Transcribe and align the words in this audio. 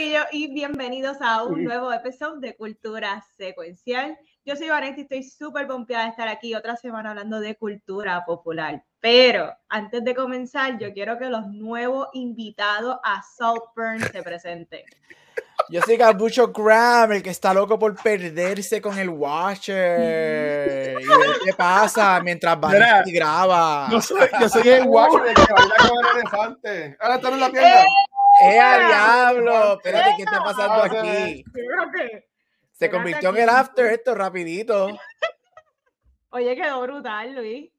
Corillo 0.00 0.24
y 0.32 0.50
bienvenidos 0.50 1.18
a 1.20 1.42
un 1.42 1.62
nuevo 1.62 1.92
episodio 1.92 2.40
de 2.40 2.56
Cultura 2.56 3.22
Secuencial. 3.36 4.16
Yo 4.46 4.56
soy 4.56 4.70
Vanessa 4.70 4.96
y 4.96 5.02
estoy 5.02 5.22
súper 5.22 5.66
pompeada 5.66 6.04
de 6.04 6.10
estar 6.10 6.26
aquí 6.26 6.54
otra 6.54 6.74
semana 6.76 7.10
hablando 7.10 7.38
de 7.38 7.54
cultura 7.54 8.24
popular. 8.24 8.82
Pero 9.00 9.52
antes 9.68 10.02
de 10.02 10.14
comenzar, 10.14 10.78
yo 10.78 10.94
quiero 10.94 11.18
que 11.18 11.26
los 11.26 11.46
nuevos 11.48 12.08
invitados 12.14 12.96
a 13.04 13.20
Saltburn 13.36 14.00
se 14.00 14.22
presenten. 14.22 14.80
Yo 15.68 15.80
soy 15.82 15.96
Gabucho 15.96 16.48
Graham, 16.50 17.12
el 17.12 17.22
que 17.22 17.30
está 17.30 17.54
loco 17.54 17.78
por 17.78 17.94
perderse 17.94 18.80
con 18.80 18.98
el 18.98 19.10
Watcher. 19.10 20.98
¿Y 21.00 21.06
ver 21.06 21.36
qué 21.44 21.52
pasa 21.52 22.20
mientras 22.22 22.58
Vanessa 22.58 23.04
graba? 23.06 23.86
Yo 23.90 24.00
soy, 24.00 24.26
yo 24.40 24.48
soy 24.48 24.68
el 24.68 24.84
Watcher 24.86 25.28
el 25.28 25.34
que 25.34 25.52
baila 25.52 25.74
con 25.76 25.98
el 25.98 26.18
elefante. 26.18 26.96
Ahora 26.98 27.14
está 27.16 27.28
en 27.28 27.40
la 27.40 27.50
pierna. 27.50 27.84
¡Eh, 28.42 28.58
a 28.58 28.78
diablo! 28.88 29.74
Espérate, 29.74 30.10
¿qué 30.16 30.22
está 30.22 30.42
pasando 30.42 30.82
aquí? 30.82 31.44
Se 32.72 32.90
convirtió 32.90 33.30
en 33.30 33.36
el 33.38 33.48
after 33.48 33.86
esto 33.86 34.14
rapidito. 34.14 34.88
Oye, 36.30 36.54
quedó 36.56 36.80
brutal, 36.82 37.34
Luis. 37.34 37.70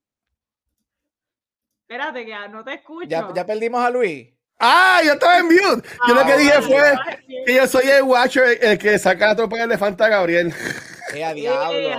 Espérate, 1.83 2.25
que 2.25 2.35
no 2.49 2.63
te 2.63 2.73
escucho. 2.75 3.07
¿Ya, 3.09 3.27
ya 3.33 3.45
perdimos 3.45 3.83
a 3.83 3.89
Luis? 3.89 4.29
¡Ah! 4.59 5.01
Yo 5.03 5.13
estaba 5.13 5.39
en 5.39 5.45
mute. 5.45 5.87
Yo 6.07 6.13
lo 6.13 6.25
que 6.25 6.33
Ah, 6.33 6.37
dije 6.37 6.61
fue 6.61 6.79
ay, 6.79 7.43
que 7.45 7.55
yo 7.55 7.65
soy 7.67 7.89
el 7.89 8.03
Watcher 8.03 8.59
el 8.63 8.77
que 8.77 8.99
saca 8.99 9.27
la 9.27 9.35
tropa 9.35 9.57
de 9.57 9.63
elefante 9.63 10.03
a 10.03 10.07
Gabriel. 10.07 10.53
¡Eh, 11.13 11.23
a 11.23 11.31
Eh, 11.31 11.33
diablo! 11.33 11.89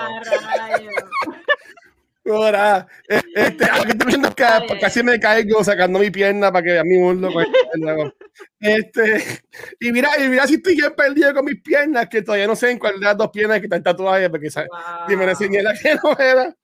Ahora, 2.25 2.87
eh, 3.09 3.20
este, 3.34 3.65
aunque 3.69 3.92
estoy 3.92 4.06
viendo 4.06 4.33
que 4.33 4.45
casi 4.81 5.03
me 5.03 5.19
caigo 5.19 5.65
sacando 5.65 5.98
mi 5.98 6.11
pierna 6.11 6.53
para 6.53 6.65
que 6.65 6.78
a 6.78 6.84
mi 6.84 6.97
luego. 6.98 8.12
Este, 8.61 9.25
y 9.81 9.92
mira, 9.92 10.11
y 10.19 10.28
mira 10.28 10.47
si 10.47 10.55
estoy 10.55 10.77
bien 10.77 10.95
perdido 10.97 11.34
con 11.34 11.45
mis 11.45 11.61
piernas, 11.61 12.09
que 12.09 12.23
todavía 12.23 12.47
no 12.47 12.55
sé 12.56 12.70
en 12.70 12.78
cuál 12.78 12.95
de 12.98 13.06
las 13.06 13.17
dos 13.17 13.31
piernas 13.31 13.59
que 13.59 13.67
están 13.67 13.83
tatuadas, 13.83 14.31
porque 14.31 14.48
Wow. 14.55 14.69
si 15.09 15.17
me 15.17 15.25
la 15.27 15.33
enseñé 15.33 15.62
la 15.62 15.75
que 15.75 15.95
no 15.97 16.17
era. 16.19 16.56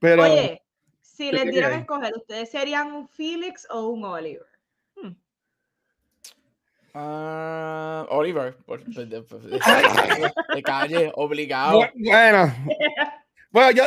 Pero 0.00 0.22
Oye, 0.24 0.62
si 1.00 1.30
¿qué 1.30 1.36
les 1.36 1.50
dieran 1.52 1.72
a 1.72 1.76
escoger, 1.76 2.12
¿ustedes 2.16 2.50
serían 2.50 2.92
un 2.92 3.08
Felix 3.08 3.66
o 3.70 3.88
un 3.88 4.04
Oliver? 4.04 4.44
Hmm. 4.96 5.12
Ah, 6.94 8.06
Oliver, 8.10 8.56
por, 8.66 8.82
por- 8.92 9.06
de, 9.06 9.22
por- 9.22 9.40
de 9.42 9.58
calle, 9.58 10.32
de 10.54 10.62
calle, 10.62 11.12
obligado. 11.14 11.80
Bu- 11.80 11.90
Bueno, 11.94 12.54
bueno, 13.50 13.70
yo, 13.70 13.84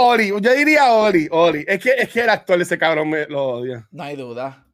Oli, 0.00 0.28
yo 0.28 0.38
diría 0.54 0.92
Oli, 0.92 1.28
Oli. 1.30 1.64
Es 1.66 1.78
que, 1.82 1.90
es 1.98 2.08
que 2.08 2.20
el 2.22 2.30
actor 2.30 2.56
de 2.56 2.64
ese 2.64 2.78
cabrón 2.78 3.10
me 3.10 3.26
lo 3.26 3.44
odia. 3.44 3.86
No 3.90 4.02
hay 4.02 4.16
duda. 4.16 4.66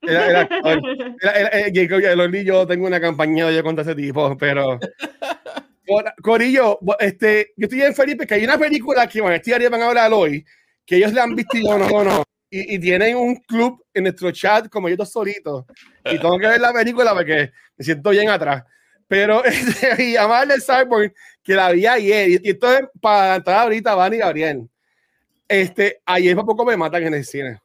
Era, 0.00 0.26
era 0.30 0.40
actor. 0.42 0.80
Era- 1.22 1.48
era- 1.48 1.70
Jacob 1.72 2.00
y 2.00 2.04
el 2.04 2.20
Oli 2.20 2.38
y 2.38 2.44
yo 2.44 2.66
tengo 2.66 2.86
una 2.86 3.00
campaña 3.00 3.50
yo 3.50 3.62
contra 3.62 3.82
ese 3.82 3.94
tipo, 3.94 4.36
pero. 4.36 4.78
Cor- 5.86 6.14
Corillo, 6.22 6.78
este, 7.00 7.52
yo 7.56 7.64
estoy 7.64 7.78
bien 7.78 7.94
feliz 7.94 8.16
porque 8.16 8.34
hay 8.34 8.44
una 8.44 8.56
película 8.58 9.06
que 9.08 9.20
bueno, 9.20 9.36
este 9.36 9.58
día 9.58 9.68
van 9.68 9.82
a 9.82 9.88
hablar 9.88 10.12
hoy, 10.12 10.44
que 10.86 10.96
ellos 10.96 11.12
la 11.12 11.24
han 11.24 11.34
visto 11.34 11.56
y 11.56 11.64
yo 11.66 11.76
no, 11.78 12.04
no. 12.04 12.22
Y, 12.48 12.74
y 12.76 12.78
tienen 12.78 13.16
un 13.16 13.36
club 13.36 13.82
en 13.94 14.04
nuestro 14.04 14.30
chat 14.30 14.68
como 14.68 14.88
yo 14.88 14.96
dos 14.96 15.10
solitos. 15.10 15.64
Y 16.04 16.18
tengo 16.18 16.38
que 16.38 16.46
ver 16.48 16.60
la 16.60 16.72
película 16.72 17.14
porque 17.14 17.50
me 17.76 17.84
siento 17.84 18.10
bien 18.10 18.28
atrás. 18.28 18.62
Pero 19.12 19.44
este, 19.44 20.02
y 20.02 20.16
además 20.16 20.48
de 20.48 20.58
Cyborg, 20.58 21.12
que 21.42 21.54
la 21.54 21.70
vi 21.70 21.86
ayer, 21.86 22.30
y, 22.30 22.40
y 22.42 22.50
esto 22.52 22.72
es 22.72 22.80
para 22.98 23.34
entrar 23.36 23.58
ahorita, 23.58 23.94
Van 23.94 24.14
y 24.14 24.16
Gabriel. 24.16 24.70
Este, 25.46 26.00
ayer 26.06 26.34
por 26.34 26.46
poco 26.46 26.64
me 26.64 26.78
matan 26.78 27.02
en 27.02 27.12
el 27.12 27.24
cine. 27.26 27.60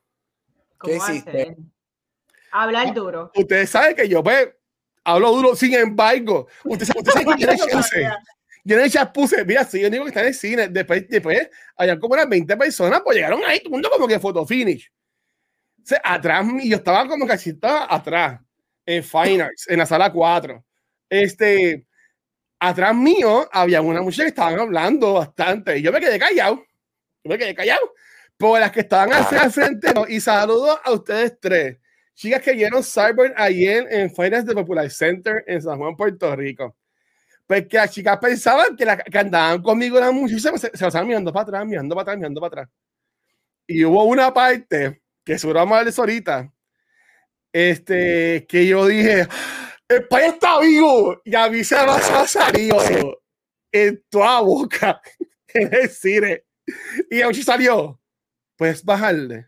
¿Cómo 0.77 0.91
¿Qué 0.91 0.97
hiciste? 0.97 1.55
Hablar 2.51 2.93
duro. 2.93 3.31
Ustedes 3.33 3.69
saben 3.69 3.95
que 3.95 4.09
yo 4.09 4.21
pues, 4.21 4.49
hablo 5.05 5.31
duro, 5.31 5.55
sin 5.55 5.73
embargo, 5.75 6.49
ustedes 6.65 6.91
usted 6.93 7.13
saben 7.13 7.37
que 7.37 7.45
yo 7.45 7.53
puse- 7.53 8.11
yo 8.65 8.75
en 8.75 8.83
el 8.83 8.91
chat 8.91 9.13
puse, 9.13 9.45
mira, 9.45 9.63
sí, 9.63 9.79
yo 9.79 9.89
digo 9.89 10.03
que 10.03 10.09
está 10.09 10.19
en 10.19 10.27
el 10.27 10.33
cine, 10.33 10.67
después, 10.67 11.07
después, 11.07 11.49
había 11.77 11.97
como 11.97 12.15
unas 12.15 12.27
20 12.27 12.57
personas, 12.57 12.99
pues 13.05 13.15
llegaron 13.15 13.39
ahí, 13.45 13.59
todo 13.59 13.67
el 13.67 13.71
mundo 13.71 13.89
como 13.89 14.05
que 14.05 14.19
photo 14.19 14.45
finish. 14.45 14.91
O 15.81 15.85
sea, 15.85 16.01
atrás, 16.03 16.45
yo 16.61 16.75
estaba 16.75 17.07
como 17.07 17.25
que 17.25 17.31
así, 17.31 17.51
estaba 17.51 17.87
atrás, 17.89 18.41
en 18.85 19.01
Fine 19.01 19.43
Arts, 19.43 19.69
en 19.69 19.79
la 19.79 19.85
sala 19.85 20.11
4. 20.11 20.61
Este, 21.09 21.85
atrás 22.59 22.95
mío 22.95 23.47
había 23.51 23.81
una 23.81 24.01
muchacha 24.01 24.23
que 24.23 24.29
estaban 24.29 24.59
hablando 24.59 25.13
bastante, 25.13 25.77
y 25.77 25.81
yo 25.81 25.91
me 25.91 25.99
quedé 25.99 26.19
callado, 26.19 26.65
yo 27.23 27.29
me 27.29 27.37
quedé 27.37 27.55
callado, 27.55 27.93
por 28.37 28.59
las 28.59 28.71
que 28.71 28.81
estaban 28.81 29.13
al 29.13 29.25
al 29.37 29.51
frente, 29.51 29.93
y 30.09 30.19
saludo 30.19 30.79
a 30.83 30.91
ustedes 30.91 31.39
tres. 31.39 31.77
Chicas 32.13 32.41
que 32.41 32.53
vieron 32.53 32.83
Cyber 32.83 33.33
ayer 33.37 33.87
en 33.91 34.09
Finance 34.09 34.47
de 34.47 34.55
Popular 34.55 34.89
Center 34.89 35.43
en 35.45 35.61
San 35.61 35.77
Juan, 35.77 35.95
Puerto 35.95 36.35
Rico. 36.35 36.75
Pues 37.45 37.67
que 37.67 37.77
las 37.77 37.91
chicas 37.91 38.17
pensaban 38.17 38.75
que, 38.75 38.85
la, 38.85 38.97
que 38.97 39.17
andaban 39.19 39.61
conmigo 39.61 39.99
las 39.99 40.11
muchachas, 40.11 40.59
se, 40.59 40.71
se 40.73 40.83
lo 40.83 40.87
estaban 40.87 41.07
mirando 41.07 41.31
para 41.31 41.43
atrás, 41.43 41.65
mirando 41.65 41.95
para 41.95 42.01
atrás, 42.03 42.17
mirando 42.17 42.41
para 42.41 42.61
atrás. 42.63 42.69
Y 43.67 43.85
hubo 43.85 44.03
una 44.05 44.33
parte, 44.33 45.01
que 45.23 45.37
seguro 45.37 45.59
vamos 45.59 45.77
a 45.77 46.01
ahorita, 46.01 46.51
este, 47.53 48.45
que 48.47 48.65
yo 48.65 48.85
dije, 48.87 49.27
el 49.89 50.07
país 50.07 50.33
está 50.33 50.59
vivo, 50.59 51.21
y 51.23 51.35
a 51.35 51.49
mí 51.49 51.63
se 51.63 51.75
me 51.75 51.91
ha 51.91 52.27
salido 52.27 53.21
en 53.71 54.03
toda 54.09 54.41
boca, 54.41 55.01
en 55.53 55.73
el 55.73 55.89
cine. 55.89 56.43
Y 57.09 57.21
a 57.21 57.33
salió, 57.33 57.99
pues 58.57 58.83
bajarle. 58.83 59.47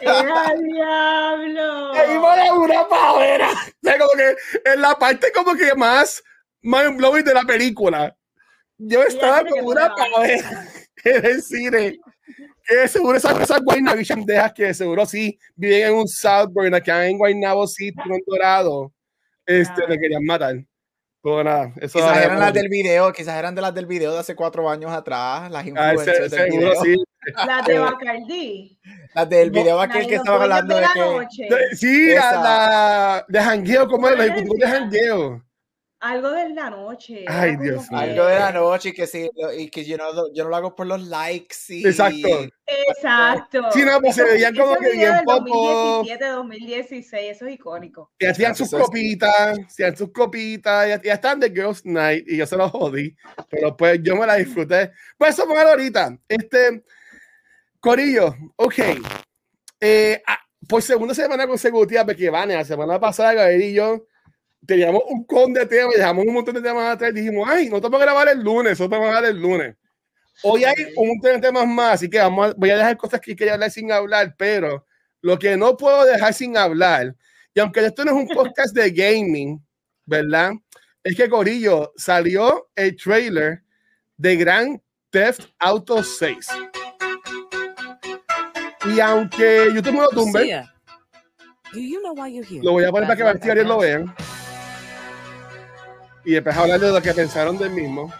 ¡Era 0.00 0.54
diablo! 0.54 1.92
Ahí 1.92 2.18
va 2.18 2.52
una 2.54 2.88
pavera. 2.88 3.50
O 3.52 3.76
sea, 3.82 3.98
como 3.98 4.12
que 4.12 4.36
en 4.70 4.80
la 4.82 4.94
parte 4.98 5.32
como 5.32 5.54
que 5.54 5.74
más 5.74 6.22
mind 6.62 6.96
blowing 6.96 7.24
de 7.24 7.34
la 7.34 7.44
película. 7.44 8.16
Yo 8.78 9.02
estaba 9.02 9.44
como 9.44 9.68
una 9.68 9.94
pavera 9.94 10.68
en 11.04 11.24
el 11.24 11.42
cine. 11.42 11.98
Que 12.66 12.88
seguro 12.88 13.16
esas 13.16 13.38
esas 13.40 13.60
guaynabichas 13.62 14.18
que 14.54 14.74
seguro 14.74 15.06
sí 15.06 15.38
viven 15.54 15.88
en 15.88 15.94
un 15.94 16.08
Southburn, 16.08 16.74
acá 16.74 17.06
en 17.06 17.16
Guaynabo 17.18 17.66
City, 17.66 17.98
en 18.04 18.20
Dorado. 18.26 18.92
Este, 19.46 19.82
Ah. 19.84 19.88
le 19.88 19.98
querían 19.98 20.24
matar. 20.24 20.56
Pero 21.22 21.42
nada, 21.42 21.72
eso 21.80 21.98
Quizás 21.98 22.16
era- 22.16 22.24
eran 22.26 22.38
las 22.40 22.52
del 22.52 22.68
video, 22.68 23.12
quizás 23.12 23.36
eran 23.36 23.54
de 23.54 23.60
las 23.60 23.74
del 23.74 23.86
video 23.86 24.12
de 24.12 24.20
hace 24.20 24.36
cuatro 24.36 24.68
años 24.70 24.92
atrás, 24.92 25.50
las 25.50 25.64
Ah, 25.64 25.68
influencers 25.68 26.18
ese- 26.20 26.36
del 26.36 26.50
seguro 26.52 26.70
video. 26.70 26.82
sí. 26.82 26.94
Las 27.48 27.66
de 27.66 27.78
Bacardi. 27.80 28.78
Las 29.12 29.28
del 29.28 29.50
video 29.50 29.80
aquel 29.80 30.06
que 30.06 30.16
dueños 30.18 30.28
hablando 30.28 30.74
de 30.76 30.80
de 30.80 30.86
la 30.86 30.92
que... 31.28 31.76
Sí, 31.76 32.14
la, 32.14 32.30
la 32.40 33.24
de 33.26 33.40
jangueo, 33.40 33.88
¿cómo 33.88 34.08
es? 34.08 34.16
Los 34.16 34.26
ejecutivos 34.26 34.58
de 34.58 34.66
jangueo. 34.68 35.45
Algo 36.00 36.30
de 36.30 36.50
la 36.50 36.68
noche. 36.70 37.24
Ay, 37.26 37.52
como 37.52 37.62
Dios 37.62 37.90
mío. 37.90 37.98
Algo 37.98 38.26
de 38.26 38.38
la 38.38 38.52
noche 38.52 38.90
y 38.90 38.92
que 38.92 39.06
sí, 39.06 39.30
y 39.56 39.70
que 39.70 39.84
yo 39.84 39.96
no, 39.96 40.12
lo- 40.12 40.32
yo 40.34 40.44
no 40.44 40.50
lo 40.50 40.56
hago 40.56 40.74
por 40.76 40.86
los 40.86 41.02
likes 41.08 41.56
y... 41.70 41.86
Exacto. 41.86 42.28
Exacto. 42.66 43.70
Sí, 43.72 43.82
no, 43.82 44.00
pues 44.00 44.14
se 44.14 44.24
veían 44.24 44.54
como 44.54 44.76
que 44.76 44.92
bien 44.92 45.14
popo. 45.24 45.44
2017, 46.04 46.24
2016, 46.26 47.36
eso 47.36 47.46
es 47.46 47.54
icónico. 47.54 48.12
Y 48.18 48.26
hacían 48.26 48.54
sus 48.54 48.70
copitas, 48.70 49.58
hacían 49.66 49.96
sus 49.96 50.12
copitas, 50.12 50.86
ya, 50.88 51.02
ya 51.02 51.14
están 51.14 51.40
de 51.40 51.50
Girls 51.50 51.84
Night 51.86 52.24
y 52.28 52.36
yo 52.36 52.46
se 52.46 52.56
los 52.56 52.70
jodí, 52.70 53.16
pero 53.48 53.76
pues 53.76 53.98
yo 54.02 54.16
me 54.16 54.26
la 54.26 54.34
disfruté. 54.36 54.92
Pues 55.16 55.30
eso 55.30 55.46
póngalo 55.46 55.70
ahorita. 55.70 56.18
Este, 56.28 56.84
Corillo, 57.80 58.34
ok. 58.56 58.74
Eh, 59.80 60.22
ah, 60.26 60.38
por 60.68 60.82
segunda 60.82 61.14
semana 61.14 61.46
consecutiva, 61.46 62.04
porque 62.04 62.28
Vane, 62.30 62.54
la 62.54 62.64
semana 62.64 62.98
pasada, 63.00 63.32
Gabriel 63.34 63.62
y 63.62 63.74
yo 63.74 64.06
teníamos 64.66 65.02
un 65.08 65.24
con 65.24 65.52
de 65.52 65.64
temas, 65.66 65.94
dejamos 65.94 66.24
un 66.26 66.34
montón 66.34 66.54
de 66.54 66.62
temas 66.62 66.94
atrás 66.94 67.10
y 67.12 67.20
dijimos, 67.20 67.48
ay, 67.50 67.68
no 67.68 67.76
te 67.80 67.82
vamos 67.82 68.00
a 68.00 68.04
grabar 68.04 68.28
el 68.28 68.40
lunes, 68.42 68.78
no 68.80 68.86
te 68.88 68.90
vamos 68.90 69.08
a 69.08 69.10
grabar 69.12 69.30
el 69.30 69.40
lunes. 69.40 69.76
Hoy 70.42 70.64
hay 70.64 70.74
un 70.96 71.08
montón 71.08 71.32
de 71.32 71.40
temas 71.40 71.66
más, 71.66 71.94
así 71.94 72.10
que 72.10 72.18
vamos 72.18 72.50
a- 72.50 72.54
voy 72.56 72.70
a 72.70 72.76
dejar 72.76 72.96
cosas 72.96 73.20
que 73.20 73.34
quería 73.34 73.54
hablar 73.54 73.70
sin 73.70 73.90
hablar, 73.90 74.34
pero 74.36 74.84
lo 75.22 75.38
que 75.38 75.56
no 75.56 75.76
puedo 75.76 76.04
dejar 76.04 76.34
sin 76.34 76.56
hablar, 76.56 77.14
y 77.54 77.60
aunque 77.60 77.84
esto 77.86 78.04
no 78.04 78.10
es 78.12 78.16
un 78.18 78.28
podcast 78.28 78.74
de 78.74 78.90
gaming, 78.90 79.58
¿verdad? 80.04 80.52
Es 81.02 81.16
que 81.16 81.28
Corillo 81.28 81.92
salió 81.96 82.68
el 82.74 82.94
trailer 82.96 83.62
de 84.16 84.36
Grand 84.36 84.80
Theft 85.10 85.46
Auto 85.58 86.02
6. 86.02 86.48
Y 88.94 89.00
aunque 89.00 89.68
YouTube 89.74 89.92
me 89.94 90.00
lo 90.02 90.08
tumbe, 90.10 90.44
Sia, 90.44 90.72
do 91.72 91.80
you 91.80 92.00
know 92.00 92.12
why 92.14 92.32
you're 92.32 92.46
here? 92.46 92.62
lo 92.62 92.72
voy 92.72 92.84
a 92.84 92.90
poner 92.90 93.06
para 93.06 93.16
que 93.16 93.24
Martí 93.24 93.48
y 93.48 93.50
Ariel 93.50 93.68
lo 93.68 93.78
vean. 93.78 94.14
Y 96.26 96.32
después 96.32 96.56
hablar 96.56 96.80
de 96.80 96.90
lo 96.90 97.00
que 97.00 97.14
pensaron 97.14 97.56
del 97.56 97.70
mismo. 97.70 98.12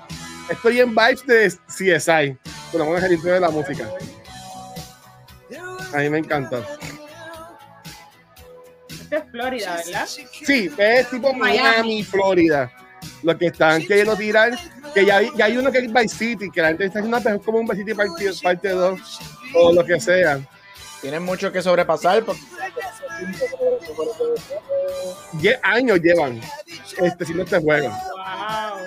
Estoy 0.49 0.81
en 0.81 0.95
vibes 0.95 1.27
de 1.27 1.51
CSI. 1.67 2.39
Pero 2.71 2.85
vamos 2.85 2.93
a 2.93 2.95
dejar 2.95 3.11
el 3.11 3.17
intro 3.17 3.33
de 3.33 3.41
la 3.41 3.51
música. 3.51 3.91
A 5.93 5.99
mí 5.99 6.09
me 6.09 6.19
encanta. 6.19 6.61
Esto 8.89 9.17
es 9.17 9.25
Florida, 9.31 9.77
¿verdad? 9.85 10.07
Sí, 10.07 10.71
es 10.79 11.11
tipo 11.11 11.33
Miami, 11.33 11.59
Miami. 11.59 12.05
Florida. 12.05 12.73
Lo 13.25 13.37
que 13.37 13.47
están 13.47 13.85
queriendo 13.85 14.17
tirar, 14.17 14.57
que 14.95 15.05
ya 15.05 15.17
hay, 15.17 15.31
ya 15.37 15.47
hay 15.47 15.57
uno 15.57 15.73
que 15.73 15.79
es 15.79 15.93
Vice 15.93 16.17
City, 16.17 16.51
que 16.51 16.63
la 16.63 16.69
gente 16.69 16.85
está 16.85 17.01
haciendo 17.01 17.21
pero 17.21 17.37
es 17.37 17.43
como 17.43 17.59
un 17.59 17.67
Vice 17.67 17.85
City 17.85 17.95
parte 18.43 18.69
2 18.69 19.01
o 19.55 19.73
lo 19.73 19.85
que 19.85 20.01
sea. 20.01 20.41
Tienen 21.01 21.23
mucho 21.23 21.53
que 21.53 21.63
sobrepasar. 21.63 22.25
porque- 22.25 22.41
10 25.35 25.59
años 25.63 26.01
llevan 26.01 26.41
este, 26.99 27.25
haciendo 27.25 27.45
este 27.45 27.59
juego. 27.61 27.89
Wow. 27.89 28.79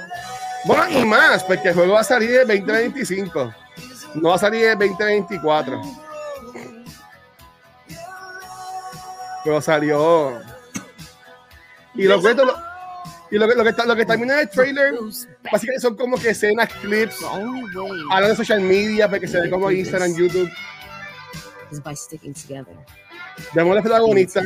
Bueno, 0.66 1.00
y 1.00 1.06
más, 1.06 1.44
porque 1.44 1.70
el 1.70 1.74
juego 1.76 1.94
va 1.94 2.02
a 2.02 2.04
salir 2.04 2.32
en 2.42 2.48
2025. 2.48 3.54
No 4.16 4.30
va 4.30 4.36
a 4.36 4.40
salir 4.40 4.66
en 4.66 4.80
2024. 4.80 5.82
Pero 9.44 9.62
salió. 9.62 10.42
Y 11.96 12.04
lo 12.04 12.22
cuento. 12.22 12.46
lo- 12.46 12.70
Y 13.32 13.38
lo 13.38 13.48
que, 13.48 13.54
lo 13.54 13.64
que, 13.64 13.70
está- 13.70 13.86
lo 13.86 13.96
que 13.96 14.06
termina 14.08 14.34
en 14.34 14.40
el 14.40 14.50
trailer, 14.50 14.96
básicamente 15.52 15.82
son 15.82 15.96
como 15.96 16.18
que 16.18 16.32
escenas, 16.32 16.68
clips, 16.82 17.22
way 17.22 18.02
hablando 18.10 18.30
de 18.30 18.36
social 18.36 18.60
media, 18.60 19.08
porque 19.08 19.28
se 19.28 19.40
ve 19.40 19.52
como 19.52 19.70
Instagram, 19.70 20.16
YouTube. 20.16 20.50
Is 21.72 21.82
by 21.82 21.96
sticking 21.96 22.34
together. 22.34 22.76
Vemos 23.54 23.78
al 23.78 23.84
protagonista, 23.84 24.42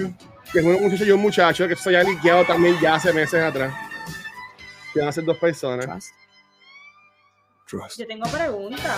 que 0.52 0.60
es 0.60 0.66
un 0.66 0.82
muchacho 0.82 1.06
y 1.06 1.12
un 1.12 1.22
muchacho, 1.22 1.68
que 1.68 1.76
se 1.76 1.92
ya 1.92 2.04
liqueado 2.04 2.46
también 2.46 2.76
ya 2.82 2.96
hace 2.96 3.12
meses 3.14 3.42
atrás. 3.42 3.74
Que 4.94 5.00
van 5.00 5.10
a 5.10 5.12
ser 5.12 5.26
dos 5.26 5.38
personas. 5.38 6.12
Trust. 7.68 8.00
Yo 8.00 8.08
tengo 8.08 8.30
preguntas. 8.30 8.98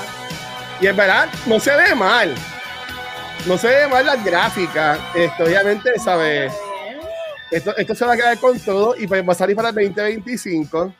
Y 0.81 0.87
es 0.87 0.95
verdad, 0.95 1.29
no 1.45 1.59
se 1.59 1.75
ve 1.75 1.95
mal. 1.95 2.35
No 3.47 3.57
se 3.57 3.67
ve 3.67 3.87
mal 3.87 4.05
las 4.05 4.23
gráficas. 4.23 4.99
Esto, 5.15 5.43
obviamente, 5.43 5.97
¿sabes? 5.99 6.53
Esto, 7.51 7.75
esto 7.77 7.95
se 7.95 8.05
va 8.05 8.13
a 8.13 8.17
quedar 8.17 8.39
con 8.39 8.59
todo 8.59 8.95
y 8.97 9.07
pues 9.07 9.27
va 9.27 9.31
a 9.31 9.35
salir 9.35 9.55
para 9.55 9.69
el 9.69 9.75
2025. 9.75 10.93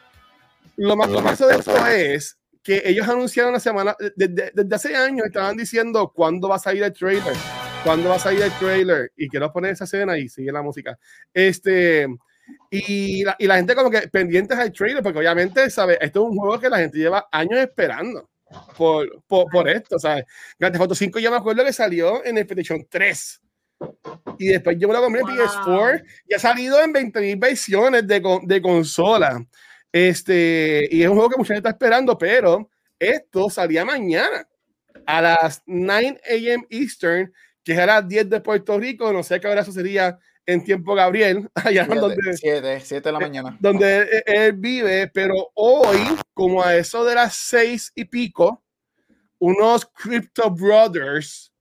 Lo 0.78 0.96
más 0.96 1.08
curioso 1.08 1.48
de 1.48 1.56
esto 1.56 1.88
es 1.88 2.38
que 2.66 2.82
ellos 2.84 3.08
anunciaron 3.08 3.54
la 3.54 3.60
semana, 3.60 3.96
desde, 4.16 4.52
desde 4.52 4.76
hace 4.76 4.96
años 4.96 5.28
estaban 5.28 5.56
diciendo 5.56 6.12
cuándo 6.14 6.50
va 6.50 6.56
a 6.56 6.60
salir 6.60 6.82
el 6.82 6.92
trailer, 6.92 7.36
cuándo 7.84 8.10
va 8.10 8.16
a 8.16 8.20
salir 8.20 8.42
el 8.42 8.52
trailer. 8.54 9.12
Y 9.16 9.30
quiero 9.30 9.54
poner 9.54 9.74
esa 9.74 9.84
escena 9.84 10.18
y 10.18 10.28
sigue 10.28 10.52
la 10.52 10.64
música. 10.64 10.98
Este, 11.32 12.08
y 12.72 13.24
la, 13.24 13.36
y 13.38 13.46
la 13.46 13.58
gente 13.58 13.76
como 13.76 13.92
que 13.92 14.08
pendientes 14.08 14.58
al 14.58 14.72
trailer, 14.72 15.04
porque 15.04 15.20
obviamente, 15.20 15.70
¿sabes? 15.70 16.00
Esto 16.02 16.24
es 16.24 16.32
un 16.32 16.38
juego 16.38 16.60
que 16.60 16.70
la 16.70 16.80
gente 16.80 16.98
lleva 16.98 17.28
años 17.32 17.60
esperando 17.60 18.28
por, 18.76 19.24
por, 19.28 19.46
por 19.52 19.70
esto, 19.70 20.00
¿sabes? 20.00 20.26
Grand 20.58 20.74
Theft 20.74 20.82
Auto 20.82 20.96
5 20.96 21.20
yo 21.20 21.30
me 21.30 21.38
acuerdo 21.38 21.64
que 21.64 21.72
salió 21.72 22.26
en 22.26 22.40
el 22.40 22.48
PlayStation 22.48 22.84
3. 22.90 23.42
Y 24.40 24.48
después 24.48 24.76
yo 24.80 24.88
me 24.88 24.96
lo 24.96 25.02
compré 25.02 25.22
en 25.22 25.28
Wow. 25.28 25.36
PS4 25.38 26.04
y 26.30 26.34
ha 26.34 26.40
salido 26.40 26.82
en 26.82 26.92
20.000 26.92 27.40
versiones 27.40 28.08
de, 28.08 28.24
de 28.44 28.62
consola. 28.62 29.46
Este, 29.96 30.90
y 30.92 31.04
es 31.04 31.08
un 31.08 31.16
juego 31.16 31.30
que 31.30 31.38
mucha 31.38 31.54
gente 31.54 31.70
está 31.70 31.78
esperando, 31.78 32.18
pero 32.18 32.70
esto 33.00 33.50
salía 33.50 33.86
mañana 33.86 34.46
a 35.06 35.22
las 35.22 35.64
9 35.66 36.20
a.m. 36.30 36.66
Eastern, 36.70 37.32
que 37.64 37.72
es 37.72 37.80
a 37.80 37.86
las 37.86 38.06
10 38.06 38.30
de 38.30 38.42
Puerto 38.42 38.78
Rico. 38.78 39.14
No 39.14 39.24
sé 39.24 39.40
qué 39.40 39.48
hora 39.48 39.62
eso 39.62 39.72
sería 39.72 40.20
en 40.46 40.66
tiempo 40.66 40.96
Gabriel, 40.96 41.50
allá 41.56 41.86
donde, 41.86 42.18
7, 42.34 42.82
7 42.84 43.08
de 43.08 43.14
la 43.14 43.20
mañana. 43.22 43.58
donde 43.62 44.00
él, 44.00 44.24
él 44.26 44.54
vive, 44.58 45.10
pero 45.14 45.34
hoy, 45.54 46.00
como 46.34 46.62
a 46.62 46.76
eso 46.76 47.06
de 47.06 47.16
las 47.16 47.34
seis 47.38 47.94
y 47.96 48.04
pico, 48.04 48.66
unos 49.40 49.86
Crypto 49.86 50.52
Brothers 50.52 51.54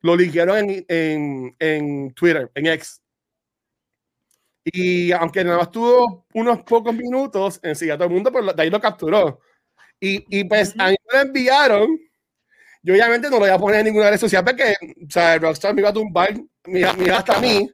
lo 0.00 0.16
ligaron 0.16 0.70
en, 0.70 0.86
en, 0.88 1.56
en 1.58 2.14
Twitter, 2.14 2.50
en 2.54 2.68
X. 2.68 3.02
Y 4.68 5.12
aunque 5.12 5.44
nada 5.44 5.58
más 5.58 5.70
tuvo 5.70 6.26
unos 6.34 6.62
pocos 6.64 6.92
minutos, 6.92 7.60
enseguida 7.62 7.96
todo 7.96 8.08
el 8.08 8.14
mundo, 8.14 8.32
pues 8.32 8.44
de 8.56 8.62
ahí 8.62 8.68
lo 8.68 8.80
capturó. 8.80 9.40
Y, 10.00 10.24
y 10.28 10.44
pues 10.44 10.74
a 10.76 10.88
mí 10.90 10.96
me 11.12 11.18
lo 11.18 11.24
enviaron. 11.24 12.00
Yo 12.82 12.94
obviamente 12.94 13.28
no 13.30 13.36
lo 13.36 13.40
voy 13.40 13.50
a 13.50 13.58
poner 13.58 13.80
en 13.80 13.86
ninguna 13.86 14.10
red 14.10 14.18
social 14.18 14.44
porque, 14.44 14.74
o 14.80 15.10
sea, 15.10 15.34
el 15.34 15.40
Rockstar 15.40 15.72
me 15.72 15.82
iba 15.82 15.90
a 15.90 15.92
tumbar, 15.92 16.34
me 16.64 16.80
iba, 16.80 16.92
me 16.94 17.04
iba 17.04 17.18
hasta 17.18 17.36
a 17.36 17.40
mí. 17.40 17.70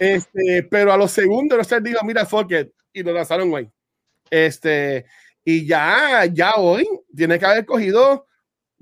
Este, 0.00 0.62
pero 0.70 0.90
a 0.92 0.96
los 0.96 1.12
segundos 1.12 1.58
Rockstar 1.58 1.82
dijo, 1.82 2.00
mira, 2.04 2.24
fuck 2.24 2.50
it, 2.52 2.70
y 2.94 3.02
lo 3.02 3.12
lanzaron 3.12 3.52
hoy. 3.52 3.70
Este, 4.30 5.04
y 5.44 5.66
ya, 5.66 6.24
ya 6.32 6.54
hoy 6.56 6.88
tiene 7.14 7.38
que 7.38 7.44
haber 7.46 7.66
cogido 7.66 8.26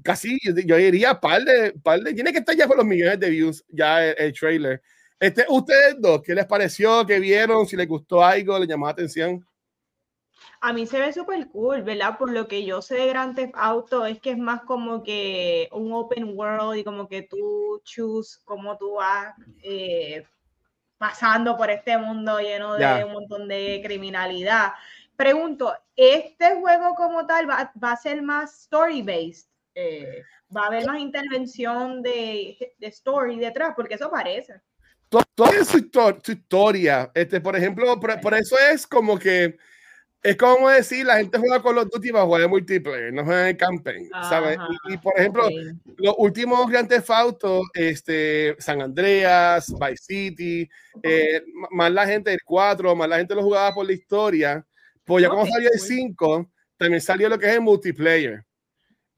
casi, 0.04 0.38
yo, 0.42 0.54
yo 0.54 0.76
diría, 0.76 1.20
par 1.20 1.42
de, 1.42 1.72
par 1.82 2.00
de, 2.00 2.14
tiene 2.14 2.32
que 2.32 2.38
estar 2.38 2.56
ya 2.56 2.68
con 2.68 2.76
los 2.76 2.86
millones 2.86 3.18
de 3.18 3.28
views, 3.28 3.64
ya 3.68 4.06
el, 4.06 4.14
el 4.18 4.32
trailer. 4.32 4.82
Este, 5.20 5.44
ustedes 5.50 6.00
dos, 6.00 6.22
¿qué 6.22 6.34
les 6.34 6.46
pareció? 6.46 7.06
¿Qué 7.06 7.20
vieron? 7.20 7.66
Si 7.66 7.76
les 7.76 7.86
gustó 7.86 8.24
algo, 8.24 8.58
les 8.58 8.66
llamó 8.66 8.86
la 8.86 8.92
atención. 8.92 9.46
A 10.62 10.72
mí 10.72 10.86
se 10.86 10.98
ve 10.98 11.12
súper 11.12 11.48
cool, 11.48 11.82
¿verdad? 11.82 12.16
Por 12.18 12.32
lo 12.32 12.48
que 12.48 12.64
yo 12.64 12.80
sé 12.80 12.94
de 12.94 13.08
Grand 13.08 13.36
Theft 13.36 13.52
Auto 13.54 14.06
es 14.06 14.18
que 14.20 14.30
es 14.30 14.38
más 14.38 14.62
como 14.62 15.02
que 15.02 15.68
un 15.72 15.92
open 15.92 16.36
world 16.36 16.78
y 16.78 16.84
como 16.84 17.06
que 17.06 17.22
tú 17.22 17.80
choose 17.84 18.40
cómo 18.44 18.78
tú 18.78 18.94
vas 18.94 19.34
eh, 19.62 20.26
pasando 20.96 21.56
por 21.56 21.70
este 21.70 21.96
mundo 21.98 22.38
lleno 22.40 22.74
de 22.74 22.80
Ya. 22.80 23.04
un 23.06 23.12
montón 23.12 23.48
de 23.48 23.82
criminalidad. 23.84 24.72
Pregunto, 25.16 25.74
¿este 25.96 26.56
juego 26.56 26.94
como 26.94 27.26
tal 27.26 27.48
va, 27.48 27.70
va 27.82 27.92
a 27.92 27.96
ser 27.96 28.22
más 28.22 28.62
story-based? 28.64 29.48
Eh, 29.74 30.22
¿Va 30.54 30.62
a 30.62 30.66
haber 30.66 30.86
más 30.86 30.98
intervención 30.98 32.02
de, 32.02 32.74
de 32.78 32.86
story 32.86 33.38
detrás? 33.38 33.74
Porque 33.76 33.94
eso 33.94 34.10
parece. 34.10 34.60
Todo 35.10 35.50
tiene 35.50 35.64
su, 35.64 35.90
su 36.22 36.32
historia. 36.32 37.10
Este, 37.14 37.40
por 37.40 37.56
ejemplo, 37.56 37.98
por, 38.00 38.20
por 38.20 38.34
eso 38.34 38.56
es 38.72 38.86
como 38.86 39.18
que 39.18 39.58
es 40.22 40.36
como 40.36 40.68
decir, 40.68 41.06
la 41.06 41.16
gente 41.16 41.38
juega 41.38 41.62
con 41.62 41.74
los 41.74 41.88
Duty 41.88 42.12
para 42.12 42.24
jugar 42.24 42.42
en 42.42 42.50
multiplayer, 42.50 43.12
no 43.12 43.24
juega 43.24 43.48
en 43.48 43.56
campaign, 43.56 44.10
¿sabes? 44.28 44.58
Y, 44.88 44.92
y, 44.92 44.98
por 44.98 45.18
ejemplo, 45.18 45.46
ok. 45.46 45.52
los 45.96 46.14
últimos 46.18 46.68
Grand 46.68 46.88
Theft 46.88 47.10
Auto, 47.10 47.62
este, 47.72 48.54
San 48.58 48.82
Andreas, 48.82 49.72
Vice 49.80 50.04
City, 50.04 50.68
eh, 51.02 51.42
más 51.70 51.90
la 51.90 52.06
gente 52.06 52.30
del 52.30 52.40
4, 52.44 52.94
más 52.94 53.08
la 53.08 53.16
gente 53.16 53.34
lo 53.34 53.42
jugaba 53.42 53.72
por 53.72 53.86
la 53.86 53.94
historia, 53.94 54.66
pues 55.04 55.22
ya 55.22 55.30
como 55.30 55.42
Ok, 55.42 55.48
salió 55.52 55.70
el 55.72 55.78
cool. 55.78 55.88
5, 55.88 56.50
también 56.76 57.00
salió 57.00 57.28
lo 57.30 57.38
que 57.38 57.46
es 57.46 57.54
el 57.54 57.62
multiplayer. 57.62 58.44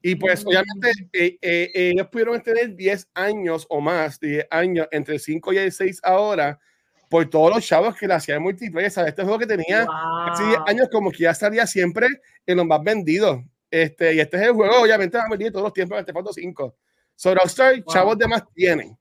Y 0.05 0.15
pues 0.15 0.45
obviamente 0.45 0.91
eh, 1.13 1.37
eh, 1.41 1.71
ellos 1.73 2.07
pudieron 2.09 2.41
tener 2.43 2.75
10 2.75 3.07
años 3.13 3.65
o 3.69 3.79
más, 3.79 4.19
10 4.19 4.45
años 4.51 4.85
entre 4.91 5.13
el 5.15 5.19
5 5.21 5.53
y 5.53 5.57
el 5.57 5.71
6 5.71 6.01
ahora, 6.03 6.59
por 7.09 7.29
todos 7.29 7.55
los 7.55 7.65
chavos 7.65 7.95
que 7.95 8.05
le 8.05 8.13
hacían 8.15 8.41
multiplayer. 8.43 8.91
¿sabes? 8.91 9.11
Este 9.11 9.23
juego 9.23 9.39
que 9.39 9.47
tenía 9.47 9.87
casi 10.25 10.43
10 10.43 10.57
Wow. 10.59 10.67
años 10.67 10.87
como 10.91 11.09
que 11.09 11.19
ya 11.23 11.33
salía 11.33 11.65
siempre 11.65 12.07
en 12.45 12.57
los 12.57 12.65
más 12.65 12.83
vendidos. 12.83 13.39
Este, 13.71 14.13
y 14.13 14.19
este 14.19 14.35
es 14.37 14.43
el 14.43 14.51
juego, 14.51 14.81
obviamente, 14.81 15.17
va 15.17 15.23
a 15.23 15.29
venir 15.29 15.51
todos 15.53 15.63
los 15.63 15.73
tiempos 15.73 15.95
en 15.95 15.99
este 16.01 16.11
Auto 16.17 16.33
5. 16.33 16.75
So, 17.15 17.33
Rockstar, 17.33 17.75
Wow. 17.77 17.85
chavos 17.93 18.17
de 18.17 18.27
más 18.27 18.43
tienen 18.53 18.97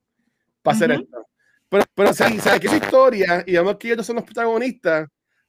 para 0.62 0.76
hacer 0.76 0.92
Ujú. 0.92 1.02
esto. 1.02 1.26
Pero, 1.68 1.84
pero 1.94 2.14
si 2.14 2.38
sabes 2.40 2.60
que 2.60 2.66
esa 2.68 2.76
historia, 2.76 3.42
y 3.46 3.52
vemos 3.54 3.76
que 3.76 3.92
ellos 3.92 4.06
son 4.06 4.16
los 4.16 4.24
protagonistas, 4.24 5.08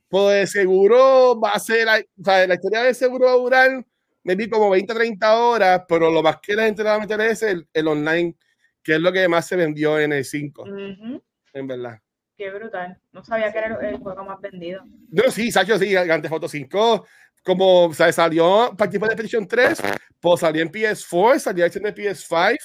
pues 0.09 0.51
seguro 0.51 1.39
va 1.39 1.51
a 1.51 1.59
ser, 1.59 1.85
la, 1.85 1.97
o 1.99 2.23
sea, 2.23 2.47
la 2.47 2.55
historia 2.55 2.83
de 2.83 2.93
seguro 2.95 3.25
va 3.27 3.31
a 3.33 3.35
durar, 3.35 3.85
maybe 4.23 4.49
como 4.49 4.69
20, 4.69 4.93
30 4.93 5.37
horas, 5.37 5.81
pero 5.87 6.09
lo 6.11 6.21
más 6.23 6.37
que 6.41 6.55
la 6.55 6.63
gente 6.65 6.83
le 6.83 6.89
va 6.89 6.95
a 6.95 6.99
meter 6.99 7.19
es 7.21 7.43
el, 7.43 7.67
el 7.73 7.87
online, 7.87 8.35
que 8.81 8.93
es 8.95 8.99
lo 8.99 9.11
que 9.11 9.27
más 9.27 9.47
se 9.47 9.55
vendió 9.55 9.99
en 9.99 10.13
el 10.13 10.25
5, 10.25 10.63
Ujú. 10.63 11.23
en 11.53 11.67
verdad. 11.67 11.99
Qué 12.35 12.49
brutal. 12.49 12.99
No 13.11 13.23
sabía 13.23 13.51
que 13.51 13.57
era 13.59 13.67
el, 13.89 13.97
juego 13.97 14.25
más 14.25 14.41
vendido. 14.41 14.83
Yo 15.09 15.29
sí, 15.29 15.51
Sacho, 15.51 15.77
sí, 15.77 15.93
Theft 15.93 16.31
Auto 16.31 16.47
5, 16.47 17.05
como 17.43 17.85
o 17.85 17.93
sea, 17.93 18.11
salió 18.11 18.73
participó 18.77 19.07
de 19.07 19.15
PlayStation 19.15 19.47
3, 19.47 19.81
pues 20.19 20.39
salió 20.39 20.61
en 20.63 20.71
PS4, 20.71 21.39
salió 21.39 21.65
en 21.65 21.71
PS5, 21.71 22.57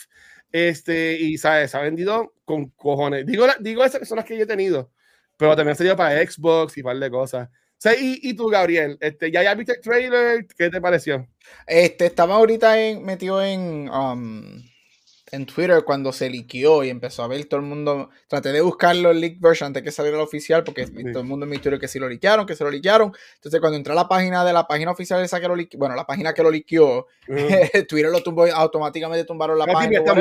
este, 0.51 1.19
y 1.21 1.37
¿sabes? 1.37 1.71
se 1.71 1.77
ha 1.77 1.81
vendido 1.83 2.33
con 2.45 2.71
cojones. 2.71 3.27
Digo, 3.27 3.47
la- 3.47 3.57
digo 3.61 3.85
esas 3.85 4.01
que 4.01 4.07
son 4.07 4.17
las 4.17 4.25
que 4.25 4.37
yo 4.37 4.45
he 4.45 4.47
tenido, 4.47 4.91
pero 5.37 5.55
también 5.55 5.77
salió 5.77 5.95
para 5.97 6.19
Xbox 6.27 6.77
y 6.77 6.81
un 6.81 6.85
par 6.85 6.99
de 6.99 7.11
cosas. 7.11 7.49
Sea, 7.79 7.95
y, 7.95 8.19
y 8.23 8.35
tú, 8.35 8.49
Gabriel, 8.49 8.99
este, 9.01 9.31
¿ya, 9.31 9.43
ya 9.45 9.55
viste 9.55 9.75
el 9.75 9.81
trailer? 9.81 10.47
¿Qué 10.57 10.69
te 10.69 10.81
pareció? 10.81 11.29
Este, 11.67 12.07
estaba 12.07 12.35
ahorita 12.35 12.81
en, 12.81 13.05
metido 13.05 13.41
en, 13.41 13.89
um, 13.89 14.63
en 15.31 15.47
Twitter 15.47 15.85
cuando 15.85 16.13
se 16.13 16.29
liqueó 16.29 16.83
y 16.83 16.91
empezó 16.91 17.23
a 17.23 17.29
ver 17.29 17.45
todo 17.45 17.61
el 17.61 17.67
mundo. 17.67 18.11
Traté 18.27 18.51
de 18.51 18.61
buscarlo 18.61 19.13
en 19.13 19.21
leak 19.21 19.41
version 19.41 19.69
antes 19.69 19.85
que 19.85 19.93
saliera 19.93 20.17
el 20.17 20.25
oficial, 20.25 20.65
porque 20.65 20.87
todo 20.87 21.21
el 21.21 21.29
mundo 21.29 21.45
en 21.45 21.51
mi 21.51 21.59
Twitter 21.59 21.79
que 21.79 21.87
sí 21.87 22.01
lo 22.01 22.09
liquearon, 22.09 22.47
que 22.47 22.57
se 22.57 22.65
lo 22.65 22.71
liquearon. 22.71 23.13
Entonces, 23.37 23.61
cuando 23.61 23.77
entré 23.77 23.93
a 23.93 23.97
la 23.97 24.09
página 24.09 24.45
de 24.45 24.53
la 24.53 24.67
página 24.67 24.91
oficial 24.91 25.23
esa 25.23 25.41
que 25.41 25.47
lo 25.47 25.55
liqueó, 25.55 25.79
bueno, 25.79 25.95
la 25.95 26.05
página 26.05 26.35
que 26.35 26.43
lo 26.43 26.51
liqueó, 26.51 27.07
Twitter 27.89 28.11
lo 28.11 28.23
tumbó, 28.25 28.47
automáticamente 28.47 29.25
tumbaron 29.25 29.57
la 29.57 29.67
página. 29.67 29.99
está 29.99 30.15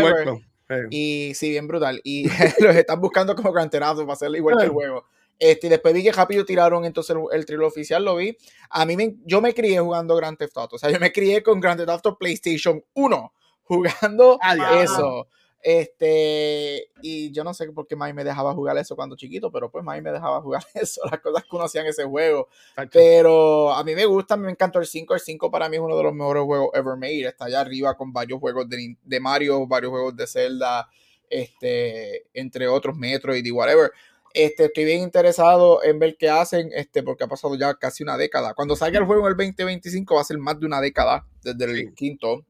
Y 0.91 1.31
sí, 1.33 1.49
bien 1.49 1.67
brutal. 1.67 2.01
Y 2.03 2.27
los 2.59 2.75
están 2.75 3.01
buscando 3.01 3.35
como 3.35 3.51
canterazo 3.51 4.01
para 4.01 4.13
hacerle 4.13 4.37
igual 4.37 4.57
que 4.57 4.65
el 4.65 4.69
juego. 4.69 5.05
Este, 5.39 5.67
y 5.67 5.69
después 5.69 5.93
vi 5.93 6.03
que 6.03 6.11
rápido 6.11 6.45
tiraron 6.45 6.85
entonces 6.85 7.15
el, 7.15 7.37
el 7.37 7.45
trailer 7.45 7.67
oficial, 7.67 8.03
lo 8.03 8.15
vi. 8.15 8.37
A 8.69 8.85
mí 8.85 8.97
me, 8.97 9.15
yo 9.25 9.41
me 9.41 9.53
crié 9.53 9.79
jugando 9.79 10.15
Grand 10.15 10.37
Theft 10.37 10.57
Auto. 10.57 10.75
O 10.77 10.79
sea, 10.79 10.89
yo 10.89 10.99
me 10.99 11.11
crié 11.11 11.43
con 11.43 11.59
Grand 11.59 11.79
Theft 11.79 11.89
Auto 11.89 12.17
PlayStation 12.17 12.83
1, 12.93 13.33
jugando 13.63 14.39
Ah, 14.41 14.81
eso. 14.81 15.27
Este, 15.61 16.91
y 17.01 17.31
yo 17.31 17.43
no 17.43 17.53
sé 17.53 17.69
por 17.71 17.87
qué 17.87 17.95
Mike 17.95 18.13
me 18.13 18.23
dejaba 18.23 18.53
jugar 18.53 18.77
eso 18.77 18.95
cuando 18.95 19.17
chiquito, 19.17 19.51
pero 19.51 19.69
pues 19.69 19.83
Mike 19.83 20.01
me 20.01 20.11
dejaba 20.11 20.41
jugar 20.41 20.63
eso, 20.73 21.01
las 21.11 21.19
cosas 21.19 21.43
que 21.43 21.55
uno 21.55 21.65
hacía 21.65 21.81
en 21.81 21.87
ese 21.87 22.05
juego. 22.05 22.47
Pero 22.91 23.73
a 23.73 23.83
mí 23.83 23.93
me 23.93 24.05
gusta, 24.05 24.37
me 24.37 24.49
encantó 24.49 24.79
el 24.79 24.85
5. 24.85 25.15
El 25.15 25.19
5 25.19 25.51
para 25.51 25.67
mí 25.67 25.75
es 25.75 25.81
uno 25.81 25.97
de 25.97 26.03
los 26.03 26.13
mejores 26.13 26.43
juegos 26.43 26.69
ever 26.73 26.95
made. 26.95 27.27
Está 27.27 27.45
allá 27.45 27.61
arriba 27.61 27.95
con 27.95 28.13
varios 28.13 28.39
juegos 28.39 28.69
de, 28.69 28.95
de 29.01 29.19
Mario, 29.19 29.67
varios 29.67 29.91
juegos 29.91 30.15
de 30.15 30.27
Zelda, 30.27 30.87
este, 31.29 32.27
entre 32.33 32.67
otros 32.67 32.95
Metroid 32.95 33.45
y 33.45 33.51
whatever. 33.51 33.91
Este, 34.37 34.65
estoy 34.65 34.85
bien 34.85 35.01
interesado 35.01 35.83
en 35.83 35.97
ver 35.97 36.15
qué 36.15 36.29
hacen, 36.29 36.69
este, 36.71 37.01
porque 37.01 37.23
ha 37.23 37.27
pasado 37.27 37.55
ya 37.55 37.73
casi 37.73 38.03
una 38.03 38.17
década. 38.17 38.53
Cuando 38.53 38.75
salga 38.75 38.99
el 38.99 39.05
juego 39.05 39.23
en 39.23 39.31
el 39.31 39.35
2025 39.35 40.13
va 40.13 40.21
a 40.21 40.25
ser 40.25 40.37
más 40.37 40.59
de 40.59 40.67
una 40.67 40.79
década 40.79 41.25
desde 41.41 41.65
el 41.65 41.95
quinto. 41.95 42.45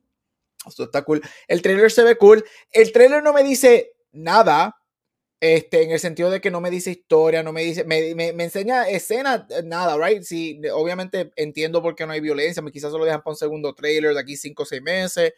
Esto 0.67 0.83
está 0.83 1.03
cool. 1.03 1.21
El 1.47 1.61
trailer 1.61 1.89
se 1.89 2.03
ve 2.03 2.17
cool. 2.17 2.43
El 2.73 2.91
trailer 2.91 3.23
no 3.23 3.31
me 3.31 3.41
dice 3.41 3.93
nada. 4.11 4.75
Este, 5.39 5.83
en 5.83 5.91
el 5.91 5.99
sentido 6.01 6.29
de 6.29 6.41
que 6.41 6.51
no 6.51 6.59
me 6.59 6.69
dice 6.69 6.91
historia, 6.91 7.41
no 7.41 7.53
me 7.53 7.63
dice, 7.63 7.85
me, 7.85 8.15
me, 8.15 8.33
me 8.33 8.43
enseña 8.43 8.89
escena, 8.89 9.47
nada, 9.63 9.95
right? 9.95 10.23
Sí, 10.23 10.59
obviamente 10.73 11.31
entiendo 11.37 11.81
por 11.81 11.95
qué 11.95 12.05
no 12.05 12.11
hay 12.11 12.19
violencia, 12.19 12.63
quizás 12.73 12.91
solo 12.91 13.05
dejan 13.05 13.21
para 13.21 13.33
un 13.33 13.37
segundo 13.37 13.75
trailer 13.75 14.15
de 14.15 14.19
aquí 14.19 14.35
5 14.35 14.63
o 14.63 14.65
6 14.65 14.81
meses 14.81 15.33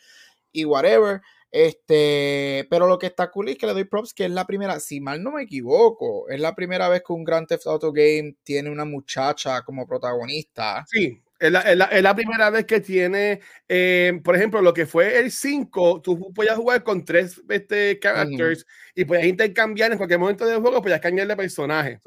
y 0.51 0.65
whatever. 0.65 1.21
Este, 1.51 2.67
pero 2.69 2.87
lo 2.87 2.99
que 2.99 3.07
está 3.07 3.31
cool 3.31 3.49
es 3.49 3.57
que 3.57 3.65
le 3.65 3.73
doy 3.73 3.85
props 3.85 4.13
que 4.13 4.25
es 4.25 4.31
la 4.31 4.45
primera, 4.45 4.79
si 4.79 5.01
mal 5.01 5.23
no 5.23 5.31
me 5.31 5.43
equivoco, 5.43 6.29
es 6.29 6.39
la 6.39 6.53
primera 6.55 6.89
vez 6.89 7.01
que 7.05 7.13
un 7.13 7.23
Grand 7.23 7.47
Theft 7.47 7.65
Auto 7.67 7.91
Game 7.91 8.35
tiene 8.43 8.69
una 8.69 8.85
muchacha 8.85 9.63
como 9.63 9.87
protagonista. 9.87 10.85
Sí, 10.87 11.23
es 11.39 11.51
la, 11.51 11.61
es 11.61 12.03
la, 12.03 12.15
primera 12.15 12.49
vez 12.49 12.65
que 12.65 12.81
tiene, 12.81 13.39
eh, 13.67 14.19
por 14.23 14.35
ejemplo, 14.35 14.61
lo 14.61 14.73
que 14.73 14.85
fue 14.85 15.17
el 15.19 15.31
5, 15.31 16.01
tú 16.01 16.33
podías 16.33 16.57
jugar 16.57 16.83
con 16.83 17.05
tres 17.05 17.41
este, 17.49 17.97
characters 17.97 18.65
y 18.93 19.05
podías 19.05 19.25
intercambiar 19.25 19.91
en 19.91 19.97
cualquier 19.97 20.19
momento 20.19 20.45
del 20.45 20.59
juego, 20.59 20.81
podías 20.81 20.99
cambiarle 20.99 21.35
personaje. 21.37 21.99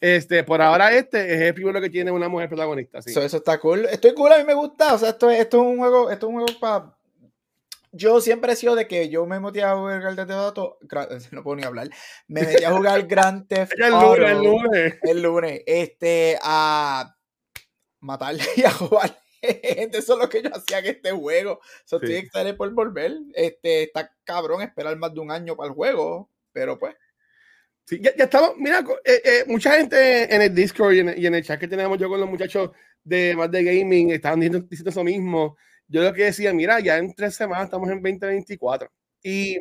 Este, 0.00 0.44
por 0.44 0.60
ahora 0.60 0.92
este 0.92 1.32
es 1.32 1.40
el 1.42 1.54
primero 1.54 1.80
que 1.80 1.90
tiene 1.90 2.10
una 2.10 2.28
mujer 2.28 2.48
protagonista. 2.48 3.00
Sí. 3.00 3.10
eso 3.10 3.36
está 3.36 3.58
cool. 3.58 3.86
Estoy 3.86 4.14
cool, 4.14 4.32
a 4.32 4.38
mí 4.38 4.44
me 4.44 4.54
gusta. 4.54 4.94
O 4.94 4.98
sea, 4.98 5.10
esto, 5.10 5.30
esto 5.30 5.58
es 5.58 5.62
un 5.62 5.78
juego, 5.78 6.10
esto 6.10 6.26
es 6.26 6.28
un 6.28 6.40
juego 6.40 6.60
para 6.60 6.94
yo 7.94 8.20
siempre 8.20 8.52
he 8.52 8.56
sido 8.56 8.74
de 8.74 8.86
que 8.86 9.08
yo 9.08 9.24
me 9.26 9.40
metí 9.40 9.60
a 9.60 9.74
jugar 9.74 10.00
Grand 10.00 10.16
Theft 10.16 10.30
Auto, 10.30 10.78
no 11.32 11.42
puedo 11.42 11.56
ni 11.56 11.62
hablar, 11.62 11.88
me 12.26 12.42
metí 12.42 12.64
a 12.64 12.72
jugar 12.72 13.06
Grand 13.06 13.46
Theft 13.46 13.72
Auto 13.92 14.26
el 14.26 14.38
lunes, 14.38 14.94
el 15.02 15.22
lunes, 15.22 15.62
este, 15.66 16.38
a 16.42 17.16
matar 18.00 18.34
y 18.56 18.62
a 18.64 18.70
jugar 18.70 19.18
gente, 19.40 19.98
eso 19.98 20.14
es 20.14 20.18
lo 20.18 20.28
que 20.28 20.42
yo 20.42 20.50
hacía 20.54 20.78
en 20.78 20.86
este 20.86 21.12
juego, 21.12 21.60
so, 21.84 21.96
estoy 21.96 22.16
extraño 22.16 22.56
por 22.56 22.72
volver, 22.72 23.12
este, 23.34 23.84
está 23.84 24.10
cabrón 24.24 24.62
esperar 24.62 24.96
más 24.96 25.12
de 25.12 25.20
un 25.20 25.30
año 25.30 25.56
para 25.56 25.68
el 25.68 25.74
juego, 25.74 26.30
pero 26.52 26.78
pues. 26.78 26.94
Sí, 27.86 28.00
ya, 28.00 28.16
ya 28.16 28.24
estamos, 28.24 28.56
mira, 28.56 28.82
eh, 29.04 29.20
eh, 29.22 29.44
mucha 29.46 29.72
gente 29.72 30.34
en 30.34 30.40
el 30.40 30.54
Discord 30.54 30.94
y 30.94 31.26
en, 31.26 31.34
el 31.34 31.44
chat 31.44 31.60
que 31.60 31.68
tenemos 31.68 31.98
yo 31.98 32.08
con 32.08 32.18
los 32.18 32.30
muchachos 32.30 32.70
de 33.02 33.36
más 33.36 33.50
de 33.50 33.62
gaming 33.62 34.10
estaban 34.10 34.40
diciendo, 34.40 34.66
diciendo 34.66 34.88
eso 34.88 35.04
mismo, 35.04 35.58
yo 35.88 36.02
lo 36.02 36.12
que 36.12 36.24
decía, 36.24 36.52
mira, 36.52 36.80
ya 36.80 36.98
en 36.98 37.14
tres 37.14 37.34
semanas 37.36 37.66
estamos 37.66 37.88
en 37.90 38.02
2024. 38.02 38.90
Y 39.22 39.58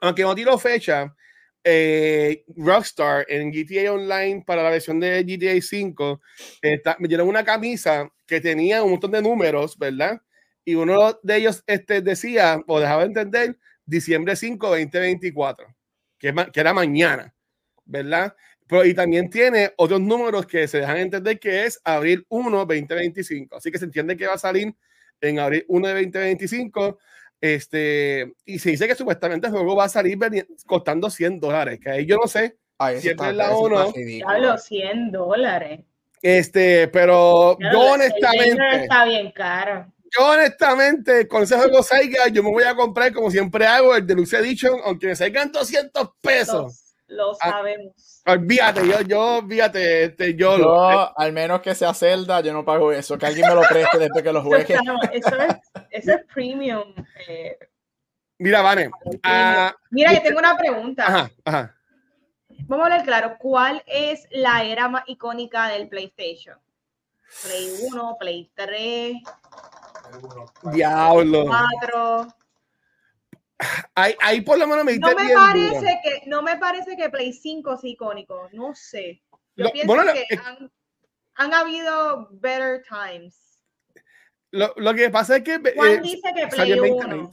aunque 0.00 0.22
no 0.22 0.34
tiro 0.34 0.58
fecha, 0.58 1.14
eh, 1.64 2.44
Rockstar 2.56 3.26
en 3.28 3.50
GTA 3.52 3.92
Online 3.92 4.42
para 4.46 4.62
la 4.62 4.70
versión 4.70 4.98
de 4.98 5.22
GTA 5.24 5.60
5 5.60 6.20
me 6.98 7.08
dieron 7.08 7.28
una 7.28 7.44
camisa 7.44 8.10
que 8.26 8.40
tenía 8.40 8.82
un 8.82 8.92
montón 8.92 9.10
de 9.12 9.22
números, 9.22 9.76
¿verdad? 9.78 10.20
Y 10.64 10.74
uno 10.74 11.18
de 11.22 11.36
ellos 11.36 11.62
este, 11.66 12.00
decía, 12.00 12.62
o 12.66 12.80
dejaba 12.80 13.02
de 13.02 13.08
entender, 13.08 13.58
diciembre 13.84 14.36
5, 14.36 14.68
2024, 14.68 15.66
que, 16.18 16.34
que 16.52 16.60
era 16.60 16.72
mañana, 16.72 17.34
¿verdad? 17.84 18.34
Pero, 18.66 18.84
y 18.84 18.94
también 18.94 19.28
tiene 19.30 19.72
otros 19.76 20.00
números 20.00 20.46
que 20.46 20.68
se 20.68 20.78
dejan 20.78 20.98
entender 20.98 21.40
que 21.40 21.64
es 21.66 21.80
abril 21.84 22.24
1, 22.28 22.58
2025. 22.58 23.56
Así 23.56 23.70
que 23.72 23.78
se 23.78 23.86
entiende 23.86 24.16
que 24.16 24.26
va 24.28 24.34
a 24.34 24.38
salir 24.38 24.74
en 25.20 25.38
abril 25.38 25.64
1 25.68 25.88
de 25.88 25.94
2025. 25.94 26.98
Este, 27.40 28.34
y 28.44 28.58
se 28.58 28.70
dice 28.70 28.86
que 28.86 28.94
supuestamente 28.94 29.46
el 29.46 29.52
juego 29.52 29.74
va 29.74 29.84
a 29.84 29.88
salir 29.88 30.18
costando 30.66 31.08
100 31.08 31.40
dólares, 31.40 31.80
que 31.82 31.90
ahí 31.90 32.06
yo 32.06 32.16
no 32.16 32.28
sé 32.28 32.58
si 32.98 33.08
es 33.08 33.16
la 33.16 33.52
o 33.52 33.68
no. 33.68 33.92
los 34.38 34.64
100 34.64 35.10
dólares. 35.10 35.80
Este, 36.22 36.88
pero 36.88 37.58
yo 37.58 37.92
honestamente. 37.92 38.82
Está 38.82 39.04
bien 39.04 39.32
caro. 39.32 39.90
Yo 40.18 40.26
honestamente, 40.32 41.28
con 41.28 41.44
ese 41.44 41.56
juego 41.56 41.82
salga, 41.82 42.28
yo 42.28 42.42
me 42.42 42.50
voy 42.50 42.64
a 42.64 42.74
comprar 42.74 43.12
como 43.12 43.30
siempre 43.30 43.64
hago 43.64 43.94
el 43.94 44.06
Deluxe 44.06 44.34
Edition, 44.34 44.80
aunque 44.84 45.06
me 45.06 45.16
salgan 45.16 45.52
200 45.52 46.10
pesos. 46.20 46.89
Lo 47.10 47.32
ah, 47.32 47.50
sabemos. 47.50 48.22
Olvídate, 48.24 48.86
yo, 48.86 49.00
yo, 49.00 49.42
fíjate, 49.48 50.04
este, 50.04 50.34
yo, 50.36 50.56
yo 50.58 51.18
al 51.18 51.32
menos 51.32 51.60
que 51.60 51.74
sea 51.74 51.92
Zelda, 51.92 52.40
yo 52.40 52.52
no 52.52 52.64
pago 52.64 52.92
eso, 52.92 53.18
que 53.18 53.26
alguien 53.26 53.48
me 53.48 53.54
lo 53.54 53.62
preste 53.62 53.98
después 53.98 54.22
que 54.22 54.32
lo 54.32 54.42
juegue. 54.42 54.74
eso, 55.12 55.36
es, 55.36 55.56
eso 55.90 56.12
es 56.12 56.24
premium. 56.32 56.94
Eh, 57.28 57.58
Mira, 58.38 58.62
Vane. 58.62 58.88
Uh, 59.04 59.70
Mira, 59.90 60.14
yo 60.14 60.22
tengo 60.22 60.38
una 60.38 60.56
pregunta. 60.56 61.06
Ajá, 61.06 61.30
ajá. 61.44 61.76
Vamos 62.66 62.84
a 62.84 62.86
hablar 62.86 63.04
claro, 63.04 63.36
¿cuál 63.38 63.82
es 63.86 64.28
la 64.30 64.62
era 64.62 64.88
más 64.88 65.02
icónica 65.06 65.68
del 65.68 65.88
PlayStation? 65.88 66.56
Play 67.42 67.70
1, 67.90 68.16
Play 68.18 68.50
3, 68.54 69.16
Diablo. 70.72 71.46
4. 71.46 72.28
Ahí, 73.94 74.40
por 74.40 74.58
lo 74.58 74.66
menos 74.66 74.84
me 74.84 74.96
no 74.98 75.08
me 75.08 75.34
parece 75.34 76.00
que 76.02 76.22
No 76.26 76.42
me 76.42 76.56
parece 76.56 76.96
que 76.96 77.10
Play 77.10 77.32
5 77.32 77.74
es 77.74 77.84
icónico, 77.84 78.48
no 78.52 78.74
sé. 78.74 79.22
Yo 79.56 79.70
pienso 79.70 79.94
que 80.12 80.26
han, 81.34 81.54
habido 81.54 82.28
better 82.32 82.82
times. 82.88 83.62
Lo, 84.50 84.72
lo, 84.76 84.94
que 84.94 85.10
pasa 85.10 85.36
es 85.36 85.42
que. 85.42 85.60
Juan 85.74 85.90
eh, 85.90 86.00
dice 86.00 86.32
que 86.34 86.46
Play 86.48 86.72
1. 86.72 87.30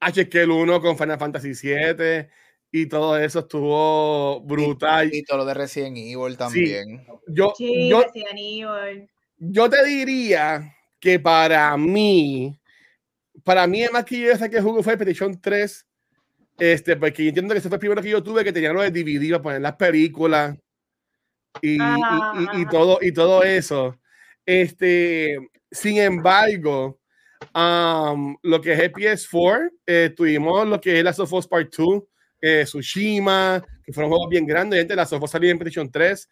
H 0.00 0.28
que 0.28 0.42
el 0.42 0.50
1 0.50 0.80
con 0.80 0.96
Final 0.96 1.18
Fantasy 1.18 1.54
7 1.54 2.30
y 2.70 2.86
todo 2.86 3.18
eso 3.18 3.40
estuvo 3.40 4.40
brutal. 4.40 5.12
Y, 5.12 5.24
todo 5.24 5.38
lo 5.38 5.44
de 5.44 5.54
Resident 5.54 5.96
Evil 5.96 6.36
también. 6.36 7.06
Yo, 7.26 7.52
sí, 7.56 7.88
yo, 7.88 8.02
Resident 8.02 8.38
Evil. 8.38 9.10
yo 9.38 9.70
te 9.70 9.84
diría 9.84 10.74
que 11.00 11.18
para 11.18 11.76
mí 11.76 12.57
para 13.48 13.66
mí, 13.66 13.82
es 13.82 13.90
más 13.90 14.04
que 14.04 14.20
yo 14.20 14.50
que 14.50 14.60
juego 14.60 14.82
fue 14.82 14.98
PlayStation 14.98 15.40
3, 15.40 15.86
este, 16.58 16.96
porque 16.96 17.22
yo 17.22 17.28
entiendo 17.30 17.54
que 17.54 17.60
ese 17.60 17.70
fue 17.70 17.76
el 17.76 17.80
primero 17.80 18.02
que 18.02 18.10
yo 18.10 18.22
tuve 18.22 18.44
que 18.44 18.52
tenía 18.52 18.74
lo 18.74 18.82
de 18.82 18.90
dividir 18.90 19.32
para 19.32 19.42
poner 19.42 19.60
las 19.62 19.76
películas 19.76 20.54
y, 21.62 21.76
y, 21.76 22.66
todo, 22.70 22.98
y 23.00 23.10
todo 23.10 23.42
eso. 23.42 23.98
Este, 24.44 25.38
sin 25.70 25.96
embargo, 25.96 27.00
um, 27.54 28.36
lo 28.42 28.60
que 28.60 28.74
es 28.74 28.80
el 28.80 28.92
PS4, 28.92 29.70
eh, 29.86 30.12
tuvimos 30.14 30.68
lo 30.68 30.78
que 30.78 30.98
es 30.98 31.02
la 31.02 31.12
Us 31.16 31.46
Part 31.46 31.74
2, 31.74 32.02
eh, 32.42 32.62
Tsushima, 32.66 33.64
que 33.82 33.94
fueron 33.94 34.10
juegos 34.10 34.28
bien 34.28 34.44
grandes. 34.44 34.78
Gente, 34.78 34.94
la 34.94 35.04
Us 35.04 35.30
salió 35.30 35.50
en 35.50 35.58
PlayStation 35.58 35.90
3. 35.90 36.28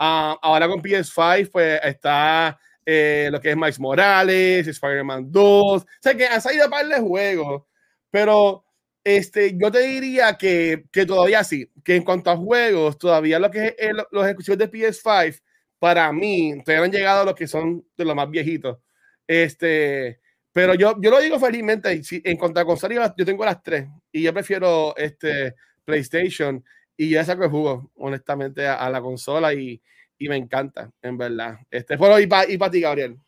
Ah, 0.00 0.36
ahora 0.42 0.66
con 0.66 0.82
PS5, 0.82 1.48
pues 1.48 1.80
está 1.84 2.58
eh, 2.86 3.28
lo 3.32 3.40
que 3.40 3.50
es 3.50 3.56
Miles 3.56 3.80
Morales, 3.80 4.66
Spider-Man 4.68 5.32
2. 5.32 5.82
O 5.82 5.86
sea 6.00 6.16
que 6.16 6.26
han 6.26 6.40
salido 6.40 6.70
par 6.70 6.86
de 6.86 7.00
juegos, 7.00 7.64
pero 8.10 8.64
este, 9.02 9.56
yo 9.58 9.70
te 9.72 9.80
diría 9.80 10.36
que, 10.38 10.84
que, 10.92 11.04
todavía 11.04 11.42
sí, 11.42 11.70
que 11.84 11.96
en 11.96 12.04
cuanto 12.04 12.30
a 12.30 12.36
juegos, 12.36 12.96
todavía 12.96 13.40
lo 13.40 13.50
que 13.50 13.74
es 13.76 13.90
los 14.12 14.24
ejecutivos 14.24 14.58
de 14.58 14.70
PS5, 14.70 15.40
para 15.78 16.12
mí, 16.12 16.54
todavía 16.64 16.84
han 16.84 16.92
llegado 16.92 17.22
a 17.22 17.24
los 17.24 17.34
que 17.34 17.48
son 17.48 17.84
de 17.96 18.04
los 18.04 18.14
más 18.14 18.30
viejitos. 18.30 18.78
Este, 19.26 20.20
pero 20.52 20.74
yo, 20.74 20.94
yo 21.00 21.10
lo 21.10 21.20
digo 21.20 21.38
felizmente, 21.40 22.00
en 22.10 22.36
cuanto 22.36 22.60
a 22.60 22.64
consolas, 22.64 23.12
yo 23.16 23.26
tengo 23.26 23.44
las 23.44 23.62
tres 23.62 23.88
y 24.12 24.22
yo 24.22 24.32
prefiero 24.32 24.96
este 24.96 25.54
PlayStation 25.84 26.64
y 26.96 27.10
ya 27.10 27.24
saco 27.24 27.44
el 27.44 27.50
juego, 27.50 27.90
honestamente, 27.96 28.66
a 28.66 28.88
la 28.90 29.00
consola 29.00 29.52
y, 29.52 29.82
y 30.18 30.28
me 30.28 30.36
encanta, 30.36 30.90
en 31.02 31.18
verdad. 31.18 31.58
Este 31.70 31.98
fue 31.98 32.22
y 32.22 32.26
para 32.26 32.70
ti, 32.70 32.80
Gabriel. 32.80 33.18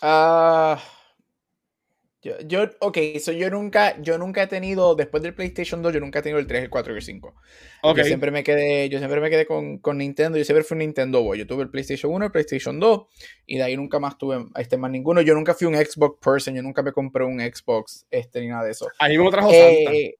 Ah. 0.00 0.80
yo, 2.22 2.34
yo, 2.46 2.70
ok, 2.80 2.98
so 3.20 3.32
yo 3.32 3.50
nunca, 3.50 4.00
yo 4.00 4.18
nunca 4.18 4.42
he 4.42 4.46
tenido, 4.46 4.94
después 4.94 5.22
del 5.22 5.34
PlayStation 5.34 5.82
2, 5.82 5.94
yo 5.94 6.00
nunca 6.00 6.20
he 6.20 6.22
tenido 6.22 6.38
el 6.38 6.46
3, 6.46 6.64
el 6.64 6.70
4 6.70 6.92
y 6.92 6.96
el 6.96 7.02
5. 7.02 7.34
Okay. 7.82 8.04
Yo 8.04 8.06
siempre 8.06 8.30
me 8.30 8.42
quedé, 8.42 8.88
yo 8.88 8.98
siempre 8.98 9.20
me 9.20 9.30
quedé 9.30 9.46
con, 9.46 9.78
con, 9.78 9.98
Nintendo, 9.98 10.38
yo 10.38 10.44
siempre 10.44 10.64
fui 10.64 10.76
un 10.76 10.80
Nintendo 10.80 11.22
Boy. 11.22 11.38
Yo 11.38 11.46
tuve 11.46 11.64
el 11.64 11.70
PlayStation 11.70 12.12
1, 12.12 12.26
el 12.26 12.32
PlayStation 12.32 12.78
2, 12.78 13.06
y 13.46 13.56
de 13.56 13.62
ahí 13.62 13.76
nunca 13.76 13.98
más 13.98 14.18
tuve 14.18 14.44
este 14.56 14.76
más 14.76 14.90
ninguno. 14.90 15.20
Yo 15.20 15.34
nunca 15.34 15.54
fui 15.54 15.66
un 15.66 15.74
Xbox 15.74 16.18
person, 16.24 16.54
yo 16.54 16.62
nunca 16.62 16.82
me 16.82 16.92
compré 16.92 17.24
un 17.24 17.40
Xbox, 17.40 18.06
este, 18.10 18.40
ni 18.40 18.48
nada 18.48 18.64
de 18.64 18.70
eso. 18.70 18.88
A 18.98 19.08
mí 19.08 19.18
me 19.18 19.30
trajo 19.30 19.50
Santa. 19.50 19.92
Eh, 19.92 20.14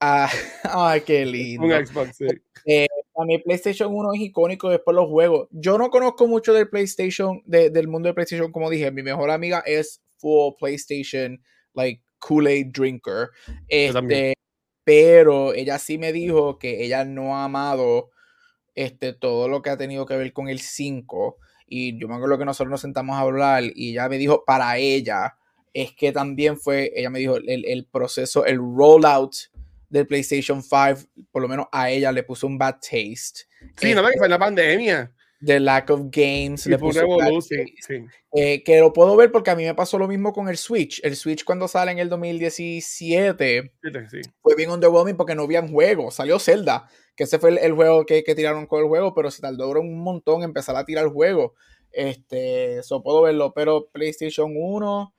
ah, 0.00 0.30
ay, 0.64 1.00
qué 1.02 1.24
lindo. 1.24 1.66
Un 1.66 1.86
Xbox, 1.86 2.16
sí. 2.16 2.26
Eh, 2.66 2.86
a 3.16 3.24
mí 3.24 3.38
PlayStation 3.38 3.94
1 3.94 4.14
es 4.14 4.20
icónico 4.20 4.70
después 4.70 4.94
los 4.94 5.08
juegos. 5.08 5.48
Yo 5.50 5.78
no 5.78 5.90
conozco 5.90 6.26
mucho 6.26 6.52
del 6.52 6.68
PlayStation, 6.68 7.42
del 7.46 7.88
mundo 7.88 8.08
de 8.08 8.14
PlayStation, 8.14 8.50
como 8.50 8.70
dije. 8.70 8.90
Mi 8.90 9.02
mejor 9.02 9.30
amiga 9.30 9.62
es 9.66 10.02
full 10.18 10.54
PlayStation, 10.58 11.42
like 11.74 12.02
Kool-Aid 12.18 12.72
drinker. 12.72 13.30
Este, 13.68 14.34
pero 14.84 15.54
ella 15.54 15.78
sí 15.78 15.98
me 15.98 16.12
dijo 16.12 16.58
que 16.58 16.84
ella 16.84 17.04
no 17.04 17.36
ha 17.36 17.44
amado 17.44 18.10
este, 18.74 19.12
todo 19.12 19.48
lo 19.48 19.62
que 19.62 19.70
ha 19.70 19.76
tenido 19.76 20.06
que 20.06 20.16
ver 20.16 20.32
con 20.32 20.48
el 20.48 20.60
5. 20.60 21.38
Y 21.66 21.98
yo 21.98 22.08
me 22.08 22.14
acuerdo 22.16 22.38
que 22.38 22.44
nosotros 22.44 22.70
nos 22.70 22.80
sentamos 22.80 23.16
a 23.16 23.20
hablar 23.20 23.62
y 23.74 23.92
ella 23.92 24.08
me 24.08 24.18
dijo 24.18 24.44
para 24.44 24.76
ella 24.78 25.36
es 25.72 25.92
que 25.92 26.12
también 26.12 26.56
fue, 26.56 26.92
ella 26.94 27.10
me 27.10 27.18
dijo, 27.18 27.36
el, 27.36 27.64
el 27.66 27.84
proceso, 27.86 28.46
el 28.46 28.58
rollout 28.58 29.34
del 29.88 30.06
PlayStation 30.06 30.62
5, 30.62 31.08
por 31.30 31.42
lo 31.42 31.48
menos 31.48 31.66
a 31.72 31.90
ella 31.90 32.12
le 32.12 32.22
puso 32.22 32.46
un 32.46 32.58
bad 32.58 32.74
taste. 32.74 33.46
Sí, 33.76 33.94
no, 33.94 34.06
que 34.06 34.18
fue 34.18 34.28
la 34.28 34.38
pandemia. 34.38 35.12
The 35.44 35.60
lack 35.60 35.90
of 35.90 36.02
games. 36.10 36.62
Sí, 36.62 36.70
le 36.70 36.78
fue 36.78 36.88
un 36.88 36.94
puso 36.94 37.16
bad 37.16 37.40
sí, 37.40 37.56
taste. 37.56 37.74
sí. 37.80 38.04
Eh, 38.32 38.62
que 38.64 38.80
lo 38.80 38.92
puedo 38.92 39.14
ver 39.16 39.30
porque 39.30 39.50
a 39.50 39.56
mí 39.56 39.64
me 39.64 39.74
pasó 39.74 39.98
lo 39.98 40.08
mismo 40.08 40.32
con 40.32 40.48
el 40.48 40.56
Switch. 40.56 41.00
El 41.04 41.16
Switch 41.16 41.44
cuando 41.44 41.68
sale 41.68 41.92
en 41.92 41.98
el 41.98 42.08
2017 42.08 43.72
Fíjate, 43.82 44.08
sí. 44.08 44.30
fue 44.40 44.54
bien 44.56 44.70
underwhelming 44.70 45.16
porque 45.16 45.34
no 45.34 45.42
habían 45.42 45.70
juegos. 45.70 46.14
Salió 46.14 46.38
Zelda, 46.38 46.88
que 47.14 47.24
ese 47.24 47.38
fue 47.38 47.50
el, 47.50 47.58
el 47.58 47.72
juego 47.72 48.06
que, 48.06 48.24
que 48.24 48.34
tiraron 48.34 48.66
con 48.66 48.80
el 48.80 48.88
juego, 48.88 49.14
pero 49.14 49.30
se 49.30 49.42
tardó 49.42 49.70
un 49.70 50.02
montón 50.02 50.42
empezar 50.42 50.76
a 50.76 50.84
tirar 50.84 51.04
el 51.04 51.10
juego. 51.10 51.54
Este, 51.92 52.78
eso 52.78 53.02
puedo 53.02 53.22
verlo, 53.22 53.52
pero 53.54 53.88
PlayStation 53.92 54.52
1 54.56 55.14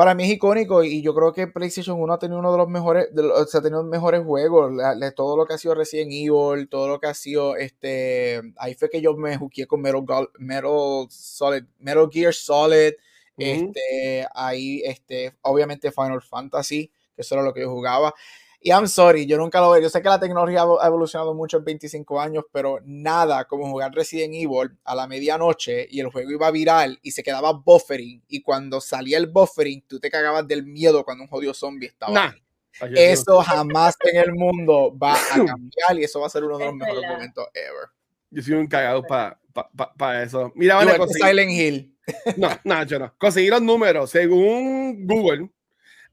para 0.00 0.14
mí 0.14 0.24
es 0.24 0.30
icónico 0.30 0.82
y 0.82 1.02
yo 1.02 1.14
creo 1.14 1.30
que 1.34 1.46
PlayStation 1.46 2.00
1 2.00 2.14
ha 2.14 2.18
tenido 2.18 2.38
uno 2.38 2.50
de 2.52 2.56
los 2.56 2.70
mejores, 2.70 3.14
de 3.14 3.22
los- 3.22 3.38
o 3.38 3.44
sea, 3.46 3.60
ha 3.60 3.62
tenido 3.62 3.82
mejores 3.84 4.24
juegos, 4.24 4.72
la- 4.72 4.94
la- 4.94 5.12
todo 5.12 5.36
lo 5.36 5.44
que 5.44 5.52
ha 5.52 5.58
sido 5.58 5.74
Resident 5.74 6.10
Evil, 6.10 6.70
todo 6.70 6.88
lo 6.88 6.98
que 6.98 7.06
ha 7.08 7.12
sido, 7.12 7.54
este, 7.56 8.40
ahí 8.56 8.72
fue 8.72 8.88
que 8.88 9.02
yo 9.02 9.14
me 9.14 9.36
juqué 9.36 9.66
con 9.66 9.82
Metal, 9.82 10.30
Metal 10.38 11.06
Solid, 11.10 11.64
Metal 11.80 12.08
Gear 12.10 12.32
Solid, 12.32 12.94
este, 13.36 14.26
ahí, 14.34 14.80
este, 14.86 15.34
obviamente 15.42 15.92
Final 15.92 16.22
Fantasy, 16.22 16.90
que 17.14 17.20
eso 17.20 17.34
era 17.34 17.44
lo 17.44 17.52
que 17.52 17.60
yo 17.60 17.70
jugaba. 17.70 18.14
Y 18.62 18.70
I'm 18.72 18.86
sorry, 18.86 19.24
yo 19.26 19.38
nunca 19.38 19.58
lo 19.60 19.70
veo. 19.70 19.80
Yo 19.80 19.88
sé 19.88 20.02
que 20.02 20.08
la 20.10 20.20
tecnología 20.20 20.62
ha 20.80 20.86
evolucionado 20.86 21.32
mucho 21.34 21.56
en 21.56 21.64
25 21.64 22.20
años, 22.20 22.44
pero 22.52 22.78
nada 22.84 23.46
como 23.46 23.70
jugar 23.70 23.92
Resident 23.94 24.34
Evil 24.34 24.76
a 24.84 24.94
la 24.94 25.06
medianoche 25.06 25.86
y 25.90 26.00
el 26.00 26.08
juego 26.08 26.30
iba 26.30 26.50
viral 26.50 26.98
y 27.02 27.12
se 27.12 27.22
quedaba 27.22 27.52
buffering. 27.52 28.22
Y 28.28 28.42
cuando 28.42 28.80
salía 28.82 29.16
el 29.16 29.28
buffering, 29.28 29.82
tú 29.88 29.98
te 29.98 30.10
cagabas 30.10 30.46
del 30.46 30.64
miedo 30.66 31.04
cuando 31.04 31.24
un 31.24 31.30
jodido 31.30 31.54
zombie 31.54 31.86
estaba. 31.88 32.12
Nah. 32.12 32.20
ahí. 32.26 32.40
Ay, 32.82 32.88
Dios 32.90 33.00
mío. 33.00 33.10
Eso 33.12 33.40
jamás 33.42 33.94
en 34.12 34.16
el 34.20 34.32
mundo 34.34 34.94
va 34.96 35.14
a 35.14 35.36
cambiar 35.46 35.98
y 35.98 36.04
eso 36.04 36.20
va 36.20 36.26
a 36.26 36.30
ser 36.30 36.44
uno 36.44 36.58
de 36.58 36.64
los 36.66 36.74
Es 36.74 36.78
mejores 36.78 37.10
momentos 37.10 37.46
ever. 37.54 37.88
Yo 38.30 38.42
soy 38.42 38.54
un 38.54 38.66
cagado 38.66 39.02
para 39.02 39.40
pa, 39.54 39.70
pa- 39.74 39.92
pa 39.94 40.22
eso. 40.22 40.52
Mira, 40.54 40.76
van 40.76 40.88
a 40.90 40.96
conseguir. 40.98 41.26
Silent 41.26 41.50
Hill. 41.50 41.96
No, 42.36 42.48
no, 42.64 42.84
yo 42.84 42.98
no. 42.98 43.14
Conseguí 43.18 43.48
los 43.48 43.62
números. 43.62 44.10
Según 44.10 45.06
Google, 45.06 45.50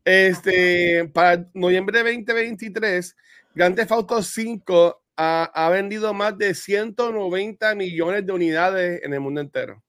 este, 0.10 1.04
para 1.14 1.50
noviembre 1.54 2.02
de 2.02 2.14
2023, 2.14 3.14
Grand 3.54 3.76
Theft 3.76 3.92
Auto 3.92 4.24
5 4.24 5.04
ha, 5.18 5.52
ha 5.54 5.70
vendido 5.70 6.14
más 6.14 6.38
de 6.38 6.54
190 6.54 7.76
millones 7.76 8.26
de 8.26 8.32
unidades 8.32 9.04
en 9.04 9.14
el 9.14 9.20
mundo 9.20 9.42
entero. 9.42 9.84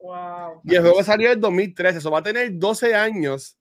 Wow. 0.00 0.60
Y 0.64 0.74
el 0.74 0.82
juego 0.82 1.04
salió 1.04 1.30
en 1.30 1.40
2013. 1.40 1.98
Eso 1.98 2.10
va 2.10 2.18
a 2.18 2.22
tener 2.24 2.50
12 2.52 2.96
años 2.96 3.56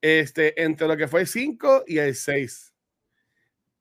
este, 0.00 0.60
entre 0.60 0.88
lo 0.88 0.96
que 0.96 1.06
fue 1.06 1.20
el 1.20 1.28
5 1.28 1.84
y 1.86 1.98
el 1.98 2.16
6. 2.16 2.74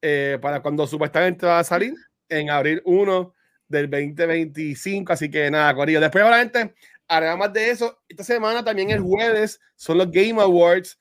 Eh, 0.04 0.38
para 0.40 0.62
cuando 0.62 0.86
supuestamente 0.86 1.48
va 1.48 1.58
a 1.58 1.64
salir 1.64 1.96
en 2.30 2.52
abril 2.52 2.80
1 2.86 3.34
del 3.68 3.90
2025. 3.90 5.12
Así 5.14 5.32
que 5.32 5.50
nada, 5.50 5.74
Corillo. 5.74 6.00
Después, 6.00 6.24
obviamente, 6.24 6.76
hará 7.08 7.36
más 7.36 7.52
de 7.52 7.72
eso. 7.72 8.04
Esta 8.08 8.24
semana, 8.24 8.64
también 8.64 8.92
el 8.92 9.00
jueves, 9.00 9.60
son 9.76 9.98
los 9.98 10.12
Game 10.12 10.40
Awards. 10.40 10.96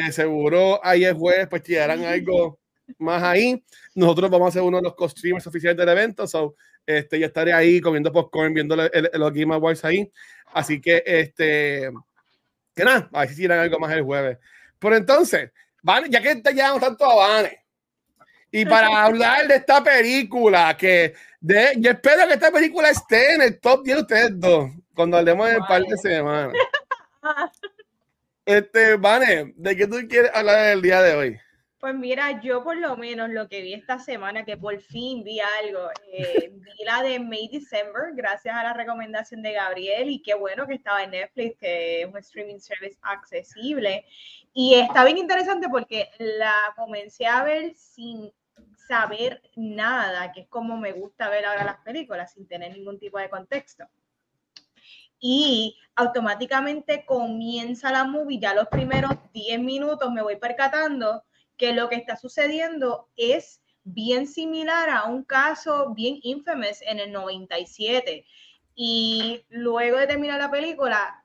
Que 0.00 0.10
seguro 0.12 0.80
ahí 0.82 1.04
el 1.04 1.14
jueves, 1.14 1.48
pues 1.48 1.62
tirarán 1.62 2.02
algo 2.04 2.58
más 2.98 3.22
ahí. 3.22 3.62
Nosotros 3.94 4.30
vamos 4.30 4.48
a 4.48 4.52
ser 4.52 4.62
uno 4.62 4.78
de 4.78 4.84
los 4.84 4.94
co-streamers 4.94 5.46
oficiales 5.46 5.76
del 5.76 5.88
evento. 5.90 6.26
So, 6.26 6.54
este, 6.86 7.18
yo 7.18 7.26
estaré 7.26 7.52
ahí 7.52 7.78
comiendo 7.80 8.10
popcorn, 8.10 8.54
viendo 8.54 8.74
el- 8.74 8.90
el- 8.92 9.10
los 9.20 9.32
Game 9.32 9.54
Awards 9.54 9.84
ahí. 9.84 10.10
Así 10.54 10.80
que, 10.80 11.02
este, 11.04 11.90
que 12.74 12.84
nada, 12.84 13.08
a 13.12 13.20
ver 13.20 13.28
si 13.28 13.36
tiran 13.36 13.58
algo 13.58 13.78
más 13.78 13.92
el 13.92 14.02
jueves. 14.02 14.38
Pero 14.78 14.96
entonces, 14.96 15.50
Vane, 15.82 16.08
ya 16.08 16.22
que 16.22 16.36
te 16.36 16.52
llevamos 16.54 16.80
tanto 16.80 17.04
a 17.04 17.14
Vane, 17.16 17.64
y 18.50 18.64
para 18.64 18.86
hablar 19.04 19.46
de 19.46 19.56
esta 19.56 19.82
película, 19.84 20.74
que 20.76 21.12
de, 21.40 21.74
yo 21.76 21.90
espero 21.90 22.26
que 22.28 22.34
esta 22.34 22.50
película 22.50 22.88
esté 22.88 23.34
en 23.34 23.42
el 23.42 23.60
top 23.60 23.84
10 23.84 23.96
de 23.96 24.02
ustedes 24.02 24.40
dos, 24.40 24.70
cuando 24.94 25.18
hablemos 25.18 25.48
en 25.50 25.56
el 25.56 25.62
par 25.68 25.82
de 25.82 25.96
semanas. 25.98 26.52
Este, 28.44 28.96
Vane, 28.96 29.54
¿de 29.56 29.76
qué 29.76 29.86
tú 29.86 29.96
quieres 30.08 30.30
hablar 30.34 30.72
el 30.72 30.82
día 30.82 31.00
de 31.00 31.14
hoy? 31.14 31.40
Pues 31.78 31.94
mira, 31.94 32.40
yo 32.40 32.62
por 32.62 32.76
lo 32.76 32.96
menos 32.96 33.30
lo 33.30 33.48
que 33.48 33.60
vi 33.60 33.74
esta 33.74 33.98
semana, 33.98 34.44
que 34.44 34.56
por 34.56 34.80
fin 34.80 35.22
vi 35.22 35.40
algo, 35.40 35.90
eh, 36.12 36.50
vi 36.54 36.84
la 36.84 37.02
de 37.02 37.20
May 37.20 37.48
December, 37.48 38.14
gracias 38.14 38.54
a 38.54 38.62
la 38.62 38.72
recomendación 38.72 39.42
de 39.42 39.52
Gabriel, 39.52 40.10
y 40.10 40.22
qué 40.22 40.34
bueno 40.34 40.66
que 40.66 40.74
estaba 40.74 41.04
en 41.04 41.10
Netflix, 41.12 41.58
que 41.58 42.02
es 42.02 42.06
un 42.06 42.16
streaming 42.18 42.58
service 42.58 42.98
accesible. 43.02 44.04
Y 44.52 44.74
está 44.74 45.04
bien 45.04 45.18
interesante 45.18 45.68
porque 45.68 46.10
la 46.18 46.54
comencé 46.76 47.26
a 47.26 47.44
ver 47.44 47.74
sin 47.74 48.32
saber 48.88 49.40
nada, 49.56 50.32
que 50.32 50.42
es 50.42 50.48
como 50.48 50.76
me 50.76 50.92
gusta 50.92 51.28
ver 51.30 51.46
ahora 51.46 51.64
las 51.64 51.78
películas, 51.78 52.32
sin 52.32 52.46
tener 52.46 52.72
ningún 52.72 52.98
tipo 52.98 53.18
de 53.18 53.30
contexto. 53.30 53.88
Y 55.18 55.78
automáticamente 56.02 57.04
comienza 57.04 57.90
la 57.90 58.04
movie, 58.04 58.38
ya 58.38 58.54
los 58.54 58.68
primeros 58.68 59.12
10 59.32 59.60
minutos 59.60 60.10
me 60.10 60.22
voy 60.22 60.36
percatando 60.36 61.24
que 61.56 61.72
lo 61.72 61.88
que 61.88 61.96
está 61.96 62.16
sucediendo 62.16 63.08
es 63.16 63.62
bien 63.84 64.26
similar 64.26 64.90
a 64.90 65.04
un 65.04 65.24
caso 65.24 65.92
bien 65.94 66.18
infamous 66.22 66.82
en 66.82 66.98
el 66.98 67.12
97. 67.12 68.24
Y 68.74 69.44
luego 69.48 69.98
de 69.98 70.06
terminar 70.06 70.40
la 70.40 70.50
película, 70.50 71.24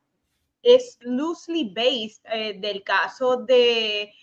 es 0.62 0.98
loosely 1.02 1.72
based 1.74 2.24
eh, 2.32 2.60
del 2.60 2.84
caso 2.84 3.38
de... 3.38 4.14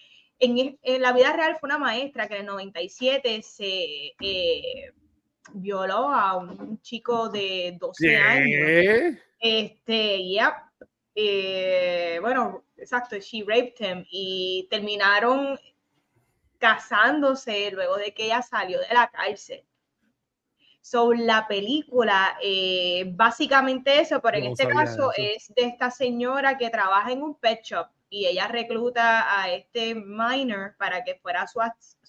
En, 0.41 0.79
la 1.01 1.13
vida 1.13 1.33
real 1.33 1.57
fue 1.59 1.69
una 1.69 1.79
maestra 1.79 2.29
que 2.29 2.35
en 2.35 2.41
el 2.41 2.47
97 2.47 3.43
se 3.43 4.15
eh, 4.21 4.93
violó 5.53 6.09
a 6.11 6.37
un 6.37 6.81
chico 6.81 7.29
de 7.29 7.77
12 7.79 8.17
años. 8.17 9.19
Este, 9.39 10.23
yep. 10.25 10.55
Eh, 11.15 12.19
bueno, 12.21 12.65
exacto, 12.77 13.17
she 13.17 13.45
raped 13.47 13.75
him 13.79 14.05
y 14.11 14.67
terminaron 14.71 15.59
casándose 16.59 17.71
luego 17.73 17.97
de 17.97 18.13
que 18.15 18.27
ella 18.27 18.43
salió 18.43 18.81
de 18.81 18.95
la 18.95 19.09
cárcel. 19.09 19.63
So, 20.81 21.15
la 21.15 21.47
película, 21.49 22.37
eh, 22.43 23.05
básicamente 23.15 24.01
eso, 24.01 24.21
pero 24.21 24.37
en 24.37 24.45
No 24.45 24.51
este 24.51 24.69
caso 24.69 25.13
eso. 25.13 25.13
es 25.17 25.55
de 25.55 25.63
esta 25.63 25.91
señora 25.91 26.59
que 26.59 26.69
trabaja 26.69 27.11
en 27.11 27.23
un 27.23 27.35
pet 27.37 27.63
shop 27.63 27.87
y 28.11 28.27
ella 28.27 28.49
recluta 28.49 29.41
a 29.41 29.51
este 29.51 29.95
minor 29.95 30.77
para 30.79 31.03
que 31.03 31.15
fuera 31.17 31.47
su, 31.47 31.61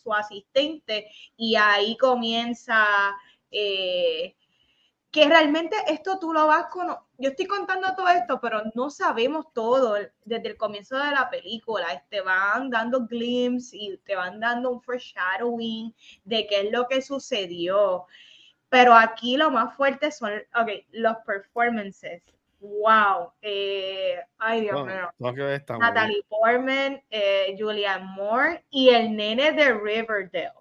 su 0.05 0.13
asistente 0.13 1.09
y 1.35 1.55
ahí 1.55 1.97
comienza 1.97 2.85
eh, 3.49 4.35
que 5.11 5.27
realmente 5.27 5.75
esto 5.87 6.19
tú 6.19 6.31
lo 6.33 6.45
vas 6.45 6.65
con... 6.65 6.87
Yo 7.17 7.29
estoy 7.29 7.47
contando 7.47 7.95
todo 7.95 8.09
esto, 8.09 8.39
pero 8.41 8.61
no 8.75 8.89
sabemos 8.89 9.45
todo 9.53 9.95
desde 10.25 10.49
el 10.49 10.57
comienzo 10.57 10.97
de 10.97 11.11
la 11.11 11.29
película. 11.29 12.03
Te 12.09 12.19
van 12.21 12.69
dando 12.69 13.07
glimpses 13.07 13.73
y 13.73 13.97
te 14.03 14.15
van 14.15 14.41
dando 14.41 14.71
un 14.71 14.81
foreshadowing 14.81 15.95
de 16.25 16.45
qué 16.47 16.67
es 16.67 16.71
lo 16.71 16.87
que 16.87 17.01
sucedió. 17.01 18.05
Pero 18.67 18.93
aquí 18.93 19.37
lo 19.37 19.49
más 19.51 19.73
fuerte 19.75 20.11
son 20.11 20.33
okay, 20.53 20.85
los 20.91 21.15
performances. 21.25 22.21
Wow. 22.65 23.31
Eh, 23.41 24.15
ay, 24.39 24.61
Dios 24.61 24.85
mío. 24.85 25.11
Natalie 25.79 26.23
Portman, 26.29 27.01
eh, 27.09 27.55
Julianne 27.57 28.05
Moore 28.15 28.65
y 28.69 28.89
el 28.89 29.15
nene 29.15 29.51
de 29.51 29.73
Riverdale. 29.73 30.51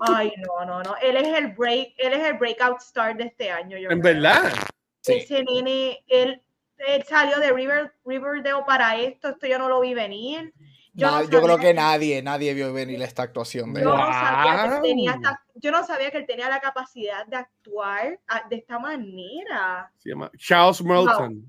Ay, 0.00 0.32
no, 0.38 0.64
no, 0.64 0.82
no. 0.82 0.96
Él 1.02 1.16
es 1.16 1.26
el 1.38 1.48
break, 1.48 1.94
él 1.98 2.12
es 2.12 2.24
el 2.26 2.34
breakout 2.34 2.80
star 2.80 3.16
de 3.16 3.24
este 3.24 3.50
año. 3.50 3.78
Yo 3.78 3.90
En 3.90 4.00
creo. 4.00 4.14
verdad. 4.14 4.52
Sí. 5.00 5.14
Ese 5.14 5.44
nene, 5.44 6.02
él, 6.08 6.40
él 6.78 7.04
salió 7.04 7.38
de 7.38 7.52
River, 7.52 7.92
Riverdale 8.04 8.64
para 8.66 8.96
esto. 8.96 9.28
Esto 9.30 9.46
yo 9.46 9.58
no 9.58 9.68
lo 9.68 9.80
vi 9.80 9.94
venir. 9.94 10.52
Yo, 10.96 11.10
no 11.10 11.22
yo 11.28 11.42
creo 11.42 11.58
que 11.58 11.74
nadie, 11.74 12.22
nadie 12.22 12.54
vio 12.54 12.72
venir 12.72 13.02
esta 13.02 13.24
actuación 13.24 13.74
de 13.74 13.82
yo 13.82 13.90
él. 13.92 13.96
no 14.00 14.06
sabía 14.12 14.62
que 14.62 14.74
él 14.76 14.82
tenía 14.82 15.10
Wow. 15.12 15.20
esta- 15.22 15.40
yo 15.56 15.70
no 15.72 15.84
sabía 15.86 16.10
que 16.10 16.18
él 16.18 16.26
tenía 16.26 16.48
la 16.48 16.60
capacidad 16.60 17.26
de 17.26 17.36
actuar 17.36 18.20
ah, 18.28 18.42
de 18.48 18.56
esta 18.56 18.78
manera. 18.78 19.90
Se 19.98 20.10
llama 20.10 20.30
Charles 20.38 20.82
Melton. 20.82 21.44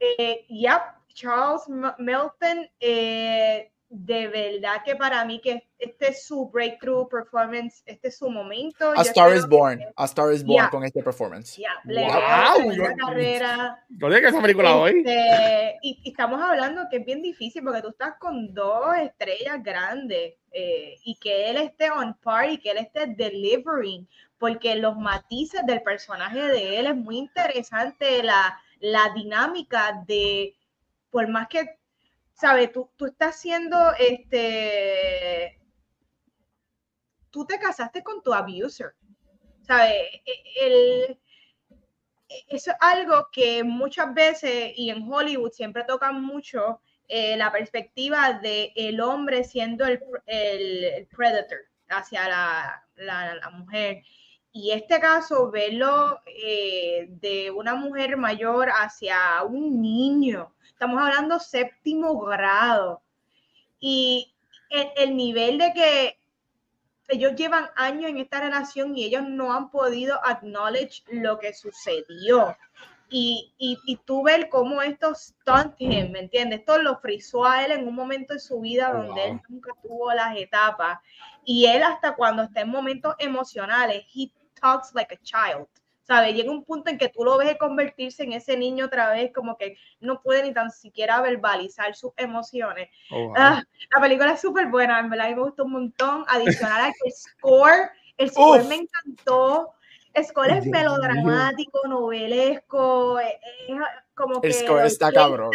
Eh, 0.00 0.44
yep, 0.48 0.82
Charles 1.14 1.62
M- 1.68 1.94
Melton, 1.98 2.68
eh, 2.80 3.72
de 3.96 4.26
verdad 4.26 4.82
que 4.84 4.96
para 4.96 5.24
mí 5.24 5.40
que 5.40 5.62
este 5.78 6.08
es 6.08 6.26
su 6.26 6.48
breakthrough 6.50 7.08
performance, 7.08 7.82
este 7.86 8.08
es 8.08 8.18
su 8.18 8.28
momento. 8.28 8.90
A 8.90 8.96
Yo 8.96 9.02
Star 9.02 9.34
is 9.36 9.42
que- 9.42 9.48
Born. 9.48 9.80
A 9.96 10.04
Star 10.06 10.32
is 10.32 10.42
Born 10.44 10.62
Yeah. 10.64 10.70
con 10.70 10.84
este 10.84 11.02
performance. 11.02 11.56
Ya, 11.56 11.70
le 11.84 12.02
Wow, 12.04 12.56
tremenda 12.56 12.90
yo- 12.90 13.06
carrera. 13.06 13.84
No 13.88 14.06
digas 14.08 14.20
que 14.22 14.28
esa 14.28 14.42
película 14.42 14.76
hoy. 14.76 14.98
Este, 14.98 15.78
y, 15.82 16.00
y 16.02 16.10
estamos 16.10 16.40
hablando 16.40 16.82
que 16.90 16.96
es 16.96 17.04
bien 17.06 17.22
difícil 17.22 17.62
porque 17.62 17.82
tú 17.82 17.90
estás 17.90 18.14
con 18.18 18.52
dos 18.52 18.96
estrellas 18.96 19.62
grandes 19.62 20.34
eh, 20.50 20.96
y 21.04 21.14
que 21.16 21.50
él 21.50 21.56
esté 21.58 21.90
on 21.90 22.14
par 22.14 22.50
y 22.50 22.58
que 22.58 22.70
él 22.72 22.78
esté 22.78 23.06
delivering, 23.06 24.08
porque 24.38 24.74
los 24.74 24.96
matices 24.96 25.64
del 25.66 25.82
personaje 25.82 26.40
de 26.40 26.78
él 26.80 26.86
es 26.86 26.96
muy 26.96 27.18
interesante, 27.18 28.22
la, 28.24 28.58
la 28.80 29.10
dinámica 29.14 30.02
de, 30.06 30.56
por 31.10 31.28
más 31.28 31.46
que, 31.48 31.76
¿sabes? 32.34 32.72
Tú, 32.72 32.90
tú 32.96 33.06
estás 33.06 33.36
haciendo, 33.36 33.76
este, 33.98 35.58
tú 37.30 37.44
te 37.46 37.58
casaste 37.58 38.02
con 38.02 38.22
tu 38.22 38.32
abuser, 38.32 38.94
¿sabes? 39.62 39.94
E- 40.26 40.44
El, 40.62 41.20
eso 42.48 42.70
es 42.70 42.76
algo 42.80 43.28
que 43.32 43.62
muchas 43.64 44.12
veces 44.14 44.72
y 44.76 44.90
en 44.90 45.10
Hollywood 45.10 45.50
siempre 45.52 45.84
tocan 45.84 46.22
mucho 46.22 46.80
eh, 47.08 47.36
la 47.36 47.52
perspectiva 47.52 48.32
de 48.42 48.72
el 48.76 49.00
hombre 49.00 49.44
siendo 49.44 49.84
el, 49.84 50.00
el- 50.26 51.06
predator 51.08 51.58
hacia 51.88 52.28
la, 52.28 52.86
la- 52.96 53.34
la 53.36 53.50
mujer. 53.50 54.02
Y 54.52 54.70
este 54.70 55.00
caso, 55.00 55.50
verlo 55.50 56.20
eh, 56.26 57.06
de 57.10 57.50
una 57.50 57.74
mujer 57.74 58.16
mayor 58.16 58.68
hacia 58.70 59.42
un 59.42 59.82
niño, 59.82 60.54
estamos 60.84 61.02
hablando 61.02 61.38
séptimo 61.40 62.18
grado. 62.18 63.02
Y 63.80 64.34
el, 64.68 64.88
el 64.96 65.16
nivel 65.16 65.56
de 65.56 65.72
que 65.72 66.18
ellos 67.08 67.34
llevan 67.36 67.70
años 67.74 68.10
en 68.10 68.18
esta 68.18 68.40
relación 68.40 68.96
y 68.96 69.04
ellos 69.04 69.24
no 69.26 69.54
han 69.54 69.70
podido 69.70 70.20
acknowledge 70.24 71.02
lo 71.08 71.38
que 71.38 71.54
sucedió. 71.54 72.54
Y, 73.08 73.54
y, 73.56 73.78
y 73.86 73.96
tú 73.96 74.24
ver 74.24 74.50
cómo 74.50 74.82
esto 74.82 75.14
stunt 75.14 75.74
him, 75.78 76.12
¿me 76.12 76.20
entiendes? 76.20 76.60
Esto 76.60 76.76
lo 76.78 76.98
frizó 76.98 77.46
a 77.46 77.64
él 77.64 77.72
en 77.72 77.88
un 77.88 77.94
momento 77.94 78.34
de 78.34 78.40
su 78.40 78.60
vida 78.60 78.92
donde 78.92 79.24
él 79.24 79.32
wow. 79.32 79.42
nunca 79.48 79.72
tuvo 79.82 80.12
las 80.12 80.36
etapas. 80.36 80.98
Y 81.46 81.64
él 81.64 81.82
hasta 81.82 82.14
cuando 82.14 82.42
está 82.42 82.60
en 82.60 82.68
momentos 82.68 83.14
emocionales, 83.18 84.04
he 84.14 84.30
talks 84.60 84.92
like 84.94 85.14
a 85.14 85.18
child. 85.22 85.66
¿Sabes? 86.04 86.34
Llega 86.34 86.50
un 86.50 86.64
punto 86.64 86.90
en 86.90 86.98
que 86.98 87.08
tú 87.08 87.24
lo 87.24 87.38
ves 87.38 87.56
convertirse 87.56 88.24
en 88.24 88.34
ese 88.34 88.58
niño 88.58 88.86
otra 88.86 89.10
vez, 89.10 89.32
como 89.32 89.56
que 89.56 89.78
no 90.00 90.20
puede 90.20 90.42
ni 90.42 90.52
tan 90.52 90.70
siquiera 90.70 91.22
verbalizar 91.22 91.94
sus 91.94 92.12
emociones. 92.18 92.90
Oh, 93.10 93.28
wow. 93.28 93.34
Ah, 93.36 93.62
la 93.94 94.00
película 94.02 94.32
es 94.32 94.40
súper 94.40 94.68
buena, 94.68 95.00
en 95.00 95.08
verdad 95.08 95.28
a 95.28 95.30
me 95.30 95.40
gustó 95.40 95.64
un 95.64 95.72
montón. 95.72 96.24
Adicional 96.28 96.82
al 96.82 96.92
que 96.92 97.08
el 97.08 97.12
score, 97.12 97.90
el 98.18 98.30
score 98.30 98.60
Uf. 98.60 98.68
me 98.68 98.74
encantó. 98.76 99.72
El 100.12 100.24
score 100.26 100.50
es 100.50 100.64
Dios 100.64 100.72
melodramático, 100.72 101.88
novelesco, 101.88 103.18
es, 103.18 103.34
es 103.66 103.76
como 104.14 104.40
que 104.40 104.48
El 104.48 104.54
score 104.54 104.84
está 104.84 105.10
cabrón. 105.10 105.50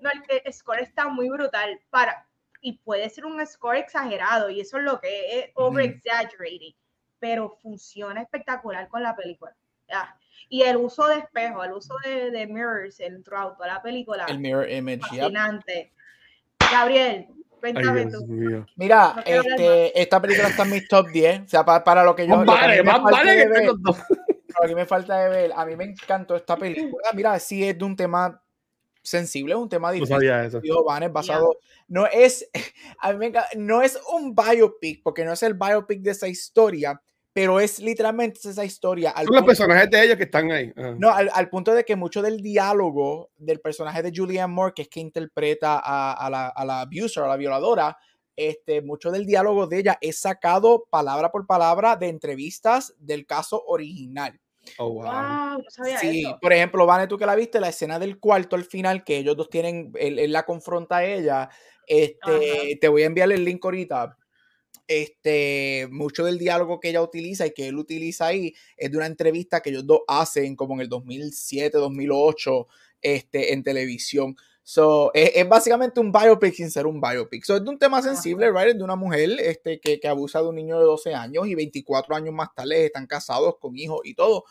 No, 0.00 0.10
el, 0.10 0.52
score 0.52 0.80
está 0.80 1.08
muy 1.08 1.28
brutal 1.28 1.78
para 1.90 2.26
y 2.60 2.74
puede 2.78 3.10
ser 3.10 3.26
un 3.26 3.44
score 3.46 3.76
exagerado 3.76 4.48
y 4.48 4.60
eso 4.60 4.78
es 4.78 4.84
lo 4.84 5.00
que 5.00 5.38
es 5.38 5.50
over 5.54 5.84
exaggerating, 5.84 6.74
pero 7.18 7.50
funciona 7.60 8.22
espectacular 8.22 8.88
con 8.88 9.02
la 9.02 9.14
película. 9.14 9.54
Ya. 9.88 10.16
Y 10.48 10.62
el 10.62 10.76
uso 10.76 11.06
de 11.08 11.18
espejo, 11.18 11.64
el 11.64 11.72
uso 11.72 11.94
de, 12.04 12.30
de 12.30 12.46
mirrors 12.46 13.00
en 13.00 13.22
throughout 13.22 13.56
toda 13.56 13.68
la 13.68 13.82
película, 13.82 14.26
El 14.28 14.38
mirror 14.38 14.68
image. 14.70 15.00
yep. 15.12 15.20
fascinante. 15.22 15.92
Gabriel, 16.70 17.26
Ay. 17.64 18.64
Mira, 18.76 19.14
No 19.14 19.22
este, 19.24 20.00
esta 20.02 20.20
película 20.20 20.48
está 20.48 20.64
en 20.64 20.70
mis 20.70 20.88
top 20.88 21.08
10. 21.08 21.42
O 21.42 21.48
sea, 21.48 21.64
para, 21.64 21.84
para 21.84 22.04
lo 22.04 22.14
que 22.16 22.26
yo. 22.26 22.36
Más 22.36 22.46
vale, 22.46 22.76
me 22.78 22.82
más 22.90 23.02
falta 23.02 23.10
vale 23.18 23.32
de 23.36 23.42
que 23.44 23.48
ver- 23.48 23.66
lo 23.66 24.68
que 24.68 24.74
me 24.74 24.84
falta 24.86 25.18
de 25.20 25.28
ver, 25.28 25.52
a 25.54 25.64
mí 25.64 25.76
me 25.76 25.84
encantó 25.84 26.36
esta 26.36 26.56
película. 26.56 27.08
Mira, 27.14 27.38
sí 27.38 27.66
es 27.66 27.78
de 27.78 27.84
un 27.84 27.96
tema 27.96 28.42
sensible, 29.02 29.54
es 29.54 29.58
un 29.58 29.68
tema 29.68 29.88
No 29.88 29.94
difícil. 29.94 30.14
sabía 30.16 30.44
eso. 30.44 30.60
Dijo 30.60 30.84
Van, 30.84 31.02
es 31.04 31.12
basado, 31.12 31.56
no 31.88 32.06
es, 32.06 32.48
a 33.00 33.12
mí 33.12 33.18
me 33.18 33.32
no 33.56 33.80
es 33.82 33.98
un 34.12 34.34
biopic, 34.34 35.02
porque 35.02 35.24
no 35.24 35.32
es 35.32 35.42
el 35.42 35.54
biopic 35.54 36.00
de 36.02 36.10
esa 36.10 36.28
historia, 36.28 37.00
pero 37.32 37.60
es 37.60 37.78
literalmente 37.78 38.40
esa 38.48 38.64
historia. 38.64 39.10
Al 39.10 39.26
Son 39.26 39.36
los 39.36 39.44
personajes 39.44 39.88
de 39.90 40.04
ellos 40.04 40.16
que 40.16 40.24
están 40.24 40.50
ahí. 40.50 40.72
Ajá. 40.76 40.94
no, 40.98 41.10
al, 41.10 41.30
al 41.32 41.48
punto 41.48 41.72
de 41.74 41.84
que 41.84 41.96
mucho 41.96 42.20
del 42.22 42.42
diálogo 42.42 43.30
del 43.36 43.60
personaje 43.60 44.02
de 44.02 44.12
Julianne 44.14 44.52
Moore, 44.52 44.72
que 44.74 44.82
es 44.82 44.88
que 44.88 45.00
interpreta 45.00 45.78
a, 45.78 46.12
a 46.12 46.30
la, 46.30 46.48
a 46.48 46.64
la 46.64 46.80
abuser, 46.82 47.24
a 47.24 47.28
la 47.28 47.36
violadora, 47.36 47.96
este, 48.36 48.80
mucho 48.82 49.10
del 49.10 49.26
diálogo 49.26 49.66
de 49.66 49.78
ella 49.78 49.98
es 50.00 50.18
sacado 50.20 50.86
palabra 50.90 51.30
por 51.30 51.46
palabra 51.46 51.96
de 51.96 52.08
entrevistas 52.08 52.94
del 52.98 53.26
caso 53.26 53.62
original. 53.66 54.38
Oh, 54.78 54.90
wow. 54.90 55.02
Wow, 55.02 55.58
no 55.58 55.70
sabía 55.70 55.98
Sí, 55.98 56.22
eso. 56.22 56.38
por 56.40 56.52
ejemplo, 56.52 56.86
Vane, 56.86 57.08
tú 57.08 57.18
que 57.18 57.26
la 57.26 57.34
viste, 57.34 57.60
la 57.60 57.68
escena 57.68 57.98
del 57.98 58.18
cuarto 58.18 58.56
al 58.56 58.64
final, 58.64 59.04
que 59.04 59.16
ellos 59.18 59.36
dos 59.36 59.50
tienen, 59.50 59.92
él, 59.98 60.18
él 60.18 60.32
la 60.32 60.44
confronta 60.44 60.98
a 60.98 61.04
ella, 61.04 61.48
este, 61.86 62.78
te 62.80 62.88
voy 62.88 63.02
a 63.02 63.06
enviar 63.06 63.30
el 63.32 63.44
link 63.44 63.64
ahorita. 63.64 64.16
Este, 65.00 65.88
mucho 65.90 66.24
del 66.24 66.38
diálogo 66.38 66.80
que 66.80 66.90
ella 66.90 67.02
utiliza 67.02 67.46
y 67.46 67.52
que 67.52 67.68
él 67.68 67.78
utiliza 67.78 68.26
ahí 68.26 68.54
es 68.76 68.90
de 68.90 68.96
una 68.96 69.06
entrevista 69.06 69.60
que 69.60 69.70
ellos 69.70 69.86
dos 69.86 70.00
hacen 70.06 70.54
como 70.54 70.74
en 70.74 70.80
el 70.80 70.88
2007, 70.88 71.78
2008, 71.78 72.66
este, 73.00 73.52
en 73.52 73.62
televisión. 73.62 74.36
So, 74.62 75.10
es, 75.14 75.32
es 75.34 75.48
básicamente 75.48 75.98
un 75.98 76.12
biopic 76.12 76.54
sin 76.54 76.70
ser 76.70 76.86
un 76.86 77.00
biopic. 77.00 77.44
So, 77.44 77.56
es 77.56 77.64
de 77.64 77.70
un 77.70 77.78
tema 77.78 78.02
sensible, 78.02 78.50
right? 78.50 78.68
Es 78.68 78.78
de 78.78 78.84
una 78.84 78.96
mujer 78.96 79.30
este, 79.40 79.80
que, 79.80 79.98
que 79.98 80.08
abusa 80.08 80.40
de 80.42 80.48
un 80.48 80.56
niño 80.56 80.78
de 80.78 80.84
12 80.84 81.14
años 81.14 81.46
y 81.48 81.54
24 81.54 82.14
años 82.14 82.34
más 82.34 82.54
tarde 82.54 82.86
están 82.86 83.06
casados 83.06 83.56
con 83.58 83.76
hijos 83.76 84.00
y 84.04 84.14
todo. 84.14 84.44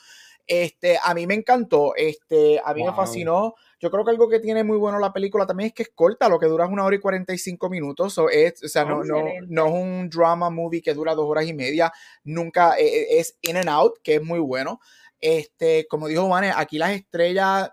Este, 0.48 0.98
a 1.02 1.14
mí 1.14 1.28
me 1.28 1.36
encantó, 1.36 1.94
este, 1.96 2.60
a 2.64 2.74
mí 2.74 2.84
me 2.84 2.94
fascinó. 2.94 3.56
Yo 3.82 3.90
creo 3.92 4.06
que 4.06 4.12
algo 4.12 4.30
que 4.30 4.40
tiene 4.40 4.64
muy 4.64 4.78
bueno 4.78 5.00
la 5.00 5.12
película 5.12 5.46
también 5.48 5.68
es 5.70 5.74
que 5.74 5.84
es 5.84 5.90
corta, 5.94 6.30
lo 6.30 6.40
que 6.40 6.46
dura 6.46 6.66
es 6.66 6.72
una 6.72 6.86
hora 6.86 6.96
y 6.96 7.00
45 7.00 7.70
minutos. 7.70 8.14
So, 8.14 8.30
es, 8.30 8.64
o 8.64 8.68
sea, 8.68 8.86
no, 8.86 9.04
no, 9.04 9.26
no 9.48 9.68
es 9.68 9.74
un 9.74 10.10
drama 10.10 10.50
movie 10.52 10.82
que 10.82 10.94
dura 10.94 11.16
dos 11.16 11.26
horas 11.28 11.46
y 11.48 11.54
media. 11.54 11.92
Nunca 12.24 12.78
eh, 12.78 12.86
eh, 12.86 13.20
es 13.20 13.38
in 13.42 13.58
and 13.58 13.70
out, 13.70 13.96
que 14.04 14.16
es 14.16 14.24
muy 14.24 14.40
bueno. 14.40 14.80
Este, 15.20 15.88
como 15.90 16.08
dijo 16.08 16.28
Vane, 16.30 16.52
aquí 16.56 16.78
las 16.78 16.92
estrellas, 16.92 17.72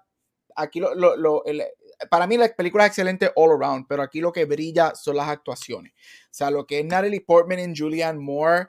aquí 0.57 0.81
lo, 0.81 0.95
lo- 0.95 1.17
lo- 1.17 1.45
el- 1.45 1.63
para 2.11 2.27
mí 2.27 2.37
la 2.37 2.49
película 2.55 2.85
es 2.85 2.91
excelente 2.91 3.31
all 3.35 3.51
around, 3.61 3.87
pero 3.89 4.03
aquí 4.03 4.21
lo 4.21 4.33
que 4.33 4.45
brilla 4.45 4.95
son 4.95 5.17
las 5.17 5.29
actuaciones. 5.29 5.93
O 6.27 6.29
sea, 6.31 6.51
lo 6.51 6.65
que 6.67 6.79
es 6.81 6.85
Natalie 6.85 7.21
Portman 7.23 7.59
y 7.59 7.77
Julianne 7.77 8.21
Moore, 8.21 8.69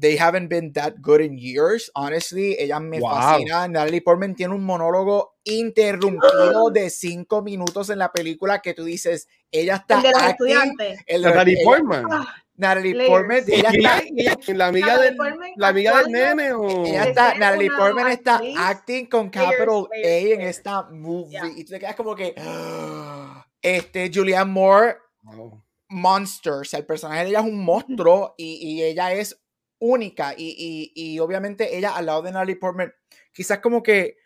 they 0.00 0.16
haven't 0.16 0.48
been 0.48 0.72
that 0.72 0.94
good 1.02 1.20
in 1.20 1.36
years, 1.38 1.90
honestly. 1.94 2.56
Ellas 2.58 2.80
me 2.80 3.00
Wow. 3.00 3.10
fascinan. 3.14 3.72
Natalie 3.72 4.00
Portman 4.00 4.34
tiene 4.34 4.54
un 4.54 4.64
monólogo 4.64 5.36
interrumpido 5.44 6.70
de 6.72 6.88
cinco 6.90 7.42
minutos 7.42 7.90
en 7.90 7.98
la 7.98 8.10
película 8.10 8.60
que 8.62 8.72
tú 8.74 8.84
dices, 8.84 9.28
ella 9.52 9.76
está 9.76 9.96
El 9.96 10.02
de 10.02 10.10
los 10.12 10.22
acting, 10.22 10.30
estudiantes. 10.48 11.00
el 11.06 11.22
de- 11.22 11.28
Natalie 11.28 11.54
ella- 11.54 11.64
Portman. 11.64 12.06
Ah, 12.10 12.34
Natalie 12.56 12.94
Layers. 12.94 13.10
Portman, 13.10 13.44
¿Y 13.46 13.52
ella 13.54 13.70
ella- 13.72 13.98
está, 13.98 14.02
ella- 14.16 14.56
la 14.58 14.66
amiga 14.66 14.98
del, 14.98 15.16
la 15.56 15.68
amiga 15.68 15.96
del 15.98 16.12
nene 16.12 16.52
o 16.52 16.84
ella 16.84 17.04
está, 17.04 17.32
es 17.32 17.38
Natalie 17.38 17.70
Portman 17.70 18.08
está 18.08 18.34
actriz. 18.36 18.56
acting 18.58 19.06
con 19.06 19.30
Layers, 19.34 19.56
capital 19.58 19.86
A 20.04 20.08
en 20.34 20.40
esta 20.42 20.82
movie 20.90 21.30
Yeah. 21.30 21.46
y 21.56 21.64
tú 21.64 21.70
te 21.72 21.78
quedas 21.80 21.94
como 21.96 22.14
que 22.14 22.34
este 23.62 24.10
Julianne 24.14 24.50
Moore 24.52 24.96
Wow. 25.22 25.62
monster, 25.90 26.52
o 26.54 26.64
sea, 26.64 26.80
el 26.80 26.86
personaje 26.86 27.24
de 27.24 27.30
ella 27.30 27.40
es 27.40 27.46
un 27.46 27.62
monstruo 27.64 28.34
y, 28.38 28.56
y 28.62 28.82
ella 28.82 29.12
es 29.12 29.38
única 29.80 30.34
y, 30.36 30.54
y- 30.94 31.14
y 31.14 31.18
obviamente 31.18 31.76
ella 31.76 31.96
al 31.96 32.06
lado 32.06 32.22
de 32.22 32.32
Natalie 32.32 32.56
Portman, 32.56 32.92
quizás 33.32 33.58
como 33.58 33.82
que 33.82 34.16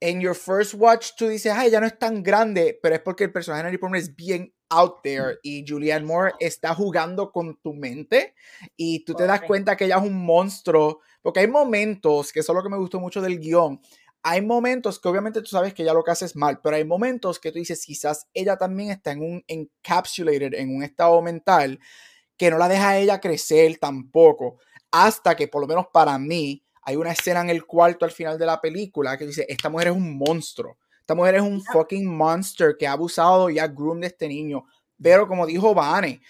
en 0.00 0.20
your 0.20 0.34
first 0.34 0.74
watch 0.76 1.10
tú 1.16 1.28
dices, 1.28 1.52
ay, 1.54 1.68
ella 1.68 1.80
no 1.80 1.86
es 1.86 1.98
tan 1.98 2.22
grande, 2.22 2.78
pero 2.82 2.94
es 2.96 3.00
porque 3.00 3.24
el 3.24 3.32
personaje 3.32 3.60
de 3.60 3.64
Natalie 3.64 3.78
Portman 3.78 4.00
es 4.00 4.14
bien 4.14 4.52
out 4.70 4.96
there 5.02 5.38
y 5.42 5.64
Julianne 5.66 6.04
Moore 6.04 6.32
está 6.40 6.74
jugando 6.74 7.30
con 7.30 7.56
tu 7.62 7.72
mente 7.74 8.34
y 8.76 9.04
tú 9.04 9.14
te 9.14 9.26
das 9.26 9.40
cuenta 9.46 9.76
que 9.76 9.84
ella 9.84 9.96
es 9.98 10.02
un 10.02 10.24
monstruo, 10.26 11.00
porque 11.22 11.40
hay 11.40 11.46
momentos, 11.48 12.32
que 12.32 12.40
eso 12.40 12.52
es 12.52 12.56
lo 12.56 12.62
que 12.62 12.68
me 12.70 12.76
gustó 12.76 12.98
mucho 13.00 13.22
del 13.22 13.38
guion, 13.38 13.80
hay 14.22 14.40
momentos 14.42 14.98
que 14.98 15.08
obviamente 15.08 15.40
tú 15.42 15.48
sabes 15.48 15.74
que 15.74 15.82
ella 15.82 15.92
lo 15.94 16.02
que 16.02 16.10
hace 16.10 16.24
es 16.24 16.34
mal, 16.34 16.60
pero 16.62 16.76
hay 16.76 16.84
momentos 16.84 17.38
que 17.38 17.52
tú 17.52 17.58
dices, 17.58 17.84
quizás 17.84 18.26
ella 18.34 18.56
también 18.56 18.90
está 18.90 19.12
en 19.12 19.22
un 19.22 19.44
encapsulated, 19.46 20.54
en 20.54 20.74
un 20.74 20.82
estado 20.82 21.20
mental 21.22 21.78
que 22.36 22.50
no 22.50 22.58
la 22.58 22.68
deja 22.68 22.90
a 22.90 22.98
ella 22.98 23.20
crecer 23.20 23.78
tampoco, 23.78 24.58
hasta 24.90 25.34
que 25.34 25.48
por 25.48 25.60
lo 25.60 25.66
menos 25.66 25.86
para 25.92 26.18
mí 26.18 26.62
hay 26.82 26.96
una 26.96 27.12
escena 27.12 27.40
en 27.40 27.50
el 27.50 27.64
cuarto 27.64 28.04
al 28.04 28.10
final 28.10 28.38
de 28.38 28.46
la 28.46 28.60
película 28.60 29.16
que 29.16 29.26
dice, 29.26 29.46
esta 29.48 29.70
mujer 29.70 29.88
es 29.88 29.94
un 29.94 30.16
monstruo, 30.18 30.78
esta 31.00 31.14
mujer 31.14 31.36
es 31.36 31.42
un 31.42 31.62
fucking 31.62 32.06
monster 32.06 32.76
que 32.78 32.86
ha 32.86 32.92
abusado 32.92 33.50
y 33.50 33.58
ha 33.58 33.68
groomed 33.68 34.02
de 34.02 34.06
este 34.08 34.28
niño, 34.28 34.64
pero 35.00 35.26
como 35.26 35.46
dijo 35.46 35.74
Vane, 35.74 36.20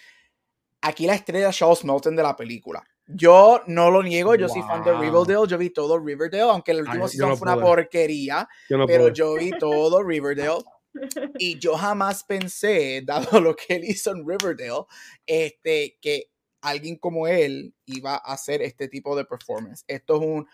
aquí 0.80 1.06
la 1.06 1.14
estrella 1.14 1.48
es 1.48 1.56
Charles 1.56 1.84
Melton 1.84 2.16
de 2.16 2.22
la 2.22 2.36
película. 2.36 2.84
Yo 3.06 3.60
no 3.66 3.90
lo 3.90 4.02
niego, 4.02 4.34
yo 4.34 4.48
soy 4.48 4.62
fan 4.62 4.82
de 4.82 4.92
Wow. 4.92 5.00
Riverdale, 5.02 5.46
yo 5.46 5.58
vi 5.58 5.70
todo 5.70 5.98
Riverdale, 5.98 6.50
aunque 6.50 6.70
el 6.70 6.80
último 6.80 7.06
season 7.06 7.30
no 7.30 7.36
fue 7.36 7.52
una 7.52 7.62
porquería, 7.62 8.48
Yo 8.70 8.78
no 8.78 8.86
pero 8.86 9.08
yo 9.08 9.34
vi 9.34 9.50
todo 9.58 10.02
Riverdale. 10.02 10.64
Y 11.38 11.58
yo 11.58 11.76
jamás 11.76 12.24
pensé, 12.24 13.02
dado 13.04 13.40
lo 13.40 13.54
que 13.56 13.76
él 13.76 13.84
hizo 13.84 14.12
en 14.12 14.26
Riverdale, 14.26 14.84
este, 15.26 15.98
que 16.00 16.30
alguien 16.60 16.96
como 16.96 17.28
él 17.28 17.74
iba 17.84 18.14
a 18.14 18.32
hacer 18.32 18.62
este 18.62 18.88
tipo 18.88 19.16
de 19.16 19.24
performance. 19.24 19.84
Esto 19.86 20.16
es 20.16 20.22
un 20.22 20.46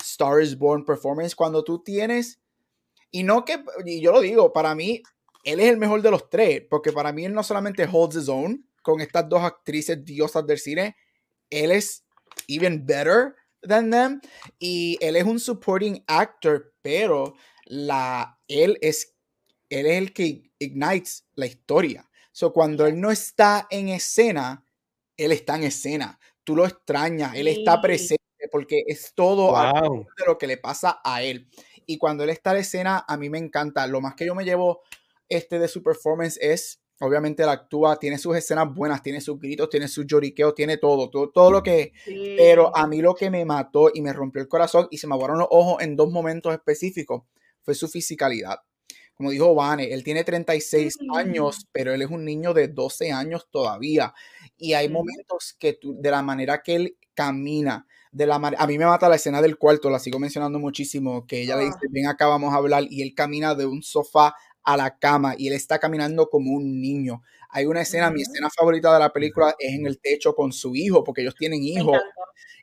Star 0.00 0.40
is 0.40 0.56
Born 0.56 0.84
performance 0.84 1.34
cuando 1.34 1.62
tú 1.62 1.82
tienes, 1.82 2.40
y 3.10 3.22
no 3.22 3.44
que, 3.44 3.62
y 3.84 4.00
yo 4.00 4.12
lo 4.12 4.20
digo, 4.20 4.52
para 4.52 4.74
mí, 4.74 5.02
él 5.44 5.60
es 5.60 5.68
el 5.70 5.78
mejor 5.78 6.02
de 6.02 6.10
los 6.10 6.28
tres, 6.28 6.62
porque 6.68 6.92
para 6.92 7.12
mí 7.12 7.24
él 7.24 7.34
no 7.34 7.42
solamente 7.42 7.88
holds 7.90 8.16
his 8.16 8.28
own 8.28 8.66
con 8.82 9.00
estas 9.00 9.28
dos 9.28 9.42
actrices 9.42 10.04
diosas 10.04 10.46
del 10.46 10.58
cine, 10.58 10.96
él 11.50 11.70
es 11.70 12.04
even 12.46 12.84
better 12.84 13.34
than 13.62 13.90
them, 13.90 14.20
y 14.58 14.98
él 15.00 15.16
es 15.16 15.24
un 15.24 15.40
supporting 15.40 16.02
actor, 16.06 16.72
pero 16.82 17.34
la, 17.64 18.38
él 18.46 18.78
es, 18.80 19.14
él 19.70 19.86
es 19.86 19.98
el 19.98 20.12
que 20.12 20.50
ignites 20.58 21.26
la 21.34 21.46
historia. 21.46 22.08
So, 22.32 22.52
cuando 22.52 22.86
él 22.86 23.00
no 23.00 23.10
está 23.10 23.66
en 23.70 23.88
escena, 23.88 24.64
él 25.16 25.32
está 25.32 25.56
en 25.56 25.64
escena. 25.64 26.18
Tú 26.44 26.56
lo 26.56 26.64
extrañas, 26.64 27.34
él 27.34 27.48
está 27.48 27.80
presente 27.80 28.18
porque 28.50 28.84
es 28.86 29.12
todo 29.14 29.48
Wow. 29.50 30.06
de 30.16 30.24
lo 30.26 30.38
que 30.38 30.46
le 30.46 30.56
pasa 30.56 31.00
a 31.04 31.22
él. 31.22 31.48
Y 31.86 31.98
cuando 31.98 32.24
él 32.24 32.30
está 32.30 32.52
en 32.52 32.58
escena, 32.58 33.04
a 33.06 33.16
mí 33.16 33.28
me 33.28 33.38
encanta. 33.38 33.86
Lo 33.86 34.00
más 34.00 34.14
que 34.14 34.26
yo 34.26 34.34
me 34.34 34.44
llevo 34.44 34.82
este 35.28 35.58
de 35.58 35.68
su 35.68 35.82
performance 35.82 36.38
es, 36.40 36.80
obviamente, 37.00 37.42
él 37.42 37.48
actúa, 37.48 37.98
tiene 37.98 38.18
sus 38.18 38.36
escenas 38.36 38.72
buenas, 38.72 39.02
tiene 39.02 39.20
sus 39.20 39.38
gritos, 39.38 39.68
tiene 39.68 39.88
sus 39.88 40.06
lloriqueos, 40.06 40.54
tiene 40.54 40.76
todo, 40.76 41.10
todo, 41.10 41.30
todo 41.30 41.50
lo 41.50 41.62
que... 41.62 41.92
Sí. 42.04 42.34
Pero 42.36 42.74
a 42.76 42.86
mí 42.86 43.00
lo 43.02 43.14
que 43.14 43.30
me 43.30 43.44
mató 43.44 43.90
y 43.92 44.00
me 44.00 44.12
rompió 44.12 44.40
el 44.40 44.48
corazón 44.48 44.86
y 44.90 44.98
se 44.98 45.06
me 45.06 45.14
aguaron 45.14 45.38
los 45.38 45.48
ojos 45.50 45.82
en 45.82 45.96
dos 45.96 46.10
momentos 46.10 46.52
específicos 46.54 47.22
fue 47.62 47.74
su 47.74 47.88
fisicalidad. 47.88 48.60
Como 49.18 49.32
dijo 49.32 49.52
Vane, 49.52 49.92
él 49.92 50.04
tiene 50.04 50.22
36 50.22 50.96
Mm. 51.00 51.12
años, 51.16 51.66
pero 51.72 51.92
él 51.92 52.02
es 52.02 52.08
un 52.08 52.24
niño 52.24 52.54
de 52.54 52.68
12 52.68 53.10
años 53.10 53.48
todavía. 53.50 54.14
Y 54.56 54.74
hay 54.74 54.86
Ujú. 54.86 54.94
momentos 54.94 55.56
que 55.58 55.72
tú, 55.72 55.96
de 56.00 56.12
la 56.12 56.22
manera 56.22 56.62
que 56.62 56.76
él 56.76 56.96
camina, 57.14 57.84
de 58.12 58.26
la 58.26 58.38
manera, 58.38 58.62
a 58.62 58.66
mí 58.68 58.78
me 58.78 58.86
mata 58.86 59.08
la 59.08 59.16
escena 59.16 59.42
del 59.42 59.58
cuarto, 59.58 59.90
la 59.90 59.98
sigo 59.98 60.20
mencionando 60.20 60.60
muchísimo, 60.60 61.26
que 61.26 61.42
ella 61.42 61.56
le 61.56 61.64
Ah. 61.64 61.66
dice, 61.66 61.78
ven 61.90 62.06
acá, 62.06 62.28
vamos 62.28 62.54
a 62.54 62.58
hablar, 62.58 62.84
y 62.88 63.02
él 63.02 63.12
camina 63.16 63.56
de 63.56 63.66
un 63.66 63.82
sofá 63.82 64.36
a 64.62 64.76
la 64.76 64.96
cama 64.98 65.34
y 65.36 65.48
él 65.48 65.54
está 65.54 65.80
caminando 65.80 66.28
como 66.30 66.52
un 66.52 66.80
niño. 66.80 67.22
Hay 67.50 67.66
una 67.66 67.80
escena, 67.80 68.10
mi 68.12 68.22
Ujú. 68.22 68.30
escena 68.30 68.50
favorita 68.56 68.92
de 68.94 69.00
la 69.00 69.12
película 69.12 69.52
es 69.58 69.74
en 69.74 69.84
el 69.86 69.98
techo 69.98 70.32
con 70.36 70.52
su 70.52 70.76
hijo, 70.76 71.02
porque 71.02 71.22
ellos 71.22 71.34
tienen 71.34 71.60
hijos, 71.64 71.98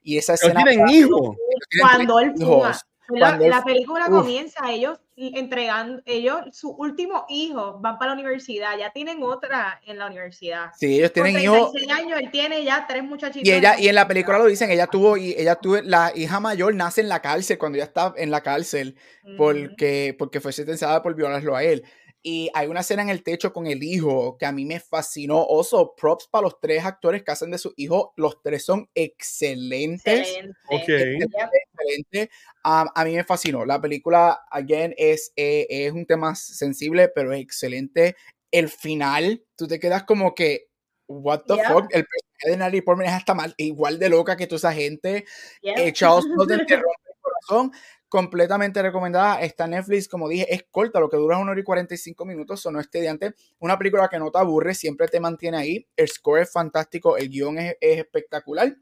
y 0.04 0.18
esa 0.18 0.36
escena 0.36 0.64
tienen 0.64 0.88
hijos. 0.88 1.36
ellos 1.36 1.68
tienen 1.70 2.08
Cuando 2.08 2.20
él 2.20 2.32
fuma. 2.38 2.46
hijos. 2.46 2.82
La, 3.10 3.20
Cuando 3.20 3.44
él- 3.46 3.52
la 3.52 3.64
película 3.64 4.06
Uf. 4.10 4.12
comienza, 4.22 4.72
ellos 4.72 5.00
entregando, 5.18 6.02
ellos, 6.06 6.42
su 6.52 6.72
último 6.72 7.26
hijo, 7.30 7.80
van 7.80 7.98
para 7.98 8.14
la 8.14 8.22
universidad, 8.22 8.78
ya 8.78 8.92
tienen 8.92 9.24
otra 9.24 9.80
en 9.86 9.98
la 9.98 10.08
universidad. 10.08 10.72
Sí, 10.78 10.98
ellos 10.98 11.14
tienen 11.14 11.40
hijos. 11.40 11.72
36 11.72 11.92
años, 11.92 12.20
él 12.20 12.32
tiene 12.32 12.64
ya 12.64 12.86
tres 12.88 13.04
muchachitos. 13.04 13.48
Y 13.48 13.52
ella, 13.52 13.76
en 13.76 13.84
y 13.84 13.88
en 13.88 13.96
la 13.96 14.08
película 14.08 14.38
lo 14.38 14.46
dicen, 14.46 14.70
ella 14.70 14.88
tuvo, 14.88 15.16
y 15.16 15.34
ella 15.38 15.56
tuvo, 15.56 15.78
la 15.82 16.12
hija 16.16 16.40
mayor 16.40 16.76
nace 16.76 17.02
en 17.02 17.10
la 17.10 17.22
cárcel 17.22 17.58
cuando 17.58 17.78
ella 17.78 17.86
está 17.86 18.14
en 18.18 18.30
la 18.30 18.42
cárcel, 18.42 18.96
porque, 19.38 20.16
porque 20.18 20.42
fue 20.42 20.52
sentenciada 20.52 21.02
por 21.02 21.16
violarlo 21.16 21.56
a 21.56 21.64
él. 21.64 21.84
Y 22.28 22.50
hay 22.56 22.66
una 22.66 22.80
escena 22.80 23.04
en 23.04 23.10
el 23.10 23.22
techo 23.22 23.54
con 23.54 23.68
el 23.68 23.84
hijo 23.84 24.36
que 24.40 24.48
a 24.48 24.52
mí 24.52 24.66
me 24.66 24.80
fascinó. 24.80 25.46
Oso, 25.46 25.94
props 25.96 26.28
para 26.28 26.42
los 26.42 26.60
tres 26.60 26.84
actores 26.84 27.22
que 27.22 27.32
hacen 27.32 27.52
de 27.52 27.60
su 27.60 27.72
hijo. 27.78 28.14
Los 28.18 28.42
tres 28.42 28.66
son 28.66 28.90
excelentes. 28.96 30.22
Excelente. 30.28 30.58
Ok. 30.72 30.88
Yep. 30.88 31.50
excelente. 31.78 32.32
Um, 32.64 32.88
a 32.96 33.06
mí 33.06 33.14
me 33.16 33.24
fascinó. 33.26 33.64
La 33.64 33.80
película, 33.80 34.42
again, 34.50 34.96
es, 34.98 35.34
eh, 35.36 35.68
es 35.70 35.92
un 35.92 36.08
tema 36.08 36.34
sensible, 36.34 37.10
pero 37.10 37.32
es 37.32 37.42
excelente. 37.42 38.16
El 38.50 38.70
final, 38.70 39.46
tú 39.56 39.68
te 39.68 39.80
quedas 39.80 40.04
como 40.06 40.34
que, 40.34 40.70
what 41.08 41.44
the 41.48 41.54
Yeah. 41.58 41.70
fuck? 41.70 41.86
El 41.94 42.06
personaje 42.08 42.50
de 42.50 42.58
Natalie 42.58 42.82
Portman 42.82 43.06
es 43.08 43.14
hasta 43.14 43.36
mal, 43.36 43.54
igual 43.58 44.00
de 44.00 44.10
loca 44.10 44.36
que 44.36 44.48
toda 44.48 44.58
esa 44.58 44.74
gente. 44.74 45.26
Yep. 45.62 45.78
Eh, 45.78 45.94
Charles 45.94 46.26
Melton 46.36 46.66
te 46.66 46.76
rompe 46.76 47.05
corazón. 47.46 47.72
Completamente 48.08 48.82
recomendada. 48.82 49.42
Está 49.42 49.68
Netflix, 49.68 50.08
como 50.08 50.30
dije, 50.30 50.54
es 50.54 50.66
corta, 50.70 51.00
lo 51.00 51.10
que 51.10 51.18
dura 51.18 51.36
es 51.36 51.42
una 51.42 51.52
hora 51.52 51.60
y 51.60 51.64
45 51.64 52.26
minutos, 52.26 52.66
o 52.66 52.72
no 52.72 52.80
es 52.80 52.90
tediante. 52.90 53.34
Una 53.60 53.78
película 53.78 54.08
que 54.08 54.20
no 54.20 54.32
te 54.32 54.40
aburre, 54.40 54.74
siempre 54.74 55.08
te 55.08 55.20
mantiene 55.20 55.58
ahí. 55.58 55.88
El 55.96 56.08
score 56.08 56.42
es 56.42 56.52
fantástico, 56.52 57.18
el 57.18 57.30
guion 57.30 57.58
es, 57.58 57.76
es 57.82 58.00
espectacular. 58.00 58.76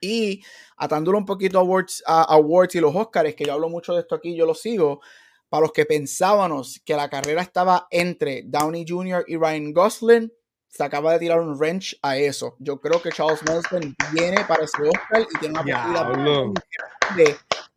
Y 0.00 0.42
atándolo 0.76 1.18
un 1.18 1.24
poquito 1.24 1.58
a 1.58 1.62
awards, 1.62 2.02
a 2.06 2.22
awards 2.34 2.74
y 2.74 2.80
los 2.80 2.94
Oscars, 2.94 3.34
que 3.34 3.44
yo 3.44 3.52
hablo 3.52 3.68
mucho 3.68 3.94
de 3.94 4.00
esto 4.00 4.14
aquí, 4.14 4.36
yo 4.36 4.46
lo 4.46 4.54
sigo. 4.54 5.00
Para 5.48 5.62
los 5.62 5.72
que 5.72 5.84
pensábamos 5.84 6.80
que 6.84 6.94
la 6.94 7.10
carrera 7.10 7.42
estaba 7.42 7.86
entre 7.90 8.42
Downey 8.44 8.86
Jr. 8.88 9.24
y 9.26 9.36
Ryan 9.36 9.72
Gosling, 9.72 10.32
se 10.72 10.82
acaba 10.82 11.12
de 11.12 11.18
tirar 11.18 11.40
un 11.40 11.58
wrench 11.58 11.98
a 12.00 12.16
eso. 12.16 12.56
Yo 12.58 12.80
creo 12.80 13.02
que 13.02 13.10
Charles 13.10 13.42
Manson 13.46 13.94
viene 14.12 14.42
para 14.48 14.64
ese 14.64 14.82
Oscar 14.82 15.20
y 15.20 15.38
tiene 15.38 15.52
una 15.52 15.62
Diablo. 15.62 16.54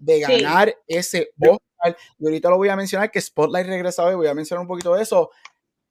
De, 0.06 0.16
Sí. 0.26 0.42
ganar 0.42 0.76
ese 0.88 1.32
Oscar. 1.40 1.98
Y 2.20 2.26
ahorita 2.26 2.50
lo 2.50 2.58
voy 2.58 2.70
a 2.70 2.76
mencionar, 2.76 3.12
que 3.12 3.22
Spotlight 3.22 3.68
regresa 3.68 4.04
hoy, 4.04 4.16
voy 4.16 4.28
a 4.28 4.34
mencionar 4.34 4.62
un 4.62 4.68
poquito 4.68 4.94
de 4.96 5.04
eso. 5.04 5.30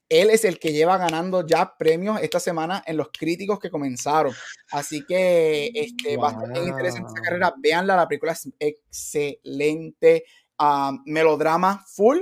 Él 0.09 0.29
es 0.31 0.45
el 0.45 0.59
que 0.59 0.73
lleva 0.73 0.99
ganando 0.99 1.47
ya 1.47 1.77
premios 1.79 2.21
esta 2.21 2.39
semana 2.39 2.83
en 2.87 2.97
los 2.99 3.09
críticos 3.11 3.59
que 3.59 3.71
comenzaron. 3.71 4.33
Así 4.71 5.05
que 5.07 5.71
este, 5.75 6.17
bastante 6.17 6.61
Wow. 6.61 6.69
interesante 6.69 7.13
esa 7.13 7.23
carrera. 7.23 7.55
Veanla, 7.57 7.97
la 7.97 8.07
película 8.09 8.33
es 8.33 8.49
excelente. 8.59 10.25
um, 10.61 11.03
melodrama 11.07 11.85
full 11.89 12.19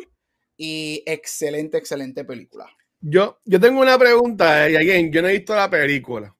y 0.56 1.02
excelente, 1.04 1.76
excelente 1.76 2.24
película. 2.24 2.66
Yo, 2.98 3.40
yo 3.44 3.60
tengo 3.60 3.80
una 3.82 3.98
pregunta, 3.98 4.70
y 4.70 4.76
again, 4.76 5.12
yo 5.12 5.20
no 5.20 5.28
he 5.28 5.32
visto 5.32 5.54
la 5.54 5.68
película. 5.68 6.34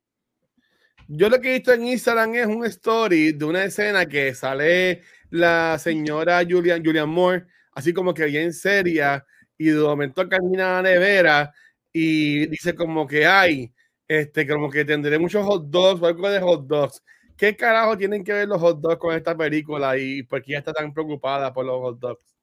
Yo 1.07 1.29
lo 1.29 1.39
que 1.39 1.51
he 1.51 1.55
visto 1.59 1.71
en 1.75 1.87
Instagram 1.87 2.35
es 2.37 2.47
un 2.47 2.65
story 2.65 3.33
de 3.33 3.45
una 3.45 3.65
escena 3.65 4.07
que 4.07 4.35
sale 4.35 5.03
la 5.33 5.79
señora 5.79 6.43
Julian, 6.49 6.85
Julian 6.85 7.09
Moore, 7.09 7.47
así 7.73 7.93
como 7.95 8.13
que 8.13 8.27
bien 8.27 8.53
seria, 8.53 9.25
y 9.57 9.67
de 9.71 9.81
momento 9.81 10.29
camina 10.29 10.79
a 10.79 10.83
la 10.83 10.91
nevera 10.91 11.53
y 11.93 12.47
dice 12.47 12.75
como 12.75 13.07
que 13.07 13.27
hay, 13.27 13.73
este, 14.07 14.47
como 14.47 14.71
que 14.71 14.85
tendré 14.85 15.19
muchos 15.19 15.45
hot 15.45 15.65
dogs 15.69 16.03
o 16.03 16.07
algo 16.07 16.29
de 16.29 16.41
hot 16.41 16.67
dogs. 16.67 17.03
¿Qué 17.37 17.57
carajo 17.57 17.97
tienen 17.97 18.23
que 18.23 18.33
ver 18.33 18.47
los 18.47 18.61
hot 18.61 18.79
dogs 18.81 18.99
con 18.99 19.15
esta 19.17 19.35
película 19.37 19.97
y 19.97 20.23
por 20.23 20.43
qué 20.43 20.53
ella 20.53 20.59
está 20.59 20.73
tan 20.75 20.93
preocupada 20.93 21.53
por 21.53 21.65
los 21.65 21.81
hot 21.81 21.99
dogs? 21.99 22.37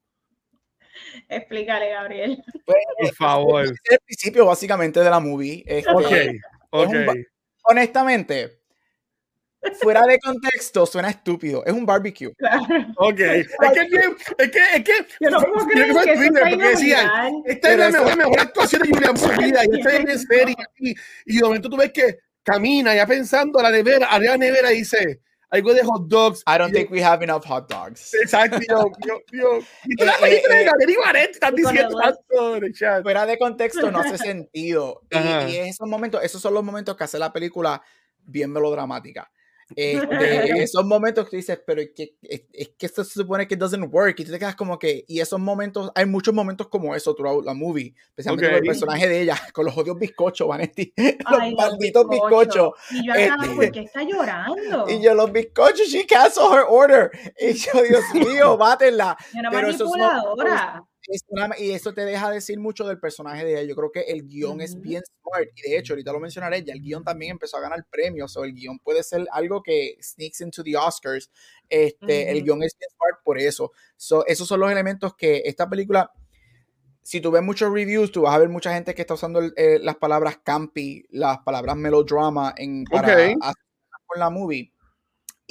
Explícale, 1.30 1.89
Gabriel. 1.91 2.43
Por 2.65 3.13
favor. 3.15 3.65
Es 3.65 3.91
el 3.91 3.99
principio 4.04 4.45
básicamente 4.47 4.99
de 4.99 5.10
la 5.10 5.19
movie. 5.19 5.63
Este, 5.65 5.91
Ok, 5.91 6.12
ok. 6.71 6.89
un 6.89 7.06
ba- 7.06 7.13
honestamente, 7.63 8.59
fuera 9.82 10.06
de 10.06 10.19
contexto, 10.19 10.86
suena 10.86 11.10
estúpido. 11.10 11.63
Es 11.65 11.74
un 11.74 11.86
barbecue. 11.86 12.34
Claro. 12.36 12.63
Ok, 12.98 13.19
es 13.19 13.48
que, 13.48 13.80
es 13.82 13.89
que, 13.89 14.43
es 14.43 14.52
que, 14.52 14.60
es 14.76 14.84
que, 14.84 14.93
Yo 15.19 15.30
no 15.30 15.39
puedo 15.41 15.60
yo 15.60 15.67
creer 15.67 15.86
que 15.86 15.91
eso 15.91 16.13
Twitter, 16.13 16.43
porque 16.50 16.67
decían, 16.69 17.10
esta 17.45 17.72
es 17.72 17.78
la 17.78 17.89
mejor, 17.91 18.17
mejor 18.17 18.39
actuación 18.39 18.82
de 18.84 18.89
Julian 18.89 19.38
vida, 19.39 19.62
y 19.65 19.80
esta 19.80 19.89
es 19.98 20.10
en 20.10 20.19
serio, 20.19 20.56
y, 20.78 20.95
y 21.26 21.38
de 21.38 21.43
momento 21.43 21.69
tú 21.69 21.78
ves 21.78 21.91
que 21.91 22.17
camina 22.43 22.95
ya 22.95 23.06
pensando 23.06 23.60
a 23.60 23.63
la 23.63 23.72
nevera, 23.72 24.08
arriba 24.08 24.32
la 24.34 24.38
nevera 24.38 24.69
dice 24.69 25.22
algo 25.52 25.74
de 25.74 25.84
hot 25.84 26.08
dogs. 26.08 26.43
I 26.48 26.58
don't 26.58 26.69
y 26.69 26.74
yo- 26.74 26.80
think 26.80 26.91
we 26.91 27.04
have 27.04 27.24
enough 27.24 27.43
hot 27.45 27.67
dogs. 27.69 28.13
Exacto, 28.13 28.60
y 28.62 28.67
yo, 28.69 28.91
yo, 29.06 29.19
yo, 29.32 29.60
y 29.86 29.95
tú 29.95 30.04
Eh, 30.06 30.06
la 30.06 30.28
eh, 30.28 30.41
de 30.43 30.93
eh, 30.93 31.30
estás 31.32 31.54
y 31.56 31.62
con 31.62 31.74
diciendo 31.74 31.98
tanto 32.00 32.69
chat. 32.72 33.04
Fuera 33.04 33.26
de 33.26 33.38
contexto 33.38 33.91
no 33.91 34.00
hace 34.00 34.17
sentido. 34.17 35.02
Y, 35.10 35.52
y 35.52 35.56
esos 35.58 35.88
momentos, 35.88 36.24
esos 36.24 36.41
son 36.41 36.54
los 36.54 36.63
momentos 36.63 36.95
que 36.95 37.04
hace 37.04 37.17
la 37.17 37.34
película 37.34 37.82
bien 38.24 38.52
melodramática. 38.52 39.30
Este, 39.76 40.64
esos 40.64 40.86
momentos 40.86 41.26
que 41.26 41.30
tú 41.32 41.36
dices, 41.38 41.62
pero 41.66 41.82
es 41.82 41.92
que, 41.96 42.16
es, 42.22 42.42
es 42.54 42.70
que 42.78 42.86
esto 42.86 43.04
se 43.04 43.14
supone 43.14 43.48
que 43.48 43.56
doesn't 43.56 43.94
work 43.94 44.20
y 44.20 44.26
tú 44.26 44.32
te 44.32 44.40
quedas 44.40 44.56
como 44.56 44.80
que, 44.80 45.06
y 45.08 45.20
esos 45.20 45.40
momentos, 45.40 45.92
hay 45.96 46.06
muchos 46.06 46.34
momentos 46.34 46.68
como 46.68 46.96
eso 46.96 47.14
throughout 47.16 47.46
la 47.46 47.54
movie, 47.54 47.94
especialmente 48.10 48.48
con 48.48 48.56
Ok. 48.56 48.62
el 48.62 48.68
personaje 48.68 49.08
de 49.08 49.22
ella, 49.22 49.40
con 49.54 49.66
los 49.66 49.78
odios 49.78 49.98
bizcochos, 50.00 50.48
Vanetti, 50.48 50.94
los 51.30 51.54
malditos 51.56 52.08
bizcochos. 52.10 52.72
Y 52.92 53.06
yo 53.06 53.14
acá, 53.14 53.38
Este- 53.42 53.56
¿por 53.56 53.72
qué 53.72 53.80
está 53.82 54.04
llorando? 54.04 54.86
Y 54.90 55.02
yo, 55.02 55.14
los 55.14 55.32
bizcochos, 55.32 55.88
she 55.88 56.06
canceled 56.06 56.52
her 56.54 56.66
order. 56.68 57.12
Y 57.40 57.54
yo, 57.54 57.72
Dios 57.84 58.04
mío, 58.14 58.58
mátenla. 58.58 59.18
Una 59.34 59.50
pero 59.50 59.68
manipuladora. 59.68 60.50
Es 60.50 60.52
una- 60.52 60.86
y 61.58 61.72
eso 61.72 61.93
te 61.93 62.06
deja 62.06 62.30
decir 62.30 62.60
mucho 62.60 62.86
del 62.88 63.00
personaje 63.00 63.43
de 63.45 63.54
ella. 63.54 63.63
Yo 63.63 63.76
creo 63.76 63.91
que 63.91 64.02
el 64.02 64.28
guion 64.28 64.62
es 64.62 64.74
Ujú. 64.74 64.82
bien 64.82 65.02
smart. 65.04 65.50
Y 65.56 65.69
de 65.69 65.78
hecho, 65.78 65.93
ahorita 65.93 66.12
lo 66.13 66.19
mencionaré, 66.19 66.63
ya 66.63 66.74
el 66.74 66.82
guion 66.82 67.04
también 67.04 67.32
empezó 67.32 67.58
a 67.58 67.62
ganar 67.62 67.86
premios. 67.89 68.36
O 68.38 68.43
el 68.43 68.54
guion 68.54 68.80
puede 68.80 69.04
ser 69.04 69.28
algo 69.32 69.63
que 69.63 69.98
sneaks 70.02 70.41
into 70.41 70.63
the 70.63 70.78
Oscars. 70.78 71.32
Este, 71.67 72.30
El 72.30 72.38
Ujú. 72.38 72.45
guion 72.45 72.63
es 72.63 72.78
bien 72.78 72.89
smart 72.91 73.24
por 73.24 73.39
eso. 73.39 73.72
So, 73.98 74.26
esos 74.28 74.48
son 74.48 74.60
los 74.60 74.72
elementos 74.72 75.15
que 75.15 75.41
esta 75.45 75.69
película. 75.69 76.12
Si 77.02 77.22
tú 77.22 77.32
ves 77.32 77.41
muchos 77.41 77.74
reviews, 77.74 78.12
tú 78.12 78.22
vas 78.22 78.36
a 78.36 78.38
ver 78.38 78.50
mucha 78.50 78.74
gente 78.74 78.93
que 78.93 79.02
está 79.02 79.15
usando 79.15 79.39
el- 79.39 79.54
eh, 79.58 79.80
las 79.82 79.95
palabras 79.95 80.39
campy, 80.43 81.06
las 81.10 81.39
palabras 81.39 81.76
melodrama 81.76 82.54
en, 82.56 82.84
para 82.84 83.08
Ok. 83.08 83.38
hacer 83.41 83.63
con 84.06 84.19
la 84.19 84.30
movie. 84.30 84.72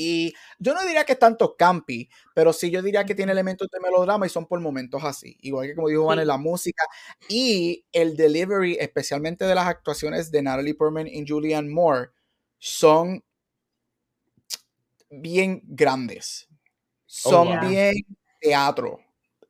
Y 0.00 0.32
yo 0.60 0.74
no 0.74 0.82
diría 0.84 1.04
que 1.04 1.14
es 1.14 1.18
tanto 1.18 1.56
campi, 1.56 2.08
pero 2.32 2.52
sí 2.52 2.70
yo 2.70 2.82
diría 2.82 3.04
que 3.04 3.16
tiene 3.16 3.32
elementos 3.32 3.66
de 3.72 3.80
melodrama 3.80 4.26
y 4.26 4.28
son 4.28 4.46
por 4.46 4.60
momentos 4.60 5.02
así. 5.02 5.36
Igual 5.40 5.66
que 5.66 5.74
como 5.74 5.88
dijo 5.88 6.04
Juan, 6.04 6.18
Sí. 6.18 6.22
en 6.22 6.28
la 6.28 6.36
música 6.38 6.84
y 7.28 7.84
el 7.92 8.16
delivery, 8.16 8.76
especialmente 8.80 9.44
de 9.44 9.56
las 9.56 9.66
actuaciones 9.66 10.30
de 10.30 10.42
Natalie 10.42 10.74
Portman 10.76 11.08
y 11.08 11.26
Julianne 11.26 11.68
Moore, 11.68 12.10
son 12.58 13.24
bien 15.10 15.62
grandes. 15.64 16.48
Son 17.06 17.48
yeah. 17.48 17.60
bien 17.60 17.94
teatro. 18.40 19.00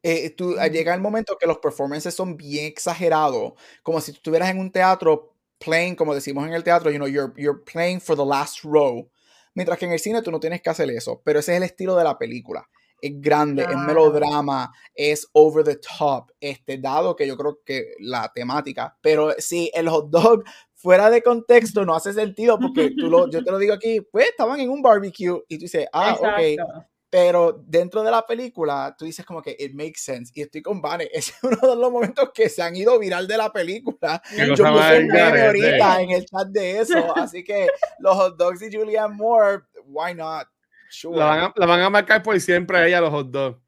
Eh, 0.03 0.31
tú, 0.31 0.51
Ujú. 0.53 0.61
Llega 0.71 0.95
el 0.95 1.01
momento 1.01 1.37
que 1.39 1.47
los 1.47 1.59
performances 1.59 2.15
son 2.15 2.37
bien 2.37 2.67
exagerados, 2.67 3.53
como 3.83 4.01
si 4.01 4.13
tú 4.13 4.19
estuvieras 4.19 4.51
en 4.51 4.59
un 4.61 4.71
teatro 4.73 5.35
playing, 5.59 5.97
como 5.97 6.15
decimos 6.15 6.47
en 6.47 6.55
el 6.55 6.65
teatro, 6.65 6.91
you 6.91 6.99
know, 6.99 7.09
you're, 7.09 7.33
you're 7.37 7.61
playing 7.65 8.01
for 8.01 8.17
the 8.17 8.25
last 8.25 8.63
row. 8.65 9.11
Mientras 9.59 9.77
que 9.77 9.87
en 9.87 9.92
el 9.92 9.99
cine 9.99 10.23
tú 10.23 10.31
no 10.31 10.38
tienes 10.38 10.62
que 10.62 10.71
hacer 10.71 10.88
eso, 10.88 11.21
pero 11.25 11.40
ese 11.40 11.51
es 11.51 11.57
el 11.57 11.64
estilo 11.64 11.97
de 11.97 12.05
la 12.05 12.16
película. 12.16 12.64
Es 13.03 13.11
grande, 13.21 13.64
es 13.64 13.77
melodrama, 13.77 14.71
es 14.94 15.29
over 15.33 15.64
the 15.64 15.81
top, 15.99 16.31
este, 16.38 16.79
dado 16.79 17.16
que 17.16 17.27
yo 17.27 17.37
creo 17.37 17.59
que 17.64 17.94
la 17.99 18.31
temática, 18.33 18.97
pero 19.01 19.35
sí, 19.38 19.68
el 19.75 19.88
hot 19.88 20.11
dog 20.11 20.44
fuera 20.75 21.11
de 21.11 21.25
contexto 21.25 21.85
no 21.85 21.97
hace 21.97 22.12
sentido 22.12 22.57
porque 22.61 22.92
tú 22.97 23.11
lo, 23.11 23.29
yo 23.29 23.42
te 23.42 23.51
lo 23.51 23.59
digo 23.59 23.75
aquí, 23.75 24.01
pues 24.01 24.29
estaban 24.29 24.61
en 24.61 24.71
un 24.71 24.81
barbecue 24.81 25.42
y 25.49 25.59
tú 25.59 25.62
dices, 25.62 25.88
ah, 25.92 26.16
ok, 26.21 26.38
Exacto. 26.38 26.87
Pero 27.11 27.62
dentro 27.66 28.03
de 28.03 28.11
la 28.11 28.27
película 28.27 28.94
tú 28.99 29.05
dices 29.07 29.25
como 29.25 29.40
que 29.40 29.57
it 29.59 29.73
makes 29.73 29.99
sense 29.99 30.31
y 30.35 30.42
estoy 30.42 30.61
con 30.62 30.81
Vane, 30.83 31.09
ese 31.12 31.33
es 31.33 31.42
uno 31.42 31.57
de 31.57 31.77
los 31.81 31.90
momentos 31.90 32.31
que 32.35 32.49
se 32.49 32.62
han 32.62 32.77
ido 32.77 32.99
viral 32.99 33.27
de 33.27 33.37
la 33.37 33.51
película 33.53 34.21
yo 34.37 34.49
puse 34.49 34.62
un 34.62 34.68
ahorita 35.16 36.03
en 36.03 36.11
el 36.11 36.27
chat 36.27 36.49
de 36.49 36.81
eso, 36.81 37.16
así 37.16 37.42
que 37.44 37.66
los 37.99 38.14
hot 38.16 38.37
dogs 38.37 38.61
y 38.62 38.75
Julianne 38.77 39.14
Moore, 39.14 39.62
why 39.87 40.14
not? 40.14 40.47
Sure. 40.90 41.18
La 41.18 41.25
van, 41.27 41.38
a, 41.40 41.53
la 41.57 41.66
van 41.66 41.81
a 41.81 41.90
marcar 41.90 42.23
por 42.23 42.38
siempre 42.40 42.79
a 42.79 42.87
ella 42.87 43.01
los 43.01 43.11
hot 43.11 43.31
dogs. 43.31 43.59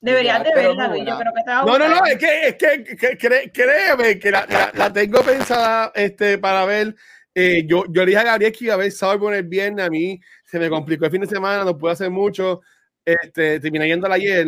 Deberías 0.00 0.42
de 0.42 0.50
Pero 0.52 0.68
verla, 0.70 0.88
Luis. 0.88 1.04
Yo 1.04 1.10
no. 1.12 1.18
creo 1.20 1.32
que 1.32 1.42
te 1.44 1.50
va 1.52 1.60
a 1.60 1.64
No, 1.64 1.78
no, 1.78 1.88
no, 1.88 2.04
es 2.06 2.18
que, 2.18 2.48
es 2.48 2.54
que, 2.56 2.84
que- 2.96 3.18
cre- 3.18 3.52
créeme 3.52 4.18
que 4.18 4.32
la, 4.32 4.44
la- 4.46 4.72
la 4.74 4.92
tengo 4.92 5.22
pensada 5.22 5.92
este, 5.94 6.38
para 6.38 6.64
ver. 6.64 6.96
Eh, 7.34 7.64
yo, 7.66 7.84
yo 7.88 8.02
le 8.02 8.06
dije 8.10 8.18
a 8.18 8.24
Gabriel 8.24 8.52
que 8.52 8.64
iba 8.66 8.74
a 8.74 8.78
ver 8.78 8.92
Sauerborn 8.92 9.34
el 9.36 9.44
viernes. 9.44 9.86
A 9.86 9.90
mí 9.90 10.20
se 10.44 10.58
me 10.58 10.68
complicó 10.68 11.06
el 11.06 11.10
fin 11.10 11.20
de 11.22 11.26
semana, 11.26 11.64
no 11.64 11.76
pude 11.78 11.92
hacer 11.92 12.10
mucho. 12.10 12.60
Este, 13.04 13.58
terminé 13.60 13.88
yéndola 13.88 14.14
ayer, 14.16 14.46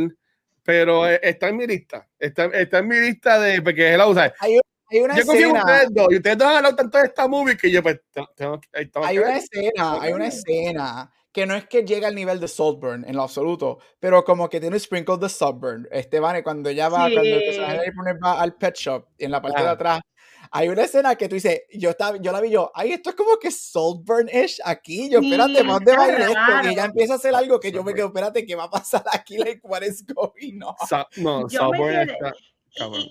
pero 0.63 1.09
eh, 1.09 1.19
está 1.23 1.49
en 1.49 1.57
mi 1.57 1.67
lista. 1.67 2.09
Está, 2.19 2.45
está 2.47 2.79
en 2.79 2.89
mi 2.89 2.97
lista 3.01 3.39
de. 3.41 3.63
Porque 3.63 3.93
es 3.93 3.99
la 3.99 4.07
usa. 4.07 4.33
Hay, 4.39 4.59
hay 4.91 4.99
una 5.01 5.17
Yo 5.17 5.25
confío 5.27 5.49
en 5.51 5.57
escena, 5.57 5.73
ustedes 5.73 5.89
dos 5.95 6.07
y 6.11 6.17
ustedes 6.17 6.39
dos 6.39 6.49
han 6.49 6.57
hablado 6.57 6.77
tanto 6.77 6.99
de 6.99 7.05
esta 7.05 7.27
movie 7.29 7.57
que 7.57 7.71
yo, 7.71 7.83
pues, 7.83 8.01
tengo- 8.13 8.29
tengo 8.37 8.61
hay 8.73 8.87
que 9.17 9.21
una 9.21 9.29
ver. 9.29 9.37
escena, 9.39 10.01
hay 10.03 10.13
una 10.13 10.27
escena 10.27 11.11
que 11.33 11.47
no 11.47 11.57
es 11.57 11.67
que 11.67 11.83
llega 11.83 12.07
al 12.07 12.15
nivel 12.15 12.39
de 12.39 12.47
Saltburn 12.47 13.05
en 13.09 13.17
lo 13.17 13.23
absoluto, 13.23 13.81
pero 13.99 14.23
como 14.25 14.49
que 14.49 14.61
tiene 14.61 14.77
un 14.77 14.81
sprinkle 14.81 15.17
de 15.19 15.29
Saltburn. 15.29 15.89
Este 15.91 16.21
Vane, 16.21 16.45
cuando 16.45 16.69
ella 16.71 16.89
va, 16.89 17.11
cuando 17.11 17.23
el 17.23 17.43
personaje 17.45 17.81
Sí. 17.87 17.91
de 18.05 18.13
va 18.25 18.41
al 18.41 18.55
pet 18.55 18.77
shop, 18.77 19.07
en 19.19 19.31
la 19.33 19.43
parte 19.43 19.63
de 19.63 19.69
Ah. 19.69 19.73
atrás, 19.73 20.01
hay 20.51 20.69
una 20.69 20.83
escena 20.85 21.15
que 21.17 21.29
tú 21.29 21.35
dices, 21.35 21.63
yo, 21.73 21.91
estaba, 21.91 22.17
yo 22.19 22.33
la 22.33 22.41
vi 22.41 22.51
yo, 22.51 22.71
ay, 22.75 22.93
esto 22.93 23.11
es 23.11 23.17
como 23.17 23.37
que 23.39 23.51
Saltburn-ish 23.51 24.61
aquí, 24.65 25.11
yo, 25.11 25.21
Sí, 25.21 25.27
espérate, 25.33 25.61
¿para 25.61 25.73
dónde 25.75 25.97
va 25.97 26.05
a 26.05 26.09
ir 26.09 26.15
está 26.15 26.27
esto? 26.29 26.69
Y 26.69 26.73
ella 26.73 26.85
empieza 26.85 27.13
a 27.13 27.17
hacer 27.17 27.35
algo 27.35 27.61
que 27.61 27.71
yo 27.73 27.83
me 27.83 27.93
Saltburn. 27.93 27.97
quedo, 27.97 28.07
espérate, 28.09 28.47
¿qué 28.47 28.55
va 28.55 28.65
a 28.65 28.71
pasar 28.71 29.05
aquí? 29.13 29.37
Like, 29.39 29.61
what 29.63 29.83
is 29.83 30.05
going 30.07 30.61
on? 30.63 30.75
Sa- 30.89 31.07
no, 31.17 31.47
quedé- 31.47 32.03
está. 32.13 32.33
Y- 32.71 32.79
cabrón. 32.79 33.03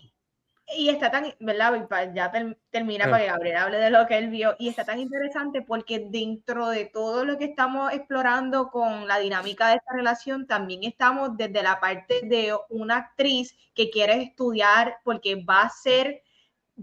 Y, 0.76 0.90
está 0.90 1.12
tan, 1.12 1.32
¿verdad? 1.40 1.88
Ya 2.16 2.32
ter- 2.32 2.58
termina 2.72 3.06
Ah. 3.06 3.10
para 3.12 3.24
que 3.24 3.30
Gabriel 3.30 3.58
hable 3.58 3.78
de 3.78 3.90
lo 3.92 4.08
que 4.08 4.18
él 4.18 4.30
vio. 4.30 4.56
Y 4.58 4.70
está 4.70 4.84
tan 4.86 4.98
interesante 4.98 5.62
porque 5.62 6.08
dentro 6.10 6.70
de 6.70 6.86
todo 6.86 7.26
lo 7.26 7.38
que 7.38 7.44
estamos 7.46 7.92
explorando 7.94 8.70
con 8.70 9.08
la 9.08 9.20
dinámica 9.20 9.68
de 9.68 9.76
esta 9.76 9.94
relación, 9.94 10.48
también 10.48 10.84
estamos 10.84 11.38
desde 11.38 11.62
la 11.62 11.80
parte 11.80 12.22
de 12.24 12.56
una 12.70 12.96
actriz 12.98 13.56
que 13.76 13.92
quiere 13.92 14.24
estudiar 14.24 14.98
porque 15.04 15.36
va 15.36 15.64
a 15.64 15.70
ser, 15.70 16.23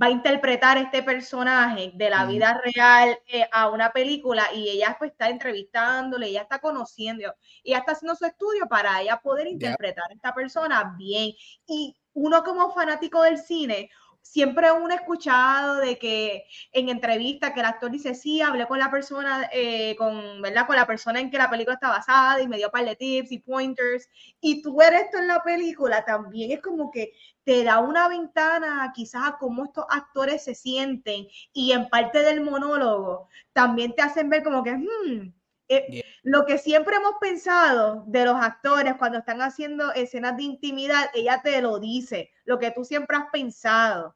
va 0.01 0.07
a 0.07 0.11
interpretar 0.11 0.79
este 0.79 1.03
personaje 1.03 1.91
de 1.95 2.11
la 2.11 2.25
vida 2.25 2.61
real 2.65 3.19
eh, 3.27 3.49
a 3.51 3.69
una 3.69 3.93
película 3.93 4.47
y 4.55 4.69
ella 4.69 4.97
pues 4.99 5.11
está 5.13 5.29
entrevistándole, 5.29 6.29
ella 6.29 6.43
está 6.43 6.61
conociendo, 6.61 7.23
y 7.63 7.71
ella 7.71 7.79
está 7.79 7.93
haciendo 7.93 8.15
su 8.15 8.25
estudio 8.25 8.67
para 8.69 9.01
ella 9.03 9.21
poder 9.21 9.49
interpretar 9.49 10.11
a 10.11 10.15
esta 10.15 10.35
persona 10.35 10.95
bien. 10.97 11.33
Y 11.67 11.97
uno 12.13 12.43
como 12.45 12.73
fanático 12.73 13.23
del 13.23 13.39
cine, 13.39 13.91
siempre 14.23 14.71
uno 14.73 14.93
ha 14.93 14.97
escuchado 14.97 15.77
de 15.77 15.99
que 15.99 16.45
en 16.73 16.89
entrevistas 16.89 17.53
que 17.53 17.61
el 17.61 17.67
actor 17.67 17.91
dice, 17.91 18.15
sí, 18.15 18.41
hablé 18.41 18.67
con 18.67 18.79
la 18.79 18.91
persona, 18.91 19.49
eh, 19.53 19.97
con, 19.97 20.41
¿verdad? 20.43 20.67
Con 20.67 20.77
la 20.77 20.87
persona 20.87 21.21
en 21.21 21.31
que 21.31 21.39
la 21.39 21.51
película 21.51 21.75
está 21.75 21.89
basada 21.89 22.41
y 22.41 22.49
me 22.49 22.57
dio 22.57 22.71
par 22.71 22.85
de 22.85 22.97
tips 22.97 23.33
y 23.33 23.39
pointers. 23.39 24.09
Y 24.41 24.63
tú 24.63 24.77
ver 24.77 24.95
esto 24.95 25.19
en 25.19 25.29
la 25.29 25.43
película 25.43 26.05
también 26.05 26.53
es 26.53 26.61
como 26.63 26.91
que 26.91 27.13
te 27.45 27.65
da 27.65 27.81
una 27.81 28.09
ventana 28.09 28.93
quizás 28.95 29.23
a 29.27 29.39
cómo 29.39 29.65
estos 29.65 29.85
actores 29.89 30.45
se 30.45 30.55
sienten 30.55 31.27
y 31.53 31.73
en 31.73 31.89
parte 31.89 32.23
del 32.23 32.43
monólogo 32.43 33.29
también 33.53 33.95
te 33.95 34.03
hacen 34.03 34.29
ver 34.29 34.43
como 34.43 34.63
que, 34.63 34.73
hmm, 34.73 35.33
eh. 35.69 36.05
Lo 36.23 36.45
que 36.45 36.59
siempre 36.59 36.97
hemos 36.97 37.15
pensado 37.21 38.05
de 38.07 38.25
los 38.25 38.37
actores 38.37 38.95
cuando 38.99 39.19
están 39.19 39.41
haciendo 39.43 39.93
escenas 39.95 40.37
de 40.37 40.43
intimidad, 40.43 41.11
ella 41.15 41.41
te 41.43 41.61
lo 41.63 41.79
dice, 41.79 42.31
lo 42.45 42.59
que 42.59 42.71
tú 42.71 42.85
siempre 42.85 43.17
has 43.17 43.25
pensado. 43.33 44.15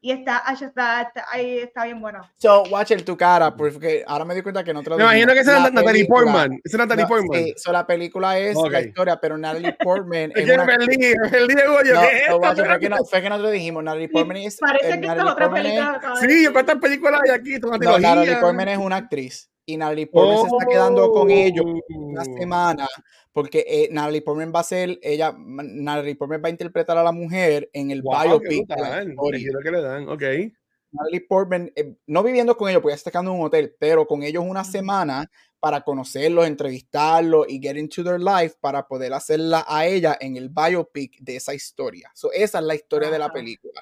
Y 0.00 0.10
está, 0.12 0.42
está, 0.52 1.00
está, 1.00 1.24
ay, 1.32 1.60
está 1.60 1.84
bien 1.86 1.98
bueno. 1.98 2.20
So, 2.36 2.64
watch 2.64 2.90
el 2.90 3.06
tu 3.06 3.16
cara, 3.16 3.56
porque 3.56 4.04
ahora 4.06 4.26
me 4.26 4.34
di 4.34 4.42
cuenta 4.42 4.62
que 4.62 4.74
no 4.74 4.82
lo 4.82 4.98
Me 4.98 5.02
imagino 5.02 5.32
que 5.32 5.38
esa 5.38 5.66
es 5.66 5.72
Natalie 5.72 6.04
Portman. 6.04 6.52
Esa 6.62 6.76
es 6.76 6.78
Natalie 6.78 7.04
No, 7.04 7.08
Portman. 7.08 7.42
Sí, 7.44 7.54
so 7.56 7.72
la 7.72 7.86
película 7.86 8.38
es 8.38 8.54
Ok. 8.54 8.70
la 8.70 8.80
historia, 8.82 9.18
pero 9.18 9.38
Natalie 9.38 9.72
Portman 9.82 10.30
Es 10.34 10.46
es 10.46 10.54
una... 10.54 10.66
perdí, 10.66 10.98
perdí, 11.30 11.54
oye, 11.54 11.92
No, 11.94 12.00
¿qué 12.02 12.06
es 12.16 12.22
esto? 12.24 12.38
guacho, 12.38 12.64
fue, 12.66 12.78
que 12.80 12.88
no, 12.90 12.96
fue 13.02 13.22
que 13.22 13.28
nosotros 13.30 13.52
dijimos, 13.52 13.82
Natalie 13.82 14.08
Portman 14.10 14.36
es... 14.36 14.58
Parece 14.58 14.86
eh, 14.88 14.88
que 14.90 14.94
esta 14.94 15.06
es 15.06 15.08
Natalie 15.24 15.32
otra 15.32 15.44
Portman 15.46 15.66
es- 15.66 15.72
película. 15.72 16.20
de 16.20 16.28
Sí. 16.44 16.52
¿cuántas 16.52 16.76
películas 16.76 17.20
hay 17.24 17.30
aquí? 17.30 17.54
Es 17.54 17.60
No, 17.62 17.70
Natalie. 17.98 18.36
Portman 18.36 18.68
es 18.68 18.78
una 18.78 18.96
actriz 18.96 19.50
y 19.66 19.76
Natalie 19.76 20.06
Portman 20.06 20.38
se 20.38 20.46
está 20.56 20.66
quedando 20.66 21.10
con 21.10 21.30
ellos 21.30 21.64
una 21.90 22.22
Oh. 22.22 22.36
semana 22.38 22.88
porque 23.32 23.64
eh, 23.66 23.88
Natalie 23.90 24.22
Portman 24.22 24.52
va 24.54 24.60
a 24.60 24.64
ser, 24.64 24.98
ella, 25.02 25.34
Natalie 25.36 26.14
Portman 26.16 26.42
va 26.44 26.48
a 26.48 26.50
interpretar 26.50 26.96
a 26.98 27.02
la 27.02 27.12
mujer 27.12 27.68
en 27.72 27.90
el 27.90 28.02
Wow, 28.02 28.40
qué 28.40 28.48
biopic 28.48 28.70
historia. 28.70 29.38
giro 29.38 29.60
que 29.62 29.70
le 29.70 29.80
dan, 29.80 30.08
ok. 30.08 30.22
Natalie 30.92 31.20
Portman, 31.28 31.72
eh, 31.74 31.96
no 32.06 32.22
viviendo 32.22 32.56
con 32.56 32.68
ellos, 32.68 32.80
porque 32.80 32.92
ella 32.92 32.98
está 32.98 33.10
quedando 33.10 33.32
en 33.32 33.40
un 33.40 33.46
hotel, 33.46 33.74
pero 33.78 34.06
con 34.06 34.22
ellos 34.22 34.44
una 34.46 34.62
semana 34.62 35.28
para 35.58 35.80
conocerlos, 35.80 36.46
entrevistarlos 36.46 37.46
y 37.48 37.58
get 37.60 37.76
into 37.76 38.04
their 38.04 38.20
life 38.20 38.54
para 38.60 38.86
poder 38.86 39.12
hacerla 39.12 39.64
a 39.66 39.86
ella 39.86 40.16
en 40.20 40.36
el 40.36 40.50
biopic 40.50 41.18
de 41.20 41.36
esa 41.36 41.52
historia. 41.54 42.10
So, 42.14 42.30
esa 42.32 42.58
es 42.60 42.64
la 42.64 42.74
historia 42.76 43.10
de 43.10 43.18
la 43.18 43.32
película. 43.32 43.80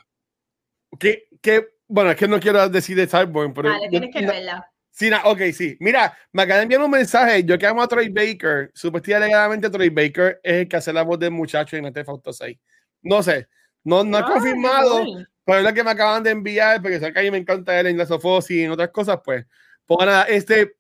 ¿Qué, 0.98 1.24
qué? 1.42 1.66
Bueno, 1.88 2.10
es 2.12 2.16
que 2.16 2.28
no 2.28 2.40
quiero 2.40 2.66
decir 2.70 2.96
de 2.96 3.06
Cyborg, 3.06 3.52
pero. 3.52 3.68
Dale, 3.68 3.88
tienes 3.90 4.10
que 4.14 4.24
verla. 4.24 4.71
Sí, 4.94 5.08
na- 5.08 5.22
ok, 5.24 5.40
sí. 5.54 5.74
Mira, 5.80 6.16
me 6.32 6.42
acaban 6.42 6.60
de 6.60 6.62
enviar 6.64 6.82
un 6.82 6.90
mensaje. 6.90 7.42
Yo 7.44 7.58
que 7.58 7.66
amo 7.66 7.82
a 7.82 7.88
Troy 7.88 8.10
Baker. 8.10 8.70
Supuestamente 8.74 9.70
Troy 9.70 9.88
Baker 9.88 10.38
es 10.42 10.52
el 10.52 10.68
que 10.68 10.76
hace 10.76 10.92
la 10.92 11.02
voz 11.02 11.18
del 11.18 11.30
muchacho 11.30 11.76
en 11.76 11.86
este 11.86 12.04
Fausto 12.04 12.30
6. 12.32 12.58
No 13.00 13.22
sé. 13.22 13.48
No, 13.82 14.04
no 14.04 14.22
confirmado, 14.24 15.02
pero 15.44 15.58
es 15.58 15.64
lo 15.64 15.72
que 15.72 15.82
me 15.82 15.90
acaban 15.90 16.22
de 16.22 16.30
enviar, 16.30 16.80
porque 16.80 17.00
sé 17.00 17.12
que 17.12 17.18
a 17.18 17.22
mí 17.22 17.30
me 17.30 17.38
encanta 17.38 17.80
él 17.80 17.86
en 17.88 17.96
la 17.98 18.06
Sofosi 18.06 18.60
y 18.60 18.62
en 18.64 18.70
otras 18.70 18.90
cosas, 18.90 19.18
pues. 19.24 19.46
Pues 19.86 20.06
nada, 20.06 20.24
este. 20.24 20.76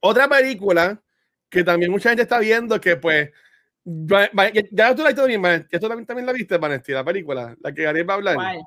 Otra 0.00 0.28
película 0.28 1.02
que 1.50 1.64
también 1.64 1.90
mucha 1.90 2.10
gente 2.10 2.22
está 2.22 2.38
viendo, 2.38 2.80
que 2.80 2.96
pues. 2.96 3.30
Ya, 3.84 4.30
ya 4.70 4.94
tú 4.94 5.02
la 5.02 5.08
viste 5.08 5.22
también, 5.22 5.68
ya 5.70 5.80
tú 5.80 5.88
también, 5.88 6.06
también 6.06 6.26
la 6.26 6.32
viste, 6.32 6.56
Vanesti, 6.56 6.92
la 6.92 7.04
película, 7.04 7.56
la 7.60 7.72
que 7.74 7.82
Gabriel 7.82 8.08
va 8.08 8.14
a 8.14 8.16
hablar. 8.16 8.34
¿Cuál? 8.36 8.60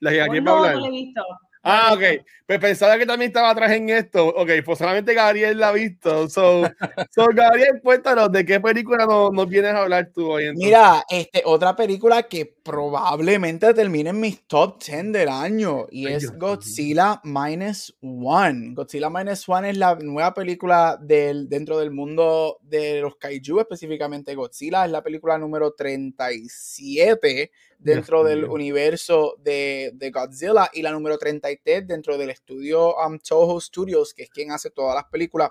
La 0.00 0.10
que 0.10 0.16
Gabriel 0.16 0.48
va 0.48 0.50
a 0.50 0.54
no, 0.54 0.60
hablar. 0.60 0.74
no 0.76 0.80
la 0.80 0.86
he 0.88 0.90
visto. 0.90 1.22
Ah, 1.70 1.92
ok. 1.92 2.24
Pues 2.46 2.60
pensaba 2.60 2.96
que 2.96 3.04
también 3.04 3.28
estaba 3.28 3.50
atrás 3.50 3.70
en 3.72 3.90
esto. 3.90 4.26
Ok, 4.28 4.50
pues 4.64 4.78
solamente 4.78 5.12
Gabriel 5.12 5.58
la 5.58 5.68
ha 5.68 5.72
visto. 5.72 6.26
So, 6.30 6.62
so 7.10 7.26
Gabriel, 7.34 7.80
cuéntanos 7.82 8.32
de 8.32 8.42
qué 8.46 8.58
película 8.58 9.04
nos, 9.04 9.32
nos 9.32 9.46
vienes 9.46 9.74
a 9.74 9.82
hablar 9.82 10.10
tú 10.14 10.30
hoy. 10.30 10.44
entonces? 10.44 10.64
Mira, 10.64 11.04
este, 11.10 11.42
otra 11.44 11.76
película 11.76 12.22
que 12.22 12.46
probablemente 12.46 13.74
termine 13.74 14.10
en 14.10 14.20
mis 14.20 14.46
top 14.46 14.82
10 14.82 15.12
del 15.12 15.28
año 15.28 15.86
y 15.90 16.06
Ay, 16.06 16.14
es 16.14 16.22
Dios. 16.22 16.38
Godzilla 16.38 17.20
Minus 17.22 17.94
One. 18.00 18.72
Godzilla 18.72 19.10
Minus 19.10 19.46
One 19.46 19.68
es 19.68 19.76
la 19.76 19.96
nueva 19.96 20.32
película 20.32 20.98
del, 20.98 21.50
dentro 21.50 21.78
del 21.78 21.90
mundo 21.90 22.60
de 22.62 23.02
los 23.02 23.16
kaiju, 23.16 23.60
específicamente 23.60 24.34
Godzilla. 24.34 24.86
Es 24.86 24.90
la 24.90 25.02
película 25.02 25.36
número 25.36 25.72
37 25.72 27.50
dentro 27.78 28.24
del 28.24 28.42
mío. 28.42 28.52
universo 28.52 29.36
de, 29.38 29.92
de 29.94 30.10
Godzilla 30.10 30.70
y 30.72 30.82
la 30.82 30.92
número 30.92 31.16
33 31.16 31.86
dentro 31.86 32.18
del 32.18 32.30
estudio 32.30 32.94
um, 32.96 33.18
Toho 33.18 33.60
Studios, 33.60 34.12
que 34.12 34.24
es 34.24 34.30
quien 34.30 34.50
hace 34.50 34.70
todas 34.70 34.94
las 34.94 35.04
películas 35.04 35.50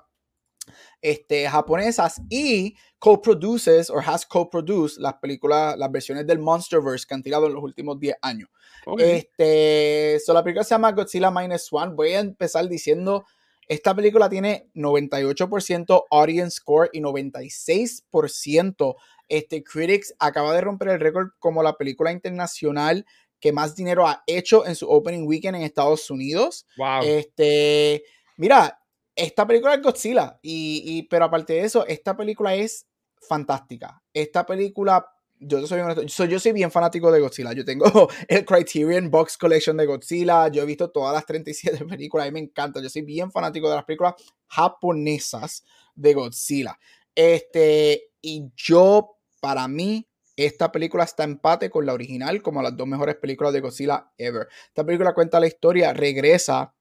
este, 1.01 1.47
japonesas 1.47 2.21
y 2.29 2.75
co-produces 2.99 3.89
o 3.89 3.99
has 3.99 4.25
co-produced 4.25 4.99
las 4.99 5.15
películas, 5.15 5.77
las 5.77 5.91
versiones 5.91 6.27
del 6.27 6.39
Monsterverse 6.39 7.05
que 7.07 7.13
han 7.13 7.23
tirado 7.23 7.47
en 7.47 7.53
los 7.53 7.63
últimos 7.63 7.99
10 7.99 8.17
años. 8.21 8.49
Ok. 8.85 8.99
Este, 8.99 10.19
so 10.25 10.33
la 10.33 10.43
película 10.43 10.63
se 10.63 10.71
llama 10.71 10.91
Godzilla 10.91 11.31
Minus 11.31 11.67
One. 11.71 11.93
Voy 11.93 12.13
a 12.13 12.19
empezar 12.19 12.67
diciendo, 12.67 13.25
Esta 13.67 13.93
película 13.93 14.29
tiene 14.29 14.69
98% 14.75 16.05
audience 16.09 16.51
score 16.55 16.89
y 16.93 17.01
96% 17.01 18.95
este, 19.29 19.63
critics. 19.63 20.13
Acaba 20.19 20.53
de 20.53 20.61
romper 20.61 20.89
el 20.89 20.99
récord 20.99 21.29
como 21.39 21.63
la 21.63 21.73
película 21.77 22.11
internacional 22.11 23.05
que 23.39 23.51
más 23.51 23.75
dinero 23.75 24.07
ha 24.07 24.23
hecho 24.25 24.65
en 24.65 24.75
su 24.75 24.89
opening 24.89 25.27
weekend 25.27 25.55
en 25.57 25.61
Estados 25.63 26.09
Unidos. 26.09 26.65
Wow. 26.77 27.03
Este, 27.03 28.03
mira, 28.37 28.79
esta 29.15 29.45
película 29.45 29.73
es 29.75 29.81
Godzilla, 29.81 30.39
y, 30.41 30.81
y- 30.85 31.03
pero 31.03 31.25
aparte 31.25 31.53
de 31.53 31.61
eso, 31.61 31.85
esta 31.87 32.15
película 32.17 32.55
es 32.55 32.87
fantástica. 33.27 34.01
Esta 34.13 34.45
película, 34.45 35.07
yo 35.39 35.65
soy, 35.67 35.81
honesto, 35.81 36.01
yo 36.01 36.09
soy, 36.09 36.27
yo 36.29 36.39
soy 36.39 36.51
bien 36.51 36.71
fanático 36.71 37.11
de 37.11 37.19
Godzilla. 37.19 37.53
Yo 37.53 37.63
tengo 37.65 37.85
el 38.27 38.45
Criterion 38.45 39.09
Box 39.11 39.37
Collection 39.37 39.77
de 39.77 39.85
Godzilla. 39.85 40.47
Yo 40.49 40.63
he 40.63 40.65
visto 40.65 40.89
todas 40.89 41.13
las 41.13 41.25
37 41.25 41.85
películas. 41.89 42.25
A 42.27 42.31
mí 42.31 42.33
me 42.33 42.39
encanta. 42.47 42.81
Yo 42.81 42.89
soy 42.89 43.03
bien 43.03 43.31
fanático 43.31 43.69
de 43.69 43.75
las 43.75 43.85
películas 43.85 44.15
japonesas 44.47 45.63
de 45.95 46.13
Godzilla. 46.13 46.77
Este, 47.15 48.09
y 48.21 48.45
yo, 48.55 49.16
para 49.41 49.67
mí, 49.67 50.07
esta 50.35 50.71
película 50.71 51.03
está 51.03 51.23
en 51.23 51.31
empate 51.31 51.69
con 51.69 51.85
la 51.85 51.93
original 51.93 52.41
como 52.41 52.61
las 52.61 52.77
dos 52.77 52.87
mejores 52.87 53.15
películas 53.15 53.53
de 53.53 53.61
Godzilla 53.61 54.11
ever. 54.17 54.47
Esta 54.67 54.85
película 54.85 55.13
cuenta 55.13 55.39
la 55.39 55.47
historia, 55.47 55.93
regresa 55.93 56.73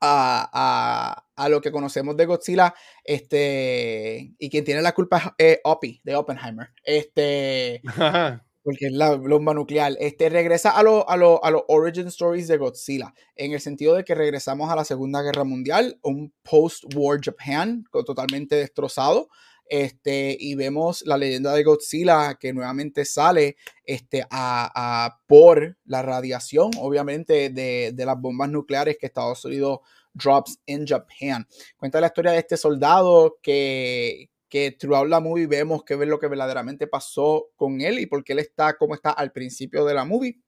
a, 0.00 0.50
a- 0.52 1.26
a 1.36 1.48
lo 1.48 1.60
que 1.60 1.72
conocemos 1.72 2.16
de 2.16 2.26
Godzilla, 2.26 2.74
este, 3.04 4.34
y 4.38 4.50
quien 4.50 4.64
tiene 4.64 4.82
la 4.82 4.92
culpa 4.92 5.34
es 5.38 5.54
eh, 5.56 5.60
Opie, 5.64 6.00
de 6.04 6.14
Oppenheimer, 6.16 6.68
este, 6.84 7.80
porque 8.62 8.86
es 8.86 8.92
la 8.92 9.16
bomba 9.16 9.54
nuclear, 9.54 9.94
este, 9.98 10.28
regresa 10.28 10.70
a 10.70 10.82
los 10.82 11.04
a 11.08 11.16
lo- 11.16 11.42
a 11.44 11.50
los 11.50 11.62
origin 11.68 12.08
stories 12.08 12.48
de 12.48 12.58
Godzilla, 12.58 13.14
en 13.36 13.52
el 13.52 13.60
sentido 13.60 13.94
de 13.94 14.04
que 14.04 14.14
regresamos 14.14 14.70
a 14.70 14.76
la 14.76 14.84
Segunda 14.84 15.22
Guerra 15.22 15.44
Mundial, 15.44 15.98
un 16.02 16.32
post-war 16.42 17.18
Japan 17.22 17.84
totalmente 18.06 18.56
destrozado, 18.56 19.28
este, 19.72 20.36
y 20.38 20.54
vemos 20.54 21.02
la 21.06 21.16
leyenda 21.16 21.54
de 21.54 21.62
Godzilla 21.62 22.34
que 22.38 22.52
nuevamente 22.52 23.06
sale 23.06 23.56
este, 23.84 24.20
a, 24.30 24.70
a- 24.74 25.18
por 25.26 25.78
la 25.86 26.02
radiación, 26.02 26.72
obviamente, 26.78 27.48
de, 27.48 27.92
de 27.94 28.04
las 28.06 28.20
bombas 28.20 28.50
nucleares 28.50 28.98
que 29.00 29.06
Estados 29.06 29.42
Unidos 29.46 29.78
drops 30.12 30.58
in 30.66 30.86
Japan. 30.86 31.46
Cuenta 31.78 32.02
la 32.02 32.08
historia 32.08 32.32
de 32.32 32.38
este 32.40 32.58
soldado 32.58 33.38
que, 33.42 34.28
que 34.50 34.72
throughout 34.72 35.08
la 35.08 35.20
movie 35.20 35.46
vemos 35.46 35.84
que 35.84 35.96
ver 35.96 36.08
lo 36.08 36.18
que 36.18 36.28
verdaderamente 36.28 36.86
pasó 36.86 37.48
con 37.56 37.80
él 37.80 37.98
y 37.98 38.04
por 38.06 38.22
qué 38.24 38.34
él 38.34 38.40
está 38.40 38.76
como 38.76 38.94
está 38.94 39.10
al 39.12 39.32
principio 39.32 39.86
de 39.86 39.94
la 39.94 40.04
movie. 40.04 40.38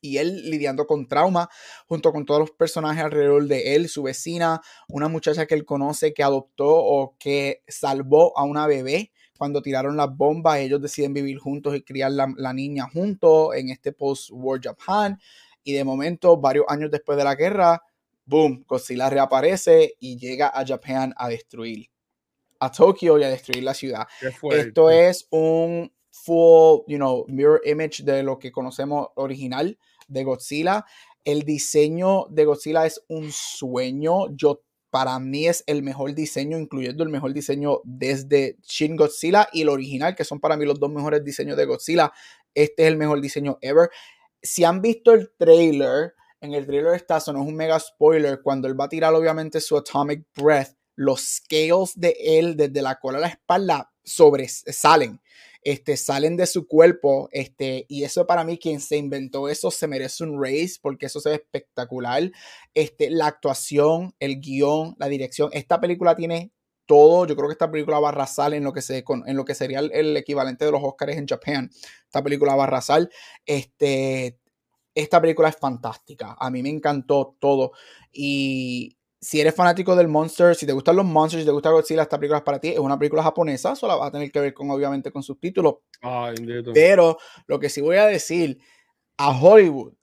Y 0.00 0.18
él 0.18 0.50
lidiando 0.50 0.86
con 0.86 1.08
trauma 1.08 1.48
junto 1.86 2.12
con 2.12 2.24
todos 2.24 2.40
los 2.40 2.50
personajes 2.50 3.04
alrededor 3.04 3.46
de 3.46 3.74
él, 3.74 3.88
su 3.88 4.02
vecina, 4.02 4.60
una 4.88 5.08
muchacha 5.08 5.46
que 5.46 5.54
él 5.54 5.64
conoce 5.64 6.14
que 6.14 6.22
adoptó 6.22 6.68
o 6.68 7.16
que 7.18 7.62
salvó 7.68 8.36
a 8.38 8.44
una 8.44 8.66
bebé 8.66 9.12
cuando 9.36 9.62
tiraron 9.62 9.96
las 9.96 10.16
bombas, 10.16 10.58
ellos 10.58 10.80
deciden 10.80 11.12
vivir 11.12 11.38
juntos 11.38 11.76
y 11.76 11.82
criar 11.82 12.12
la, 12.12 12.32
la 12.36 12.52
niña 12.52 12.88
juntos 12.90 13.54
en 13.54 13.70
este 13.70 13.92
post-war 13.92 14.60
Japan. 14.62 15.18
Y 15.62 15.72
de 15.74 15.84
momento, 15.84 16.36
varios 16.38 16.64
años 16.68 16.90
después 16.90 17.18
de 17.18 17.24
la 17.24 17.34
guerra, 17.34 17.82
boom, 18.24 18.64
Godzilla 18.66 19.10
reaparece 19.10 19.96
y 20.00 20.16
llega 20.18 20.48
a 20.48 20.64
Japan 20.66 21.12
a 21.16 21.28
destruir 21.28 21.90
a 22.58 22.70
Tokio 22.70 23.18
y 23.18 23.24
a 23.24 23.28
destruir 23.28 23.62
la 23.62 23.74
ciudad. 23.74 24.06
Esto 24.50 24.90
es 24.90 25.26
un 25.30 25.92
full, 26.26 26.82
you 26.88 26.98
know, 26.98 27.24
mirror 27.28 27.60
image 27.64 28.02
de 28.02 28.22
lo 28.22 28.38
que 28.38 28.50
conocemos 28.50 29.08
original 29.14 29.78
de 30.08 30.24
Godzilla. 30.24 30.84
El 31.24 31.42
diseño 31.42 32.26
de 32.30 32.44
Godzilla 32.44 32.84
es 32.84 33.02
un 33.08 33.30
sueño. 33.32 34.34
Yo, 34.36 34.62
para 34.90 35.18
mí 35.18 35.46
es 35.46 35.62
el 35.66 35.82
mejor 35.82 36.14
diseño, 36.14 36.58
incluyendo 36.58 37.04
el 37.04 37.10
mejor 37.10 37.32
diseño 37.32 37.80
desde 37.84 38.58
Shin 38.62 38.96
Godzilla 38.96 39.48
y 39.52 39.62
el 39.62 39.68
original, 39.68 40.14
que 40.14 40.24
son 40.24 40.40
para 40.40 40.56
mí 40.56 40.64
los 40.64 40.80
dos 40.80 40.90
mejores 40.90 41.24
diseños 41.24 41.56
de 41.56 41.64
Godzilla. 41.64 42.12
Este 42.54 42.84
es 42.84 42.88
el 42.88 42.96
mejor 42.96 43.20
diseño 43.20 43.58
ever. 43.60 43.90
Si 44.42 44.64
han 44.64 44.80
visto 44.80 45.12
el 45.12 45.30
trailer, 45.36 46.14
en 46.40 46.54
el 46.54 46.66
trailer 46.66 46.94
está, 46.94 47.18
eso 47.18 47.32
no 47.32 47.42
es 47.42 47.48
un 47.48 47.56
mega 47.56 47.78
spoiler, 47.78 48.40
cuando 48.42 48.68
él 48.68 48.78
va 48.78 48.84
a 48.84 48.88
tirar 48.88 49.14
obviamente 49.14 49.60
su 49.60 49.76
Atomic 49.76 50.26
Breath, 50.34 50.76
los 50.96 51.20
scales 51.20 51.92
de 51.94 52.16
él 52.18 52.56
desde 52.56 52.80
la 52.82 52.98
cola 52.98 53.18
a 53.18 53.20
la 53.20 53.28
espalda 53.28 53.92
sobresalen, 54.02 55.20
este, 55.62 55.96
salen 55.96 56.36
de 56.36 56.46
su 56.46 56.66
cuerpo, 56.66 57.28
este, 57.32 57.86
y 57.88 58.04
eso 58.04 58.26
para 58.26 58.44
mí, 58.44 58.58
quien 58.58 58.80
se 58.80 58.96
inventó 58.96 59.48
eso 59.48 59.70
se 59.70 59.88
merece 59.88 60.24
un 60.24 60.42
raise 60.42 60.78
porque 60.80 61.06
eso 61.06 61.20
se 61.20 61.30
ve 61.30 61.34
espectacular. 61.36 62.30
Este, 62.74 63.10
la 63.10 63.26
actuación, 63.26 64.14
el 64.20 64.40
guion, 64.40 64.94
la 64.98 65.08
dirección, 65.08 65.50
esta 65.52 65.80
película 65.80 66.14
tiene 66.14 66.52
todo, 66.86 67.26
yo 67.26 67.36
creo 67.36 67.48
que 67.48 67.54
esta 67.54 67.70
película 67.70 67.98
va 67.98 68.08
a 68.08 68.12
arrasar 68.12 68.54
en 68.54 68.64
lo 68.64 68.72
que, 68.72 68.80
se, 68.80 69.04
en 69.26 69.36
lo 69.36 69.44
que 69.44 69.54
sería 69.54 69.80
el, 69.80 70.16
equivalente 70.16 70.64
de 70.64 70.70
los 70.70 70.82
Oscars 70.82 71.16
en 71.16 71.26
Japan. 71.26 71.70
Esta 72.04 72.22
película 72.22 72.54
va 72.54 72.62
a 72.62 72.66
arrasar. 72.66 73.08
Este, 73.44 74.38
esta 74.94 75.20
película 75.20 75.48
es 75.48 75.56
fantástica. 75.56 76.36
A 76.38 76.50
mí 76.50 76.62
me 76.62 76.70
encantó 76.70 77.36
todo. 77.38 77.72
Y 78.12 78.95
si 79.26 79.40
eres 79.40 79.56
fanático 79.56 79.96
del 79.96 80.06
Monster, 80.06 80.54
si 80.54 80.66
te 80.66 80.72
gustan 80.72 80.94
los 80.94 81.04
Monsters, 81.04 81.42
si 81.42 81.46
te 81.46 81.50
gusta 81.50 81.70
Godzilla, 81.70 82.02
esta 82.02 82.16
película 82.16 82.38
es 82.38 82.44
para 82.44 82.60
ti. 82.60 82.68
Es 82.68 82.78
una 82.78 82.96
película 82.96 83.24
japonesa, 83.24 83.74
solo 83.74 83.98
va 83.98 84.06
a 84.06 84.10
tener 84.12 84.30
que 84.30 84.38
ver 84.38 84.54
con, 84.54 84.70
obviamente, 84.70 85.10
con 85.10 85.24
subtítulos. 85.24 85.78
Pero 86.72 87.18
lo 87.48 87.58
que 87.58 87.68
sí 87.68 87.80
voy 87.80 87.96
a 87.96 88.06
decir 88.06 88.60
a 89.16 89.36
Hollywood, 89.36 89.94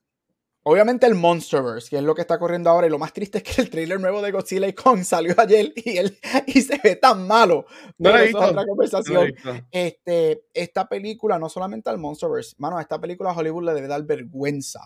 obviamente 0.63 1.05
el 1.05 1.15
Monsterverse, 1.15 1.89
que 1.89 1.95
es 1.95 2.03
lo 2.03 2.13
que 2.15 2.19
está 2.19 2.38
corriendo 2.38 2.69
ahora, 2.69 2.88
y 2.88 2.89
lo 2.89 2.99
más 2.99 3.13
triste 3.13 3.38
es 3.38 3.43
que 3.45 3.61
el 3.61 3.69
trailer 3.69 3.97
nuevo 3.97 4.21
de 4.21 4.32
Godzilla 4.32 4.67
y 4.67 4.74
Kong 4.74 5.03
salió 5.05 5.34
ayer 5.38 5.71
y, 5.74 5.95
él, 5.95 6.19
y 6.45 6.61
se 6.61 6.82
ve 6.84 6.97
tan 6.97 7.26
malo. 7.26 7.65
No 7.97 8.11
Pero 8.11 8.17
la 8.17 8.24
eso 8.26 8.43
es 8.43 8.49
otra 8.49 8.65
conversación. 8.65 9.34
Este, 9.71 10.43
esta 10.53 10.89
película, 10.89 11.39
no 11.39 11.47
solamente 11.47 11.89
al 11.89 11.97
Monsterverse, 11.97 12.55
mano, 12.57 12.78
a 12.78 12.82
esta 12.82 12.99
película 12.99 13.32
a 13.32 13.38
Hollywood 13.38 13.67
le 13.67 13.74
debe 13.74 13.88
dar 13.88 14.03
vergüenza, 14.03 14.82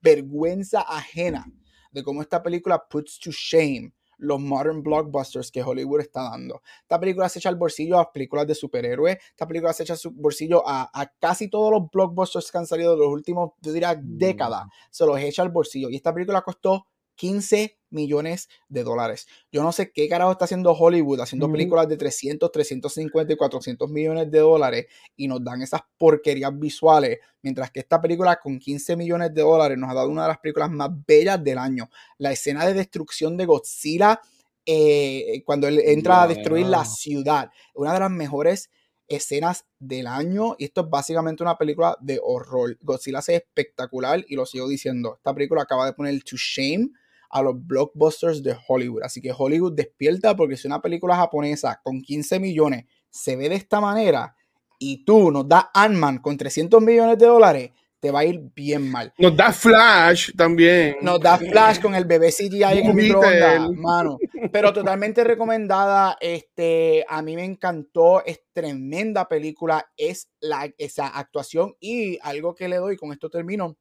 vergüenza 0.00 0.82
ajena 0.82 1.44
de 1.90 2.02
cómo 2.02 2.22
esta 2.22 2.42
película 2.42 2.86
puts 2.88 3.18
to 3.18 3.30
shame 3.30 3.92
los 4.20 4.38
modern 4.38 4.82
blockbusters 4.82 5.50
que 5.50 5.62
Hollywood 5.62 6.00
está 6.00 6.30
dando. 6.30 6.62
Esta 6.82 7.00
película 7.00 7.28
se 7.28 7.38
echa 7.38 7.48
al 7.48 7.56
bolsillo 7.56 7.98
a 7.98 8.12
películas 8.12 8.46
de 8.46 8.54
superhéroes, 8.54 9.16
esta 9.30 9.46
película 9.46 9.72
se 9.72 9.82
echa 9.82 9.96
su 9.96 10.10
bolsillo 10.10 10.62
a, 10.66 10.90
a 10.92 11.06
casi 11.18 11.48
todos 11.48 11.72
los 11.72 11.90
blockbusters 11.90 12.50
que 12.50 12.58
han 12.58 12.66
salido 12.66 12.92
de 12.92 12.98
los 12.98 13.08
últimos, 13.08 13.52
yo 13.60 13.72
diría, 13.72 13.98
décadas, 14.00 14.66
se 14.90 15.06
los 15.06 15.18
echa 15.18 15.42
al 15.42 15.48
bolsillo. 15.48 15.88
Y 15.90 15.96
esta 15.96 16.12
película 16.12 16.42
costó 16.42 16.86
15 17.20 17.78
millones 17.90 18.48
de 18.70 18.82
dólares. 18.82 19.26
Yo 19.52 19.62
no 19.62 19.72
sé 19.72 19.92
qué 19.92 20.08
carajo 20.08 20.32
está 20.32 20.46
haciendo 20.46 20.72
Hollywood, 20.72 21.20
haciendo 21.20 21.52
películas 21.52 21.86
de 21.86 21.98
300, 21.98 22.50
350 22.50 23.34
y 23.34 23.36
400 23.36 23.90
millones 23.90 24.30
de 24.30 24.38
dólares 24.38 24.86
y 25.16 25.28
nos 25.28 25.44
dan 25.44 25.60
esas 25.60 25.82
porquerías 25.98 26.58
visuales, 26.58 27.18
mientras 27.42 27.70
que 27.70 27.80
esta 27.80 28.00
película 28.00 28.40
con 28.42 28.58
15 28.58 28.96
millones 28.96 29.34
de 29.34 29.42
dólares 29.42 29.76
nos 29.76 29.90
ha 29.90 29.94
dado 29.94 30.08
una 30.08 30.22
de 30.22 30.28
las 30.28 30.38
películas 30.38 30.70
más 30.70 30.88
bellas 31.06 31.44
del 31.44 31.58
año. 31.58 31.90
La 32.16 32.32
escena 32.32 32.64
de 32.64 32.72
destrucción 32.72 33.36
de 33.36 33.44
Godzilla, 33.44 34.18
eh, 34.64 35.42
cuando 35.44 35.68
él 35.68 35.78
entra 35.84 36.22
a 36.22 36.26
destruir 36.26 36.68
la 36.68 36.86
ciudad, 36.86 37.50
una 37.74 37.92
de 37.92 38.00
las 38.00 38.10
mejores 38.10 38.70
escenas 39.08 39.66
del 39.78 40.06
año 40.06 40.54
y 40.56 40.64
esto 40.64 40.82
es 40.82 40.88
básicamente 40.88 41.42
una 41.42 41.58
película 41.58 41.98
de 42.00 42.18
horror. 42.22 42.78
Godzilla 42.80 43.20
ve 43.26 43.36
espectacular 43.36 44.24
y 44.26 44.36
lo 44.36 44.46
sigo 44.46 44.66
diciendo. 44.68 45.16
Esta 45.16 45.34
película 45.34 45.62
acaba 45.62 45.84
de 45.84 45.92
poner 45.92 46.22
to 46.22 46.36
shame 46.36 46.90
a 47.30 47.42
los 47.42 47.54
blockbusters 47.66 48.42
de 48.42 48.56
Hollywood. 48.66 49.02
Así 49.02 49.20
que 49.20 49.32
Hollywood 49.36 49.72
despierta 49.72 50.36
porque 50.36 50.56
si 50.56 50.66
una 50.66 50.82
película 50.82 51.16
japonesa 51.16 51.80
con 51.82 52.02
15 52.02 52.40
millones 52.40 52.84
se 53.08 53.36
ve 53.36 53.48
de 53.48 53.54
esta 53.54 53.80
manera 53.80 54.34
y 54.78 55.04
tú 55.04 55.30
nos 55.30 55.48
das 55.48 55.66
Ant-Man 55.72 56.18
con 56.18 56.36
300 56.36 56.82
millones 56.82 57.18
de 57.18 57.26
dólares, 57.26 57.70
te 58.00 58.10
va 58.10 58.20
a 58.20 58.24
ir 58.24 58.40
bien 58.54 58.90
mal. 58.90 59.12
Nos 59.18 59.36
da 59.36 59.52
Flash 59.52 60.30
también. 60.34 60.96
Nos 61.02 61.20
da 61.20 61.36
Flash 61.36 61.80
con 61.80 61.94
el 61.94 62.06
bebé 62.06 62.32
CGI 62.32 62.62
en 62.62 62.86
el 62.86 62.94
microondas, 62.94 63.70
mano. 63.72 64.18
Pero 64.50 64.72
totalmente 64.72 65.22
recomendada. 65.22 66.16
Este, 66.18 67.04
a 67.06 67.20
mí 67.20 67.36
me 67.36 67.44
encantó. 67.44 68.24
Es 68.24 68.40
tremenda 68.54 69.28
película. 69.28 69.90
Es 69.98 70.30
la, 70.40 70.72
esa 70.78 71.08
actuación. 71.08 71.76
Y 71.78 72.18
algo 72.22 72.54
que 72.54 72.68
le 72.68 72.76
doy, 72.76 72.96
con 72.96 73.12
esto 73.12 73.28
termino, 73.28 73.76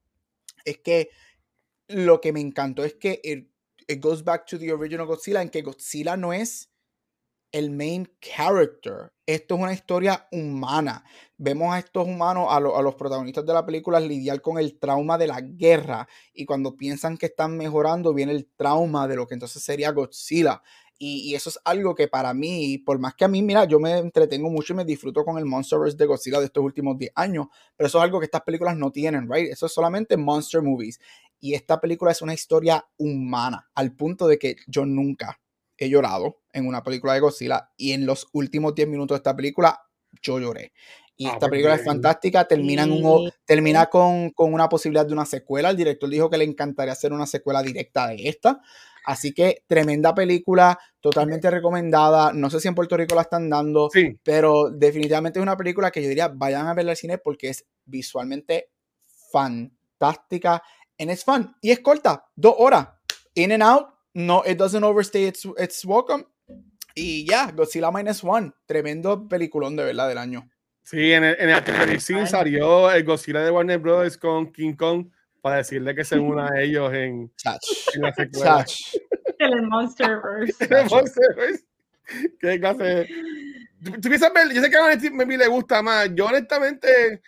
es 0.65 0.79
que 0.79 1.09
lo 1.89 2.21
que 2.21 2.33
me 2.33 2.41
encantó 2.41 2.83
es 2.83 2.95
que 2.95 3.19
it, 3.23 3.49
goes 4.01 4.23
back 4.23 4.45
to 4.45 4.59
the 4.59 4.71
original 4.71 5.05
Godzilla, 5.07 5.41
en 5.41 5.49
que 5.49 5.61
Godzilla 5.61 6.15
no 6.17 6.33
es 6.33 6.69
el 7.51 7.71
main 7.71 8.07
character. 8.21 9.11
Esto 9.25 9.55
es 9.55 9.61
una 9.61 9.73
historia 9.73 10.27
humana. 10.31 11.03
Vemos 11.37 11.73
a 11.73 11.79
estos 11.79 12.07
humanos, 12.07 12.47
a, 12.49 12.59
lo- 12.59 12.77
a 12.77 12.81
los 12.83 12.95
protagonistas 12.95 13.45
de 13.45 13.53
la 13.53 13.65
película, 13.65 13.99
lidiar 13.99 14.41
con 14.41 14.59
el 14.59 14.79
trauma 14.79 15.17
de 15.17 15.27
la 15.27 15.41
guerra. 15.41 16.07
Y 16.33 16.45
cuando 16.45 16.77
piensan 16.77 17.17
que 17.17 17.27
están 17.27 17.57
mejorando, 17.57 18.13
viene 18.13 18.33
el 18.33 18.47
trauma 18.55 19.07
de 19.07 19.15
lo 19.15 19.27
que 19.27 19.35
entonces 19.35 19.63
sería 19.63 19.91
Godzilla. 19.91 20.61
Y, 21.01 21.31
y 21.31 21.35
eso 21.35 21.49
es 21.49 21.59
algo 21.63 21.95
que 21.95 22.09
para 22.09 22.33
mí, 22.33 22.77
por 22.79 22.99
más 22.99 23.15
que 23.15 23.23
a 23.23 23.29
mí, 23.29 23.41
mira, 23.41 23.63
yo 23.65 23.79
me 23.79 23.97
entretengo 23.97 24.49
mucho 24.49 24.73
y 24.73 24.75
me 24.75 24.83
disfruto 24.85 25.23
con 25.23 25.37
el 25.37 25.45
Monsterverse 25.45 25.95
de 25.97 26.05
Godzilla 26.05 26.39
de 26.39 26.45
estos 26.47 26.61
últimos 26.63 26.97
10 26.97 27.11
años, 27.15 27.47
pero 27.77 27.87
eso 27.87 27.99
es 27.99 28.03
algo 28.03 28.19
que 28.19 28.25
estas 28.25 28.41
películas 28.41 28.75
no 28.75 28.91
tienen, 28.91 29.29
¿right? 29.31 29.49
Eso 29.49 29.65
es 29.67 29.71
solamente 29.71 30.17
monster 30.17 30.61
movies. 30.61 30.99
Y 31.39 31.53
esta 31.53 31.79
película 31.79 32.11
es 32.11 32.21
una 32.21 32.33
historia 32.33 32.85
humana, 32.97 33.69
al 33.75 33.95
punto 33.95 34.27
de 34.27 34.37
que 34.37 34.57
yo 34.67 34.85
nunca 34.85 35.39
he 35.77 35.89
llorado 35.89 36.41
en 36.51 36.67
una 36.67 36.83
película 36.83 37.13
de 37.13 37.21
Godzilla 37.21 37.71
y 37.77 37.93
en 37.93 38.05
los 38.05 38.27
últimos 38.33 38.75
10 38.75 38.87
minutos 38.87 39.15
de 39.15 39.19
esta 39.19 39.35
película 39.35 39.81
yo 40.21 40.39
lloré. 40.39 40.73
Y 41.15 41.25
Ah, 41.25 41.31
esta 41.31 41.39
pues 41.39 41.51
película 41.51 41.75
es 41.75 41.83
fantástica, 41.83 42.47
termina, 42.47 42.83
en 42.83 42.91
un 42.91 43.31
termina 43.45 43.87
con, 43.87 44.29
con 44.31 44.53
una 44.53 44.69
posibilidad 44.69 45.05
de 45.05 45.13
una 45.13 45.25
secuela. 45.25 45.69
El 45.69 45.77
director 45.77 46.09
dijo 46.09 46.29
que 46.29 46.37
le 46.37 46.45
encantaría 46.45 46.93
hacer 46.93 47.11
una 47.11 47.25
secuela 47.25 47.61
directa 47.61 48.07
de 48.07 48.29
esta. 48.29 48.61
Así 49.05 49.33
que 49.33 49.63
tremenda 49.67 50.13
película, 50.13 50.79
totalmente 50.99 51.49
recomendada. 51.49 52.31
No 52.31 52.49
sé 52.49 52.59
si 52.59 52.67
en 52.67 52.75
Puerto 52.75 52.95
Rico 52.95 53.15
la 53.15 53.23
están 53.23 53.49
dando, 53.49 53.89
Sí, 53.91 54.17
pero 54.23 54.69
definitivamente 54.69 55.39
es 55.39 55.43
una 55.43 55.57
película 55.57 55.91
que 55.91 56.01
yo 56.01 56.09
diría 56.09 56.27
vayan 56.29 56.67
a 56.67 56.73
verla 56.73 56.91
al 56.91 56.97
cine 56.97 57.17
porque 57.17 57.49
es 57.49 57.65
visualmente 57.85 58.69
fantástica 59.31 60.63
and 60.99 61.09
it's 61.09 61.23
fun. 61.23 61.55
Y 61.61 61.71
es 61.71 61.79
corta, 61.79 62.25
dos 62.35 62.55
horas. 62.57 62.87
In 63.35 63.51
and 63.51 63.63
out, 63.63 63.87
no, 64.13 64.43
it 64.45 64.57
doesn't 64.57 64.83
overstay 64.83 65.25
its, 65.25 65.47
its 65.57 65.85
welcome. 65.85 66.25
Y 66.95 67.25
ya, 67.25 67.51
Godzilla 67.51 67.91
Minus 67.91 68.23
One, 68.23 68.51
tremendo 68.65 69.27
peliculón 69.27 69.75
de 69.75 69.85
verdad 69.85 70.09
del 70.09 70.17
año. 70.17 70.49
sí, 70.83 71.13
en 71.13 71.23
el, 71.23 71.37
en 71.39 71.49
el 71.49 72.01
Scene 72.01 72.27
salió 72.27 72.91
el 72.91 73.03
Godzilla 73.03 73.41
de 73.41 73.51
Warner 73.51 73.77
Brothers 73.77 74.17
con 74.17 74.51
King 74.51 74.73
Kong 74.73 75.07
para 75.41 75.57
decirle 75.57 75.95
que 75.95 76.03
se 76.03 76.17
una 76.19 76.47
a 76.47 76.61
ellos 76.61 76.91
en, 76.93 77.31
en 77.93 78.01
la 78.01 78.13
secuela. 78.13 78.65
En 79.37 79.53
el 79.53 79.61
Monsterverse. 79.67 80.67
Monsterverse. 80.89 81.63
¿Qué 82.39 82.59
clase? 82.59 83.07
¿Tú, 83.83 83.91
tú 83.91 84.09
piensas 84.09 84.33
ver? 84.33 84.51
Yo 84.51 84.61
sé 84.61 84.69
que 84.69 84.77
a 84.77 85.11
maybe 85.11 85.37
le 85.37 85.47
gusta 85.47 85.81
más. 85.81 86.09
Yo, 86.13 86.25
honestamente, 86.25 87.21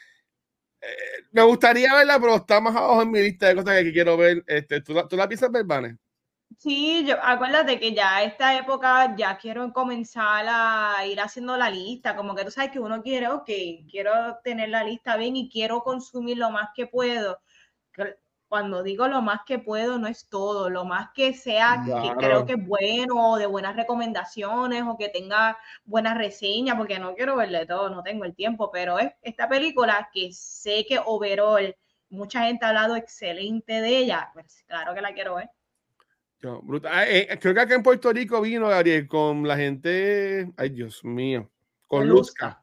me 1.32 1.44
gustaría 1.44 1.94
verla, 1.94 2.20
pero 2.20 2.36
está 2.36 2.60
más 2.62 2.76
abajo 2.76 3.02
en 3.02 3.12
mi 3.12 3.22
lista 3.22 3.48
de 3.48 3.56
cosas 3.56 3.82
que 3.84 3.94
quiero 3.94 4.18
ver. 4.18 4.44
Este, 4.48 4.82
¿tú, 4.82 4.94
la, 4.94 5.08
¿Tú 5.08 5.16
la 5.16 5.28
piensas 5.28 5.52
ver, 5.52 5.66
Vane? 5.66 5.98
Sí, 6.60 7.06
yo, 7.08 7.16
acuérdate 7.24 7.80
que 7.80 7.94
ya 7.94 8.22
esta 8.24 8.58
época 8.58 9.16
ya 9.18 9.38
quiero 9.38 9.72
comenzar 9.74 10.46
a 10.48 11.06
ir 11.08 11.20
haciendo 11.20 11.58
la 11.58 11.70
lista, 11.70 12.16
como 12.16 12.36
que 12.36 12.44
tú 12.46 12.52
sabes 12.52 12.72
que 12.72 12.80
uno 12.80 13.02
quiere, 13.02 13.30
ok, 13.30 13.50
quiero 13.90 14.38
tener 14.44 14.70
la 14.70 14.84
lista 14.84 15.18
bien 15.18 15.36
y 15.36 15.50
quiero 15.50 15.82
consumir 15.82 16.38
lo 16.38 16.52
más 16.52 16.70
que 16.76 16.88
puedo. 16.88 17.40
Cuando 18.52 18.84
digo 18.84 19.08
lo 19.08 19.22
más 19.22 19.44
que 19.46 19.60
puedo, 19.60 19.98
no 19.98 20.08
es 20.08 20.28
todo, 20.28 20.70
lo 20.70 20.84
más 20.84 21.12
que 21.16 21.34
sea, 21.34 21.86
que 21.86 22.14
creo 22.18 22.46
que 22.46 22.56
es 22.56 22.68
bueno, 22.68 23.32
o 23.32 23.38
de 23.38 23.46
buenas 23.46 23.78
recomendaciones, 23.78 24.84
o 24.86 24.98
que 24.98 25.08
tenga 25.08 25.58
buenas 25.86 26.18
reseñas, 26.18 26.76
porque 26.76 27.00
no 27.00 27.16
quiero 27.16 27.38
verle 27.38 27.66
todo, 27.66 27.90
no 27.90 28.04
tengo 28.04 28.26
el 28.26 28.36
tiempo, 28.36 28.70
pero 28.70 29.00
es 29.00 29.14
esta 29.22 29.48
película 29.48 30.10
que 30.12 30.34
sé 30.34 30.86
que 30.86 31.00
overall, 31.06 31.74
mucha 32.10 32.44
gente 32.44 32.66
ha 32.66 32.68
hablado 32.68 32.98
excelente 32.98 33.80
de 33.80 33.98
ella, 34.00 34.30
pues 34.34 34.66
claro 34.68 34.94
que 34.94 35.02
la 35.02 35.14
quiero 35.14 35.36
ver. 35.36 35.50
Yo, 36.42 36.62
brutal. 36.62 36.92
Ah, 36.94 37.06
eh, 37.08 37.40
creo 37.40 37.54
que 37.54 37.62
acá 37.62 37.74
en 37.74 37.84
Puerto 37.84 38.12
Rico 38.12 38.42
vino 38.42 38.68
Gabriel 38.68 39.08
con 39.08 39.48
la 39.48 39.56
gente. 39.56 40.52
Ay, 40.58 40.72
Dios 40.72 41.06
mío. 41.06 41.50
Con 41.88 42.02
Con 42.02 42.10
Luzca. 42.10 42.62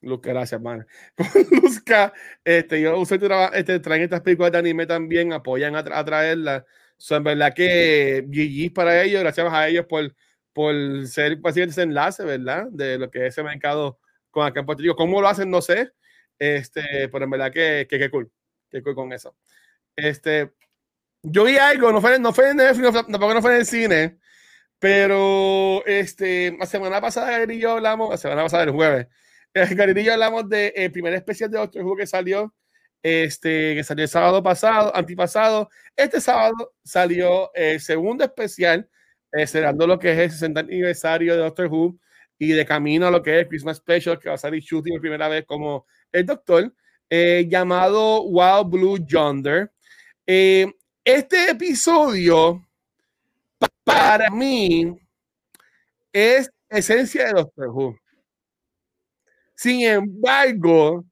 Luzca, 0.00 0.30
gracias, 0.30 0.60
man. 0.60 0.86
Con 1.16 1.26
Luzca. 1.62 2.12
Este, 2.44 2.80
yo 2.80 2.98
uso 2.98 3.16
este, 3.54 3.80
traen 3.80 4.02
estas 4.02 4.20
películas 4.20 4.52
de 4.52 4.58
anime 4.58 4.86
también, 4.86 5.32
apoyan 5.32 5.74
a, 5.76 5.84
tra- 5.84 5.96
a 5.96 6.04
traerlas. 6.04 6.64
So, 6.96 7.16
en 7.16 7.24
verdad 7.24 7.54
que 7.54 8.24
GG 8.28 8.72
para 8.74 9.02
ellos, 9.02 9.20
gracias 9.22 9.52
a 9.52 9.68
ellos 9.68 9.86
por, 9.86 10.14
por 10.52 10.74
ser 11.06 11.36
básicamente 11.36 11.72
ese 11.72 11.82
enlace, 11.82 12.24
¿verdad? 12.24 12.66
De 12.70 12.98
lo 12.98 13.10
que 13.10 13.26
es 13.26 13.34
ese 13.34 13.42
mercado 13.42 13.98
con 14.30 14.46
acá 14.46 14.60
en 14.60 14.66
Puerto 14.66 14.82
Rico. 14.82 14.96
¿Cómo 14.96 15.20
lo 15.20 15.28
hacen? 15.28 15.50
No 15.50 15.60
sé. 15.62 15.92
Este, 16.38 17.08
pero 17.08 17.24
en 17.24 17.30
verdad 17.30 17.52
que, 17.52 17.86
que, 17.88 17.98
que 17.98 18.10
cool. 18.10 18.30
Que 18.70 18.82
cool 18.82 18.94
con 18.94 19.12
eso. 19.12 19.36
Este, 19.96 20.52
yo 21.22 21.44
vi 21.44 21.56
algo, 21.58 21.92
no 21.92 22.00
fue, 22.00 22.18
no 22.18 22.32
fue 22.32 22.50
en 22.50 22.58
Netflix, 22.58 22.92
tampoco 22.92 23.34
no 23.34 23.42
fue 23.42 23.52
en 23.54 23.56
el 23.60 23.66
cine, 23.66 24.18
pero 24.78 25.84
este, 25.86 26.56
la 26.58 26.66
semana 26.66 27.00
pasada 27.00 27.30
Gary 27.38 27.56
y 27.56 27.60
yo 27.60 27.72
hablamos, 27.72 28.10
la 28.10 28.16
semana 28.16 28.42
pasada 28.44 28.64
el 28.64 28.70
jueves, 28.70 29.08
eh, 29.70 29.74
Gary 29.74 30.00
y 30.00 30.04
yo 30.04 30.12
hablamos 30.12 30.48
del 30.48 30.72
de, 30.74 30.90
primer 30.90 31.14
especial 31.14 31.50
de 31.50 31.58
Doctor 31.58 31.82
Who 31.84 31.96
que 31.96 32.06
salió, 32.06 32.54
este, 33.02 33.74
que 33.74 33.84
salió 33.84 34.04
el 34.04 34.08
sábado 34.08 34.42
pasado, 34.42 34.94
antipasado. 34.94 35.68
Este 35.96 36.20
sábado 36.20 36.74
salió 36.84 37.50
el 37.54 37.80
segundo 37.80 38.24
especial, 38.24 38.88
eh, 39.32 39.46
celebrando 39.46 39.86
lo 39.86 39.98
que 39.98 40.12
es 40.12 40.18
el 40.18 40.30
60 40.30 40.60
aniversario 40.60 41.34
de 41.34 41.40
Doctor 41.42 41.66
Who 41.66 41.98
y 42.38 42.52
de 42.52 42.64
camino 42.66 43.06
a 43.06 43.10
lo 43.10 43.22
que 43.22 43.34
es 43.36 43.42
el 43.42 43.48
Christmas 43.48 43.78
Special, 43.78 44.18
que 44.18 44.28
va 44.28 44.36
a 44.36 44.38
salir 44.38 44.62
shooting 44.62 44.94
por 44.94 45.00
primera 45.00 45.28
vez 45.28 45.44
como 45.46 45.86
el 46.12 46.24
Doctor, 46.26 46.72
eh, 47.10 47.46
llamado 47.48 48.22
Wild 48.22 48.68
Blue 48.70 48.98
Yonder. 49.06 49.72
Eh, 50.26 50.70
este 51.04 51.50
episodio, 51.50 52.66
pa- 53.58 53.68
para 53.84 54.30
mí, 54.30 54.96
es 56.12 56.50
esencia 56.68 57.26
de 57.26 57.32
Doctor 57.32 57.68
Who. 57.68 57.96
Sin 59.58 59.80
embargo, 59.82 61.04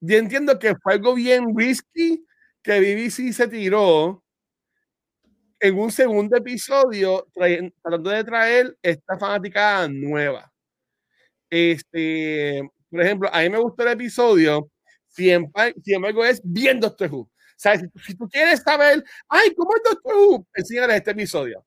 yo 0.00 0.18
entiendo 0.18 0.58
que 0.58 0.74
fue 0.76 0.94
algo 0.94 1.14
bien 1.14 1.56
risky 1.56 2.22
que 2.62 2.78
BBC 2.80 3.32
se 3.32 3.48
tiró 3.48 4.22
en 5.58 5.78
un 5.78 5.90
segundo 5.90 6.36
episodio 6.36 7.26
tratando 7.34 8.10
de 8.10 8.22
traer 8.22 8.76
esta 8.82 9.18
fanática 9.18 9.88
nueva. 9.88 10.52
Este, 11.48 12.68
por 12.90 13.00
ejemplo, 13.00 13.30
a 13.32 13.40
mí 13.40 13.48
me 13.48 13.58
gustó 13.60 13.84
el 13.84 13.92
episodio, 13.92 14.70
sin 15.08 15.48
embargo, 15.86 16.22
es 16.22 16.42
bien 16.44 16.78
Doctor 16.80 17.10
Who. 17.10 17.20
O 17.22 17.30
si, 17.56 17.70
si 18.04 18.14
tú 18.14 18.28
quieres 18.28 18.60
saber, 18.60 19.02
ay, 19.30 19.54
¿cómo 19.54 19.70
es 19.74 19.82
Doctor 19.90 20.14
Who? 20.14 20.46
Enséñale 20.54 20.96
este 20.96 21.12
episodio. 21.12 21.64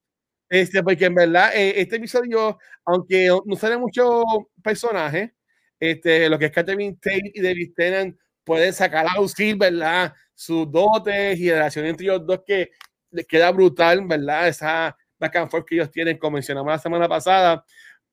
Este, 0.47 0.83
porque 0.83 1.05
en 1.05 1.15
verdad, 1.15 1.55
eh, 1.55 1.81
este 1.81 1.95
episodio, 1.95 2.59
aunque 2.85 3.29
no 3.45 3.55
sale 3.55 3.77
mucho 3.79 4.23
personaje, 4.63 5.33
este, 5.79 6.29
lo 6.29 6.37
que 6.37 6.45
es 6.45 6.51
Catherine 6.51 6.97
Tate 7.01 7.31
y 7.33 7.41
David 7.41 7.73
Tennant 7.75 8.17
pueden 8.43 8.73
sacar 8.73 9.05
a 9.07 9.19
lucir, 9.19 9.57
¿verdad? 9.57 10.13
Sus 10.33 10.69
dotes 10.71 11.39
y 11.39 11.47
la 11.47 11.55
relación 11.55 11.85
entre 11.85 12.05
ellos 12.05 12.25
dos 12.25 12.41
que 12.45 12.71
les 13.11 13.25
queda 13.25 13.51
brutal, 13.51 14.05
¿verdad? 14.05 14.47
Esa 14.47 14.97
back 15.19 15.35
and 15.35 15.51
forth 15.51 15.65
que 15.65 15.75
ellos 15.75 15.91
tienen, 15.91 16.17
como 16.17 16.35
mencionamos 16.35 16.71
la 16.71 16.79
semana 16.79 17.07
pasada. 17.07 17.63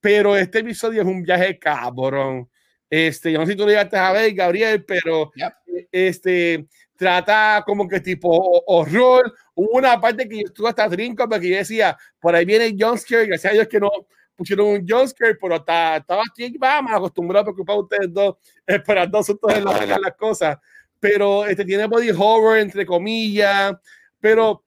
Pero 0.00 0.36
este 0.36 0.60
episodio 0.60 1.02
es 1.02 1.08
un 1.08 1.22
viaje 1.22 1.58
cabrón. 1.58 2.50
Este, 2.90 3.32
yo 3.32 3.38
no 3.40 3.46
sé 3.46 3.52
si 3.52 3.56
tú 3.58 3.64
lo 3.64 3.70
llegaste 3.70 3.96
a 3.96 4.12
ver, 4.12 4.32
Gabriel, 4.34 4.84
pero 4.84 5.32
Yep. 5.34 5.52
este, 5.92 6.66
trata 6.96 7.62
como 7.66 7.88
que 7.88 8.00
tipo 8.00 8.28
ho- 8.30 8.62
horror. 8.66 9.34
Hubo 9.54 9.70
una 9.78 10.00
parte 10.00 10.28
que 10.28 10.36
yo 10.36 10.42
estuve 10.46 10.68
hasta 10.68 10.88
trinco 10.88 11.28
porque 11.28 11.48
yo 11.48 11.56
decía, 11.56 11.96
por 12.20 12.34
ahí 12.34 12.44
viene 12.44 12.66
el 12.66 12.76
jumpscare, 12.78 13.26
gracias 13.26 13.50
a 13.52 13.54
Dios 13.54 13.68
que 13.68 13.80
no 13.80 13.90
pusieron 14.36 14.66
un 14.68 14.86
jumpscare, 14.88 15.36
pero 15.40 15.56
está, 15.56 15.96
estaba 15.96 16.22
aquí, 16.30 16.54
vamos, 16.58 16.92
acostumbrado 16.92 17.42
a 17.42 17.44
preocupar 17.44 17.76
a 17.76 17.80
ustedes 17.80 18.12
dos, 18.12 18.36
esperando 18.66 19.20
en 19.48 19.64
las, 19.64 19.80
en 19.82 20.00
las 20.02 20.14
cosas. 20.16 20.58
Pero 21.00 21.46
este 21.46 21.64
tiene 21.64 21.86
body 21.86 22.10
horror, 22.10 22.58
entre 22.58 22.86
comillas, 22.86 23.74
pero 24.20 24.62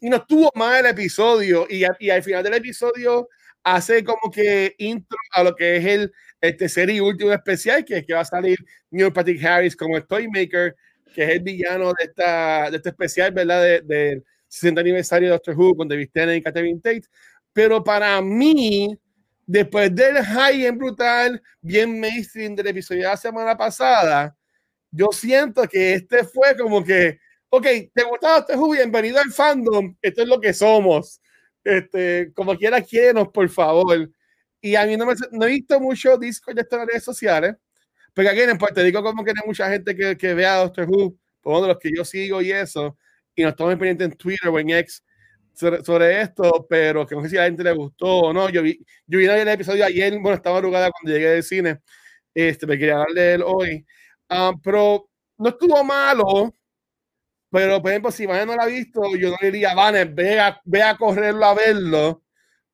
y 0.00 0.08
no 0.08 0.16
estuvo 0.18 0.50
mal 0.54 0.78
el 0.84 0.86
episodio 0.92 1.66
y, 1.68 1.82
y 1.98 2.10
al 2.10 2.22
final 2.22 2.44
del 2.44 2.54
episodio 2.54 3.28
hace 3.64 4.04
como 4.04 4.30
que 4.32 4.74
intro 4.78 5.18
a 5.32 5.42
lo 5.42 5.56
que 5.56 5.76
es 5.76 5.84
el 5.84 6.12
tercer 6.40 6.90
y 6.90 7.00
último 7.00 7.32
especial 7.32 7.84
que, 7.84 8.04
que 8.04 8.14
va 8.14 8.20
a 8.20 8.24
salir 8.24 8.58
Neil 8.90 9.12
Patrick 9.12 9.42
Harris 9.44 9.76
como 9.76 10.00
Toymaker 10.02 10.74
que 11.14 11.24
es 11.24 11.30
el 11.30 11.40
villano 11.40 11.88
de, 11.98 12.04
esta, 12.04 12.70
de 12.70 12.76
este 12.76 12.90
especial, 12.90 13.32
¿verdad? 13.32 13.62
De- 13.62 13.80
Del 13.82 14.24
60 14.46 14.80
aniversario 14.80 15.28
de 15.28 15.32
Doctor 15.32 15.54
Who 15.58 15.74
con 15.76 15.88
David 15.88 16.10
Tennant 16.12 16.38
y 16.38 16.42
Catherine 16.42 16.80
Tate. 16.80 17.02
Pero 17.52 17.82
para 17.82 18.20
mí, 18.22 18.96
después 19.46 19.94
del 19.94 20.22
high 20.24 20.66
en 20.66 20.78
brutal, 20.78 21.42
bien 21.60 21.98
mainstream 21.98 22.54
del 22.54 22.68
episodio 22.68 23.02
de 23.02 23.08
la 23.08 23.16
semana 23.16 23.56
pasada, 23.56 24.36
yo 24.90 25.08
siento 25.12 25.62
que 25.68 25.94
este 25.94 26.24
fue 26.24 26.56
como 26.56 26.84
que, 26.84 27.18
ok, 27.50 27.66
¿te 27.94 28.02
gustaba 28.04 28.38
Doctor 28.38 28.56
Who? 28.58 28.72
Bienvenido 28.72 29.18
al 29.18 29.30
fandom, 29.32 29.94
esto 30.02 30.22
es 30.22 30.28
lo 30.28 30.40
que 30.40 30.52
somos. 30.54 31.20
Este, 31.64 32.32
como 32.34 32.56
quiera, 32.56 32.80
quierenos, 32.82 33.28
por 33.28 33.48
favor. 33.48 34.10
Y 34.60 34.74
a 34.76 34.86
mí 34.86 34.96
no, 34.96 35.06
me, 35.06 35.14
no 35.32 35.46
he 35.46 35.50
visto 35.50 35.78
mucho 35.80 36.16
Discord 36.18 36.56
de 36.56 36.62
estas 36.62 36.86
redes 36.86 37.04
sociales, 37.04 37.56
porque 38.14 38.30
aquí 38.30 38.40
en 38.40 38.58
Puerto 38.58 38.82
Rico 38.82 39.02
como 39.02 39.24
que 39.24 39.30
hay 39.30 39.46
mucha 39.46 39.70
gente 39.70 39.94
que, 39.96 40.16
que 40.16 40.34
vea 40.34 40.56
Doctor 40.56 40.86
Who, 40.88 41.16
por 41.40 41.52
uno 41.54 41.62
de 41.62 41.68
los 41.68 41.78
que 41.78 41.90
yo 41.96 42.04
sigo 42.04 42.42
y 42.42 42.52
eso, 42.52 42.96
y 43.34 43.42
no 43.42 43.50
estamos 43.50 43.74
pendientes 43.76 44.08
en 44.08 44.16
Twitter 44.16 44.48
o 44.48 44.58
en 44.58 44.70
X 44.70 45.04
sobre, 45.54 45.84
sobre 45.84 46.20
esto, 46.22 46.66
pero 46.68 47.06
que 47.06 47.14
no 47.14 47.22
sé 47.22 47.30
si 47.30 47.36
a 47.36 47.42
la 47.42 47.46
gente 47.46 47.64
le 47.64 47.72
gustó 47.72 48.06
o 48.06 48.32
no. 48.32 48.48
Yo 48.50 48.62
vi, 48.62 48.78
yo 49.06 49.18
vi 49.18 49.26
el 49.26 49.48
episodio 49.48 49.84
ayer, 49.84 50.12
bueno, 50.20 50.34
estaba 50.36 50.56
madrugada 50.56 50.90
cuando 50.90 51.12
llegué 51.16 51.30
del 51.30 51.42
cine, 51.44 51.80
este, 52.34 52.66
me 52.66 52.78
quería 52.78 53.04
de 53.14 53.34
él 53.34 53.42
hoy, 53.44 53.86
Ah, 54.28 54.52
pero 54.62 55.08
no 55.38 55.48
estuvo 55.50 55.82
malo, 55.84 56.54
pero 57.50 57.80
por 57.80 57.90
ejemplo, 57.90 58.10
si 58.10 58.26
Vane 58.26 58.46
no 58.46 58.56
la 58.56 58.64
ha 58.64 58.66
visto, 58.66 59.16
yo 59.16 59.30
no 59.30 59.36
le 59.40 59.50
diría, 59.50 59.74
Vane, 59.74 60.04
ve 60.04 60.38
a, 60.40 60.60
ve 60.64 60.82
a 60.82 60.96
correrlo 60.96 61.46
a 61.46 61.54
verlo, 61.54 62.22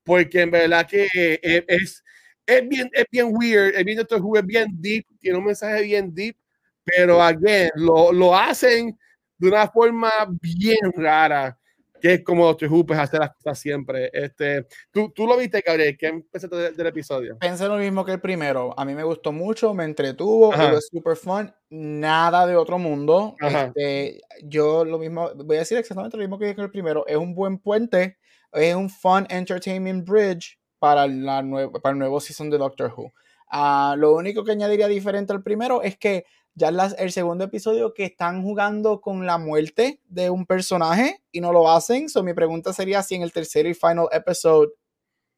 porque 0.05 0.43
en 0.43 0.51
verdad 0.51 0.87
que 0.87 1.05
es, 1.43 1.65
es, 1.67 2.05
es 2.47 2.69
bien, 2.69 2.91
es 2.93 3.05
bien 3.11 3.29
weird, 3.31 3.75
es 3.75 3.85
bien 3.85 3.99
Doctor 3.99 4.21
Who, 4.21 4.37
es 4.39 4.47
bien 4.47 4.69
deep, 4.79 5.07
tiene 5.21 5.39
un 5.39 5.45
mensaje 5.47 5.83
bien 5.83 6.15
deep, 6.15 6.37
pero 6.85 7.23
again, 7.23 7.71
lo, 7.77 8.13
lo 8.13 8.37
hacen 8.37 8.99
de 9.39 9.49
una 9.49 9.67
forma 9.69 10.11
bien 10.41 10.93
rara, 10.95 11.59
que 12.01 12.15
es 12.15 12.23
como 12.23 12.45
Doctor 12.45 12.71
Who 12.71 12.85
pues 12.85 12.99
hace 12.99 13.19
las 13.19 13.31
cosas 13.35 13.59
siempre. 13.59 14.11
Este, 14.13 14.67
¿tú, 14.91 15.11
tú 15.11 15.27
lo 15.27 15.39
viste, 15.39 15.63
Gabriel? 15.67 15.97
¿Qué 15.97 16.13
pensaste 16.31 16.55
de- 16.55 16.73
del 16.73 16.87
episodio? 16.89 17.39
Pensé 17.39 17.67
lo 17.67 17.77
mismo 17.79 18.05
que 18.05 18.13
el 18.13 18.21
primero. 18.21 18.79
A 18.79 18.85
mí 18.85 18.95
me 18.95 19.03
gustó 19.05 19.33
mucho, 19.33 19.73
me 19.73 19.85
entretuvo, 19.85 20.53
fue 20.71 20.81
super 20.83 21.17
fun. 21.17 21.51
Nada 21.71 22.47
de 22.47 22.57
otro 22.57 22.79
mundo. 22.79 23.35
Este, 23.69 24.21
yo 24.43 24.85
lo 24.85 24.99
mismo, 24.99 25.31
voy 25.35 25.57
a 25.57 25.61
decir 25.61 25.79
exactamente 25.79 26.19
lo 26.19 26.23
mismo 26.23 26.39
que 26.39 26.47
dije 26.49 26.61
el 26.61 26.71
primero. 26.71 27.07
Es 27.07 27.17
un 27.17 27.35
buen 27.35 27.57
puente, 27.59 28.19
es 28.55 28.75
un 28.75 28.89
fun 28.89 29.27
entertainment 29.31 30.07
bridge 30.07 30.59
para, 30.79 31.07
la 31.07 31.43
para 31.83 31.93
el 31.93 31.99
nuevo 31.99 32.21
season 32.21 32.51
de 32.51 32.59
Doctor 32.59 32.93
Who. 32.97 33.13
Ah, 33.51 33.95
lo 33.99 34.15
único 34.15 34.45
que 34.45 34.53
añadiría 34.53 34.89
diferente 34.89 35.33
al 35.33 35.43
primero 35.43 35.83
es 35.83 35.97
que 35.97 36.25
ya 36.55 36.69
el 36.69 37.13
segundo 37.13 37.45
episodio 37.45 37.95
que 37.95 38.05
están 38.05 38.43
jugando 38.43 39.01
con 39.01 39.27
la 39.27 39.39
muerte 39.39 40.01
de 40.05 40.31
un 40.31 40.47
personaje 40.47 41.21
y 41.33 41.41
no 41.41 41.53
lo 41.53 41.69
hacen. 41.71 42.09
So 42.09 42.23
mi 42.23 42.33
pregunta 42.33 42.73
sería 42.73 43.03
si 43.03 43.17
en 43.17 43.23
el 43.23 43.33
tercer 43.33 43.67
y 43.67 43.75
final 43.75 44.09
episode 44.13 44.71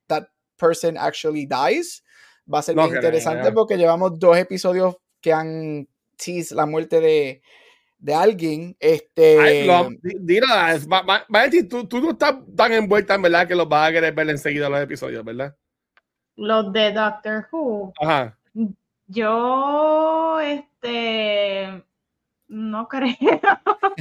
that 0.08 0.24
person 0.56 0.96
actually 0.98 1.46
dies. 1.46 2.04
Va 2.52 2.58
a 2.58 2.62
ser 2.62 2.76
No 2.76 2.84
bien 2.84 2.96
interesante 2.96 3.50
porque 3.52 3.78
llevamos 3.78 4.18
dos 4.18 4.36
episodios 4.36 4.96
que 5.20 5.32
han 5.32 5.88
teased 6.16 6.54
la 6.54 6.66
muerte 6.66 7.00
de, 7.00 7.42
de 7.98 8.14
alguien. 8.14 8.76
Este, 8.78 9.38
Ay, 9.38 9.66
lo- 9.66 9.90
di- 10.02 10.16
dilo, 10.20 10.46
es- 10.72 10.86
va- 10.88 11.26
tú, 11.68 11.86
tú 11.86 12.00
no 12.00 12.10
estás 12.10 12.36
tan 12.56 12.72
envuelta 12.72 13.14
en 13.14 13.22
verdad 13.22 13.46
que 13.48 13.54
los 13.54 13.68
vas 13.68 13.88
a 13.88 13.92
querer 13.92 14.14
ver 14.14 14.30
enseguida 14.30 14.68
los 14.68 14.80
episodios, 14.80 15.24
¿verdad? 15.24 15.54
Los 16.36 16.72
de 16.72 16.92
Doctor 16.92 17.46
Who. 17.50 17.92
Ajá. 18.00 18.38
Yo, 19.08 20.40
este, 20.40 21.82
no 22.48 22.88
creo. 22.88 23.14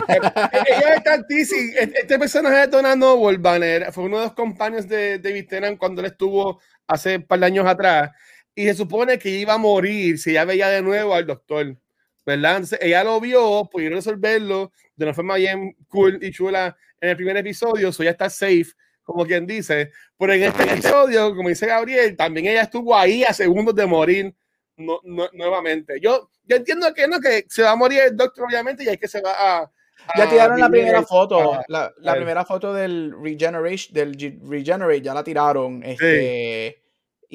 Ella 0.07 0.95
está 0.95 1.25
teasing. 1.27 1.73
Este, 1.77 1.99
este 2.01 2.19
personaje 2.19 2.57
de 2.57 2.67
Donna 2.67 2.95
Noble, 2.95 3.37
Banner, 3.37 3.91
fue 3.91 4.05
uno 4.05 4.17
de 4.17 4.23
los 4.25 4.33
compañeros 4.33 4.87
de 4.87 5.19
David 5.19 5.47
Tennant 5.47 5.77
cuando 5.77 6.01
él 6.01 6.07
estuvo 6.07 6.59
hace 6.87 7.17
un 7.17 7.23
par 7.23 7.39
de 7.39 7.45
años 7.45 7.65
atrás. 7.65 8.11
Y 8.55 8.65
se 8.65 8.73
supone 8.73 9.19
que 9.19 9.29
iba 9.29 9.53
a 9.53 9.57
morir 9.57 10.17
si 10.17 10.31
ella 10.31 10.45
veía 10.45 10.69
de 10.69 10.81
nuevo 10.81 11.13
al 11.13 11.25
doctor. 11.25 11.77
¿Verdad? 12.25 12.53
Entonces 12.55 12.79
ella 12.81 13.03
lo 13.03 13.19
vio, 13.21 13.69
pudieron 13.71 13.97
resolverlo 13.97 14.71
de 14.95 15.05
una 15.05 15.13
forma 15.13 15.35
bien 15.35 15.75
cool 15.89 16.17
y 16.23 16.31
chula 16.31 16.75
en 16.99 17.09
el 17.09 17.15
primer 17.15 17.37
episodio. 17.37 17.91
So 17.91 18.03
ya 18.03 18.11
está 18.11 18.29
safe, 18.29 18.67
como 19.03 19.25
quien 19.25 19.45
dice. 19.45 19.91
Pero 20.17 20.33
en 20.33 20.43
este 20.43 20.63
episodio, 20.63 21.35
como 21.35 21.49
dice 21.49 21.67
Gabriel, 21.67 22.15
también 22.17 22.47
ella 22.47 22.63
estuvo 22.63 22.95
ahí 22.97 23.23
a 23.23 23.31
segundos 23.33 23.75
de 23.75 23.85
morir 23.85 24.33
no- 24.77 24.99
no- 25.03 25.29
nuevamente. 25.33 25.99
Yo, 26.01 26.29
yo 26.45 26.55
entiendo 26.55 26.93
que 26.93 27.07
no, 27.07 27.19
que 27.19 27.45
se 27.47 27.61
va 27.61 27.71
a 27.71 27.75
morir 27.75 27.99
el 28.07 28.17
doctor, 28.17 28.45
obviamente, 28.45 28.83
y 28.83 28.87
hay 28.89 28.97
que 28.97 29.07
se 29.07 29.21
va 29.21 29.31
a. 29.61 29.71
ya 30.17 30.29
tiraron 30.29 30.59
la 30.59 30.69
primera 30.69 31.03
foto, 31.03 31.53
a- 31.53 31.63
la, 31.67 31.93
la 31.99 32.11
primera 32.15 32.43
foto 32.45 32.73
del 32.73 33.13
Regeneration, 33.21 33.93
del 33.93 34.39
Regenerate, 34.49 35.01
ya 35.01 35.13
la 35.13 35.23
tiraron. 35.23 35.81
Este, 35.83 36.81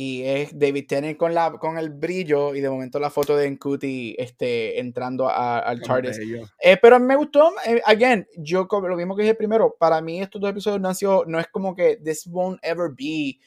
Y 0.03 0.22
es 0.24 0.59
David 0.59 0.86
Tennant 0.88 1.16
con, 1.18 1.34
la, 1.34 1.53
con 1.59 1.76
el 1.76 1.90
brillo 1.90 2.55
y 2.55 2.61
de 2.62 2.70
momento 2.70 2.98
la 2.98 3.11
foto 3.11 3.36
de 3.36 3.51
Nkuti 3.51 4.14
este, 4.18 4.80
entrando 4.80 5.28
a- 5.28 5.59
al 5.59 5.82
TARDIS. 5.82 6.16
Eh, 6.62 6.76
pero 6.80 6.98
me 6.98 7.16
gustó, 7.16 7.53
eh, 7.66 7.82
again, 7.84 8.26
yo 8.38 8.66
como 8.66 8.88
lo 8.88 8.96
mismo 8.96 9.14
que 9.14 9.22
dije 9.24 9.34
primero, 9.34 9.76
para 9.78 10.01
mí 10.01 10.22
estos 10.22 10.40
dos 10.40 10.51
episodios 10.51 10.80
no, 10.80 10.88
han 10.88 10.94
sido- 10.94 11.24
no 11.26 11.38
es 11.38 11.48
como 11.48 11.74
que 11.74 11.96
this 12.03 12.26
won't 12.26 12.59
ever 12.62 12.88
be 12.96 13.38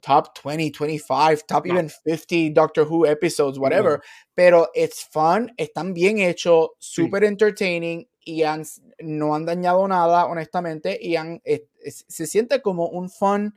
top 0.00 0.26
20, 0.44 0.72
25, 0.78 1.44
top 1.46 1.64
No. 1.66 1.72
even 1.74 1.88
50 1.88 2.52
Doctor 2.60 2.84
Who 2.86 3.06
episodes, 3.06 3.56
whatever, 3.56 4.00
pero 4.34 4.68
it's 4.74 5.08
fun, 5.10 5.50
están 5.56 5.94
bien 5.94 6.18
hechos, 6.18 6.70
super 6.78 7.22
entertaining 7.24 8.06
y 8.24 8.42
han, 8.42 8.64
no 8.98 9.34
han 9.34 9.46
dañado 9.46 9.86
nada, 9.88 10.26
honestamente, 10.26 10.98
y 11.00 11.14
han, 11.16 11.40
es- 11.44 11.62
es- 11.82 12.04
se 12.08 12.26
siente 12.26 12.60
como 12.60 12.88
un 12.88 13.08
fun 13.08 13.56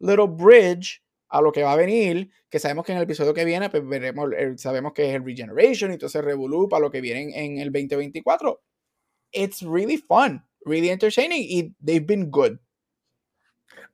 little 0.00 0.26
bridge 0.26 1.01
a 1.32 1.40
lo 1.40 1.50
que 1.50 1.62
va 1.62 1.72
a 1.72 1.76
venir, 1.76 2.30
que 2.50 2.58
sabemos 2.58 2.84
que 2.84 2.92
en 2.92 2.98
el 2.98 3.04
episodio 3.04 3.32
que 3.32 3.46
viene, 3.46 3.70
pues 3.70 3.86
veremos, 3.88 4.28
sabemos 4.56 4.92
que 4.92 5.08
es 5.08 5.14
el 5.16 5.24
Regeneration, 5.24 5.90
entonces 5.90 6.22
Revolu 6.22 6.68
para 6.68 6.82
lo 6.82 6.90
que 6.90 7.00
viene 7.00 7.22
en, 7.22 7.56
en 7.56 7.58
el 7.58 7.72
2024. 7.72 8.60
It's 9.32 9.62
really 9.62 9.96
fun, 9.96 10.44
really 10.66 10.90
entertaining, 10.90 11.42
y 11.42 11.74
they've 11.82 12.06
been 12.06 12.30
good. 12.30 12.58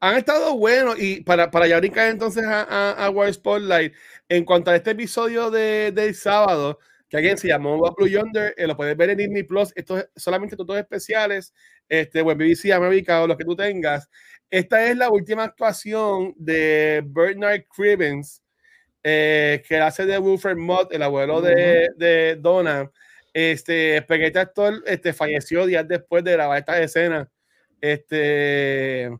Han 0.00 0.16
estado 0.16 0.56
buenos 0.56 0.98
y 0.98 1.22
para, 1.22 1.50
para 1.50 1.68
ya 1.68 1.78
brincar 1.78 2.08
entonces 2.08 2.44
a, 2.44 2.62
a, 2.64 3.06
a 3.06 3.10
World 3.10 3.34
Spotlight, 3.34 3.94
en 4.28 4.44
cuanto 4.44 4.72
a 4.72 4.76
este 4.76 4.90
episodio 4.90 5.50
de, 5.50 5.92
del 5.92 6.16
sábado, 6.16 6.78
que 7.08 7.16
alguien 7.16 7.38
se 7.38 7.48
llamó 7.48 7.78
Blue 7.96 8.08
Yonder, 8.08 8.54
eh, 8.56 8.66
lo 8.66 8.76
puedes 8.76 8.96
ver 8.96 9.10
en 9.10 9.18
Disney 9.18 9.44
Plus, 9.44 9.72
estos 9.76 10.08
solamente 10.14 10.54
estos 10.54 10.66
dos 10.66 10.76
especiales, 10.76 11.54
este, 11.88 12.20
o 12.20 12.30
en 12.30 12.38
BBC 12.38 12.72
America 12.72 13.22
o 13.22 13.26
lo 13.26 13.36
que 13.36 13.44
tú 13.44 13.56
tengas. 13.56 14.08
Esta 14.50 14.86
es 14.88 14.96
la 14.96 15.10
última 15.10 15.44
actuación 15.44 16.34
de 16.38 17.02
Bernard 17.04 17.64
Cribbins, 17.74 18.42
eh, 19.02 19.62
que 19.68 19.76
hace 19.78 20.06
de 20.06 20.18
Wilfred 20.18 20.56
Mott, 20.56 20.92
el 20.92 21.02
abuelo 21.02 21.42
de, 21.42 21.88
de 21.96 22.36
Donna. 22.36 22.90
Este, 23.34 24.02
porque 24.02 24.26
este 24.26 24.38
actor 24.38 24.82
este, 24.86 25.12
falleció 25.12 25.66
días 25.66 25.86
después 25.86 26.24
de 26.24 26.32
grabar 26.32 26.58
esta 26.58 26.80
escena. 26.80 27.30
Este, 27.80 29.10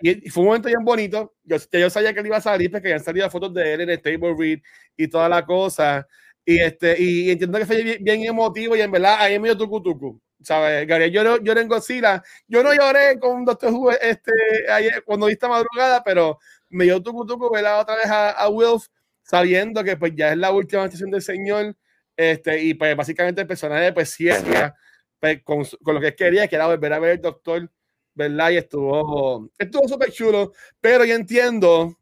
y, 0.00 0.30
fue 0.30 0.42
un 0.42 0.48
momento 0.48 0.68
bien 0.68 0.84
bonito. 0.84 1.34
Yo, 1.44 1.56
yo 1.72 1.90
sabía 1.90 2.14
que 2.14 2.20
él 2.20 2.26
iba 2.26 2.38
a 2.38 2.40
salir 2.40 2.70
porque 2.70 2.88
habían 2.88 3.04
salido 3.04 3.30
fotos 3.30 3.52
de 3.54 3.74
él 3.74 3.82
en 3.82 3.90
el 3.90 4.00
table 4.02 4.34
read 4.36 4.60
y 4.96 5.08
toda 5.08 5.28
la 5.28 5.44
cosa. 5.44 6.06
Y, 6.44 6.58
este, 6.58 6.96
y 7.00 7.30
entiendo 7.30 7.58
que 7.58 7.66
fue 7.66 7.82
bien, 7.82 8.02
bien 8.02 8.24
emotivo 8.24 8.76
y 8.76 8.80
en 8.80 8.90
verdad 8.90 9.16
ahí 9.18 9.38
me 9.38 9.48
dio 9.48 9.58
tucu 9.58 9.82
tucu. 9.82 10.20
¿Sabes? 10.42 10.86
Gabriel 10.86 11.12
lloró, 11.12 11.36
lloré 11.38 11.60
en 11.62 11.68
Godzilla. 11.68 12.22
Yo 12.48 12.62
no 12.62 12.72
lloré 12.74 13.18
con 13.18 13.44
Doctor 13.44 13.72
Who 13.72 13.90
este, 13.92 14.32
ayer, 14.70 15.02
cuando 15.04 15.26
vi 15.26 15.32
esta 15.34 15.48
madrugada, 15.48 16.02
pero 16.02 16.38
me 16.70 16.84
dio 16.84 17.02
tucu 17.02 17.26
tucu 17.26 17.50
ver 17.52 17.66
otra 17.66 17.96
vez 17.96 18.06
a, 18.06 18.30
a 18.30 18.48
Wilf 18.48 18.86
sabiendo 19.22 19.84
que 19.84 19.96
pues 19.96 20.12
ya 20.16 20.32
es 20.32 20.38
la 20.38 20.50
última 20.50 20.84
estación 20.84 21.10
del 21.10 21.22
señor 21.22 21.76
este, 22.16 22.62
y 22.62 22.74
pues 22.74 22.96
básicamente 22.96 23.42
el 23.42 23.46
personaje 23.46 23.92
pues 23.92 24.10
cierra 24.10 24.74
pues, 25.18 25.42
con, 25.42 25.64
con 25.82 25.94
lo 25.94 26.00
que 26.00 26.14
quería, 26.14 26.48
que 26.48 26.56
era 26.56 26.66
volver 26.66 26.92
a 26.92 26.98
ver 26.98 27.10
el 27.12 27.20
doctor, 27.20 27.70
¿verdad? 28.14 28.50
Y 28.50 28.56
estuvo 28.56 29.48
estuvo 29.58 29.88
súper 29.88 30.10
chulo, 30.12 30.52
pero 30.80 31.04
yo 31.04 31.14
entiendo, 31.14 31.96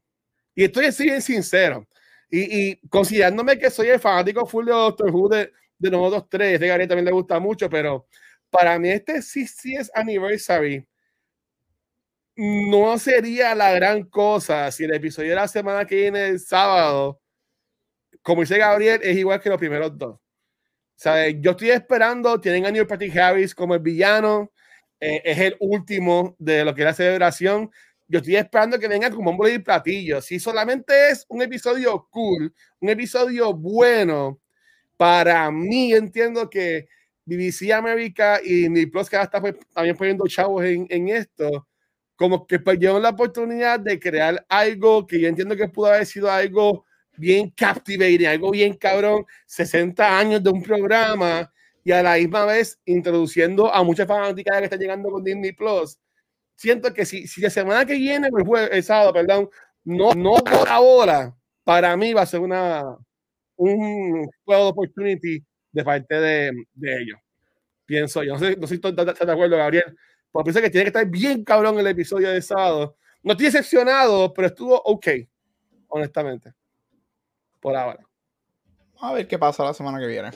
y 0.55 0.65
estoy 0.65 0.87
así 0.87 1.05
bien 1.05 1.23
sincero, 1.23 1.87
y, 2.31 2.71
y 2.71 2.77
considerándome 2.89 3.59
que 3.59 3.71
soy 3.71 3.89
el 3.89 4.01
fanático 4.01 4.47
full 4.47 4.67
de 4.67 4.73
Doctor 4.73 5.11
Who 5.11 5.29
de, 5.29 5.53
de 5.79 5.91
nosotros 5.91 6.27
tres, 6.29 6.61
de 6.61 6.69
Gary 6.69 6.87
también 6.89 7.07
le 7.07 7.13
gusta 7.13 7.39
mucho, 7.39 7.69
pero 7.71 8.07
para 8.51 8.79
mí 8.79 8.91
este 8.91 9.21
CCS 9.21 9.91
Anniversary 9.95 10.87
no 12.37 12.99
sería 12.99 13.55
la 13.55 13.73
gran 13.73 14.05
cosa 14.05 14.71
si 14.71 14.85
el 14.85 14.95
episodio 14.95 15.31
de 15.31 15.35
la 15.37 15.49
semana 15.49 15.85
que 15.85 15.97
viene, 15.97 16.29
el 16.29 16.41
sábado, 16.41 17.21
como 18.23 18.43
dice 18.43 18.59
Gabriel, 18.59 19.01
es 19.03 19.17
igual 19.17 19.41
que 19.41 19.49
los 19.49 19.59
primeros 19.59 19.99
dos. 19.99 20.21
Sea, 20.95 21.29
yo 21.31 21.53
estoy 21.53 21.71
esperando, 21.71 22.41
tienen 22.41 22.67
a 22.67 22.71
Neil 22.71 22.87
Patrick 22.87 23.17
Harris 23.17 23.55
como 23.55 23.75
el 23.75 23.81
villano, 23.81 24.53
eh, 25.01 25.23
es 25.25 25.39
el 25.39 25.57
último 25.61 26.37
de 26.39 26.65
lo 26.65 26.75
que 26.75 26.83
es 26.83 26.87
la 26.87 26.95
celebración. 26.95 27.71
Yo 28.09 28.19
estoy 28.21 28.37
esperando 28.37 28.79
que 28.79 28.89
venga 28.89 29.11
como 29.11 29.31
un 29.31 29.51
y 29.51 29.59
platillo. 29.59 30.21
Si 30.23 30.41
solamente 30.41 31.11
es 31.11 31.27
un 31.29 31.43
episodio 31.43 32.09
cool, 32.11 32.55
un 32.81 32.89
episodio 32.89 33.53
bueno, 33.55 34.41
para 34.97 35.51
mí 35.51 35.93
entiendo 35.93 36.49
que 36.51 36.89
BBC 37.29 37.73
América 37.73 38.41
y 38.43 38.63
Disney 38.63 38.87
Plus 38.87 39.11
que 39.11 39.17
ahora 39.17 39.25
está 39.27 39.41
pues, 39.41 39.55
también 39.73 39.97
poniendo 39.97 40.27
chavos 40.27 40.65
en, 40.65 40.87
en 40.89 41.09
esto, 41.09 41.69
como 42.17 42.47
que 42.47 42.59
perdieron 42.59 43.03
la 43.03 43.11
oportunidad 43.11 43.79
de 43.79 44.01
crear 44.01 44.45
algo 44.49 45.07
que 45.07 45.21
yo 45.21 45.29
entiendo 45.29 45.57
que 45.57 45.69
pudo 45.69 45.89
haber 45.89 46.07
sido 46.07 46.31
algo 46.31 46.85
bien 47.17 47.51
captivating, 47.51 48.27
algo 48.27 48.51
bien 48.51 48.75
cabrón, 48.75 49.27
60 49.47 50.19
años 50.19 50.43
de 50.43 50.51
un 50.51 50.63
programa 50.63 51.53
y 51.85 51.93
a 51.93 52.03
la 52.03 52.17
misma 52.17 52.45
vez 52.47 52.79
introduciendo 52.87 53.73
a 53.73 53.83
muchas 53.83 54.07
fanáticas 54.07 54.59
que 54.59 54.65
están 54.65 54.81
llegando 54.81 55.11
con 55.11 55.23
Disney 55.23 55.53
Plus. 55.53 55.99
Siento 56.57 56.93
que 56.93 57.05
si, 57.05 57.27
si 57.27 57.41
la 57.41 57.51
semana 57.51 57.85
que 57.87 57.95
viene, 57.95 58.29
el, 58.29 58.45
jueves, 58.45 58.71
el 58.73 58.83
sábado, 58.83 59.13
perdón, 59.13 59.49
no, 59.85 60.13
no 60.15 60.35
por 60.37 60.69
ahora, 60.69 61.37
para 61.65 61.97
mí 61.97 62.13
va 62.13 62.23
a 62.23 62.27
ser 62.27 62.41
una 62.41 62.97
un 63.57 64.29
juego 64.45 64.65
de 64.65 64.71
opportunity 64.71 65.45
de 65.73 65.85
parte 65.85 66.15
de, 66.21 66.53
de 66.75 67.03
ellos. 67.03 67.19
Pienso 67.87 68.23
yo. 68.23 68.35
No 68.35 68.39
sé, 68.39 68.57
no 68.57 68.67
sé 68.67 68.75
si 68.75 68.81
tú 68.81 68.89
estás 68.89 69.27
de 69.27 69.33
acuerdo, 69.33 69.57
Gabriel. 69.57 69.97
Porque 70.31 70.45
pienso 70.45 70.61
que 70.61 70.71
tiene 70.71 70.85
que 70.85 70.89
estar 70.89 71.07
bien 71.07 71.43
cabrón 71.45 71.79
el 71.79 71.87
episodio 71.87 72.31
de 72.31 72.43
sábado. 72.43 72.97
No 73.23 73.33
estoy 73.33 73.47
decepcionado, 73.47 74.33
pero 74.35 74.49
estuvo 74.49 74.81
ok, 74.81 75.09
honestamente. 75.89 76.53
Por 77.61 77.75
ahora. 77.77 78.01
A 79.01 79.13
ver 79.13 79.27
qué 79.27 79.39
pasa 79.39 79.65
la 79.65 79.75
semana 79.75 79.99
que 79.99 80.07
viene. 80.07 80.31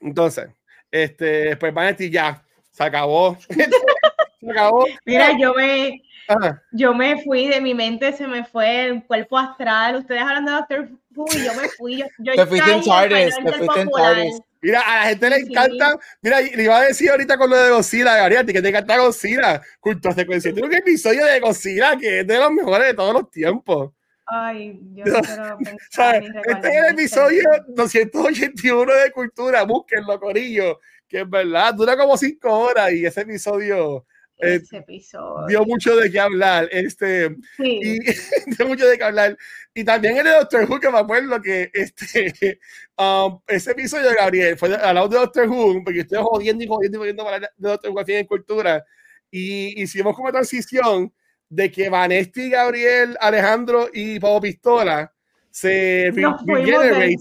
Entonces, 0.00 0.48
este, 0.90 1.56
pues 1.56 1.72
Vanetti 1.72 2.10
ya 2.10 2.44
se 2.70 2.84
acabó. 2.84 3.36
se 4.40 4.50
acabó. 4.50 4.86
Mira, 5.06 5.38
yo 5.38 5.54
me, 5.54 6.02
Ajá. 6.28 6.62
yo 6.72 6.94
me 6.94 7.22
fui 7.22 7.48
de 7.48 7.60
mi 7.60 7.74
mente, 7.74 8.12
se 8.12 8.26
me 8.26 8.44
fue 8.44 8.86
el 8.86 9.04
cuerpo 9.04 9.38
astral. 9.38 9.96
Ustedes 9.96 10.22
hablando 10.22 10.50
de 10.50 10.56
Doctor 10.58 10.90
Who 11.14 11.26
y 11.34 11.44
yo 11.44 11.54
me 11.54 11.68
fui. 11.70 11.98
Yo, 11.98 12.06
yo 12.18 12.34
Te 12.34 12.46
fuiste 12.46 12.70
en 12.70 12.82
TARDIS, 12.82 13.36
te 13.36 13.52
fuiste 13.52 13.80
en. 13.80 13.90
TARDIS. 13.90 14.40
Mira, 14.62 14.80
a 14.80 14.96
la 14.96 15.02
gente 15.10 15.28
le 15.28 15.36
Sí. 15.40 15.46
encanta. 15.50 15.98
Mira, 16.22 16.40
le 16.40 16.62
iba 16.62 16.78
a 16.78 16.84
decir 16.84 17.10
ahorita 17.10 17.36
con 17.36 17.50
lo 17.50 17.56
de 17.56 17.70
Godzilla, 17.70 18.16
Gabriel, 18.16 18.46
que 18.46 18.62
te 18.62 18.68
encanta 18.68 18.96
Godzilla. 18.98 19.60
Culto 19.80 20.12
secuencia. 20.12 20.52
Tiene 20.52 20.68
un 20.68 20.74
episodio 20.74 21.26
de 21.26 21.40
Godzilla 21.40 21.96
que 21.96 22.20
es 22.20 22.26
de 22.26 22.38
los 22.38 22.52
mejores 22.52 22.86
de 22.86 22.94
todos 22.94 23.12
los 23.12 23.30
tiempos. 23.30 23.92
Ay, 24.24 24.78
yo 24.94 25.04
no 25.04 25.20
quiero 25.20 25.58
¿Sabes? 25.90 26.30
Este 26.46 26.68
es 26.68 26.74
el 26.76 26.92
episodio 26.92 27.40
día. 27.40 27.64
281 27.68 28.94
de 28.94 29.10
Cultura. 29.10 29.64
Búsquenlo, 29.64 30.18
Corillo. 30.20 30.78
Que 31.08 31.22
es 31.22 31.28
verdad, 31.28 31.74
dura 31.74 31.96
como 31.96 32.16
cinco 32.16 32.56
horas 32.56 32.92
y 32.92 33.04
ese 33.04 33.22
episodio 33.22 34.06
Ese 34.42 34.78
episodio. 34.78 35.46
dio 35.46 35.64
mucho 35.64 35.96
de 35.96 36.10
qué 36.10 36.20
hablar. 36.20 36.68
Este, 36.70 37.28
Sí. 37.56 37.80
y 37.82 37.98
dio 38.58 38.66
mucho 38.66 38.86
de 38.86 38.98
qué 38.98 39.04
hablar. 39.04 39.36
Y 39.74 39.84
también 39.84 40.16
el 40.18 40.24
de 40.24 40.30
Doctor 40.30 40.68
Who, 40.68 40.80
que 40.80 40.90
me 40.90 40.98
acuerdo 40.98 41.40
que 41.40 41.70
este, 41.72 42.60
um, 42.98 43.40
ese 43.46 43.70
episodio 43.70 44.08
de 44.08 44.14
Gabriel 44.16 44.58
fue 44.58 44.74
al 44.74 44.94
lado 44.94 45.08
de 45.08 45.18
Doctor 45.18 45.48
Who, 45.48 45.84
porque 45.84 46.00
estoy 46.00 46.18
jodiendo 46.22 46.64
y 46.64 46.66
jodiendo 46.66 46.98
y 46.98 47.00
jodiendo 47.00 47.24
para 47.24 47.38
de 47.40 47.48
Doctor 47.56 47.90
Who 47.90 48.00
aquí 48.00 48.12
en 48.14 48.26
Cultura. 48.26 48.84
Y 49.30 49.80
hicimos 49.80 50.14
como 50.14 50.30
transición 50.30 51.12
de 51.48 51.70
que 51.70 51.88
Vanesti, 51.88 52.50
Gabriel, 52.50 53.16
Alejandro 53.20 53.88
y 53.92 54.18
Pablo 54.18 54.40
Pistola 54.40 55.12
se 55.50 56.10
regenerate. 56.46 57.16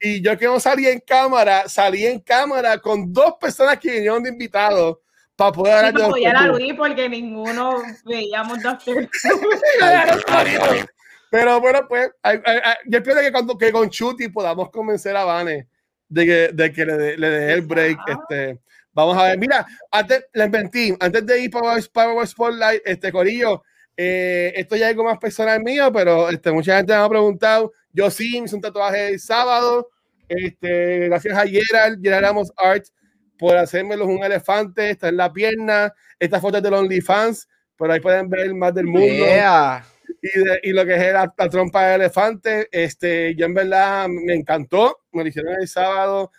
Y 0.00 0.22
yo 0.22 0.38
que 0.38 0.46
no 0.46 0.60
salí 0.60 0.86
en 0.86 1.00
cámara, 1.00 1.68
salí 1.68 2.06
en 2.06 2.20
cámara 2.20 2.78
con 2.78 3.12
dos 3.12 3.34
personas 3.40 3.78
que 3.78 3.90
vinieron 3.90 4.22
de 4.22 4.30
invitados 4.30 4.98
para 5.36 5.52
poder 5.52 5.72
Sí, 5.72 5.78
hablar 5.78 5.92
de 5.94 6.00
Doctor 6.00 6.18
apoyar 6.18 6.36
a 6.36 6.50
Who. 6.50 6.58
Luis 6.58 6.74
porque 6.74 7.08
ninguno 7.08 7.82
veíamos 8.04 8.62
Doctor 8.62 9.08
Pero 11.30 11.60
bueno, 11.60 11.86
pues 11.88 12.10
yo 12.86 12.98
espero 12.98 13.20
que, 13.20 13.32
cuando, 13.32 13.58
que 13.58 13.72
con 13.72 13.90
Chuti 13.90 14.28
podamos 14.28 14.70
convencer 14.70 15.14
a 15.16 15.24
Vane 15.24 15.68
de 16.08 16.24
que, 16.26 16.50
de 16.52 16.72
que 16.72 16.86
le 16.86 16.96
dé 16.96 17.16
le 17.18 17.28
dé 17.28 17.52
el 17.52 17.62
break. 17.62 17.98
Este, 18.06 18.60
vamos 18.92 19.18
a 19.18 19.24
ver, 19.24 19.38
mira, 19.38 19.66
antes, 19.90 20.26
les 20.32 20.50
mentí, 20.50 20.96
antes 21.00 21.26
de 21.26 21.40
ir 21.40 21.50
para 21.50 21.78
Power 21.92 22.26
Spotlight, 22.26 22.82
este 22.84 23.12
Corillo, 23.12 23.62
eh, 23.96 24.52
esto 24.56 24.76
ya 24.76 24.86
es 24.86 24.90
algo 24.92 25.04
más 25.04 25.18
personal 25.18 25.62
mío, 25.62 25.90
pero 25.92 26.28
este, 26.28 26.52
mucha 26.52 26.76
gente 26.76 26.92
me 26.92 27.00
ha 27.00 27.08
preguntado. 27.08 27.72
Yo 27.92 28.10
sí 28.10 28.38
me 28.40 28.46
hice 28.46 28.54
un 28.54 28.62
tatuaje 28.62 29.08
el 29.08 29.20
sábado. 29.20 29.88
Este, 30.28 31.08
gracias 31.08 31.36
a 31.36 31.46
Gerald, 31.46 32.02
Gerald 32.02 32.24
Ramos 32.24 32.52
Art, 32.56 32.84
por 33.38 33.56
hacérmelo 33.56 34.06
un 34.06 34.22
elefante. 34.24 34.90
Está 34.90 35.08
en 35.08 35.16
la 35.18 35.32
pierna. 35.32 35.92
Esta 36.18 36.40
foto 36.40 36.56
es 36.58 36.62
del 36.62 36.74
OnlyFans, 36.74 37.48
pero 37.76 37.92
ahí 37.92 38.00
pueden 38.00 38.28
ver 38.28 38.54
más 38.54 38.74
del 38.74 38.86
mundo 38.86 39.06
Yeah. 39.06 39.84
y, 40.22 40.38
de- 40.38 40.60
y 40.62 40.72
lo 40.72 40.84
que 40.86 40.94
es 40.94 41.12
la, 41.12 41.32
la 41.36 41.48
trompa 41.48 41.88
de 41.88 41.94
elefante, 41.96 42.68
este, 42.72 43.34
yo 43.34 43.46
en 43.46 43.54
verdad 43.54 44.08
me 44.08 44.34
encantó, 44.34 44.98
me 45.12 45.22
lo 45.22 45.28
hicieron 45.28 45.54
el 45.60 45.68
sábado, 45.68 46.30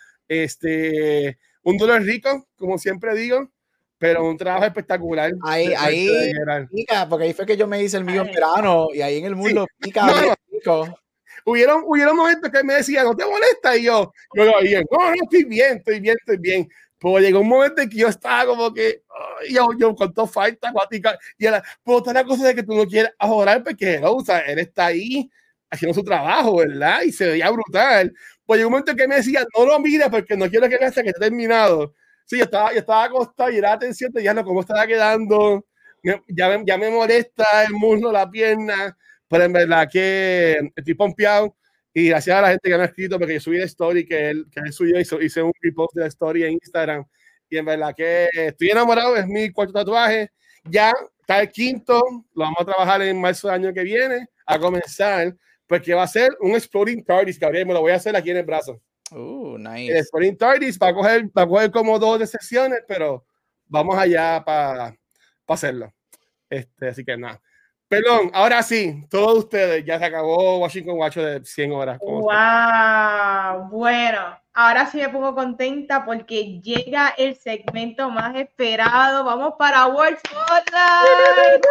este, 0.52 1.38
un 1.62 1.76
dolor 1.76 2.02
rico, 2.02 2.48
como 2.56 2.78
siempre 2.78 3.14
digo, 3.14 3.50
pero 3.98 4.24
un 4.28 4.36
trabajo 4.36 4.64
espectacular. 4.64 5.32
Ahí- 5.44 5.68
de 5.68 5.76
ahí- 5.76 6.06
de. 6.06 6.66
Pica, 6.72 7.08
porque 7.08 7.24
ahí 7.26 7.32
fue 7.34 7.46
que 7.46 7.56
yo 7.56 7.66
me 7.66 7.82
hice 7.82 7.96
el 7.96 8.04
mío 8.04 8.22
en 8.22 8.32
verano 8.32 8.88
y 8.92 9.00
ahí 9.02 9.18
en 9.18 9.24
el 9.26 9.36
mundo 9.36 9.66
pica. 9.80 10.06
No, 10.06 10.34
rico. 10.50 10.98
Hubieron, 11.44 11.82
hubieron 11.86 12.14
momentos 12.16 12.50
que 12.50 12.62
me 12.62 12.74
decía, 12.74 13.02
¿no 13.04 13.16
te 13.16 13.24
molesta? 13.24 13.76
Y 13.76 13.84
yo, 13.84 14.12
yo 14.34 14.52
oía, 14.56 14.80
no, 14.90 15.10
no, 15.10 15.14
estoy 15.22 15.44
bien, 15.44 15.78
estoy 15.78 16.00
bien, 16.00 16.16
estoy 16.20 16.36
bien. 16.38 16.68
Pero 17.00 17.18
llegó 17.20 17.40
un 17.40 17.48
momento 17.48 17.80
en 17.82 17.88
que 17.88 17.96
yo 17.98 18.08
estaba 18.08 18.46
como 18.46 18.72
que, 18.74 19.02
ay, 19.40 19.54
yo, 19.54 19.68
yo 19.78 19.94
todo 20.12 20.26
falta, 20.26 20.70
guatica, 20.72 21.18
y 21.38 21.46
era, 21.46 21.62
pero 21.84 21.98
está 21.98 22.12
la 22.12 22.24
cosa 22.24 22.46
de 22.48 22.54
que 22.56 22.62
tú 22.64 22.74
no 22.74 22.86
quieres 22.86 23.12
adorar 23.18 23.62
porque, 23.62 24.00
no, 24.00 24.12
o 24.14 24.24
sea, 24.24 24.40
él 24.40 24.58
está 24.58 24.86
ahí 24.86 25.30
haciendo 25.70 25.94
su 25.94 26.02
trabajo, 26.04 26.56
¿verdad? 26.56 27.02
Y 27.02 27.12
se 27.12 27.28
veía 27.28 27.50
brutal. 27.50 28.12
Pues 28.46 28.58
llegó 28.58 28.68
un 28.68 28.72
momento 28.72 28.92
en 28.92 28.96
que 28.96 29.08
me 29.08 29.16
decía, 29.16 29.44
no 29.56 29.66
lo 29.66 29.78
mires 29.80 30.08
porque 30.10 30.36
no 30.36 30.48
quiero 30.48 30.68
que 30.68 30.78
veas 30.78 30.94
que 30.94 31.00
esté 31.00 31.12
terminado. 31.20 31.94
Sí, 32.24 32.38
yo 32.38 32.44
estaba, 32.44 32.72
yo 32.72 32.78
estaba 32.80 33.04
acostado 33.04 33.50
y 33.50 33.56
era 33.58 33.72
atención 33.72 34.12
de 34.12 34.22
ya 34.22 34.34
no, 34.34 34.44
cómo 34.44 34.60
estaba 34.60 34.86
quedando, 34.86 35.64
ya, 36.28 36.48
me- 36.58 36.64
ya 36.66 36.78
me 36.78 36.90
molesta 36.90 37.64
el 37.64 37.72
muslo, 37.72 38.12
la 38.12 38.30
pierna, 38.30 38.96
pero 39.28 39.44
en 39.44 39.52
verdad 39.52 39.88
que 39.90 40.58
estoy 40.76 40.94
pompeado 40.94 41.56
y 41.98 42.08
gracias 42.10 42.36
a 42.36 42.42
la 42.42 42.50
gente 42.50 42.68
que 42.68 42.76
me 42.76 42.82
ha 42.82 42.86
escrito 42.86 43.18
porque 43.18 43.34
yo 43.34 43.40
subí 43.40 43.58
la 43.58 43.64
story 43.64 44.06
que 44.06 44.30
él, 44.30 44.46
que 44.52 44.60
él 44.60 44.72
subió, 44.72 45.00
hizo, 45.00 45.20
hice 45.20 45.42
un 45.42 45.52
repost 45.60 45.96
de 45.96 46.02
la 46.02 46.06
story 46.06 46.44
en 46.44 46.52
Instagram 46.52 47.04
y 47.50 47.56
en 47.56 47.64
verdad 47.64 47.92
que 47.96 48.28
estoy 48.32 48.70
enamorado, 48.70 49.16
es 49.16 49.26
mi 49.26 49.50
cuarto 49.50 49.72
tatuaje, 49.72 50.30
ya 50.64 50.92
está 51.18 51.40
el 51.40 51.48
quinto, 51.50 52.00
lo 52.34 52.44
vamos 52.44 52.58
a 52.60 52.64
trabajar 52.66 53.02
en 53.02 53.20
marzo 53.20 53.48
del 53.48 53.56
año 53.56 53.74
que 53.74 53.82
viene, 53.82 54.28
a 54.46 54.58
comenzar, 54.60 55.34
porque 55.66 55.92
va 55.92 56.04
a 56.04 56.08
ser 56.08 56.30
un 56.40 56.52
Exploding 56.52 57.04
TARDIS, 57.04 57.38
Gabriel, 57.40 57.66
me 57.66 57.74
lo 57.74 57.80
voy 57.80 57.90
a 57.90 57.96
hacer 57.96 58.14
aquí 58.14 58.30
en 58.30 58.36
el 58.36 58.44
brazo. 58.44 58.80
Uh, 59.10 59.56
El 59.56 59.62
nice. 59.64 59.98
Exploding 59.98 60.36
TARDIS 60.36 60.78
va 60.78 60.88
a 60.88 60.94
coger, 60.94 61.24
va 61.36 61.42
a 61.42 61.48
coger 61.48 61.70
como 61.72 61.98
dos 61.98 62.20
de 62.20 62.28
sesiones, 62.28 62.80
pero 62.86 63.26
vamos 63.66 63.98
allá 63.98 64.42
para 64.44 64.94
hacerlo. 65.48 65.92
Este, 66.48 66.88
así 66.88 67.04
que 67.04 67.16
nada. 67.16 67.42
Perdón, 67.88 68.30
ahora 68.34 68.62
sí, 68.62 69.06
todos 69.08 69.38
ustedes, 69.38 69.82
ya 69.82 69.98
se 69.98 70.04
acabó 70.04 70.58
Washington 70.58 70.98
Watch 70.98 71.16
de 71.16 71.42
100 71.42 71.72
horas. 71.72 71.98
Wow, 72.00 73.70
bueno, 73.70 74.38
ahora 74.52 74.84
sí 74.90 74.98
me 74.98 75.08
pongo 75.08 75.34
contenta 75.34 76.04
porque 76.04 76.60
llega 76.60 77.14
el 77.16 77.34
segmento 77.34 78.10
más 78.10 78.36
esperado. 78.36 79.24
Vamos 79.24 79.54
para 79.58 79.86
World 79.86 80.18
Spotlight. 80.18 81.64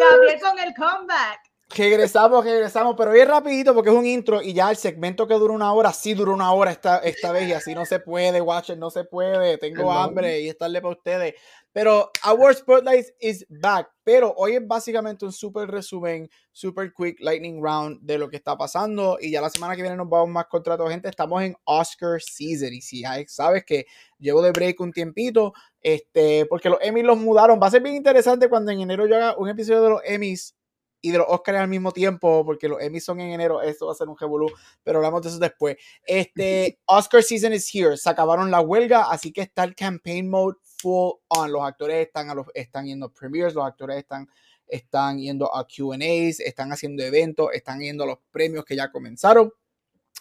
Gabriel 0.00 0.40
con 0.40 0.58
el 0.58 0.74
comeback. 0.74 1.52
Regresamos, 1.74 2.44
regresamos, 2.44 2.94
pero 2.98 3.12
bien 3.12 3.28
rapidito 3.28 3.74
porque 3.74 3.90
es 3.90 3.96
un 3.96 4.04
intro 4.04 4.42
y 4.42 4.52
ya 4.52 4.70
el 4.70 4.76
segmento 4.76 5.26
que 5.26 5.34
dura 5.34 5.54
una 5.54 5.72
hora, 5.72 5.92
sí 5.92 6.12
dura 6.12 6.32
una 6.32 6.52
hora 6.52 6.70
esta, 6.70 6.98
esta 6.98 7.32
vez 7.32 7.48
y 7.48 7.52
así 7.54 7.74
no 7.74 7.86
se 7.86 7.98
puede, 7.98 8.42
Watcher, 8.42 8.76
no 8.76 8.90
se 8.90 9.04
puede, 9.04 9.56
tengo 9.56 9.90
hambre 9.90 10.40
y 10.40 10.48
es 10.48 10.58
tarde 10.58 10.82
para 10.82 10.92
ustedes. 10.92 11.34
Pero 11.72 12.10
Our 12.26 12.54
Spotlight 12.54 13.06
is 13.18 13.46
back, 13.48 13.88
pero 14.04 14.34
hoy 14.36 14.56
es 14.56 14.66
básicamente 14.66 15.24
un 15.24 15.32
super 15.32 15.70
resumen, 15.70 16.28
super 16.52 16.92
quick 16.92 17.18
lightning 17.20 17.62
round 17.62 18.00
de 18.02 18.18
lo 18.18 18.28
que 18.28 18.36
está 18.36 18.56
pasando. 18.58 19.16
Y 19.18 19.30
ya 19.30 19.40
la 19.40 19.48
semana 19.48 19.74
que 19.74 19.80
viene 19.80 19.96
nos 19.96 20.08
vamos 20.08 20.28
más 20.28 20.46
contratos, 20.46 20.90
gente, 20.90 21.08
estamos 21.08 21.42
en 21.42 21.56
Oscar 21.64 22.20
season. 22.20 22.74
Y 22.74 22.82
si 22.82 23.02
sabes 23.26 23.64
que 23.64 23.86
llevo 24.18 24.42
de 24.42 24.52
break 24.52 24.80
un 24.80 24.92
tiempito, 24.92 25.54
este, 25.80 26.44
porque 26.46 26.68
los 26.68 26.78
Emmys 26.82 27.04
los 27.04 27.18
mudaron, 27.18 27.58
va 27.60 27.68
a 27.68 27.70
ser 27.70 27.82
bien 27.82 27.94
interesante 27.94 28.50
cuando 28.50 28.70
en 28.70 28.80
enero 28.80 29.06
yo 29.06 29.16
haga 29.16 29.36
un 29.38 29.48
episodio 29.48 29.82
de 29.82 29.90
los 29.90 30.00
Emmys 30.04 30.54
y 31.02 31.10
de 31.10 31.18
los 31.18 31.26
Oscars 31.28 31.58
al 31.58 31.68
mismo 31.68 31.90
tiempo, 31.90 32.44
porque 32.46 32.68
los 32.68 32.80
Emmys 32.80 33.04
son 33.04 33.20
en 33.20 33.32
enero, 33.32 33.60
esto 33.60 33.86
va 33.86 33.92
a 33.92 33.96
ser 33.96 34.08
un 34.08 34.16
revolú, 34.16 34.48
pero 34.84 34.98
hablamos 34.98 35.20
de 35.22 35.30
eso 35.30 35.38
después. 35.38 35.76
Este, 36.04 36.78
Oscar 36.86 37.22
season 37.22 37.52
is 37.52 37.68
here, 37.74 37.96
se 37.96 38.08
acabaron 38.08 38.50
la 38.50 38.60
huelga, 38.60 39.10
así 39.10 39.32
que 39.32 39.42
está 39.42 39.64
el 39.64 39.74
campaign 39.74 40.30
mode 40.30 40.56
full 40.82 41.12
on. 41.28 41.52
Los 41.52 41.62
actores 41.62 42.06
están, 42.06 42.30
a 42.30 42.34
los, 42.34 42.46
están 42.54 42.86
yendo 42.86 43.06
a 43.06 43.12
premieres, 43.12 43.54
los 43.54 43.64
actores 43.64 43.96
están, 43.96 44.28
están 44.66 45.18
yendo 45.18 45.54
a 45.54 45.66
Q&As, 45.66 46.40
están 46.40 46.72
haciendo 46.72 47.02
eventos, 47.02 47.48
están 47.52 47.80
yendo 47.80 48.04
a 48.04 48.06
los 48.06 48.18
premios 48.30 48.64
que 48.64 48.76
ya 48.76 48.90
comenzaron. 48.90 49.52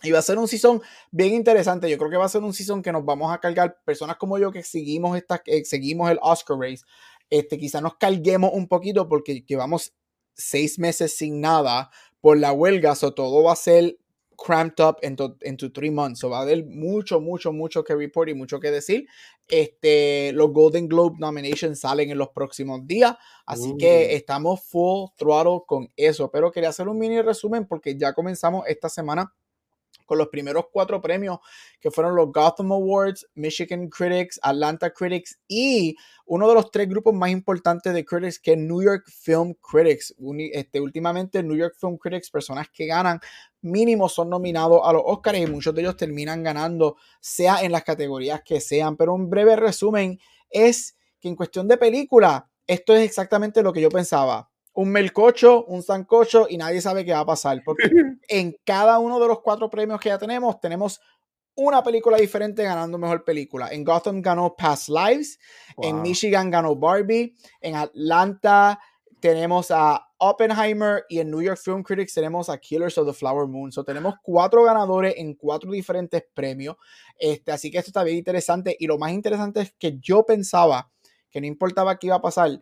Y 0.04 0.12
va 0.12 0.20
a 0.20 0.24
ser 0.24 0.38
un 0.38 0.48
season 0.48 0.82
bien 1.12 1.34
interesante. 1.34 1.90
Yo 1.90 1.98
creo 1.98 2.10
que 2.10 2.18
va 2.18 2.26
a 2.26 2.30
ser 2.30 2.42
un 2.42 2.54
season 2.54 2.82
que 2.82 2.92
nos 2.92 3.06
vamos 3.06 3.32
a 3.32 3.40
cargar. 3.40 3.80
Personas 3.86 4.18
como 4.18 4.38
yo 4.38 4.52
que 4.52 4.64
seguimos, 4.64 5.18
esta, 5.18 5.40
que 5.40 5.64
seguimos 5.66 6.10
el 6.10 6.20
Oscar 6.22 6.58
race, 6.58 6.84
este, 7.30 7.58
quizá 7.58 7.82
nos 7.82 7.96
carguemos 7.98 8.52
un 8.54 8.68
poquito 8.68 9.08
porque 9.08 9.44
llevamos 9.48 9.94
seis 10.34 10.80
meses 10.80 11.16
sin 11.16 11.42
nada 11.42 11.92
por 12.20 12.38
la 12.38 12.52
huelga, 12.52 12.96
so 12.96 13.14
todo 13.14 13.44
va 13.44 13.54
a 13.54 13.56
ser 13.56 13.98
cramped 14.44 14.80
up 14.80 14.98
into, 15.04 15.38
into 15.42 15.70
three 15.70 15.92
months. 15.92 16.22
So 16.22 16.30
va 16.30 16.40
a 16.40 16.42
haber 16.42 16.66
mucho, 16.66 17.20
mucho, 17.22 17.52
mucho 17.52 17.84
que 17.84 17.96
report 17.96 18.30
y 18.30 18.34
mucho 18.34 18.60
que 18.60 18.72
decir. 18.72 19.08
Este, 19.48 20.32
los 20.34 20.52
Golden 20.52 20.88
Globe 20.88 21.18
nominations 21.20 21.82
salen 21.82 22.10
en 22.10 22.18
los 22.18 22.30
próximos 22.30 22.88
días, 22.88 23.16
así 23.46 23.72
Uh. 23.74 23.78
que 23.78 24.16
estamos 24.16 24.64
full 24.64 25.10
throttle 25.18 25.62
con 25.68 25.90
eso. 25.96 26.32
Pero 26.32 26.52
quería 26.52 26.70
hacer 26.70 26.88
un 26.88 26.98
mini 26.98 27.22
resumen 27.22 27.68
porque 27.68 27.98
ya 27.98 28.14
comenzamos 28.14 28.66
esta 28.68 28.90
semana 28.90 29.34
con 30.06 30.18
los 30.18 30.28
primeros 30.28 30.66
cuatro 30.74 31.02
premios 31.02 31.40
que 31.80 31.90
fueron 31.90 32.16
los 32.18 32.34
Gotham 32.34 32.74
Awards, 32.74 33.28
Michigan 33.34 33.88
Critics, 33.88 34.40
Atlanta 34.44 34.92
Critics 34.92 35.40
y 35.48 35.96
uno 36.26 36.50
de 36.50 36.54
los 36.54 36.70
tres 36.70 36.90
grupos 36.90 37.14
más 37.14 37.30
importantes 37.30 37.94
de 37.94 38.04
critics 38.04 38.40
que 38.40 38.54
es 38.54 38.58
New 38.58 38.82
York 38.82 39.06
Film 39.08 39.54
Critics. 39.54 40.14
Este, 40.52 40.82
últimamente 40.82 41.42
New 41.44 41.56
York 41.56 41.76
Film 41.80 41.98
Critics, 41.98 42.30
personas 42.30 42.68
que 42.70 42.88
ganan 42.88 43.22
mínimo 43.62 44.10
son 44.10 44.30
nominados 44.30 44.82
a 44.84 44.94
los 44.94 45.04
Oscars 45.06 45.40
y 45.40 45.46
muchos 45.48 45.74
de 45.74 45.82
ellos 45.82 45.98
terminan 45.98 46.44
ganando, 46.44 46.98
sea 47.20 47.64
en 47.64 47.72
las 47.72 47.84
categorías 47.84 48.42
que 48.44 48.60
sean. 48.60 48.98
Pero 48.98 49.14
un 49.14 49.30
breve 49.30 49.56
resumen 49.56 50.20
es 50.50 50.98
que 51.20 51.28
en 51.28 51.36
cuestión 51.36 51.68
de 51.68 51.78
película, 51.78 52.50
esto 52.68 52.94
es 52.94 53.02
exactamente 53.04 53.62
lo 53.62 53.74
que 53.74 53.82
yo 53.82 53.90
pensaba. 53.90 54.50
Un 54.74 54.90
melcocho, 54.92 55.66
un 55.66 55.84
sancocho 55.84 56.48
y 56.50 56.58
nadie 56.58 56.82
sabe 56.82 57.06
qué 57.06 57.12
va 57.12 57.20
a 57.20 57.26
pasar. 57.26 57.62
Porque 57.64 57.84
en 58.28 58.58
cada 58.66 59.00
uno 59.00 59.20
de 59.20 59.28
los 59.28 59.42
cuatro 59.42 59.70
premios 59.70 60.00
que 60.00 60.10
ya 60.10 60.18
tenemos, 60.18 60.60
tenemos 60.60 61.02
una 61.56 61.84
película 61.84 62.18
diferente 62.18 62.64
ganando 62.64 62.98
mejor 62.98 63.24
película. 63.24 63.70
En 63.72 63.84
Gotham 63.84 64.22
ganó 64.22 64.56
Past 64.56 64.90
Lives, 64.90 65.40
en. 65.82 66.02
Michigan 66.02 66.50
ganó 66.50 66.76
Barbie, 66.76 67.36
en 67.60 67.76
Atlanta 67.76 68.80
tenemos 69.22 69.72
a 69.72 70.06
Oppenheimer 70.18 71.06
y 71.08 71.20
en 71.20 71.32
New 71.32 71.42
York 71.42 71.60
Film 71.64 71.84
Critics 71.84 72.14
tenemos 72.14 72.50
a 72.50 72.58
Killers 72.58 72.98
of 72.98 73.08
the 73.08 73.14
Flower 73.14 73.48
Moon. 73.48 73.72
So, 73.72 73.84
tenemos 73.84 74.16
cuatro 74.22 74.64
ganadores 74.64 75.14
en 75.18 75.36
cuatro 75.36 75.72
diferentes 75.72 76.26
premios. 76.34 76.76
Este, 77.18 77.52
así 77.52 77.72
que 77.72 77.78
esto 77.78 77.90
está 77.90 78.04
bien 78.04 78.18
interesante. 78.18 78.76
Y 78.78 78.88
lo 78.88 78.98
más 78.98 79.14
interesante 79.14 79.62
es 79.62 79.74
que 79.80 79.98
yo 80.00 80.26
pensaba 80.26 80.92
que 81.30 81.40
no 81.40 81.48
importaba 81.48 81.98
qué 81.98 82.08
iba 82.08 82.18
a 82.18 82.22
pasar. 82.22 82.62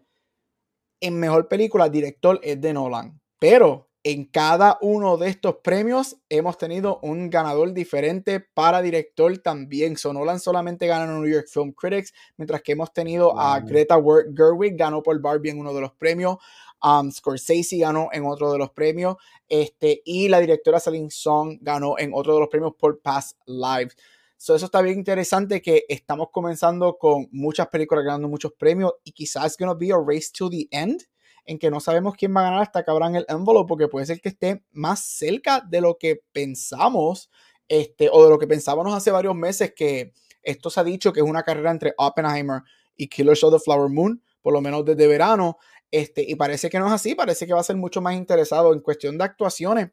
En 1.01 1.19
mejor 1.19 1.47
película, 1.47 1.89
director 1.89 2.39
es 2.43 2.59
de 2.61 2.73
Nolan. 2.73 3.19
Pero 3.39 3.88
en 4.11 4.25
cada 4.25 4.79
uno 4.81 5.17
de 5.17 5.29
estos 5.29 5.57
premios 5.57 6.17
hemos 6.29 6.57
tenido 6.57 6.99
un 7.03 7.29
ganador 7.29 7.73
diferente 7.73 8.39
para 8.39 8.81
director 8.81 9.37
también. 9.37 9.97
So, 9.97 10.13
Nolan 10.13 10.39
solamente 10.39 10.87
gana 10.87 11.03
en 11.03 11.21
New 11.21 11.31
York 11.31 11.47
Film 11.47 11.73
Critics, 11.73 12.11
mientras 12.35 12.63
que 12.63 12.71
hemos 12.71 12.91
tenido 12.91 13.39
a. 13.39 13.59
Greta 13.59 14.01
Gerwig, 14.35 14.75
ganó 14.75 15.03
por 15.03 15.21
Barbie 15.21 15.51
en 15.51 15.59
uno 15.59 15.75
de 15.75 15.81
los 15.81 15.91
premios. 15.91 16.37
Um, 16.81 17.11
Scorsese 17.11 17.77
ganó 17.77 18.09
en 18.11 18.25
otro 18.25 18.51
de 18.51 18.57
los 18.57 18.71
premios. 18.71 19.17
Este, 19.47 20.01
y 20.05 20.27
la 20.27 20.39
directora 20.39 20.79
Celine 20.79 21.11
Song 21.11 21.59
ganó 21.61 21.99
en 21.99 22.11
otro 22.11 22.33
de 22.33 22.39
los 22.39 22.49
premios 22.49 22.73
por 22.79 22.99
Past 23.01 23.37
Lives. 23.45 23.95
So, 24.37 24.55
eso 24.55 24.65
está 24.65 24.81
bien 24.81 24.97
interesante 24.97 25.61
que 25.61 25.85
estamos 25.87 26.29
comenzando 26.31 26.97
con 26.97 27.27
muchas 27.31 27.67
películas 27.67 28.05
ganando 28.05 28.27
muchos 28.27 28.53
premios 28.53 28.93
y 29.03 29.11
quizás 29.11 29.55
gonna 29.55 29.75
be 29.75 29.91
a 29.91 29.97
race 30.03 30.31
to 30.35 30.49
the 30.49 30.67
end 30.71 31.03
en 31.49 31.57
que 31.57 31.71
no 31.71 31.79
sabemos 31.79 32.13
quién 32.15 32.35
va 32.35 32.41
a 32.41 32.43
ganar 32.43 32.61
hasta 32.61 32.83
que 32.83 32.91
abran 32.91 33.15
el 33.15 33.25
envelope 33.27 33.67
porque 33.67 33.87
puede 33.87 34.05
ser 34.05 34.21
que 34.21 34.29
esté 34.29 34.63
más 34.71 34.99
cerca 34.99 35.61
de 35.67 35.81
lo 35.81 35.97
que 35.97 36.21
pensamos 36.31 37.31
este, 37.67 38.07
o 38.11 38.23
de 38.23 38.29
lo 38.29 38.37
que 38.37 38.45
pensábamos 38.45 38.93
hace 38.93 39.09
varios 39.09 39.33
meses 39.33 39.73
que 39.75 40.13
esto 40.43 40.69
se 40.69 40.79
ha 40.79 40.83
dicho 40.83 41.11
que 41.11 41.21
es 41.21 41.25
una 41.25 41.41
carrera 41.41 41.71
entre 41.71 41.95
Oppenheimer 41.97 42.61
y 42.95 43.07
Killers 43.07 43.43
of 43.43 43.51
the 43.51 43.59
Flower 43.59 43.89
Moon, 43.89 44.21
por 44.43 44.53
lo 44.53 44.61
menos 44.61 44.85
desde 44.85 45.07
verano, 45.07 45.57
este, 45.89 46.21
y 46.21 46.35
parece 46.35 46.69
que 46.69 46.77
no 46.77 46.85
es 46.85 46.93
así, 46.93 47.15
parece 47.15 47.47
que 47.47 47.53
va 47.53 47.61
a 47.61 47.63
ser 47.63 47.77
mucho 47.77 47.99
más 47.99 48.13
interesado 48.13 48.71
en 48.71 48.81
cuestión 48.81 49.17
de 49.17 49.23
actuaciones. 49.23 49.89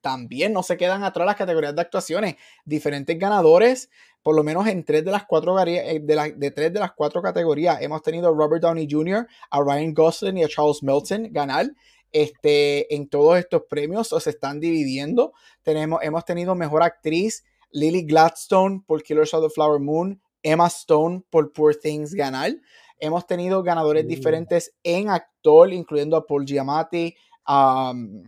También 0.00 0.52
no 0.52 0.62
se 0.62 0.76
quedan 0.76 1.02
atrás 1.04 1.26
las 1.26 1.36
categorías 1.36 1.74
de 1.74 1.80
actuaciones. 1.82 2.36
Diferentes 2.64 3.18
ganadores, 3.18 3.90
por 4.22 4.34
lo 4.34 4.42
menos 4.42 4.66
en 4.66 4.84
tres 4.84 5.04
de 5.04 5.10
las 5.10 5.24
cuatro, 5.26 5.58
eh, 5.66 6.00
de, 6.02 6.14
la- 6.14 6.28
de 6.30 6.50
tres 6.50 6.72
de 6.72 6.80
las 6.80 6.92
cuatro 6.92 7.22
categorías. 7.22 7.80
Hemos 7.80 8.02
tenido 8.02 8.28
a 8.28 8.32
Robert 8.32 8.62
Downey 8.62 8.88
Jr., 8.90 9.26
a 9.50 9.60
Ryan 9.60 9.94
Gosling 9.94 10.38
y 10.38 10.44
a 10.44 10.48
Charles 10.48 10.82
Melton 10.82 11.28
ganar 11.32 11.70
este, 12.12 12.92
en 12.94 13.08
todos 13.08 13.38
estos 13.38 13.62
premios 13.68 14.12
o 14.12 14.20
se 14.20 14.30
están 14.30 14.58
dividiendo. 14.60 15.32
Tenemos, 15.62 16.00
hemos 16.02 16.24
tenido 16.24 16.54
mejor 16.54 16.82
actriz 16.82 17.44
Lily 17.70 18.02
Gladstone 18.04 18.82
por 18.86 19.02
Killers 19.02 19.32
of 19.32 19.44
the 19.44 19.50
Flower 19.50 19.80
Moon, 19.80 20.20
Emma 20.42 20.66
Stone 20.66 21.22
por 21.30 21.52
Poor 21.52 21.76
Things 21.76 22.12
ganar. 22.14 22.52
Hemos 22.98 23.26
tenido 23.26 23.62
ganadores 23.62 24.04
Mm. 24.04 24.08
diferentes 24.08 24.74
en 24.82 25.08
actor, 25.08 25.72
incluyendo 25.72 26.16
a 26.16 26.26
Paul 26.26 26.44
Giamatti, 26.44 27.14
um, 27.48 28.24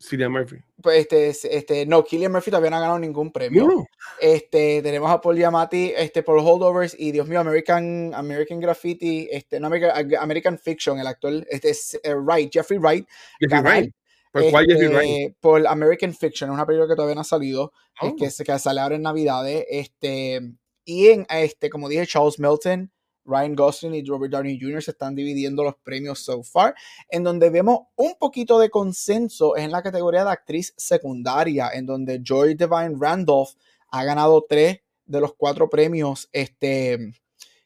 Cillian 0.00 0.30
Murphy. 0.32 0.56
pues 0.82 1.00
este, 1.10 1.56
este, 1.56 1.86
no, 1.86 2.04
Killian 2.04 2.30
Murphy 2.32 2.50
todavía 2.50 2.70
no 2.70 2.76
ha 2.76 2.80
ganado 2.80 2.98
ningún 2.98 3.30
premio. 3.32 3.66
No. 3.66 3.86
Este, 4.20 4.80
tenemos 4.82 5.10
a 5.10 5.20
Paul 5.20 5.36
Giamatti, 5.36 5.92
este, 5.96 6.22
por 6.22 6.38
Holdovers 6.38 6.94
y 6.98 7.12
Dios 7.12 7.26
mío, 7.28 7.40
American, 7.40 8.12
American 8.14 8.60
Graffiti, 8.60 9.28
este, 9.30 9.58
no 9.60 9.66
American, 9.68 10.14
American 10.20 10.58
Fiction, 10.58 10.98
el 10.98 11.06
actor, 11.06 11.46
este 11.50 11.70
es 11.70 11.98
eh, 12.02 12.14
Wright, 12.14 12.50
Jeffrey 12.52 12.78
Wright, 12.78 13.06
Jeffrey 13.40 13.60
Wright. 13.62 13.94
¿Por 14.30 14.50
cuál 14.50 14.66
Jeffrey 14.66 14.88
Wright? 14.88 15.10
este, 15.10 15.36
por 15.40 15.66
American 15.66 16.14
Fiction, 16.14 16.50
es 16.50 16.54
una 16.54 16.66
película 16.66 16.88
que 16.88 16.94
todavía 16.96 17.14
no 17.14 17.22
ha 17.22 17.24
salido, 17.24 17.72
es 18.00 18.10
Oh. 18.10 18.16
que, 18.16 18.30
se- 18.30 18.44
que 18.44 18.58
sale 18.58 18.80
ahora 18.80 18.96
en 18.96 19.02
Navidades, 19.02 19.64
este, 19.68 20.40
y 20.84 21.08
en, 21.08 21.26
este, 21.30 21.70
como 21.70 21.88
dije, 21.88 22.06
Charles 22.06 22.38
Melton, 22.38 22.92
Ryan 23.28 23.54
Gosling 23.54 23.94
y 23.94 24.04
Robert 24.04 24.32
Downey 24.32 24.58
Jr. 24.60 24.82
se 24.82 24.92
están 24.92 25.14
dividiendo 25.14 25.62
los 25.62 25.76
premios 25.76 26.20
so 26.20 26.42
far, 26.42 26.74
en 27.10 27.22
donde 27.22 27.50
vemos 27.50 27.80
un 27.96 28.14
poquito 28.18 28.58
de 28.58 28.70
consenso 28.70 29.54
es 29.56 29.64
en 29.64 29.70
la 29.70 29.82
categoría 29.82 30.24
de 30.24 30.30
actriz 30.30 30.72
secundaria, 30.76 31.70
en 31.72 31.86
donde 31.86 32.20
Joy 32.22 32.54
Divine 32.54 32.96
Randolph 32.98 33.50
ha 33.90 34.04
ganado 34.04 34.44
tres 34.48 34.80
de 35.06 35.20
los 35.20 35.34
cuatro 35.34 35.68
premios 35.70 36.28
este, 36.32 37.12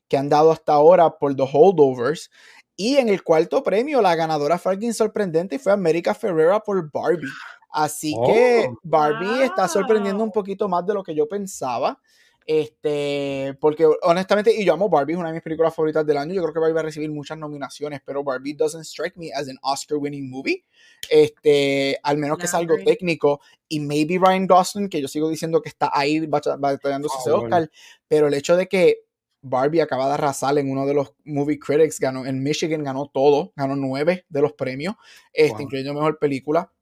que 0.08 0.16
han 0.16 0.28
dado 0.28 0.52
hasta 0.52 0.72
ahora 0.72 1.18
por 1.18 1.34
The 1.34 1.48
Holdovers. 1.52 2.30
Y 2.76 2.96
en 2.96 3.08
el 3.08 3.22
cuarto 3.22 3.62
premio, 3.62 4.00
la 4.00 4.14
ganadora 4.14 4.58
fue 4.58 4.72
alguien 4.72 4.94
sorprendente 4.94 5.56
y 5.56 5.58
fue 5.58 5.72
América 5.72 6.14
Ferrera 6.14 6.60
por 6.60 6.90
Barbie. 6.90 7.28
Así 7.70 8.14
que 8.26 8.66
Oh. 8.68 8.78
Barbie 8.82 9.44
está 9.44 9.68
sorprendiendo 9.68 10.22
un 10.22 10.30
poquito 10.30 10.68
más 10.68 10.84
de 10.86 10.94
lo 10.94 11.02
que 11.02 11.14
yo 11.14 11.26
pensaba. 11.28 11.98
Este, 12.46 13.56
porque 13.60 13.86
honestamente, 14.02 14.52
y 14.54 14.64
yo 14.64 14.74
amo 14.74 14.88
Barbie, 14.88 15.12
es 15.14 15.18
una 15.18 15.28
de 15.28 15.34
mis 15.34 15.42
películas 15.42 15.74
favoritas 15.74 16.04
del 16.06 16.16
año. 16.16 16.34
Yo 16.34 16.42
creo 16.42 16.52
que 16.54 16.60
Barbie 16.60 16.74
va 16.74 16.80
a 16.80 16.84
recibir 16.84 17.10
muchas 17.10 17.38
nominaciones, 17.38 18.00
pero 18.04 18.22
Barbie 18.24 18.54
doesn't 18.54 18.84
strike 18.84 19.16
me 19.16 19.30
as 19.32 19.48
an 19.48 19.58
Oscar 19.62 19.98
winning 19.98 20.28
movie. 20.30 20.64
Este, 21.10 21.98
al 22.02 22.18
menos 22.18 22.38
que 22.38 22.42
No, 22.44 22.48
es 22.48 22.54
algo 22.54 22.76
técnico. 22.84 23.40
Y 23.68 23.80
maybe 23.80 24.18
Ryan 24.18 24.46
Gosling, 24.46 24.88
que 24.88 25.00
yo 25.00 25.08
sigo 25.08 25.28
diciendo 25.28 25.60
que 25.62 25.68
está 25.68 25.90
ahí 25.92 26.26
bata- 26.26 26.56
batallándose 26.56 27.16
ese 27.20 27.30
Ah, 27.30 27.34
bueno. 27.34 27.56
Oscar, 27.56 27.70
pero 28.08 28.26
el 28.28 28.34
hecho 28.34 28.56
de 28.56 28.68
que 28.68 29.04
Barbie 29.42 29.80
acaba 29.80 30.06
de 30.08 30.14
arrasar 30.14 30.56
en 30.58 30.70
uno 30.70 30.86
de 30.86 30.94
los 30.94 31.14
movie 31.24 31.58
critics, 31.58 31.98
ganó 31.98 32.24
en 32.26 32.42
Michigan, 32.42 32.84
ganó 32.84 33.10
todo, 33.12 33.52
ganó 33.56 33.74
nueve 33.76 34.24
de 34.28 34.40
los 34.40 34.52
premios, 34.52 34.94
este, 35.32 35.54
Wow. 35.54 35.62
incluyendo 35.62 35.94
mejor 35.94 36.18
película. 36.18 36.72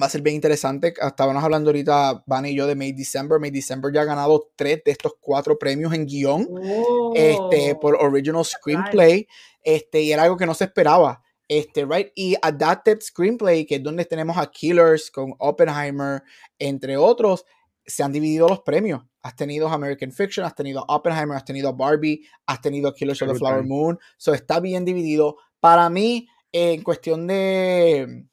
Va 0.00 0.06
a 0.06 0.10
ser 0.10 0.22
bien 0.22 0.34
interesante. 0.34 0.92
Estábamos 1.00 1.44
hablando 1.44 1.70
ahorita, 1.70 2.24
Van 2.26 2.46
y 2.46 2.54
yo, 2.54 2.66
de 2.66 2.74
May 2.74 2.92
December. 2.92 3.38
May 3.38 3.50
December 3.50 3.92
ya 3.92 4.02
ha 4.02 4.04
ganado 4.04 4.50
tres 4.56 4.82
de 4.84 4.90
estos 4.90 5.12
cuatro 5.20 5.56
premios 5.58 5.92
en 5.94 6.04
guion 6.06 6.48
este, 7.14 7.72
Oh. 7.72 7.80
por 7.80 7.94
Original 7.96 8.44
Screenplay, 8.44 9.28
este, 9.62 10.02
y 10.02 10.12
era 10.12 10.24
algo 10.24 10.36
que 10.36 10.46
no 10.46 10.54
se 10.54 10.64
esperaba, 10.64 11.22
este, 11.46 11.84
right, 11.84 12.08
y 12.14 12.34
Adapted 12.42 13.00
Screenplay, 13.00 13.66
que 13.66 13.76
es 13.76 13.82
donde 13.82 14.04
tenemos 14.04 14.36
a 14.36 14.50
Killers 14.50 15.10
con 15.10 15.34
Oppenheimer, 15.38 16.22
entre 16.58 16.96
otros, 16.96 17.44
se 17.86 18.02
han 18.02 18.12
dividido 18.12 18.48
los 18.48 18.60
premios. 18.62 19.02
Has 19.22 19.36
tenido 19.36 19.68
American 19.68 20.10
Fiction, 20.10 20.44
has 20.44 20.54
tenido 20.54 20.84
Oppenheimer, 20.88 21.36
has 21.36 21.44
tenido 21.44 21.68
a 21.68 21.72
Barbie, 21.72 22.26
has 22.46 22.60
tenido 22.60 22.88
a 22.88 22.94
Killers 22.94 23.22
of 23.22 23.28
the. 23.28 23.34
Flower 23.38 23.62
Moon, 23.62 23.98
so 24.16 24.34
está 24.34 24.58
bien 24.58 24.84
dividido. 24.84 25.36
Para 25.60 25.88
mí, 25.88 26.26
en 26.52 26.82
cuestión 26.82 27.26
de 27.26 28.26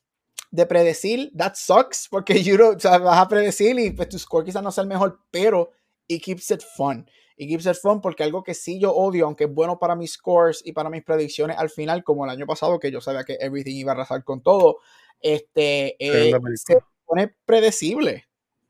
de 0.52 0.66
predecir, 0.66 1.32
that 1.36 1.54
sucks, 1.56 2.08
porque 2.10 2.44
you 2.44 2.58
know, 2.58 2.76
o 2.76 2.80
sea, 2.80 2.98
vas 2.98 3.18
a 3.18 3.28
predecir 3.28 3.80
y 3.80 3.92
pues 3.92 4.10
tu 4.10 4.20
score 4.20 4.46
quizás 4.46 4.62
no 4.62 4.72
sea 4.72 4.84
el 4.84 4.90
mejor, 4.90 5.20
pero 5.32 5.72
it 6.08 6.22
keeps 6.22 6.52
it 6.52 6.62
fun. 6.62 7.10
It 7.38 7.50
keeps 7.50 7.66
it 7.66 7.78
fun 7.82 8.02
porque 8.02 8.24
algo 8.24 8.44
que 8.44 8.54
sí 8.54 8.80
yo 8.80 8.94
odio, 8.94 9.26
aunque 9.26 9.46
es 9.46 9.54
bueno 9.54 9.80
para 9.80 9.96
mis 9.96 10.14
scores 10.14 10.62
y 10.64 10.74
para 10.74 10.90
mis 10.90 11.04
predicciones 11.04 11.58
al 11.58 11.70
final, 11.70 12.04
como 12.04 12.26
el 12.26 12.32
año 12.32 12.46
pasado, 12.46 12.80
que 12.80 12.92
yo 12.92 13.02
sabía 13.02 13.24
que 13.24 13.38
everything 13.40 13.76
iba 13.76 13.94
a 13.94 13.96
arrasar 13.96 14.24
con 14.24 14.44
todo, 14.44 14.80
este, 15.22 15.96
eh, 16.00 16.32
se 16.56 16.78
pone 17.06 17.34
predecible. 17.46 18.26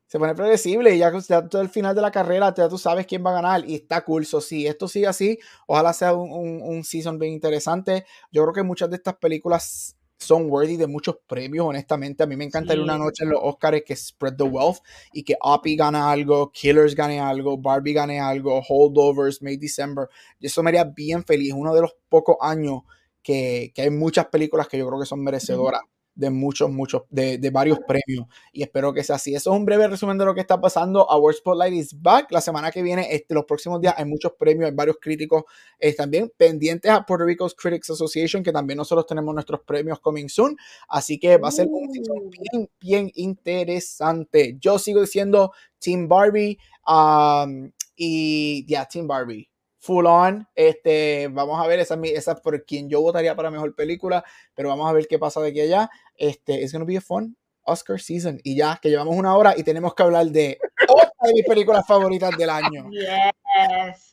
Se 0.06 0.18
pone 0.18 0.34
predecible 0.34 0.94
y 0.94 0.98
ya, 0.98 1.10
ya 1.26 1.48
todo 1.48 1.62
el 1.62 1.70
final 1.70 1.94
de 1.94 2.02
la 2.02 2.10
carrera 2.10 2.54
ya 2.54 2.68
tú 2.68 2.76
sabes 2.76 3.06
quién 3.06 3.24
va 3.24 3.30
a 3.30 3.34
ganar 3.40 3.64
y 3.66 3.76
está 3.76 4.04
cool. 4.04 4.26
So, 4.26 4.42
si 4.42 4.66
esto 4.66 4.86
sigue 4.86 5.06
así, 5.06 5.38
ojalá 5.66 5.94
sea 5.94 6.12
un, 6.12 6.30
un, 6.30 6.60
un 6.62 6.84
season 6.84 7.18
bien 7.18 7.32
interesante. 7.32 8.04
Yo 8.30 8.42
creo 8.42 8.52
que 8.52 8.62
muchas 8.62 8.90
de 8.90 8.96
estas 8.96 9.16
películas 9.16 9.96
son 10.22 10.50
worthy 10.50 10.76
de 10.76 10.86
muchos 10.86 11.16
premios, 11.26 11.66
honestamente. 11.66 12.22
A 12.22 12.26
mí 12.26 12.36
me 12.36 12.44
encantaría 12.44 12.82
Sí. 12.82 12.88
una 12.88 12.98
noche 12.98 13.24
en 13.24 13.30
los 13.30 13.40
Oscars 13.42 13.82
que 13.86 13.94
spread 13.96 14.36
the 14.36 14.44
wealth 14.44 14.78
y 15.12 15.22
que 15.22 15.36
Oppie 15.40 15.76
gane 15.76 15.98
algo, 15.98 16.50
Killers 16.52 16.94
gane 16.94 17.20
algo, 17.20 17.58
Barbie 17.58 17.92
gane 17.92 18.20
algo, 18.20 18.62
Holdovers, 18.68 19.42
May 19.42 19.56
December. 19.56 20.08
Y 20.40 20.46
eso 20.46 20.62
me 20.62 20.70
haría 20.70 20.84
bien 20.84 21.24
feliz. 21.24 21.52
Uno 21.54 21.74
de 21.74 21.82
los 21.82 21.94
pocos 22.08 22.36
años 22.40 22.82
que, 23.22 23.72
que 23.74 23.82
hay 23.82 23.90
muchas 23.90 24.26
películas 24.26 24.68
que 24.68 24.78
yo 24.78 24.86
creo 24.88 24.98
que 25.00 25.06
son 25.06 25.22
merecedoras 25.22 25.82
de 26.14 26.30
muchos, 26.30 26.70
muchos, 26.70 27.02
de, 27.10 27.38
de 27.38 27.50
varios 27.50 27.78
premios. 27.86 28.26
Y 28.52 28.62
espero 28.62 28.92
que 28.92 29.02
sea 29.02 29.16
así. 29.16 29.34
Eso 29.34 29.52
es 29.52 29.56
un 29.56 29.64
breve 29.64 29.88
resumen 29.88 30.18
de 30.18 30.24
lo 30.24 30.34
que 30.34 30.40
está 30.40 30.60
pasando. 30.60 31.06
Our 31.06 31.34
Spotlight 31.34 31.72
is 31.72 32.00
back. 32.00 32.30
La 32.30 32.40
semana 32.40 32.70
que 32.70 32.82
viene, 32.82 33.06
este, 33.14 33.34
los 33.34 33.44
próximos 33.44 33.80
días, 33.80 33.94
hay 33.96 34.04
muchos 34.04 34.32
premios, 34.38 34.70
hay 34.70 34.76
varios 34.76 34.96
críticos 35.00 35.44
eh, 35.78 35.94
también 35.94 36.32
pendientes 36.36 36.90
a 36.90 37.04
Puerto 37.04 37.24
Rico's 37.24 37.54
Critics 37.54 37.90
Association, 37.90 38.42
que 38.42 38.52
también 38.52 38.76
nosotros 38.76 39.06
tenemos 39.06 39.34
nuestros 39.34 39.60
premios 39.60 40.00
coming 40.00 40.28
soon. 40.28 40.56
Así 40.88 41.18
que 41.18 41.38
va 41.38 41.48
a 41.48 41.52
ser 41.52 41.68
un 41.70 41.90
season 41.92 42.30
bien, 42.30 42.70
bien 42.80 43.10
interesante. 43.14 44.56
Yo 44.60 44.78
sigo 44.78 45.00
diciendo 45.00 45.52
Team 45.78 46.08
Barbie. 46.08 46.58
um, 46.86 47.70
y 47.96 48.64
ya, 48.66 48.86
Team 48.86 49.06
Barbie. 49.06 49.51
Full 49.84 50.06
on. 50.06 50.46
Este, 50.54 51.28
vamos 51.32 51.60
a 51.60 51.66
ver, 51.66 51.80
esa, 51.80 51.94
es 51.94 52.00
mi- 52.00 52.10
esa 52.10 52.32
es 52.32 52.40
por 52.40 52.64
quien 52.64 52.88
yo 52.88 53.00
votaría 53.00 53.34
para 53.34 53.50
mejor 53.50 53.74
película, 53.74 54.24
pero 54.54 54.68
vamos 54.68 54.88
a 54.88 54.92
ver 54.92 55.08
qué 55.08 55.18
pasa 55.18 55.40
de 55.40 55.48
aquí 55.48 55.60
a 55.60 55.64
allá. 55.64 55.90
Este, 56.16 56.62
it's 56.62 56.72
gonna 56.72 56.84
be 56.84 56.96
a 56.96 57.00
fun 57.00 57.36
Oscar 57.64 58.00
season. 58.00 58.38
Y 58.44 58.54
ya, 58.54 58.78
que 58.80 58.90
llevamos 58.90 59.16
una 59.16 59.36
hora 59.36 59.54
y 59.56 59.64
tenemos 59.64 59.92
que 59.96 60.04
hablar 60.04 60.26
de 60.26 60.60
otra 60.88 61.10
de 61.24 61.32
mis 61.34 61.44
películas 61.44 61.84
favoritas 61.84 62.30
del 62.38 62.50
año. 62.50 62.88
Yes. 62.92 64.12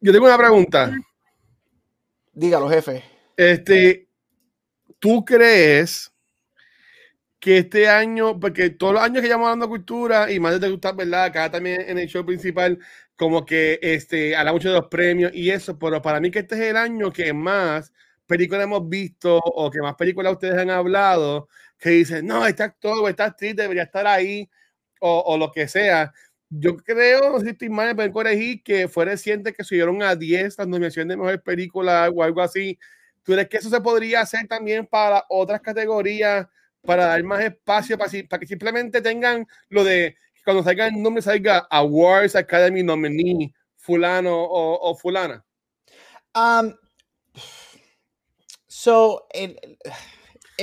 Yo 0.00 0.12
tengo 0.12 0.26
una 0.26 0.38
pregunta. 0.38 0.92
Dígalo, 2.32 2.68
jefe. 2.68 3.02
Este, 3.36 4.08
¿tú 5.00 5.24
crees 5.24 6.12
que 7.40 7.58
este 7.58 7.88
año, 7.88 8.38
porque 8.38 8.70
todos 8.70 8.94
los 8.94 9.02
años 9.02 9.20
que 9.20 9.26
llevamos 9.26 9.46
hablando 9.46 9.66
de 9.66 9.70
cultura 9.70 10.30
y 10.30 10.38
más 10.38 10.52
de 10.52 10.60
te 10.60 10.70
gusta, 10.70 10.92
¿verdad? 10.92 11.24
Acá 11.24 11.50
también 11.50 11.80
en 11.80 11.98
el 11.98 12.08
show 12.08 12.24
principal, 12.24 12.78
como 13.18 13.44
que 13.44 13.80
este, 13.82 14.36
habla 14.36 14.52
mucho 14.52 14.68
de 14.68 14.76
los 14.76 14.86
premios 14.86 15.32
y 15.34 15.50
eso, 15.50 15.76
pero 15.76 16.00
para 16.00 16.20
mí 16.20 16.30
que 16.30 16.38
este 16.38 16.54
es 16.54 16.60
el 16.60 16.76
año 16.76 17.12
que 17.12 17.32
más 17.32 17.92
películas 18.26 18.62
hemos 18.62 18.88
visto 18.88 19.38
o 19.38 19.70
que 19.72 19.82
más 19.82 19.96
películas 19.96 20.34
ustedes 20.34 20.56
han 20.56 20.70
hablado 20.70 21.48
que 21.78 21.90
dicen, 21.90 22.26
no, 22.26 22.46
este 22.46 22.62
actor 22.62 22.96
o 23.00 23.08
esta 23.08 23.24
actriz 23.24 23.56
debería 23.56 23.82
estar 23.82 24.06
ahí 24.06 24.48
o, 25.00 25.18
o 25.26 25.36
lo 25.36 25.50
que 25.50 25.66
sea. 25.66 26.12
Yo 26.48 26.76
creo, 26.76 27.32
no 27.32 27.38
sé 27.40 27.46
si 27.46 27.50
estoy 27.50 27.70
mal, 27.70 27.88
me 27.88 27.94
pueden 27.96 28.12
corregir, 28.12 28.62
que 28.62 28.86
fue 28.86 29.04
reciente 29.04 29.52
que 29.52 29.64
subieron 29.64 30.00
a 30.04 30.14
10 30.14 30.56
las 30.56 30.68
nominaciones 30.68 31.08
de 31.08 31.16
mejor 31.16 31.42
película 31.42 32.08
o 32.14 32.22
algo 32.22 32.40
así. 32.40 32.78
¿Tú 33.24 33.32
crees 33.32 33.48
que 33.48 33.56
eso 33.56 33.68
se 33.68 33.80
podría 33.80 34.20
hacer 34.20 34.46
también 34.46 34.86
para 34.86 35.24
otras 35.28 35.60
categorías, 35.60 36.46
para 36.82 37.06
dar 37.06 37.22
más 37.24 37.40
espacio, 37.42 37.98
para, 37.98 38.12
para 38.28 38.40
que 38.40 38.46
simplemente 38.46 39.00
tengan 39.02 39.44
lo 39.70 39.82
de 39.82 40.16
cuando 40.48 40.62
salga 40.64 40.86
el 40.86 41.02
nombre, 41.02 41.20
salga 41.20 41.66
Awards 41.70 42.34
Academy 42.34 42.82
nominee, 42.82 43.52
fulano 43.76 44.34
o, 44.34 44.90
o 44.90 44.94
fulana? 44.96 45.44
Um, 46.34 46.72
so, 48.66 49.26
el- 49.30 49.58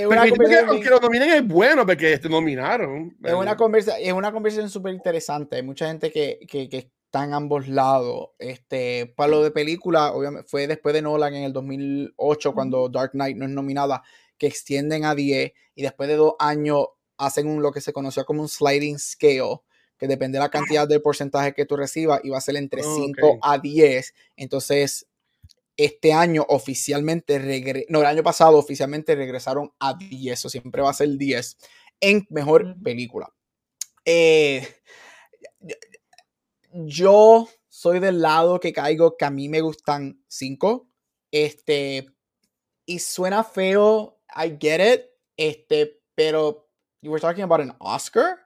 una 0.08 0.24
que 0.24 0.32
bien- 0.32 0.90
lo 0.90 1.00
nominen 1.00 1.30
es 1.30 1.48
bueno, 1.48 1.86
porque 1.86 2.18
te 2.18 2.28
nominaron. 2.28 3.16
Es 3.24 3.34
una, 3.34 3.56
conversa, 3.56 4.00
es 4.00 4.12
una 4.12 4.32
conversación 4.32 4.72
súper 4.72 4.92
interesante. 4.94 5.58
Hay 5.58 5.62
mucha 5.62 5.88
gente 5.88 6.12
que, 6.12 6.40
que, 6.50 6.68
que 6.68 6.78
está 7.06 7.24
en 7.24 7.34
ambos 7.34 7.68
lados. 7.68 8.30
Este, 8.40 9.14
para 9.16 9.30
lo 9.30 9.44
de 9.44 9.52
película, 9.52 10.14
obviamente, 10.14 10.50
fue 10.50 10.66
después 10.66 10.94
de 10.96 11.04
Nolan 11.04 11.36
en 11.36 11.44
el 11.44 11.54
2008, 11.54 12.54
cuando 12.54 12.90
Dark 12.90 13.12
Knight 13.12 13.38
no 13.38 13.46
es 13.46 13.52
nominada, 13.52 14.02
que 14.38 14.48
extienden 14.48 15.06
a 15.06 15.14
10 15.14 15.54
y 15.76 15.84
después 15.84 16.10
de 16.10 16.16
dos 16.16 16.34
años 16.40 16.88
hacen 17.18 17.48
un, 17.48 17.62
lo 17.62 17.72
que 17.72 17.80
se 17.80 17.94
conoció 17.94 18.26
como 18.26 18.42
un 18.42 18.50
sliding 18.50 19.00
scale, 19.00 19.60
que 19.98 20.08
depende 20.08 20.38
de 20.38 20.44
la 20.44 20.50
cantidad 20.50 20.88
del 20.88 21.02
porcentaje 21.02 21.54
que 21.54 21.66
tú 21.66 21.76
recibas 21.78 22.22
y 22.24 22.30
va 22.30 22.38
a 22.38 22.42
ser 22.42 22.56
entre 22.58 22.82
Oh, 22.84 22.96
5 22.96 23.28
ok. 23.32 23.40
a 23.42 23.58
10. 23.60 24.14
Entonces, 24.36 25.08
este 25.78 26.14
año 26.14 26.46
oficialmente, 26.50 27.40
regre- 27.40 27.86
no, 27.90 28.00
el 28.00 28.06
año 28.06 28.24
pasado 28.24 28.58
oficialmente 28.58 29.16
regresaron 29.16 29.72
a 29.80 29.94
10, 29.96 30.46
o 30.46 30.50
siempre 30.50 30.82
va 30.82 30.90
a 30.90 30.94
ser 30.94 31.10
10 31.18 31.58
en 32.00 32.26
mejor 32.30 32.76
película. 32.84 33.34
Eh, 34.06 34.68
yo 36.72 37.48
soy 37.70 38.00
del 38.00 38.22
lado 38.22 38.60
que 38.60 38.74
caigo 38.74 39.16
que 39.18 39.26
a 39.26 39.32
mí 39.32 39.50
me 39.50 39.62
gustan 39.62 40.24
5. 40.28 40.90
Este, 41.32 42.08
y 42.86 43.00
suena 43.00 43.44
feo, 43.44 44.20
I 44.36 44.58
get 44.60 44.94
it, 44.94 45.02
este, 45.38 46.02
pero 46.16 46.70
you 47.02 47.12
were 47.12 47.22
talking 47.22 47.44
about 47.44 47.62
an 47.62 47.76
Oscar. 47.80 48.45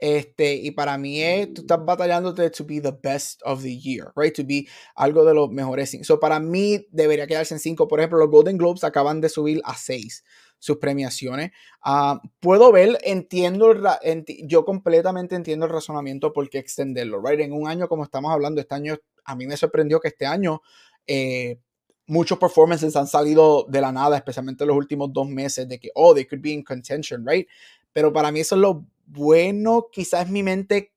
Este, 0.00 0.54
y 0.56 0.72
para 0.72 0.98
mí 0.98 1.22
es, 1.22 1.54
tú 1.54 1.62
estás 1.62 1.84
batallándote 1.84 2.50
to 2.50 2.64
be 2.66 2.80
the 2.80 2.92
best 3.02 3.40
of 3.44 3.62
the 3.62 3.78
year, 3.78 4.12
right? 4.16 4.34
To 4.36 4.42
be 4.44 4.66
algo 4.94 5.24
de 5.24 5.32
los 5.34 5.50
mejores. 5.50 5.92
cin- 5.94 6.04
So, 6.04 6.20
para 6.20 6.38
mí 6.38 6.86
debería 6.90 7.26
quedarse 7.26 7.54
en 7.54 7.60
5. 7.60 7.88
Por 7.88 8.00
ejemplo, 8.00 8.18
los 8.18 8.30
Golden 8.30 8.58
Globes 8.58 8.84
acaban 8.84 9.20
de 9.20 9.28
subir 9.28 9.60
a 9.64 9.74
6 9.76 10.22
sus 10.58 10.78
premiaciones. 10.78 11.50
Ah, 11.82 12.20
puedo 12.40 12.72
ver, 12.72 12.98
entiendo, 13.04 13.74
enti- 14.02 14.42
yo 14.46 14.64
completamente 14.64 15.34
entiendo 15.34 15.66
el 15.66 15.72
razonamiento 15.72 16.32
por 16.32 16.48
qué 16.50 16.58
extenderlo, 16.58 17.22
right? 17.22 17.40
En 17.40 17.52
un 17.52 17.68
año 17.68 17.88
como 17.88 18.04
estamos 18.04 18.32
hablando, 18.32 18.60
este 18.60 18.74
año, 18.74 18.96
a 19.24 19.36
mí 19.36 19.46
me 19.46 19.56
sorprendió 19.56 20.00
que 20.00 20.08
este 20.08 20.24
año 20.26 20.60
eh, 21.06 21.58
muchos 22.06 22.38
performances 22.38 22.96
han 22.96 23.06
salido 23.06 23.66
de 23.68 23.80
la 23.80 23.92
nada, 23.92 24.16
especialmente 24.16 24.64
en 24.64 24.68
los 24.68 24.76
últimos 24.76 25.12
dos 25.12 25.28
meses, 25.28 25.68
de 25.68 25.78
que, 25.78 25.90
oh, 25.94 26.14
they 26.14 26.24
could 26.24 26.42
be 26.42 26.50
in 26.50 26.62
contention, 26.64 27.24
right? 27.26 27.46
Pero 27.92 28.12
para 28.12 28.30
mí 28.32 28.40
eso 28.40 28.54
es 28.56 28.60
lo 28.60 28.86
bueno, 29.06 29.88
quizás 29.90 30.28
mi 30.28 30.42
mente 30.42 30.92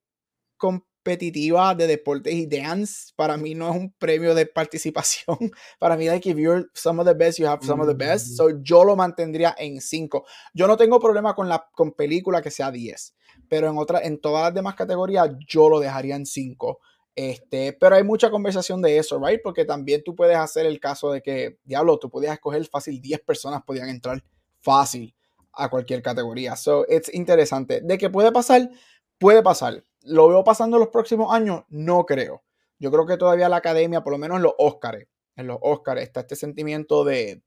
competitiva 0.56 1.74
de 1.74 1.86
deportes 1.86 2.34
y 2.34 2.46
dance, 2.46 3.12
para 3.16 3.36
mí 3.36 3.54
no 3.54 3.70
es 3.70 3.76
un 3.76 3.92
premio 3.92 4.34
de 4.34 4.46
participación. 4.46 5.36
Para 5.78 5.96
mí, 5.96 6.06
like, 6.06 6.28
if 6.28 6.36
you're 6.36 6.66
some 6.74 7.00
of 7.00 7.06
the 7.06 7.14
best, 7.14 7.38
you 7.38 7.46
have 7.46 7.64
some 7.64 7.80
of 7.80 7.88
the 7.88 7.94
best. 7.94 8.28
Mm. 8.28 8.34
So, 8.34 8.62
yo 8.62 8.84
lo 8.84 8.96
mantendría 8.96 9.54
en 9.58 9.80
5. 9.80 10.24
Yo 10.52 10.66
no 10.66 10.76
tengo 10.76 11.00
problema 11.00 11.34
con 11.34 11.48
la 11.48 11.66
con 11.72 11.92
película 11.92 12.42
que 12.42 12.50
sea 12.50 12.70
10, 12.70 13.14
pero 13.48 13.70
en 13.70 13.78
otra, 13.78 14.00
en 14.00 14.20
todas 14.20 14.44
las 14.44 14.54
demás 14.54 14.74
categorías, 14.74 15.30
yo 15.46 15.70
lo 15.70 15.80
dejaría 15.80 16.16
en 16.16 16.26
5. 16.26 16.78
Este, 17.14 17.72
pero 17.72 17.96
hay 17.96 18.04
mucha 18.04 18.30
conversación 18.30 18.82
de 18.82 18.98
eso, 18.98 19.18
right? 19.24 19.40
Porque 19.42 19.64
también 19.64 20.02
tú 20.04 20.14
puedes 20.14 20.36
hacer 20.36 20.66
el 20.66 20.78
caso 20.78 21.10
de 21.10 21.22
que, 21.22 21.58
diablo, 21.64 21.98
tú 21.98 22.10
podías 22.10 22.34
escoger 22.34 22.64
fácil, 22.66 23.00
10 23.00 23.20
personas 23.20 23.62
podían 23.64 23.88
entrar 23.88 24.22
fácil 24.60 25.14
a 25.52 25.68
cualquier 25.68 26.02
categoría. 26.02 26.56
So, 26.56 26.86
it's 26.88 27.12
interesante. 27.12 27.80
De 27.82 27.98
que 27.98 28.10
puede 28.10 28.32
pasar, 28.32 28.70
puede 29.18 29.42
pasar. 29.42 29.84
¿Lo 30.02 30.28
veo 30.28 30.44
pasando 30.44 30.78
los 30.78 30.88
próximos 30.88 31.34
años? 31.34 31.64
No 31.68 32.06
creo. 32.06 32.42
Yo 32.78 32.90
creo 32.90 33.06
que 33.06 33.16
todavía 33.16 33.48
la 33.48 33.56
academia, 33.56 34.02
por 34.02 34.12
lo 34.12 34.18
menos 34.18 34.38
en 34.38 34.44
los 34.44 34.54
Oscars, 34.58 35.06
en 35.36 35.46
los 35.46 35.58
Oscars 35.60 36.02
está 36.02 36.20
este 36.20 36.36
sentimiento 36.36 37.04
de 37.04 37.42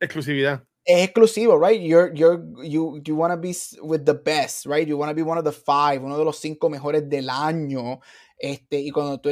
Exclusividad. 0.00 0.64
es 0.84 1.04
exclusivo, 1.04 1.58
right? 1.58 1.80
You're, 1.80 2.10
you're, 2.14 2.42
you, 2.62 3.00
you 3.04 3.14
want 3.14 3.32
to 3.32 3.36
be 3.36 3.54
with 3.82 4.04
the 4.04 4.14
best, 4.14 4.66
right? 4.66 4.86
You 4.86 4.96
want 4.96 5.10
to 5.10 5.14
be 5.14 5.22
one 5.22 5.38
of 5.38 5.44
the 5.44 5.52
five, 5.52 6.02
uno 6.02 6.18
de 6.18 6.24
los 6.24 6.38
cinco 6.38 6.70
mejores 6.70 7.08
del 7.08 7.28
año. 7.28 8.00
Este, 8.38 8.80
y 8.80 8.90
cuando 8.90 9.20
tú 9.20 9.30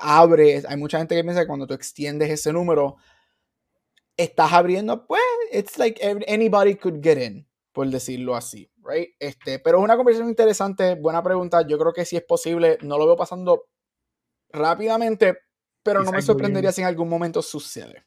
abres, 0.00 0.66
hay 0.66 0.76
mucha 0.76 0.98
gente 0.98 1.14
que 1.14 1.22
piensa 1.22 1.40
que 1.40 1.46
cuando 1.46 1.66
tú 1.66 1.74
extiendes 1.74 2.30
ese 2.30 2.52
número, 2.52 2.96
estás 4.16 4.52
abriendo, 4.52 5.06
pues, 5.06 5.20
it's 5.52 5.78
like 5.78 6.00
anybody 6.26 6.74
could 6.76 7.00
get 7.02 7.18
in, 7.18 7.46
por 7.72 7.86
decirlo 7.88 8.34
así, 8.36 8.70
right? 8.84 9.10
Este, 9.18 9.58
pero 9.58 9.78
es 9.78 9.84
una 9.84 9.96
conversación 9.96 10.28
interesante, 10.28 10.94
buena 10.94 11.22
pregunta. 11.22 11.66
Yo 11.66 11.78
creo 11.78 11.92
que 11.92 12.04
si 12.04 12.16
es 12.16 12.22
posible, 12.22 12.78
no 12.82 12.98
lo 12.98 13.06
veo 13.06 13.16
pasando 13.16 13.66
rápidamente, 14.50 15.38
pero 15.82 16.00
no 16.00 16.10
me 16.12 16.18
sorprendería 16.22 16.72
si 16.72 16.80
en 16.80 16.86
algún 16.88 17.08
momento 17.08 17.42
sucede. 17.42 18.04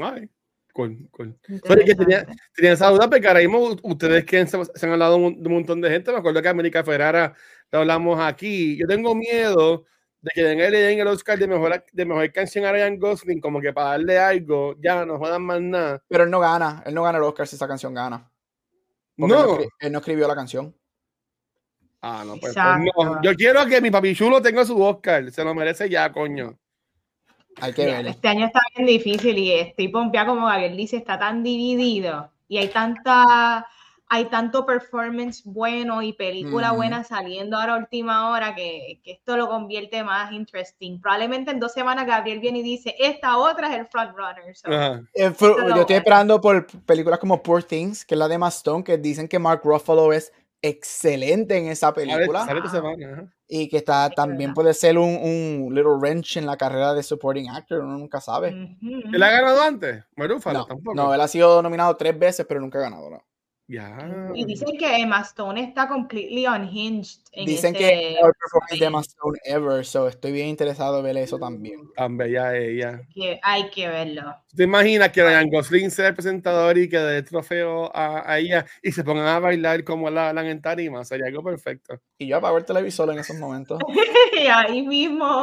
Ay, 0.00 0.28
cool, 0.72 1.08
cool. 1.10 1.38
Que 1.84 1.94
tenía, 1.94 2.26
tenía 2.54 2.72
esa 2.72 2.88
duda, 2.90 3.08
porque 3.10 3.26
ahora 3.26 3.40
mismo 3.40 3.76
ustedes 3.82 4.24
que 4.24 4.46
se, 4.46 4.64
se 4.64 4.86
han 4.86 4.92
hablado 4.92 5.16
un- 5.16 5.42
de 5.42 5.48
un 5.48 5.54
montón 5.54 5.80
de 5.80 5.90
gente, 5.90 6.12
me 6.12 6.18
acuerdo 6.18 6.40
que 6.42 6.48
América 6.48 6.84
Ferrara 6.84 7.34
lo 7.72 7.78
hablamos 7.80 8.20
aquí. 8.20 8.76
Yo 8.78 8.86
tengo 8.86 9.14
miedo 9.14 9.84
de 10.20 10.30
que 10.34 10.42
den, 10.42 10.58
le 10.58 10.78
den 10.78 10.98
el 10.98 11.06
Oscar 11.06 11.38
de 11.38 11.46
mejor, 11.46 11.84
de 11.92 12.04
mejor 12.04 12.32
canción 12.32 12.64
a 12.64 12.72
Ryan 12.72 12.98
Gosling, 12.98 13.40
como 13.40 13.60
que 13.60 13.72
para 13.72 13.90
darle 13.90 14.18
algo, 14.18 14.74
ya 14.80 15.04
no 15.04 15.18
jodan 15.18 15.42
más 15.42 15.60
nada. 15.60 16.02
Pero 16.08 16.24
él 16.24 16.30
no 16.30 16.40
gana, 16.40 16.82
él 16.86 16.94
no 16.94 17.02
gana 17.02 17.18
el 17.18 17.24
Oscar 17.24 17.46
si 17.46 17.56
esa 17.56 17.68
canción 17.68 17.94
gana. 17.94 18.28
Porque 19.16 19.34
él, 19.34 19.40
No. 19.40 19.58
él 19.80 19.92
no 19.92 19.98
escribió 19.98 20.28
la 20.28 20.34
canción. 20.34 20.74
Ah, 22.00 22.22
no, 22.24 22.36
pues, 22.38 22.54
pues 22.54 22.94
no. 22.96 23.22
Yo 23.22 23.34
quiero 23.34 23.66
que 23.66 23.80
mi 23.80 23.90
papi 23.90 24.14
chulo 24.14 24.40
tenga 24.40 24.64
su 24.64 24.80
Oscar, 24.80 25.30
se 25.30 25.42
lo 25.44 25.54
merece 25.54 25.88
ya, 25.88 26.12
coño. 26.12 26.56
Hay 27.60 27.72
que 27.72 27.86
verlo. 27.86 28.10
Este 28.10 28.28
año 28.28 28.46
está 28.46 28.60
bien 28.76 28.86
difícil 28.86 29.36
y 29.36 29.52
estoy 29.52 29.88
pompeada 29.88 30.28
como 30.28 30.46
Gabriel 30.46 30.76
dice, 30.76 30.96
está 30.96 31.18
tan 31.18 31.42
dividido 31.42 32.30
y 32.46 32.58
hay 32.58 32.68
tanta, 32.68 33.66
hay 34.10 34.24
tanto 34.26 34.64
performance 34.64 35.42
bueno 35.44 36.00
y 36.02 36.12
película 36.14 36.72
buena 36.72 37.04
saliendo 37.04 37.58
ahora 37.58 37.74
a 37.74 37.78
última 37.78 38.30
hora 38.30 38.54
que, 38.54 39.00
que 39.04 39.12
esto 39.12 39.36
lo 39.36 39.48
convierte 39.48 40.02
más 40.02 40.32
interesting. 40.32 40.98
Probablemente 41.00 41.50
en 41.50 41.60
dos 41.60 41.72
semanas 41.72 42.06
Gabriel 42.06 42.40
viene 42.40 42.60
y 42.60 42.62
dice, 42.62 42.94
esta 42.98 43.36
otra 43.36 43.68
es 43.72 43.78
el 43.80 43.86
frontrunner. 43.86 44.56
So, 44.56 44.68
Ajá. 44.72 45.02
Eh, 45.14 45.24
lo 45.24 45.28
yo 45.30 45.30
estoy 45.30 45.72
bueno. 45.72 45.82
esperando 45.90 46.40
por 46.40 46.66
películas 46.86 47.18
como 47.18 47.42
Poor 47.42 47.62
Things, 47.62 48.04
que 48.06 48.14
es 48.14 48.18
la 48.18 48.28
de 48.28 48.36
Emma 48.36 48.48
Stone, 48.48 48.82
que 48.82 48.96
dicen 48.96 49.28
que 49.28 49.38
Mark 49.38 49.60
Ruffalo 49.62 50.12
es 50.12 50.32
excelente 50.62 51.56
en 51.56 51.66
esa 51.68 51.92
película 51.94 52.44
sale 52.44 52.58
esta 52.58 52.70
semana. 52.72 53.32
y 53.46 53.68
que 53.68 53.76
está 53.76 54.06
Es 54.06 54.14
también 54.14 54.50
verdad. 54.50 54.54
puede 54.54 54.74
ser 54.74 54.98
un, 54.98 55.16
un 55.16 55.74
little 55.74 55.92
wrench 56.00 56.36
en 56.36 56.46
la 56.46 56.56
carrera 56.56 56.94
de 56.94 57.02
supporting 57.02 57.48
actor, 57.50 57.80
uno 57.80 57.96
nunca 57.96 58.20
sabe. 58.20 58.50
ujú. 58.80 59.00
¿Él 59.14 59.22
ha 59.22 59.30
ganado 59.30 59.62
antes? 59.62 60.02
Marúfalo, 60.16 60.60
No, 60.60 60.64
tampoco. 60.66 60.94
no, 60.96 61.14
él 61.14 61.20
ha 61.20 61.28
sido 61.28 61.62
nominado 61.62 61.96
tres 61.96 62.18
veces, 62.18 62.44
pero 62.48 62.60
nunca 62.60 62.78
ha 62.78 62.82
ganado. 62.82 63.08
¿no? 63.10 63.22
Ya. 63.70 64.30
Y 64.34 64.46
dicen 64.46 64.78
que 64.78 64.96
Emma 64.96 65.20
Stone 65.20 65.62
está 65.62 65.86
completely 65.86 66.46
unhinged 66.46 67.18
en 67.32 67.44
Dicen 67.44 67.76
ese 67.76 67.84
que 67.84 67.88
es 67.88 68.08
el 68.08 68.14
mejor 68.14 68.36
performance 68.40 68.80
de. 68.80 68.86
Emma 68.86 69.00
Stone 69.02 69.38
ever, 69.44 69.84
so 69.84 70.08
estoy 70.08 70.32
bien 70.32 70.48
interesado 70.48 70.98
en 70.98 71.04
ver 71.04 71.18
eso 71.18 71.38
también. 71.38 71.80
Tan 71.94 72.16
bella 72.16 72.56
ella. 72.56 73.02
que 73.14 73.38
hay 73.42 73.68
que 73.68 73.86
verlo. 73.86 74.34
¿Te 74.56 74.62
imaginas 74.62 75.10
que 75.10 75.22
Ryan 75.22 75.50
Gosling 75.50 75.90
sea 75.90 76.08
el 76.08 76.14
presentador 76.14 76.78
y 76.78 76.88
que 76.88 76.96
dé 76.96 77.18
el 77.18 77.24
trofeo 77.24 77.94
a, 77.94 78.32
a 78.32 78.38
ella 78.38 78.64
y 78.82 78.90
se 78.90 79.04
pongan 79.04 79.26
a 79.26 79.38
bailar 79.38 79.84
como 79.84 80.08
la 80.08 80.30
hablan 80.30 80.46
en 80.46 80.62
tarima? 80.62 81.04
Sería 81.04 81.26
algo 81.26 81.44
perfecto. 81.44 82.00
Y 82.16 82.26
yo 82.26 82.38
apago 82.38 82.56
el 82.56 82.64
televisor 82.64 83.10
en 83.10 83.18
esos 83.18 83.36
momentos. 83.36 83.78
Y 84.40 84.46
ahí 84.46 84.86
mismo 84.86 85.42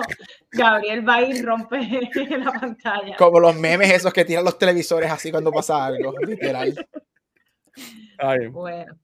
Gabriel 0.51 1.07
va 1.07 1.21
y 1.21 1.41
rompe 1.41 1.77
la 2.37 2.51
pantalla. 2.51 3.17
Como 3.17 3.41
los 3.41 3.53
memes 3.55 3.91
esos 3.91 4.13
que 4.13 4.23
tiran 4.23 4.45
los 4.45 4.57
televisores 4.57 5.11
así 5.11 5.31
cuando 5.31 5.51
pasa 5.51 5.85
algo, 5.85 6.13
literal. 6.25 6.73
Ay, 8.17 8.47
Bueno, 8.47 8.97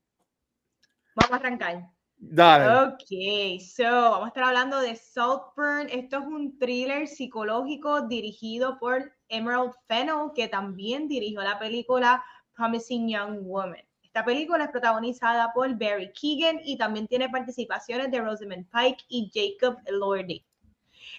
vamos 1.14 1.32
a 1.32 1.36
arrancar. 1.36 1.88
dale. 2.16 2.92
Ok, 2.92 3.60
so 3.60 3.84
vamos 3.84 4.24
a 4.24 4.28
estar 4.28 4.44
hablando 4.44 4.80
de 4.80 4.96
Saltburn. 4.96 5.88
Esto 5.90 6.18
es 6.18 6.26
un 6.26 6.58
thriller 6.58 7.06
psicológico 7.06 8.02
dirigido 8.02 8.78
por 8.78 9.12
Emerald 9.28 9.72
Fennell, 9.86 10.30
que 10.34 10.48
también 10.48 11.08
dirigió 11.08 11.42
la 11.42 11.58
película 11.58 12.24
Promising 12.54 13.08
Young 13.08 13.40
Woman. 13.42 13.82
Esta 14.02 14.24
película 14.24 14.64
es 14.64 14.70
protagonizada 14.70 15.52
por 15.54 15.70
Barry 15.78 16.12
Keegan 16.12 16.60
y 16.64 16.76
también 16.76 17.08
tiene 17.08 17.30
participaciones 17.30 18.10
de 18.10 18.20
Rosamund 18.20 18.68
Pike 18.70 19.04
y 19.08 19.30
Jacob 19.32 19.78
Elordi. 19.86 20.44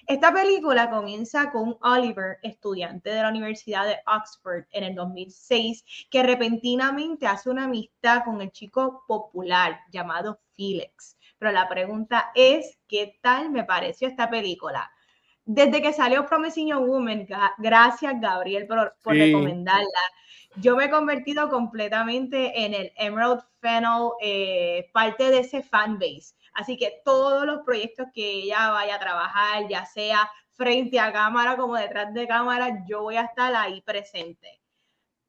Esta 0.06 0.34
película 0.34 0.90
comienza 0.90 1.52
con 1.52 1.78
Oliver, 1.82 2.38
estudiante 2.44 3.10
de 3.10 3.22
la 3.22 3.30
Universidad 3.30 3.86
de 3.86 4.00
Oxford 4.06 4.66
en 4.72 4.84
el 4.84 4.96
2006, 4.96 6.08
que 6.10 6.24
repentinamente 6.24 7.26
hace 7.26 7.50
una 7.50 7.66
amistad 7.66 8.24
con 8.26 8.42
el 8.42 8.52
chico 8.52 9.04
popular 9.08 9.80
llamado 9.92 10.40
Felix. 10.56 11.18
Pero 11.40 11.52
la 11.52 11.70
pregunta 11.70 12.32
es, 12.36 12.80
¿qué 12.88 13.18
tal 13.22 13.50
me 13.50 13.64
pareció 13.64 14.08
esta 14.08 14.30
película? 14.30 14.92
Desde 15.46 15.82
que 15.82 15.94
salió 15.94 16.26
Promising 16.26 16.70
Young 16.70 16.88
Woman, 16.88 17.28
gracias 17.58 18.14
Gabriel 18.20 18.68
por, 18.68 18.96
por 19.04 19.14
recomendarla 19.14 20.00
yo 20.58 20.76
me 20.76 20.86
he 20.86 20.90
convertido 20.90 21.50
completamente 21.50 22.64
en 22.66 22.74
el 22.74 22.92
Emerald 22.96 23.42
Fennel, 23.60 24.12
eh, 24.22 24.90
parte 24.94 25.32
de 25.32 25.40
ese 25.40 25.64
fanbase. 25.64 26.36
Así 26.54 26.78
que 26.78 27.02
todos 27.04 27.46
los 27.46 27.62
proyectos 27.62 28.08
que 28.14 28.32
ella 28.32 28.70
vaya 28.70 28.96
a 28.96 29.00
trabajar, 29.00 29.68
ya 29.68 29.86
sea 29.86 30.30
frente 30.52 31.00
a 31.00 31.12
cámara 31.12 31.58
como 31.58 31.76
detrás 31.76 32.14
de 32.14 32.28
cámara, 32.28 32.84
yo 32.88 33.02
voy 33.02 33.16
a 33.16 33.24
estar 33.24 33.54
ahí 33.56 33.82
presente. 33.82 34.62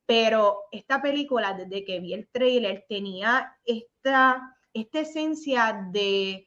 Pero 0.07 0.65
esta 0.71 1.01
película, 1.01 1.55
desde 1.55 1.85
que 1.85 2.01
vi 2.01 2.13
el 2.13 2.29
trailer, 2.29 2.85
tenía 2.89 3.57
esta, 3.65 4.57
esta 4.75 5.01
esencia 5.01 5.89
de, 5.91 6.47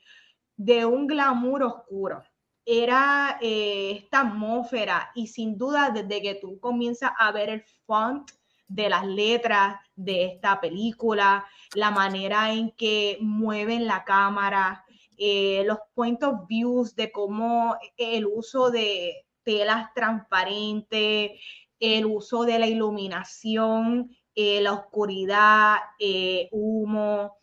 de 0.55 0.85
un 0.85 1.07
glamour 1.07 1.63
oscuro. 1.63 2.23
Era 2.63 3.39
eh, 3.41 3.91
esta 3.91 4.21
atmósfera 4.21 5.11
y 5.15 5.27
sin 5.27 5.57
duda 5.57 5.89
desde 5.89 6.21
que 6.21 6.35
tú 6.35 6.59
comienzas 6.59 7.11
a 7.17 7.31
ver 7.31 7.49
el 7.49 7.63
font 7.85 8.29
de 8.67 8.89
las 8.89 9.05
letras 9.05 9.77
de 9.95 10.25
esta 10.25 10.59
película, 10.59 11.45
la 11.73 11.91
manera 11.91 12.51
en 12.53 12.71
que 12.71 13.17
mueven 13.21 13.87
la 13.87 14.03
cámara, 14.03 14.85
eh, 15.17 15.63
los 15.65 15.79
point 15.95 16.21
of 16.23 16.47
views 16.47 16.95
de 16.95 17.11
cómo 17.11 17.75
el 17.97 18.25
uso 18.25 18.69
de 18.69 19.25
telas 19.43 19.91
transparentes, 19.95 21.31
el 21.79 22.05
uso 22.05 22.43
de 22.43 22.59
la 22.59 22.67
iluminación, 22.67 24.15
eh, 24.35 24.61
la 24.61 24.73
oscuridad, 24.73 25.77
eh, 25.99 26.49
humo, 26.51 27.37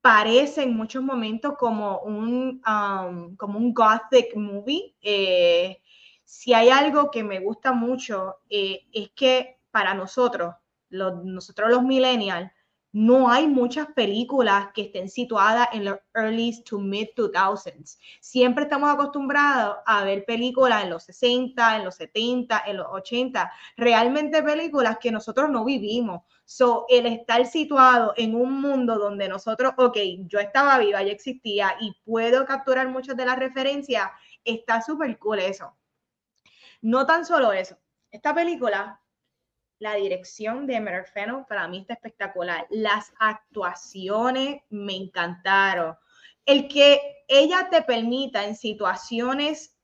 parece 0.00 0.62
en 0.62 0.76
muchos 0.76 1.02
momentos 1.02 1.54
como 1.58 2.00
un, 2.00 2.62
um, 2.64 3.36
como 3.36 3.58
un 3.58 3.74
gothic 3.74 4.36
movie. 4.36 4.94
si 6.24 6.52
hay 6.54 6.68
algo 6.68 7.10
que 7.10 7.24
me 7.24 7.40
gusta 7.40 7.72
mucho 7.72 8.36
es 8.48 9.10
que 9.14 9.55
para 9.76 9.92
nosotros, 9.92 10.54
los, 10.88 11.22
nosotros 11.22 11.68
los 11.68 11.82
millennials, 11.82 12.50
no 12.92 13.28
hay 13.28 13.46
muchas 13.46 13.88
películas 13.88 14.68
que 14.72 14.84
estén 14.84 15.10
situadas 15.10 15.68
en 15.74 15.84
los 15.84 15.98
early 16.14 16.64
to 16.64 16.78
mid 16.78 17.08
2000s. 17.14 17.98
Siempre 18.22 18.64
estamos 18.64 18.90
acostumbrados 18.90 19.76
a 19.84 20.02
ver 20.02 20.24
películas 20.24 20.82
en 20.82 20.88
los 20.88 21.04
60, 21.04 21.76
en 21.76 21.84
los 21.84 21.96
70, 21.96 22.62
en 22.66 22.78
los 22.78 22.86
80, 22.90 23.52
realmente 23.76 24.42
películas 24.42 24.96
que 24.98 25.12
nosotros 25.12 25.50
no 25.50 25.62
vivimos. 25.62 26.22
So, 26.46 26.86
el 26.88 27.04
estar 27.04 27.44
situado 27.44 28.14
en 28.16 28.34
un 28.34 28.58
mundo 28.58 28.98
donde 28.98 29.28
nosotros, 29.28 29.74
ok, 29.76 29.98
yo 30.20 30.38
estaba 30.38 30.78
viva, 30.78 31.02
yo 31.02 31.10
existía 31.10 31.76
y 31.82 31.94
puedo 32.02 32.46
capturar 32.46 32.88
muchas 32.88 33.14
de 33.14 33.26
las 33.26 33.38
referencias, 33.38 34.08
está 34.42 34.80
súper 34.80 35.18
cool 35.18 35.40
eso. 35.40 35.76
No 36.80 37.04
tan 37.04 37.26
solo 37.26 37.52
eso, 37.52 37.76
esta 38.10 38.34
película 38.34 39.02
la 39.78 39.94
dirección 39.94 40.66
de 40.66 40.76
Emerald 40.76 41.06
Fennel 41.06 41.44
para 41.48 41.68
mí 41.68 41.78
está 41.78 41.94
espectacular. 41.94 42.66
Las 42.70 43.12
actuaciones 43.18 44.62
me 44.70 44.96
encantaron. 44.96 45.96
El 46.44 46.68
que 46.68 47.00
ella 47.28 47.68
te 47.70 47.82
permita 47.82 48.44
en 48.44 48.56
situaciones, 48.56 49.76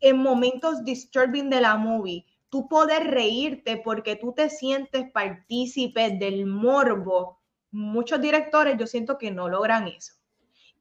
en 0.00 0.18
momentos 0.18 0.84
disturbing 0.84 1.50
de 1.50 1.60
la 1.60 1.76
movie, 1.76 2.24
tú 2.48 2.68
poder 2.68 3.08
reírte 3.08 3.76
porque 3.76 4.16
tú 4.16 4.32
te 4.32 4.48
sientes 4.48 5.10
partícipe 5.12 6.10
del 6.10 6.46
morbo. 6.46 7.40
Muchos 7.70 8.20
directores 8.20 8.76
yo 8.78 8.86
siento 8.86 9.18
que 9.18 9.30
no 9.30 9.48
logran 9.48 9.88
eso. 9.88 10.14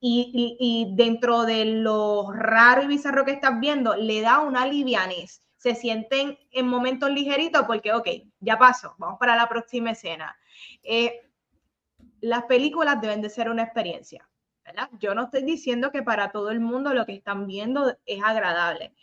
Y, 0.02 0.56
y 0.60 0.96
dentro 0.96 1.44
de 1.44 1.66
lo 1.66 2.32
raro 2.32 2.84
y 2.84 2.88
bizarro 2.88 3.26
que 3.26 3.32
estás 3.32 3.60
viendo, 3.60 3.98
le 3.98 4.22
da 4.22 4.40
una 4.40 4.66
livianez 4.66 5.44
se 5.60 5.76
sienten 5.76 6.40
en 6.52 6.68
momentos 6.68 7.12
ligeritos 7.12 7.64
porque, 7.68 7.94
ok, 7.94 8.08
ya 8.40 8.58
pasó, 8.58 8.96
vamos 8.98 9.20
para 9.20 9.36
la 9.36 9.50
próxima 9.50 9.92
escena. 9.92 10.36
Eh, 10.84 11.22
las 12.22 12.46
películas 12.46 13.02
deben 13.02 13.22
de 13.22 13.30
ser 13.30 13.50
una 13.50 13.64
experiencia. 13.64 14.28
Yo 15.00 15.14
no 15.16 15.24
estoy 15.24 15.44
diciendo 15.44 15.92
que 15.92 16.02
para 16.02 16.32
todo 16.32 16.52
el 16.52 16.60
mundo 16.60 16.94
lo 16.94 17.06
que 17.06 17.14
están 17.14 17.46
viendo 17.46 17.98
es 18.06 18.24
agradable, 18.24 18.94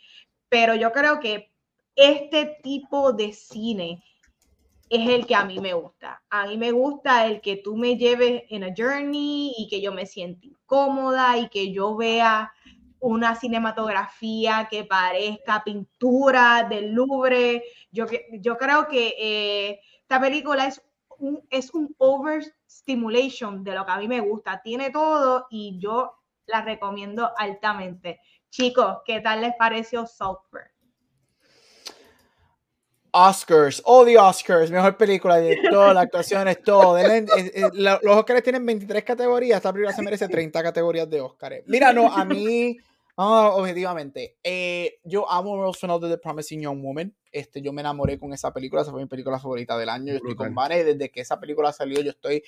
pero 0.49 0.73
yo 0.75 0.91
creo 0.91 1.19
que 1.19 1.51
este 1.95 2.57
tipo 2.63 3.13
de 3.13 3.33
cine 3.33 4.03
es 4.89 5.09
el 5.09 5.27
que 5.27 5.35
a 5.35 5.45
mí 5.45 5.59
me 5.59 5.73
gusta. 5.73 6.23
A 6.29 6.47
mí 6.47 6.57
me 6.57 6.71
gusta 6.71 7.27
el 7.27 7.41
que 7.41 7.57
tú 7.57 7.75
me 7.75 7.97
lleves 7.97 8.43
en 8.49 8.63
a 8.63 8.73
journey 8.75 9.53
y 9.57 9.67
que 9.67 9.81
yo 9.81 9.91
me 9.91 10.05
sienta 10.05 10.47
cómoda 10.65 11.37
y 11.37 11.49
que 11.49 11.71
yo 11.71 11.95
vea 11.95 12.51
una 12.99 13.35
cinematografía 13.35 14.67
que 14.69 14.83
parezca 14.83 15.63
pintura 15.63 16.67
del 16.69 16.93
Louvre. 16.93 17.63
Yo, 17.91 18.05
yo 18.33 18.57
creo 18.57 18.87
que 18.87 19.15
eh, 19.17 19.81
esta 20.01 20.19
película 20.19 20.67
es 20.67 20.81
un, 21.19 21.41
es 21.49 21.73
un 21.73 21.95
overstimulation 21.97 23.63
de 23.63 23.75
lo 23.75 23.85
que 23.85 23.91
a 23.91 23.97
mí 23.97 24.07
me 24.07 24.19
gusta. 24.19 24.61
Tiene 24.61 24.89
todo 24.89 25.47
y 25.49 25.77
yo 25.79 26.13
la 26.45 26.61
recomiendo 26.61 27.31
altamente. 27.37 28.19
Chicos, 28.49 28.99
¿qué 29.05 29.19
tal 29.19 29.41
les 29.41 29.55
pareció 29.55 30.05
Saltburn? 30.05 30.76
Oscars, 33.19 33.81
oh 33.85 34.05
the 34.05 34.15
Oscars, 34.15 34.69
mejor 34.69 34.95
película, 34.95 35.39
director, 35.39 35.91
la 35.91 36.01
actuación 36.01 36.47
es 36.47 36.61
todo. 36.61 36.95
los 37.73 37.99
Oscars 38.03 38.43
tienen 38.43 38.63
23 38.63 39.03
categorías, 39.03 39.57
esta 39.57 39.73
película 39.73 39.95
se 39.95 40.03
merece 40.03 40.27
30 40.27 40.61
categorías 40.61 41.09
de 41.09 41.21
Oscars. 41.21 41.63
Mira, 41.65 41.91
no, 41.91 42.13
a 42.13 42.23
mí, 42.25 42.77
objetivamente, 43.15 44.37
eh, 44.43 44.99
yo 45.03 45.29
amo 45.31 45.59
Rose 45.59 45.87
de 45.87 46.09
The 46.09 46.17
Promising 46.19 46.61
Young 46.61 46.79
Woman. 46.79 47.15
Este, 47.31 47.59
yo 47.59 47.73
me 47.73 47.81
enamoré 47.81 48.19
con 48.19 48.33
esa 48.33 48.53
película, 48.53 48.83
esa 48.83 48.91
fue 48.91 49.01
mi 49.01 49.07
película 49.07 49.39
favorita 49.39 49.75
del 49.79 49.89
año. 49.89 50.13
Yo 50.13 50.17
estoy 50.17 50.35
con 50.35 50.53
Vane, 50.53 50.83
desde 50.83 51.09
que 51.09 51.21
esa 51.21 51.39
película 51.39 51.73
salió, 51.73 51.99
yo 52.01 52.11
estoy 52.11 52.43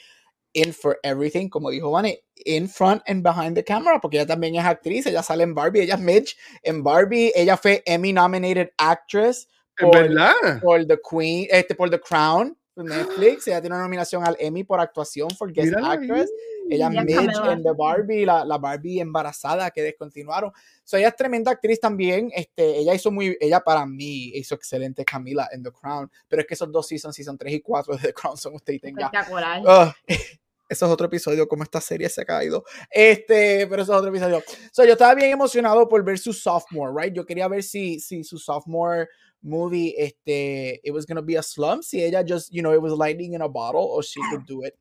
in 0.54 0.72
for 0.72 1.00
everything, 1.02 1.50
como 1.50 1.72
dijo 1.72 1.90
Vane, 1.90 2.24
in 2.46 2.70
front 2.70 3.02
and 3.08 3.24
behind 3.24 3.56
the 3.56 3.64
camera, 3.64 4.00
porque 4.00 4.18
ella 4.18 4.28
también 4.28 4.56
es 4.56 4.66
actriz, 4.66 5.08
ella 5.08 5.24
sale 5.24 5.44
en 5.44 5.56
Barbie, 5.56 5.82
ella 5.82 5.96
es 5.96 6.02
Midge 6.02 6.36
en 6.62 6.84
Barbie, 6.84 7.32
ella 7.34 7.58
fue 7.58 7.82
Emmy 7.88 8.14
nominated 8.14 8.70
actress 8.78 9.48
por, 9.80 9.94
¿verdad? 9.94 10.34
por 10.62 10.86
The 10.86 11.00
Queen, 11.10 11.48
este, 11.50 11.76
por 11.76 11.90
The 11.90 12.00
Crown, 12.00 12.58
Netflix. 12.84 13.48
Ella 13.48 13.62
tiene 13.62 13.76
una 13.76 13.84
nominación 13.84 14.26
al 14.26 14.36
Emmy 14.40 14.64
por 14.64 14.80
actuación 14.80 15.30
por 15.38 15.52
Guest 15.52 15.74
Actress. 15.82 16.32
Ella 16.70 16.90
Midge 16.90 17.52
en 17.52 17.64
The 17.64 17.72
Barbie, 17.72 18.26
la, 18.26 18.46
la, 18.46 18.58
Barbie 18.60 19.00
embarazada 19.00 19.72
que 19.72 19.82
descontinuaron. 19.82 20.52
So, 20.84 20.98
ella 20.98 21.08
es 21.08 21.16
tremenda 21.16 21.52
actriz 21.52 21.80
también. 21.80 22.30
Este, 22.34 22.78
ella 22.78 22.94
hizo 22.94 23.12
muy, 23.12 23.36
ella 23.40 23.60
para 23.60 23.86
mí 23.88 24.32
hizo 24.36 24.54
excelente 24.54 25.04
Camila 25.04 25.50
en 25.52 25.64
The 25.64 25.72
Crown. 25.72 26.12
Pero 26.28 26.42
es 26.42 26.48
que 26.48 26.54
esos 26.54 26.72
dos 26.72 26.88
seasons, 26.88 27.16
season 27.16 27.38
3 27.38 27.54
y 27.54 27.62
4 27.62 27.96
de 27.96 28.02
The 28.02 28.14
Crown 28.14 28.38
son 28.38 28.54
usted 28.54 28.74
y 28.74 28.80
tenga. 28.80 29.06
Espectacular. 29.06 29.62
Uh, 29.62 29.92
eso 30.70 30.86
es 30.86 30.92
otro 30.92 31.08
episodio, 31.08 31.48
como 31.48 31.64
esta 31.64 31.82
serie 31.82 32.08
se 32.08 32.22
ha 32.22 32.26
caído. 32.26 32.64
Este, 32.92 33.66
pero 33.68 33.82
eso 33.82 33.94
es 33.94 33.98
otro 33.98 34.12
episodio. 34.12 34.44
So, 34.72 34.86
yo 34.86 34.92
estaba 34.94 35.16
bien 35.16 35.32
emocionado 35.32 35.90
por 35.90 36.04
ver 36.04 36.20
su 36.20 36.34
sophomore, 36.34 36.94
right? 36.96 37.16
Yo 37.16 37.26
quería 37.26 37.48
ver 37.48 37.64
si, 37.64 38.00
si 38.00 38.24
su 38.24 38.38
sophomore 38.38 39.08
movie, 39.42 39.96
este, 39.98 40.80
it 40.84 40.92
was 40.92 41.06
gonna 41.06 41.22
be 41.22 41.38
a 41.38 41.44
slump, 41.44 41.84
si 41.84 42.04
ella 42.04 42.24
just, 42.24 42.52
you 42.52 42.62
know, 42.62 42.74
it 42.74 42.82
was 42.82 42.94
lightning 42.94 43.34
in 43.34 43.42
a 43.42 43.48
bottle, 43.48 43.82
or 43.82 44.04
she 44.04 44.20
could 44.30 44.46
do 44.46 44.64
it. 44.64 44.76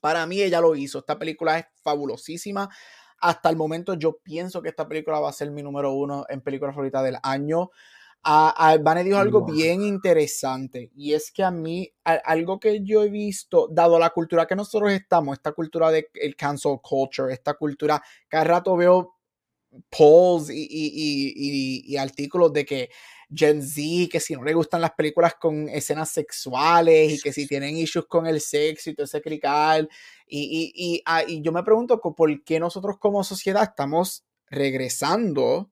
Para 0.00 0.26
mí 0.26 0.42
ella 0.42 0.60
lo 0.60 0.74
hizo. 0.74 0.98
Esta 0.98 1.18
película 1.18 1.58
es 1.58 1.66
fabulosísima. 1.82 2.68
Hasta 3.18 3.50
el 3.50 3.56
momento 3.56 3.94
yo 3.94 4.18
pienso 4.22 4.62
que 4.62 4.70
esta 4.70 4.88
película 4.88 5.20
va 5.20 5.28
a 5.28 5.32
ser 5.32 5.50
mi 5.50 5.62
número 5.62 5.92
uno 5.92 6.24
en 6.28 6.40
película 6.40 6.72
favorita 6.72 7.02
del 7.02 7.18
año. 7.22 7.70
Uh, 8.24 9.02
dijo 9.02 9.18
algo 9.18 9.44
bien 9.44 9.82
interesante 9.82 10.92
y 10.94 11.12
es 11.12 11.32
que 11.32 11.42
a 11.42 11.50
mí 11.50 11.92
algo 12.04 12.60
que 12.60 12.80
yo 12.84 13.02
he 13.02 13.10
visto, 13.10 13.66
dado 13.68 13.98
la 13.98 14.10
cultura 14.10 14.46
que 14.46 14.54
nosotros 14.54 14.92
estamos, 14.92 15.38
esta 15.38 15.50
cultura 15.50 15.90
del 15.90 16.06
el 16.14 16.36
cancel 16.36 16.78
culture, 16.80 17.32
esta 17.32 17.54
cultura, 17.54 18.00
cada 18.28 18.44
rato 18.44 18.76
veo 18.76 19.16
polls 19.90 20.50
y, 20.50 20.62
y, 20.70 21.32
y, 21.34 21.82
y 21.84 21.96
artículos 21.96 22.52
de 22.52 22.64
que 22.64 22.90
Gen 23.34 23.62
Z, 23.62 24.08
que 24.10 24.20
si 24.20 24.34
no 24.34 24.44
le 24.44 24.54
gustan 24.54 24.80
las 24.80 24.92
películas 24.92 25.34
con 25.40 25.68
escenas 25.68 26.10
sexuales 26.10 27.12
y 27.12 27.20
que 27.20 27.32
si 27.32 27.46
tienen 27.46 27.76
issues 27.76 28.06
con 28.06 28.26
el 28.26 28.40
sexo 28.40 28.90
y 28.90 28.94
todo 28.94 29.04
ese 29.04 29.22
crical. 29.22 29.88
Y, 30.26 30.72
y, 30.74 31.02
ah, 31.06 31.22
y, 31.26 31.42
yo 31.42 31.52
me 31.52 31.62
pregunto 31.62 32.00
por 32.00 32.44
qué 32.44 32.60
nosotros 32.60 32.96
como 32.98 33.24
sociedad 33.24 33.62
estamos 33.62 34.24
regresando 34.48 35.70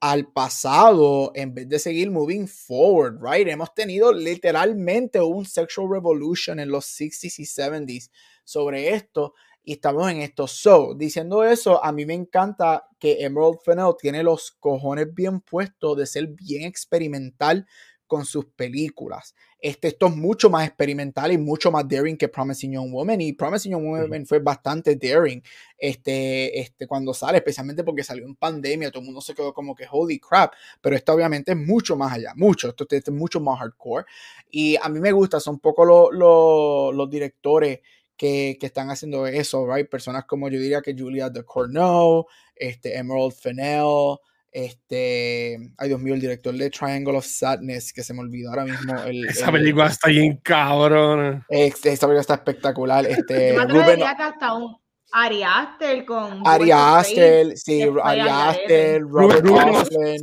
al 0.00 0.32
pasado 0.32 1.30
en 1.34 1.54
vez 1.54 1.68
de 1.68 1.78
seguir 1.78 2.10
moving 2.10 2.48
forward, 2.48 3.18
right? 3.22 3.46
Hemos 3.46 3.74
tenido 3.74 4.12
literalmente 4.12 5.20
un 5.20 5.44
sexual 5.44 5.88
revolution 5.90 6.58
en 6.58 6.70
los 6.70 6.86
60s 6.86 7.38
y 7.38 7.44
70s 7.44 8.10
sobre 8.44 8.94
esto 8.94 9.34
y 9.62 9.72
estamos 9.72 10.10
en 10.10 10.22
esto. 10.22 10.46
So, 10.46 10.94
diciendo 10.94 11.44
eso, 11.44 11.82
a 11.84 11.92
mí 11.92 12.06
me 12.06 12.14
encanta 12.14 12.86
que 12.98 13.18
Emerald 13.20 13.58
Fennell 13.64 13.94
tiene 13.98 14.22
los 14.22 14.52
cojones 14.52 15.12
bien 15.14 15.40
puestos 15.40 15.96
de 15.96 16.06
ser 16.06 16.28
bien 16.28 16.64
experimental 16.64 17.66
con 18.10 18.24
sus 18.24 18.46
películas. 18.46 19.36
Este, 19.60 19.88
esto 19.88 20.06
es 20.06 20.16
mucho 20.16 20.50
más 20.50 20.66
experimental 20.66 21.30
y 21.30 21.38
mucho 21.38 21.70
más 21.70 21.86
daring 21.86 22.16
que 22.16 22.28
Promising 22.28 22.72
Young 22.72 22.90
Woman. 22.90 23.20
Y 23.20 23.34
Promising 23.34 23.72
Young 23.72 23.84
Woman 23.84 24.26
fue 24.26 24.40
bastante 24.40 24.96
daring 24.96 25.42
este, 25.78 26.58
este, 26.58 26.88
cuando 26.88 27.14
sale, 27.14 27.38
especialmente 27.38 27.84
porque 27.84 28.02
salió 28.02 28.24
en 28.24 28.34
pandemia. 28.34 28.90
Todo 28.90 29.00
el 29.00 29.06
mundo 29.06 29.20
se 29.20 29.32
quedó 29.32 29.54
como 29.54 29.76
que 29.76 29.86
holy 29.88 30.18
crap. 30.18 30.54
Pero 30.80 30.96
esto 30.96 31.12
obviamente 31.12 31.52
es 31.52 31.58
mucho 31.58 31.94
más 31.96 32.12
allá, 32.12 32.32
mucho. 32.34 32.70
Esto, 32.70 32.84
esto 32.90 33.10
es 33.12 33.16
mucho 33.16 33.38
más 33.38 33.60
hardcore. 33.60 34.06
Y 34.50 34.76
a 34.82 34.88
mí 34.88 34.98
me 34.98 35.12
gusta, 35.12 35.38
son 35.38 35.54
un 35.54 35.60
poco 35.60 36.10
los 36.10 37.10
directores. 37.10 37.78
Que, 38.20 38.58
que, 38.60 38.66
están 38.66 38.90
haciendo 38.90 39.26
eso, 39.26 39.66
right? 39.66 39.88
Personas 39.88 40.26
como 40.26 40.50
yo 40.50 40.60
diría 40.60 40.82
que 40.82 40.94
Julia 40.94 41.30
de 41.30 41.42
Corneau, 41.42 42.26
este, 42.54 42.98
Emerald 42.98 43.32
Fennell, 43.32 44.18
este, 44.52 45.56
ay 45.78 45.88
Dios 45.88 46.00
mío, 46.00 46.12
el 46.12 46.20
director 46.20 46.54
de 46.54 46.68
Triangle 46.68 47.16
of 47.16 47.24
Sadness, 47.24 47.94
que 47.94 48.04
se 48.04 48.12
me 48.12 48.20
olvidó 48.20 48.50
ahora 48.50 48.64
mismo. 48.66 48.94
El, 49.04 49.24
esa 49.28 49.50
película 49.50 49.86
está 49.86 50.10
bien 50.10 50.36
cabrón. 50.42 51.46
Este, 51.48 51.92
esta 51.92 52.06
película 52.06 52.20
está 52.20 52.34
espectacular. 52.34 53.06
Este, 53.10 53.54
Yo 53.54 53.64
Ruben, 53.64 53.96
que 53.96 54.04
hasta 54.04 54.52
un 54.52 54.76
Ari 55.12 55.42
Aster 55.42 56.04
con. 56.04 56.46
Ari 56.46 56.70
Aster, 56.72 57.56
sí, 57.56 57.88
Ari 58.02 58.20
Aster, 58.20 59.00
Robert 59.00 59.46
Ruben 59.46 59.74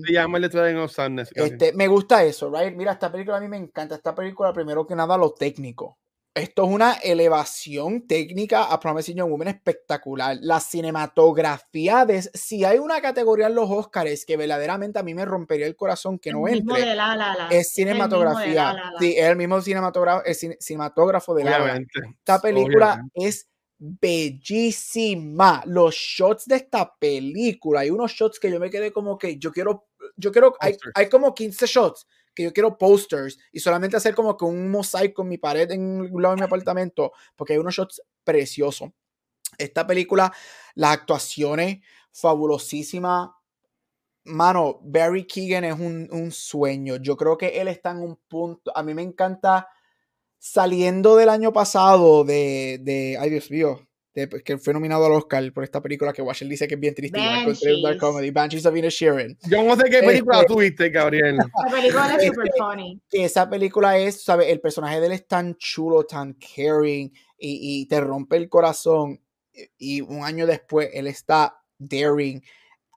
Se 0.06 0.14
llama 0.14 0.38
el 0.38 0.44
de 0.44 0.50
Triangle 0.50 0.84
of 0.84 0.92
Sadness. 0.92 1.32
Este, 1.34 1.74
me 1.74 1.88
gusta 1.88 2.24
eso, 2.24 2.52
right? 2.54 2.76
Mira, 2.76 2.92
esta 2.92 3.12
película 3.12 3.38
a 3.38 3.40
mí 3.40 3.48
me 3.48 3.58
encanta. 3.58 3.96
Esta 3.96 4.14
película, 4.14 4.54
primero 4.54 4.86
que 4.86 4.96
nada, 4.96 5.18
lo 5.18 5.32
técnico 5.32 5.98
esto 6.38 6.64
es 6.64 6.70
una 6.70 6.94
elevación 6.94 8.08
técnica 8.08 8.66
a 8.66 8.80
Promising 8.80 9.18
Young 9.18 9.30
Woman 9.30 9.48
espectacular. 9.50 10.38
La 10.42 10.60
cinematografía, 10.60 12.06
de, 12.06 12.22
si 12.22 12.64
hay 12.64 12.78
una 12.78 13.02
categoría 13.02 13.48
en 13.48 13.56
los 13.56 13.70
Oscars 13.70 14.26
que 14.26 14.38
verdaderamente 14.38 15.00
a 15.00 15.04
mí 15.04 15.14
me 15.14 15.26
rompería 15.26 15.68
el 15.68 15.76
corazón 15.76 16.20
que 16.20 16.32
no 16.32 16.48
entre, 16.48 16.96
es 17.50 17.74
cinematografía. 17.74 18.76
Sí, 19.00 19.16
es 19.18 19.26
el 19.26 19.36
mismo 19.36 19.62
cinematógrafo, 19.62 20.24
cinematógrafo 20.60 21.36
de 21.36 21.44
la 21.44 21.82
Esta 22.20 22.42
película 22.42 23.04
es 23.14 23.50
bellísima. 23.78 25.64
Los 25.66 25.96
shots 25.96 26.46
de 26.46 26.58
esta 26.58 26.96
película, 26.98 27.82
hay 27.82 27.90
unos 27.90 28.12
shots 28.12 28.40
que 28.40 28.52
yo 28.52 28.60
me 28.60 28.70
quedé 28.70 28.92
como 28.92 29.18
que 29.18 29.38
yo 29.38 29.52
quiero, 29.52 29.88
yo 30.16 30.32
quiero, 30.32 30.56
hay, 30.60 30.78
hay 30.94 31.10
como 31.10 31.34
15 31.34 31.66
shots 31.66 32.08
que 32.38 32.44
yo 32.44 32.54
quiero 32.54 32.78
posters 32.78 33.40
y 33.52 33.60
solamente 33.60 33.98
hacer 33.98 34.14
como 34.14 34.38
que 34.38 34.46
un 34.46 34.70
mosaico 34.70 35.24
en 35.24 35.30
mi 35.30 35.40
pared 35.40 35.72
en 35.72 35.82
un 36.14 36.22
lado 36.22 36.36
de 36.36 36.42
mi 36.42 36.46
apartamento, 36.46 37.12
porque 37.36 37.54
hay 37.54 37.60
unos 37.60 37.74
shots 37.74 38.00
preciosos. 38.24 38.92
Esta 39.58 39.88
película, 39.88 40.32
las 40.76 40.92
actuaciones 40.92 41.80
fabulosísimas. 42.12 43.32
Mano, 44.26 44.80
Barry 44.84 45.26
Keegan 45.26 45.64
es 45.64 45.80
un, 45.80 46.08
un 46.12 46.32
sueño. 46.32 46.98
Yo 46.98 47.18
creo 47.18 47.40
que 47.40 47.60
él 47.60 47.70
está 47.70 47.90
en 47.90 48.04
un 48.04 48.18
punto. 48.28 48.72
A 48.76 48.84
mí 48.84 48.94
me 48.94 49.02
encanta 49.02 49.68
saliendo 50.38 51.16
del 51.16 51.30
año 51.30 51.52
pasado 51.52 52.24
de, 52.24 52.80
de 52.84 53.18
ay 53.20 53.32
Dios 53.32 53.50
mío, 53.50 53.87
pues, 54.26 54.42
que 54.42 54.58
fue 54.58 54.74
nominado 54.74 55.06
al 55.06 55.12
Oscar 55.12 55.54
por 55.54 55.64
esta 55.64 55.80
película 55.80 56.12
que 56.12 56.24
Washington 56.24 56.50
dice 56.50 56.68
que 56.68 56.74
es 56.74 56.80
bien 56.80 56.96
triste. 56.96 57.20
Banshees. 57.20 57.84
Dark 57.84 58.00
Comedy, 58.00 58.32
Banshees 58.32 58.66
of 58.66 58.76
Inisherin. 58.76 59.38
Yo 59.48 59.62
no 59.64 59.76
sé 59.76 59.84
qué 59.92 60.00
película 60.00 60.40
este, 60.40 60.54
tuviste, 60.54 60.90
Gabriel. 60.90 61.38
La 61.66 61.72
película 61.72 62.16
es 62.16 62.26
super 62.26 62.48
este, 62.48 62.58
funny. 62.58 63.02
Que 63.10 63.26
esa 63.26 63.48
película 63.48 64.00
es, 64.00 64.24
¿sabes? 64.24 64.48
El 64.48 64.60
personaje 64.60 65.00
de 65.00 65.06
él 65.06 65.12
es 65.12 65.28
tan 65.28 65.56
chulo, 65.58 66.04
tan 66.06 66.34
caring 66.34 67.12
y, 67.38 67.82
y 67.82 67.86
te 67.86 68.02
rompe 68.02 68.38
el 68.38 68.50
corazón. 68.50 69.22
Y 69.78 70.02
un 70.02 70.24
año 70.24 70.48
después 70.48 70.90
él 70.94 71.06
está 71.06 71.62
daring 71.78 72.42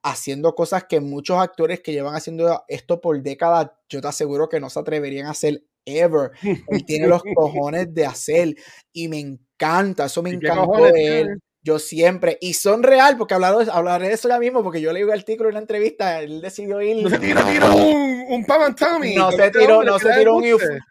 haciendo 0.03 0.55
cosas 0.55 0.85
que 0.85 0.99
muchos 0.99 1.37
actores 1.37 1.81
que 1.81 1.91
llevan 1.91 2.15
haciendo 2.15 2.63
esto 2.67 3.01
por 3.01 3.21
décadas, 3.21 3.71
yo 3.87 4.01
te 4.01 4.07
aseguro 4.07 4.49
que 4.49 4.59
no 4.59 4.69
se 4.69 4.79
atreverían 4.79 5.27
a 5.27 5.31
hacer 5.31 5.63
ever. 5.85 6.31
Él 6.67 6.85
tiene 6.85 7.07
los 7.07 7.21
cojones 7.35 7.93
de 7.93 8.05
hacer 8.05 8.55
y 8.93 9.07
me 9.07 9.19
encanta, 9.19 10.05
eso 10.05 10.23
me 10.23 10.31
encantó 10.31 10.85
de 10.85 11.21
él. 11.21 11.41
Yo 11.63 11.77
siempre, 11.77 12.39
y 12.41 12.55
son 12.55 12.81
real, 12.81 13.17
porque 13.17 13.35
hablaré 13.35 14.07
de 14.07 14.13
eso 14.13 14.27
ya 14.27 14.39
mismo, 14.39 14.63
porque 14.63 14.81
yo 14.81 14.91
leí 14.91 15.03
un 15.03 15.11
artículo 15.11 15.49
en 15.49 15.53
una 15.53 15.61
entrevista, 15.61 16.19
él 16.19 16.41
decidió 16.41 16.81
ir. 16.81 17.03
No 17.03 17.09
se 17.09 17.19
tiró, 17.19 17.45
un, 17.75 18.25
un 18.29 18.45
Pam 18.45 18.75
Tommy. 18.75 19.13
No 19.13 19.31
se 19.31 19.51
tiró, 19.51 19.83
no 19.83 19.99
se 19.99 20.11
tiró, 20.11 20.37
un, 20.37 20.43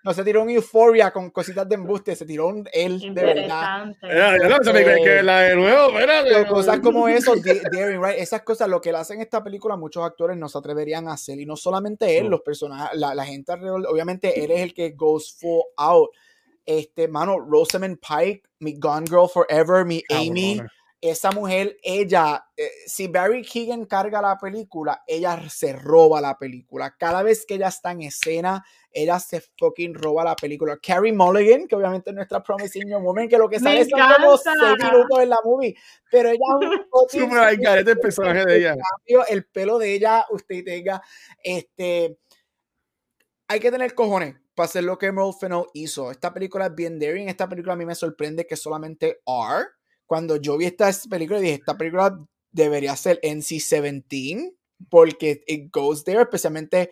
no 0.05 0.15
se 0.15 0.23
tiró 0.23 0.43
un 0.43 0.51
Euphoria 0.51 1.11
con 1.11 1.31
cositas 1.31 1.69
de 1.69 1.75
embuste, 1.75 2.15
se 2.15 2.25
tiró 2.25 2.47
un 2.47 2.69
él 2.73 3.01
de 3.13 3.21
verdad. 3.21 3.87
Ya, 4.01 4.39
ya 4.39 4.49
no 4.49 4.63
se 4.63 4.73
me 4.73 4.85
cree 4.85 5.03
que 5.03 5.23
la 5.25 5.41
de 5.41 5.57
nuevo, 5.57 5.89
espérate. 5.89 6.47
Cosas 6.47 6.79
como 6.79 7.09
eso, 7.09 7.35
daring, 7.35 8.01
right? 8.01 8.19
Esas 8.19 8.43
cosas, 8.43 8.69
lo 8.69 8.81
que 8.81 8.93
le 8.93 8.99
hacen 8.99 9.21
esta 9.21 9.43
película, 9.43 9.77
muchos 9.77 10.05
actores 10.05 10.37
no 10.37 10.49
se 10.49 10.57
atreverían 10.57 11.09
a 11.09 11.15
hacer, 11.15 11.41
y 11.41 11.47
no 11.47 11.57
solamente 11.57 12.17
él, 12.17 12.29
los 12.29 12.43
personajes, 12.43 12.97
la, 12.97 13.13
la 13.13 13.25
gente 13.25 13.51
alrededor, 13.51 13.85
obviamente 13.89 14.45
él 14.45 14.53
es 14.53 14.61
el 14.61 14.73
que 14.73 14.91
goes 14.91 15.35
full 15.37 15.63
out 15.79 16.11
este, 16.79 17.09
mano, 17.09 17.41
Rosamund 17.41 17.99
Pike, 17.99 18.43
mi 18.61 18.79
Gone 18.79 19.05
Girl 19.05 19.29
Forever, 19.29 19.85
mi 19.85 20.05
Amy, 20.09 20.61
esa 21.01 21.33
mujer, 21.33 21.77
ella, 21.83 22.45
eh, 22.57 22.71
si 22.87 23.09
Barry 23.09 23.43
Keegan 23.43 23.87
carga 23.87 24.23
la 24.23 24.39
película, 24.39 25.03
ella 25.05 25.49
se 25.49 25.73
roba 25.73 26.21
la 26.21 26.39
película. 26.39 26.95
Cada 26.97 27.25
vez 27.25 27.45
que 27.45 27.55
ella 27.55 27.69
está 27.69 27.91
en 27.91 28.03
escena, 28.03 28.65
ella 28.93 29.19
se 29.19 29.43
fucking 29.59 29.95
roba 29.95 30.23
la 30.23 30.37
película. 30.37 30.79
Carrie 30.81 31.13
Mulligan, 31.13 31.67
que 31.67 31.75
obviamente 31.75 32.11
es 32.11 32.17
nuestra 32.17 32.41
Promising 32.41 32.89
Young 32.89 33.03
Woman, 33.03 33.29
que 33.29 33.39
lo 33.39 33.49
que 33.49 33.59
sale 33.59 33.85
son 33.87 33.99
como 33.99 34.37
seis 34.37 34.57
minutos 34.81 35.19
en 35.19 35.29
la 35.29 35.39
movie, 35.43 35.75
pero 36.09 36.29
ella 36.29 37.75
el 37.79 37.99
personaje 38.01 38.45
de 38.45 38.59
ella. 38.59 38.77
El 39.29 39.45
pelo 39.47 39.77
de 39.77 39.95
ella, 39.95 40.25
usted 40.31 40.63
tenga, 40.65 41.03
este, 41.43 42.17
hay 43.49 43.59
que 43.59 43.73
tener 43.73 43.93
cojones 43.93 44.37
para 44.61 44.69
hacer 44.69 44.85
lo 44.85 44.99
que 44.99 45.07
Emerald 45.07 45.39
Fennell 45.41 45.65
hizo. 45.73 46.11
Esta 46.11 46.35
película 46.35 46.67
es 46.67 46.75
bien 46.75 46.99
daring. 46.99 47.31
Esta 47.31 47.49
película 47.49 47.73
a 47.73 47.77
mí 47.77 47.87
me 47.87 47.95
sorprende 47.95 48.47
que 48.47 48.57
solamente 48.57 49.23
R. 49.25 49.69
Cuando 50.05 50.37
yo 50.37 50.59
vi 50.59 50.67
esta 50.67 50.91
película, 51.09 51.41
dije, 51.41 51.55
esta 51.55 51.79
película 51.79 52.15
debería 52.53 52.95
ser 52.95 53.19
NC-17 53.23 54.55
porque 54.91 55.43
it 55.47 55.73
goes 55.73 56.05
there, 56.05 56.21
especialmente... 56.21 56.91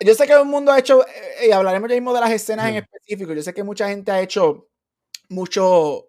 Yo 0.00 0.14
sé 0.14 0.26
que 0.26 0.32
el 0.32 0.46
mundo 0.46 0.72
ha 0.72 0.78
hecho, 0.78 1.06
eh, 1.06 1.48
y 1.48 1.50
hablaremos 1.52 1.90
ya 1.90 1.96
mismo 1.96 2.14
de 2.14 2.20
las 2.20 2.30
escenas 2.30 2.70
en 2.70 2.76
específico, 2.76 3.34
yo 3.34 3.42
sé 3.42 3.52
que 3.52 3.62
mucha 3.62 3.88
gente 3.88 4.10
ha 4.10 4.22
hecho 4.22 4.70
mucho 5.28 6.08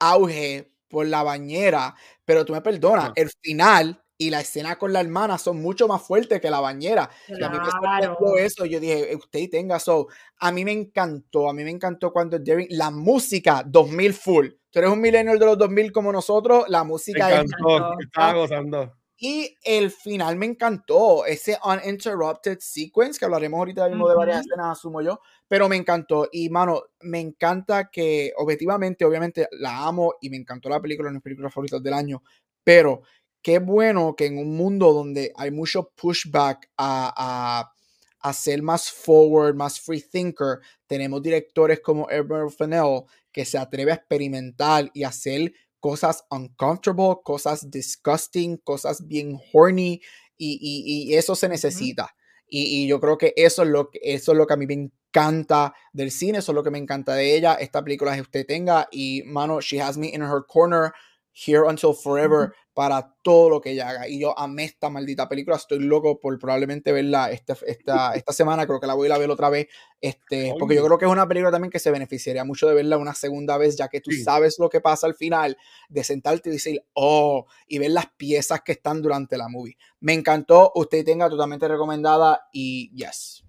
auge 0.00 0.72
por 0.88 1.06
la 1.06 1.22
bañera, 1.22 1.94
pero 2.24 2.44
tú 2.44 2.52
me 2.52 2.62
perdonas, 2.62 3.12
el 3.14 3.30
final 3.40 4.03
y 4.16 4.30
la 4.30 4.40
escena 4.40 4.76
con 4.76 4.92
la 4.92 5.00
hermana 5.00 5.38
son 5.38 5.60
mucho 5.60 5.88
más 5.88 6.02
fuertes 6.02 6.40
que 6.40 6.50
la 6.50 6.60
bañera. 6.60 7.10
Y 7.28 7.42
a 7.42 7.48
mí 7.48 7.58
me 7.58 7.70
sorprendió 7.70 8.36
eso. 8.38 8.64
Yo 8.64 8.80
dije, 8.80 9.12
eh, 9.12 9.16
usted 9.16 9.50
tenga 9.50 9.76
eso. 9.76 10.08
A 10.38 10.52
mí 10.52 10.64
me 10.64 10.72
encantó, 10.72 11.48
a 11.48 11.52
mí 11.52 11.64
me 11.64 11.70
encantó 11.70 12.12
cuando 12.12 12.38
Derek, 12.38 12.68
la 12.70 12.90
música 12.90 13.64
2000 13.66 14.14
full. 14.14 14.48
Tú 14.70 14.78
eres 14.78 14.90
un 14.90 15.00
millennial 15.00 15.38
de 15.38 15.46
los 15.46 15.58
2000 15.58 15.92
como 15.92 16.12
nosotros, 16.12 16.64
la 16.68 16.82
música 16.82 17.28
me 17.28 17.34
encantó, 17.36 18.00
estaba 18.00 18.32
gozando. 18.32 18.92
Y 19.16 19.56
el 19.62 19.92
final 19.92 20.36
me 20.36 20.46
encantó, 20.46 21.24
ese 21.24 21.56
uninterrupted 21.64 22.58
sequence, 22.60 23.18
que 23.18 23.24
hablaremos 23.24 23.58
ahorita 23.58 23.88
mismo 23.88 24.08
de 24.08 24.16
varias 24.16 24.40
escenas, 24.40 24.78
asumo 24.78 25.00
yo, 25.00 25.20
pero 25.46 25.68
me 25.68 25.76
encantó. 25.76 26.28
Y 26.32 26.50
mano, 26.50 26.82
me 27.02 27.20
encanta 27.20 27.88
que 27.90 28.32
objetivamente, 28.36 29.04
obviamente 29.04 29.48
la 29.52 29.86
amo 29.86 30.14
y 30.20 30.28
me 30.30 30.36
encantó 30.36 30.68
la 30.68 30.80
película, 30.80 31.06
una 31.06 31.12
de 31.12 31.18
mis 31.18 31.22
películas 31.22 31.54
favoritas 31.54 31.80
del 31.80 31.94
año, 31.94 32.22
pero 32.64 33.02
qué 33.44 33.58
bueno 33.58 34.16
que 34.16 34.24
en 34.24 34.38
un 34.38 34.56
mundo 34.56 34.92
donde 34.94 35.30
hay 35.36 35.50
mucho 35.50 35.92
pushback 35.94 36.70
a, 36.78 37.70
a, 38.18 38.32
ser 38.32 38.62
más 38.62 38.90
forward, 38.90 39.54
más 39.54 39.78
free 39.78 40.00
thinker, 40.00 40.60
tenemos 40.86 41.22
directores 41.22 41.80
como 41.80 42.08
Herbert 42.08 42.50
Fennell 42.50 43.02
que 43.30 43.44
se 43.44 43.58
atreve 43.58 43.92
a 43.92 43.96
experimentar 43.96 44.90
y 44.94 45.04
hacer 45.04 45.52
cosas 45.78 46.24
uncomfortable, 46.30 47.20
cosas 47.22 47.70
disgusting, 47.70 48.56
cosas 48.56 49.06
bien 49.06 49.38
horny 49.52 50.00
y, 50.38 51.14
eso 51.14 51.36
se 51.36 51.48
necesita. 51.48 52.16
y, 52.48 52.86
yo 52.86 52.98
creo 52.98 53.18
que 53.18 53.34
eso 53.36 53.62
es, 53.62 53.68
lo 53.68 53.90
que 53.90 54.00
eso 54.02 54.32
es 54.32 54.38
lo 54.38 54.46
que 54.46 54.54
a 54.54 54.56
mí 54.56 54.66
me 54.66 54.72
encanta 54.74 55.74
del 55.92 56.10
cine, 56.10 56.38
eso 56.38 56.52
es 56.52 56.56
lo 56.56 56.62
que 56.62 56.70
me 56.70 56.78
encanta 56.78 57.14
de 57.14 57.36
ella. 57.36 57.56
Esta 57.56 57.84
película 57.84 58.14
que 58.14 58.22
usted 58.22 58.46
tenga 58.46 58.88
y, 58.90 59.22
mano, 59.26 59.60
she 59.60 59.82
has 59.82 59.98
me 59.98 60.08
in 60.08 60.22
her 60.22 60.42
corner 60.48 60.92
here 61.34 61.64
until 61.68 61.92
forever 61.92 62.54
para 62.74 63.14
todo 63.22 63.48
lo 63.48 63.60
que 63.60 63.70
ella 63.70 63.88
haga. 63.88 64.08
Y 64.08 64.20
yo 64.20 64.36
amé 64.36 64.64
esta 64.64 64.90
maldita 64.90 65.28
película. 65.28 65.56
Estoy 65.56 65.78
loco 65.78 66.20
por 66.20 66.36
probablemente 66.38 66.92
verla 66.92 67.30
esta, 67.30 67.56
esta, 67.66 68.14
esta 68.14 68.32
semana. 68.32 68.66
Creo 68.66 68.80
que 68.80 68.88
la 68.88 68.94
voy 68.94 69.10
a 69.10 69.16
ver 69.16 69.30
otra 69.30 69.48
vez. 69.48 69.68
Este, 70.00 70.54
porque 70.58 70.74
yo 70.74 70.84
creo 70.84 70.98
que 70.98 71.04
es 71.06 71.10
una 71.10 71.26
película 71.26 71.52
también 71.52 71.70
que 71.70 71.78
se 71.78 71.92
beneficiaría 71.92 72.44
mucho 72.44 72.66
de 72.66 72.74
verla 72.74 72.98
una 72.98 73.14
segunda 73.14 73.56
vez, 73.56 73.76
ya 73.76 73.88
que 73.88 74.00
tú 74.00 74.10
sabes 74.12 74.58
lo 74.58 74.68
que 74.68 74.80
pasa 74.80 75.06
al 75.06 75.14
final, 75.14 75.56
de 75.88 76.04
sentarte 76.04 76.50
y 76.50 76.52
decir, 76.52 76.84
oh, 76.92 77.46
y 77.68 77.78
ver 77.78 77.92
las 77.92 78.06
piezas 78.16 78.60
que 78.62 78.72
están 78.72 79.00
durante 79.00 79.38
la 79.38 79.48
movie. 79.48 79.78
Me 80.00 80.12
encantó. 80.12 80.72
Usted 80.74 81.04
tenga 81.04 81.30
totalmente 81.30 81.68
recomendada 81.68 82.48
y 82.52 82.90
yes. 82.94 83.44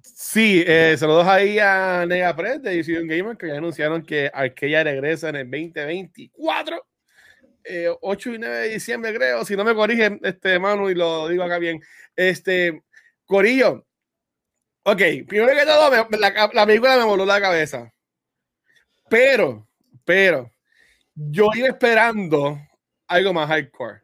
Sí, 0.00 0.64
eh, 0.66 0.96
saludos 0.98 1.26
ahí 1.26 1.58
a 1.58 2.06
Negapress 2.06 2.62
de 2.62 2.76
Decision 2.76 3.06
Gamer 3.06 3.36
que 3.36 3.48
ya 3.48 3.56
anunciaron 3.56 4.02
que 4.02 4.30
Arqueya 4.32 4.84
regresa 4.84 5.28
en 5.28 5.36
el 5.36 5.50
2024. 5.50 6.87
Eh, 7.68 7.94
8 8.00 8.34
y 8.34 8.38
9 8.38 8.56
de 8.56 8.68
diciembre, 8.70 9.14
creo. 9.14 9.44
Si 9.44 9.56
no 9.56 9.64
me 9.64 9.74
corrigen, 9.74 10.20
este 10.22 10.58
Manu, 10.58 10.90
y 10.90 10.94
lo 10.94 11.28
digo 11.28 11.42
acá 11.42 11.58
bien. 11.58 11.80
Este, 12.16 12.82
Corillo. 13.26 13.86
Ok, 14.84 15.02
primero 15.28 15.52
que 15.54 15.66
todo, 15.66 15.90
la 16.54 16.66
película 16.66 16.96
me 16.96 17.04
voló 17.04 17.26
la 17.26 17.40
cabeza. 17.40 17.92
Pero, 19.10 19.68
pero, 20.04 20.50
yo 21.14 21.48
iba 21.54 21.68
esperando 21.68 22.58
algo 23.06 23.32
más 23.34 23.48
hardcore. 23.48 24.02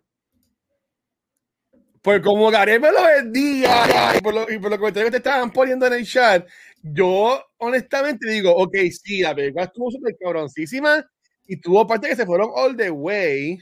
Pues 2.02 2.20
como 2.20 2.50
Gareth 2.50 2.82
me 2.82 2.92
lo 2.92 3.02
vendía 3.02 4.14
y 4.18 4.20
por, 4.20 4.34
lo, 4.34 4.50
y 4.50 4.58
por 4.58 4.68
los 4.70 4.78
comentarios 4.78 5.06
que 5.06 5.20
te 5.20 5.28
estaban 5.28 5.50
poniendo 5.50 5.86
en 5.86 5.94
el 5.94 6.06
chat, 6.06 6.46
yo 6.82 7.42
honestamente 7.56 8.28
digo, 8.28 8.54
ok, 8.54 8.76
sí, 8.90 9.22
la 9.22 9.34
película 9.34 9.64
estuvo 9.64 9.90
súper 9.90 10.14
cabroncísima 10.20 11.02
y 11.46 11.56
tuvo 11.60 11.86
partes 11.86 12.10
que 12.10 12.16
se 12.16 12.26
fueron 12.26 12.50
all 12.54 12.76
the 12.76 12.90
way, 12.90 13.58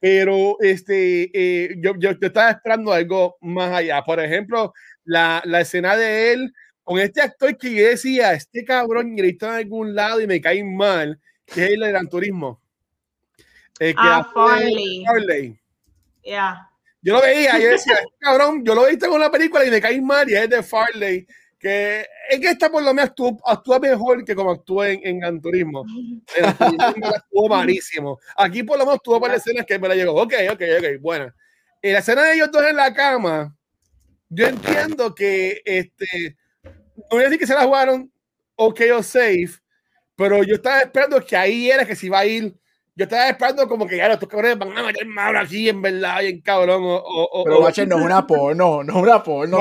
pero 0.00 0.56
este, 0.60 1.30
eh, 1.32 1.74
yo, 1.78 1.92
yo, 1.98 2.12
yo 2.12 2.26
estaba 2.26 2.50
esperando 2.50 2.92
algo 2.92 3.36
más 3.40 3.72
allá. 3.72 4.02
Por 4.02 4.18
ejemplo, 4.20 4.72
la, 5.04 5.42
la 5.44 5.60
escena 5.60 5.96
de 5.96 6.32
él 6.32 6.52
con 6.82 6.98
este 6.98 7.20
actor 7.20 7.56
que 7.56 7.72
yo 7.72 7.86
decía, 7.86 8.32
este 8.32 8.64
cabrón, 8.64 9.14
está 9.18 9.48
en 9.48 9.54
algún 9.66 9.94
lado 9.94 10.20
y 10.20 10.26
me 10.26 10.40
cae 10.40 10.64
mal, 10.64 11.20
que 11.46 11.64
es 11.66 11.70
el 11.72 11.80
de 11.80 11.88
Gran 11.90 12.08
Turismo. 12.08 12.60
El 13.78 13.92
que 13.94 14.00
Ah, 14.02 14.28
Farley. 14.34 15.04
Farley. 15.06 15.60
Yeah. 16.22 16.68
Yo 17.00 17.14
lo 17.14 17.22
veía, 17.22 17.58
yo 17.58 17.70
decía, 17.70 17.94
"Este 17.94 18.06
cabrón, 18.18 18.64
yo 18.64 18.74
lo 18.74 18.86
he 18.86 18.90
visto 18.90 19.08
con 19.08 19.20
la 19.20 19.30
película 19.30 19.64
y 19.64 19.70
me 19.70 19.80
cae 19.80 20.00
mal 20.00 20.28
y 20.30 20.34
es 20.34 20.48
de 20.48 20.62
Farley, 20.62 21.26
que 21.62 22.04
que 22.40 22.50
esta 22.50 22.70
por 22.70 22.82
lo 22.82 22.92
menos 22.92 23.10
actúa, 23.10 23.36
actúa 23.46 23.78
mejor 23.78 24.24
que 24.24 24.34
como 24.34 24.50
actúa 24.50 24.90
en, 24.90 25.00
en 25.04 25.20
Gran 25.20 25.40
Turismo. 25.40 25.84
En 26.36 26.44
estuvo 27.14 27.48
malísimo. 27.48 28.18
Aquí 28.36 28.62
por 28.64 28.78
lo 28.78 28.84
menos 28.84 29.02
tuvo 29.02 29.20
para 29.20 29.36
escenas 29.36 29.64
que 29.64 29.78
me 29.78 29.88
la 29.88 29.94
llegó. 29.94 30.20
Ok, 30.20 30.34
ok, 30.50 30.62
ok, 30.78 31.00
buena. 31.00 31.34
En 31.80 31.92
la 31.92 32.00
escena 32.00 32.22
de 32.22 32.34
ellos 32.34 32.50
dos 32.50 32.64
en 32.64 32.76
la 32.76 32.92
cama, 32.92 33.56
yo 34.28 34.46
entiendo 34.46 35.14
que 35.14 35.62
este, 35.64 36.36
no 36.64 37.04
voy 37.10 37.20
a 37.20 37.24
decir 37.24 37.38
que 37.38 37.46
se 37.46 37.54
la 37.54 37.64
jugaron 37.64 38.12
ok 38.56 38.80
o 38.96 39.02
safe, 39.02 39.50
pero 40.16 40.42
yo 40.42 40.56
estaba 40.56 40.80
esperando 40.80 41.24
que 41.24 41.36
ahí 41.36 41.70
era 41.70 41.84
que 41.84 41.96
se 41.96 42.06
iba 42.06 42.18
a 42.18 42.26
ir. 42.26 42.54
Yo 43.02 43.04
estaba 43.04 43.28
esperando 43.30 43.66
como 43.66 43.84
que 43.84 43.96
ya 43.96 44.06
los 44.08 44.18
cabrones 44.18 44.56
van 44.56 44.78
a 44.78 44.82
meter 44.84 45.04
mano 45.06 45.40
aquí, 45.40 45.68
en 45.68 45.82
verdad, 45.82 46.20
bien 46.20 46.40
cabrón. 46.40 46.84
O, 46.84 46.94
o, 46.94 47.28
o- 47.40 47.42
Pero 47.44 47.60
Watcher 47.60 47.88
no 47.88 47.98
es 47.98 48.04
una 48.04 48.24
porno, 48.24 48.84
no 48.84 48.94
es 48.96 49.02
una 49.02 49.22
porno 49.24 49.56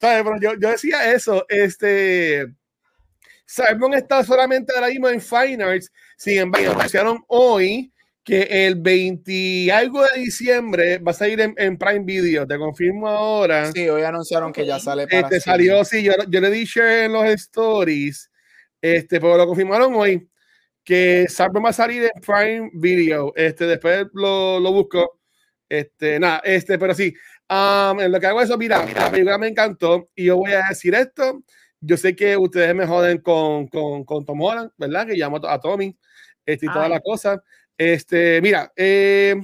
pero, 0.00 0.40
yo, 0.40 0.54
yo 0.58 0.70
decía 0.70 1.12
eso, 1.12 1.44
este 1.50 2.46
Simon 3.44 3.92
está 3.92 4.24
solamente 4.24 4.72
ahora 4.74 4.88
mismo 4.88 5.10
en 5.10 5.20
Fine 5.20 5.62
Arts, 5.62 5.92
sin 6.16 6.38
embargo, 6.38 6.70
anunciaron 6.72 7.22
hoy 7.28 7.92
que 8.24 8.66
el 8.66 8.76
20 8.76 9.30
y 9.30 9.68
algo 9.68 10.02
de 10.02 10.20
diciembre 10.20 10.96
va 10.98 11.10
a 11.10 11.14
salir 11.14 11.40
en, 11.42 11.54
en 11.58 11.76
Prime 11.76 12.04
Video, 12.04 12.46
te 12.46 12.56
confirmo 12.56 13.06
ahora. 13.08 13.70
Sí, 13.70 13.86
hoy 13.86 14.00
anunciaron 14.02 14.50
que 14.50 14.64
ya 14.64 14.78
sale 14.78 15.06
para 15.08 15.22
Este 15.26 15.40
salió, 15.40 15.84
sí, 15.84 16.02
yo, 16.02 16.12
yo 16.30 16.40
le 16.40 16.48
di 16.50 16.64
share 16.64 17.04
en 17.04 17.12
los 17.12 17.26
stories, 17.26 18.30
este, 18.80 19.20
pero 19.20 19.36
lo 19.36 19.46
confirmaron 19.46 19.94
hoy 19.94 20.26
que 20.84 21.26
Cyber 21.28 21.64
va 21.64 21.70
a 21.70 21.72
salir 21.72 22.04
en 22.04 22.20
Prime 22.20 22.70
Video. 22.74 23.32
Este, 23.36 23.66
después 23.66 24.06
lo, 24.12 24.60
lo 24.60 24.72
busco. 24.72 25.20
Este, 25.68 26.20
nada, 26.20 26.42
este, 26.44 26.78
pero 26.78 26.94
sí, 26.94 27.14
um, 27.48 27.98
en 27.98 28.12
lo 28.12 28.20
que 28.20 28.26
hago 28.26 28.42
eso, 28.42 28.58
mira, 28.58 28.84
la 28.84 29.10
película 29.10 29.38
me 29.38 29.48
encantó 29.48 30.10
y 30.14 30.26
yo 30.26 30.36
voy 30.36 30.52
a 30.52 30.66
decir 30.68 30.94
esto. 30.94 31.42
Yo 31.80 31.96
sé 31.96 32.14
que 32.14 32.36
ustedes 32.36 32.74
me 32.74 32.86
joden 32.86 33.18
con, 33.18 33.66
con, 33.68 34.04
con 34.04 34.24
Tom 34.24 34.40
Holland, 34.40 34.70
¿verdad? 34.76 35.06
Que 35.06 35.14
llamo 35.14 35.40
a 35.42 35.60
Tommy 35.60 35.96
este, 36.44 36.66
y 36.66 36.68
toda 36.68 36.84
Ay. 36.84 36.90
la 36.90 37.00
cosa. 37.00 37.42
Este, 37.76 38.40
mira, 38.42 38.70
eh, 38.76 39.34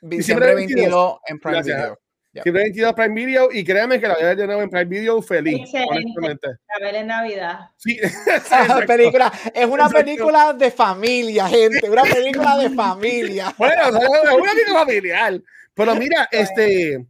Diciembre 0.00 0.54
22 0.54 0.82
22 0.82 1.18
en 1.28 1.38
Prime 1.38 1.54
Gracias. 1.56 1.76
Video. 1.76 2.03
Siempre 2.42 2.62
22 2.64 2.92
Prime 2.94 3.14
Video 3.14 3.48
y 3.52 3.62
créanme 3.64 4.00
que 4.00 4.08
la 4.08 4.14
voy 4.14 4.22
a 4.24 4.26
ver 4.26 4.36
de 4.36 4.46
nuevo 4.46 4.62
en 4.62 4.70
Prime 4.70 4.84
Video 4.86 5.22
feliz, 5.22 5.60
Excelente. 5.60 5.92
honestamente. 5.94 6.48
A 6.48 6.80
ver 6.80 6.94
en 6.96 7.06
Navidad. 7.06 7.58
Sí, 7.76 7.98
Esa 8.34 8.84
película 8.86 9.32
es 9.54 9.64
una 9.66 9.84
Exacto. 9.84 9.98
película 10.04 10.52
de 10.52 10.70
familia, 10.72 11.48
gente. 11.48 11.88
Una 11.88 12.02
película 12.02 12.56
de 12.58 12.70
familia. 12.70 13.54
Bueno, 13.58 13.82
es 13.82 13.94
un 13.94 14.48
amigo 14.48 14.72
familiar. 14.72 15.40
Pero 15.74 15.94
mira, 15.94 16.28
este, 16.32 17.06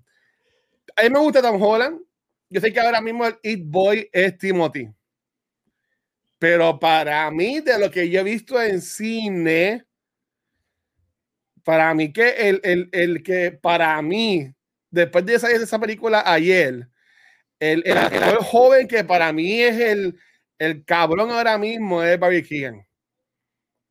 a 0.97 1.03
mí 1.05 1.11
me 1.11 1.19
gusta 1.19 1.41
Tom 1.41 1.61
Holland. 1.61 2.01
Yo 2.51 2.61
sé 2.61 2.73
que 2.73 2.81
ahora 2.81 3.01
mismo 3.01 3.27
el 3.27 3.37
It 3.43 3.63
Boy 3.65 4.09
es 4.13 4.37
Timothy. 4.37 4.91
Pero 6.39 6.79
para 6.79 7.31
mí, 7.31 7.61
de 7.61 7.79
lo 7.79 7.91
que 7.91 8.11
yo 8.11 8.21
he 8.21 8.25
visto 8.25 8.61
en 8.61 8.83
cine, 8.83 9.87
para 11.63 11.95
mí 11.95 12.13
que 12.13 12.29
el, 12.29 12.61
el, 12.63 12.89
el 12.93 13.23
que 13.23 13.53
para 13.53 14.01
mí, 14.03 14.53
después 14.95 15.27
de 15.27 15.39
salir 15.39 15.59
de 15.59 15.65
esa 15.65 15.79
película 15.79 16.23
ayer, 16.25 16.89
el, 17.61 17.83
el 17.85 17.99
actor 17.99 18.43
joven 18.45 18.87
que 18.89 19.05
para 19.05 19.33
mí 19.33 19.61
es 19.61 19.79
el, 19.79 20.19
el 20.59 20.85
cabrón 20.85 21.31
ahora 21.31 21.59
mismo 21.59 22.03
es 22.03 22.19
Barry 22.19 22.43
Keegan. 22.43 22.87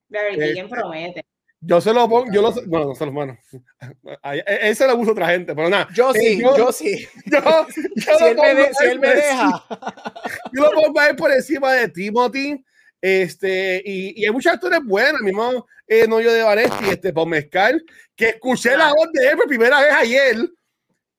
Barry 0.10 0.38
Keegan 0.38 0.70
promete. 0.70 1.26
Yo 1.66 1.80
se 1.80 1.94
lo 1.94 2.10
pongo, 2.10 2.30
yo 2.34 2.42
lo, 2.42 2.52
bueno, 2.68 2.88
no 2.88 2.96
se 2.96 3.06
lo, 3.06 3.12
bueno, 3.14 3.38
a- 4.22 4.32
a- 4.32 4.34
ese 4.36 4.86
lo 4.86 4.98
usa 4.98 5.14
otra 5.14 5.30
gente, 5.30 5.56
pero 5.56 5.70
nada. 5.70 5.88
Yo 5.94 6.12
Eh, 6.14 6.20
sí, 6.20 6.42
yo- 6.42 6.58
yo 6.58 6.72
sí. 6.74 7.08
Yo, 7.26 7.40
yo 7.40 7.68
Si 8.18 8.20
lo 8.20 8.28
él 8.28 8.36
me, 8.36 8.56
de- 8.56 8.74
si 8.74 8.84
él 8.86 8.92
él 8.92 9.00
me 9.00 9.16
deja. 9.16 9.66
yo 10.52 10.62
lo 10.64 10.72
pongo 10.72 11.00
a 11.00 11.08
él 11.08 11.16
por 11.16 11.32
encima 11.32 11.74
de 11.74 11.88
Timothy. 11.88 12.64
Este, 13.02 13.82
y, 13.86 14.22
y 14.22 14.26
hay 14.26 14.32
muchos 14.32 14.52
actores 14.54 14.80
buenos, 14.84 15.20
el 15.20 15.26
mismo 15.26 15.66
eh, 15.88 16.08
novio 16.08 16.32
de 16.32 16.42
Vanetti, 16.44 16.90
este, 16.90 17.12
Paul 17.12 17.30
Mezcal, 17.30 17.84
que 18.16 18.30
escuché 18.30 18.78
la 18.78 18.90
voz 18.94 19.10
de 19.12 19.28
él 19.28 19.36
por 19.38 19.48
primera 19.48 19.82
vez 19.82 19.92
ayer, 19.94 20.38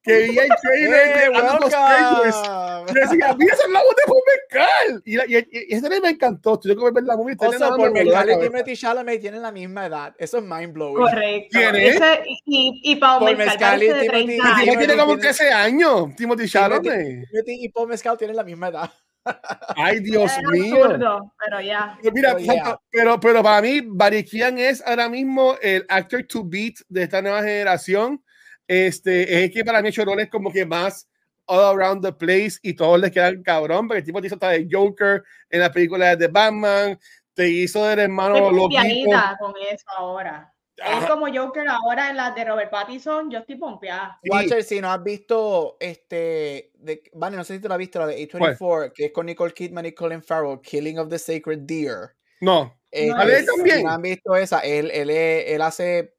que 0.05 0.19
vi 0.29 0.39
el 0.39 0.49
trailer 0.63 1.07
¡Eh, 1.09 1.19
de 1.19 1.25
Animal 1.25 1.71
Strangers. 1.71 2.37
welcome! 2.37 2.91
Y 2.91 2.95
decía, 2.95 3.35
mira, 3.39 3.55
esa 3.55 3.65
es 3.65 3.71
la 3.71 3.83
voz 3.83 3.97
de 3.97 4.03
Paul 4.07 4.23
Mezcal. 4.31 5.03
Y, 5.07 5.17
la- 5.17 5.27
y, 5.27 5.37
y- 5.39 5.75
ese 5.75 5.89
me 6.01 6.09
encantó. 6.11 6.59
Tuve 6.61 6.77
que 6.77 6.91
ver 6.91 7.05
la 7.05 7.17
movie. 7.17 7.35
O 7.39 7.51
sea, 7.51 7.59
nada 7.59 7.77
por 7.77 7.91
me 7.91 8.01
voló 8.01 8.13
la 8.13 8.25
Mezcal 8.25 8.45
y. 8.45 8.49
Timothy 8.49 8.77
Chalamet 8.77 9.21
tienen 9.21 9.43
la 9.43 9.51
misma 9.53 9.87
edad. 9.87 10.15
Eso 10.19 10.39
es 10.39 10.45
mind 10.45 10.73
blowing. 10.75 10.97
Correcto. 10.97 11.49
¿Quién 11.59 11.77
es? 11.77 11.97
Ese, 11.97 12.23
y, 12.45 12.81
y, 12.85 12.97
Paul 12.97 13.21
Paul 13.25 13.37
Mescal 13.37 13.79
Mescal 13.79 13.83
y 13.83 13.87
Timothy- 13.87 14.07
30 14.09 14.33
Y 14.33 14.37
Timothy 14.65 14.79
tiene 14.79 14.95
como 14.97 15.07
tiene- 15.17 15.23
13 15.23 15.53
años. 15.53 16.17
Timothy 16.17 16.49
Chalamet. 16.49 17.29
Timothy 17.31 17.65
y 17.65 17.69
Paul 17.71 17.89
Mescal 17.89 18.19
tienen 18.19 18.37
la 18.37 18.45
misma 18.45 18.69
edad. 18.69 18.91
Ay, 19.77 20.01
Dios 20.01 20.31
Es 20.31 20.39
mío. 20.51 20.85
absurdo, 20.85 21.33
pero 21.39 21.61
ya. 21.63 21.99
Pero 22.03 22.15
mira, 22.15 22.35
Pero, 22.37 22.45
yeah. 22.53 22.79
pero, 22.91 23.21
pero 23.21 23.43
para 23.43 23.63
mí, 23.63 23.81
Barry 23.87 24.23
Keoghan 24.23 24.59
es 24.59 24.83
ahora 24.87 25.09
mismo 25.09 25.57
el 25.63 25.87
actor 25.89 26.23
to 26.25 26.43
beat 26.45 26.75
de 26.89 27.05
esta 27.05 27.23
nueva 27.23 27.41
generación. 27.43 28.23
Este 28.67 29.45
es 29.45 29.51
que 29.51 29.65
para 29.65 29.81
mí 29.83 29.89
ha 29.89 29.91
hecho 29.91 30.05
roles 30.05 30.29
como 30.31 30.51
que 30.53 30.65
más 30.65 31.09
all 31.47 31.61
around 31.79 32.03
the 32.05 32.13
place 32.13 32.59
y 32.63 32.73
todos 32.75 32.99
les 32.99 33.11
quedan 33.11 33.43
cabrón, 33.43 33.87
porque 33.87 33.99
el 33.99 34.05
tipo 34.05 34.21
te 34.21 34.29
hizo 34.29 34.37
hasta 34.37 34.51
de 34.51 34.67
Joker 34.71 35.23
en 35.51 35.61
la 35.61 35.71
película 35.71 36.17
de 36.17 36.29
Batman, 36.29 36.99
te 37.35 37.49
hizo 37.49 37.85
del 37.85 37.99
hermano 37.99 38.37
Estoy 38.37 38.57
loquito. 38.57 39.11
con 39.39 39.53
eso 39.71 39.85
ahora. 39.97 40.51
Ajá. 40.83 41.07
como 41.09 41.27
Joker 41.33 41.69
ahora 41.69 42.11
en 42.11 42.17
las 42.17 42.35
de 42.35 42.45
Robert 42.47 42.69
Pattinson, 42.71 43.31
yo 43.31 43.39
estoy 43.39 43.55
pompeada. 43.57 44.19
Sí. 44.25 44.29
Watcher, 44.31 44.65
si 44.65 44.81
no 44.81 44.91
has 44.91 45.01
visto 45.05 45.77
este. 45.79 46.73
De, 46.75 47.01
vale, 47.13 47.37
no 47.37 47.45
sé 47.45 47.55
si 47.55 47.61
tú 47.61 47.69
la 47.69 47.75
has 47.75 47.79
visto, 47.79 48.01
la 48.01 48.07
de 48.09 48.29
A24, 48.29 48.93
que 48.93 49.05
es 49.05 49.13
con 49.13 49.27
Nicole 49.27 49.53
Kidman 49.53 49.87
y 49.87 49.93
Colin 49.93 50.23
Farrell, 50.23 50.61
Killing 50.61 50.99
of 50.99 51.09
the 51.11 51.19
Sacred 51.19 51.61
Deer. 51.61 52.17
No, 52.41 52.77
Este, 52.91 53.13
¿Vale 53.13 53.39
él 53.39 53.47
también? 53.47 53.77
Si 53.79 53.85
no 53.85 53.91
han 53.91 54.03
visto 54.03 54.35
esa, 54.35 54.61
él, 54.61 54.91
él, 54.93 55.11
es- 55.11 55.45
él 55.53 55.63
hace. 55.63 56.14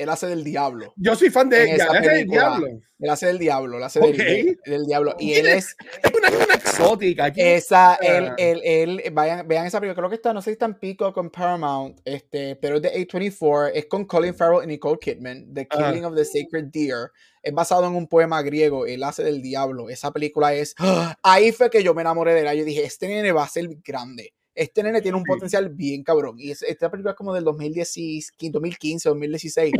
Él 0.00 0.08
hace 0.08 0.26
del 0.26 0.42
diablo. 0.44 0.92
yo 0.96 1.14
soy 1.14 1.30
fan 1.30 1.48
de 1.48 1.62
ella, 1.64 1.74
esa 1.74 1.86
es 1.98 2.02
el 2.04 2.10
película. 2.10 2.40
diablo. 2.40 2.66
Él 2.98 3.10
hace 3.10 3.26
del 3.26 3.38
diablo, 3.38 3.76
él 3.78 3.82
hace 3.82 3.98
Ok. 4.00 4.16
del, 4.16 4.58
del 4.66 4.86
diablo. 4.86 5.14
Y 5.18 5.32
él 5.34 5.42
¿Quién 5.44 5.58
es. 5.58 5.76
Es 6.02 6.12
una, 6.18 6.44
una 6.44 6.54
exótica. 6.54 7.24
aquí. 7.26 7.40
Esa, 7.42 7.94
él, 7.96 8.32
él, 8.36 8.60
él, 8.64 9.02
vayan, 9.12 9.46
vean 9.48 9.66
esa 9.66 9.80
película, 9.80 9.96
creo 10.02 10.08
que 10.10 10.16
está, 10.16 10.32
no 10.32 10.42
sé 10.42 10.50
si 10.50 10.52
está 10.52 10.66
en 10.66 10.78
Pico 10.78 11.12
con 11.12 11.30
Paramount, 11.30 11.98
este, 12.04 12.56
pero 12.56 12.76
es 12.76 12.82
de 12.82 12.92
A24, 12.94 13.70
es 13.74 13.86
con 13.86 14.04
Colin 14.04 14.34
Farrell 14.34 14.64
y 14.64 14.66
Nicole 14.66 14.98
Kidman, 14.98 15.52
The. 15.54 15.66
Killing 15.68 16.04
of 16.04 16.14
the 16.14 16.24
Sacred 16.24 16.66
Deer, 16.72 17.10
es 17.42 17.52
basado 17.54 17.86
en 17.86 17.94
un 17.94 18.06
poema 18.06 18.42
griego, 18.42 18.86
él 18.86 19.02
hace 19.02 19.22
del 19.22 19.40
diablo, 19.40 19.88
esa 19.88 20.10
película 20.12 20.52
es, 20.54 20.74
¡ah! 20.78 21.16
ahí 21.22 21.52
fue 21.52 21.70
que 21.70 21.82
yo 21.82 21.94
me 21.94 22.02
enamoré 22.02 22.34
de 22.34 22.40
él, 22.48 22.58
yo 22.58 22.64
dije, 22.64 22.84
este 22.84 23.08
nene 23.08 23.32
va 23.32 23.44
a 23.44 23.48
ser 23.48 23.66
grande, 23.84 24.34
este 24.62 24.82
nene 24.82 25.00
tiene 25.02 25.16
un 25.18 25.24
Sí. 25.24 25.28
potencial 25.28 25.68
bien 25.70 26.02
cabrón, 26.04 26.36
y 26.38 26.50
es- 26.50 26.62
esta 26.62 26.90
película 26.90 27.12
es 27.12 27.16
como 27.16 27.32
del 27.34 27.44
2010, 27.44 28.32
2015, 28.50 29.08
2016, 29.08 29.72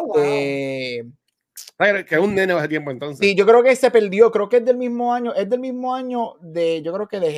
Oh, 0.00 0.06
wow. 0.06 0.16
este... 0.18 1.04
Que 1.78 2.14
es 2.14 2.20
un 2.20 2.34
nene 2.34 2.52
hace 2.54 2.68
tiempo 2.68 2.90
entonces. 2.90 3.18
Sí, 3.26 3.34
yo 3.34 3.44
creo 3.44 3.62
que 3.62 3.74
se 3.76 3.90
perdió, 3.90 4.30
creo 4.30 4.48
que 4.48 4.58
es 4.58 4.64
del 4.64 4.76
mismo 4.76 5.12
año, 5.12 5.34
es 5.34 5.48
del 5.50 5.58
mismo 5.60 5.94
año 5.94 6.34
de, 6.40 6.80
yo 6.82 6.92
creo 6.92 7.08
que 7.08 7.18
de 7.20 7.34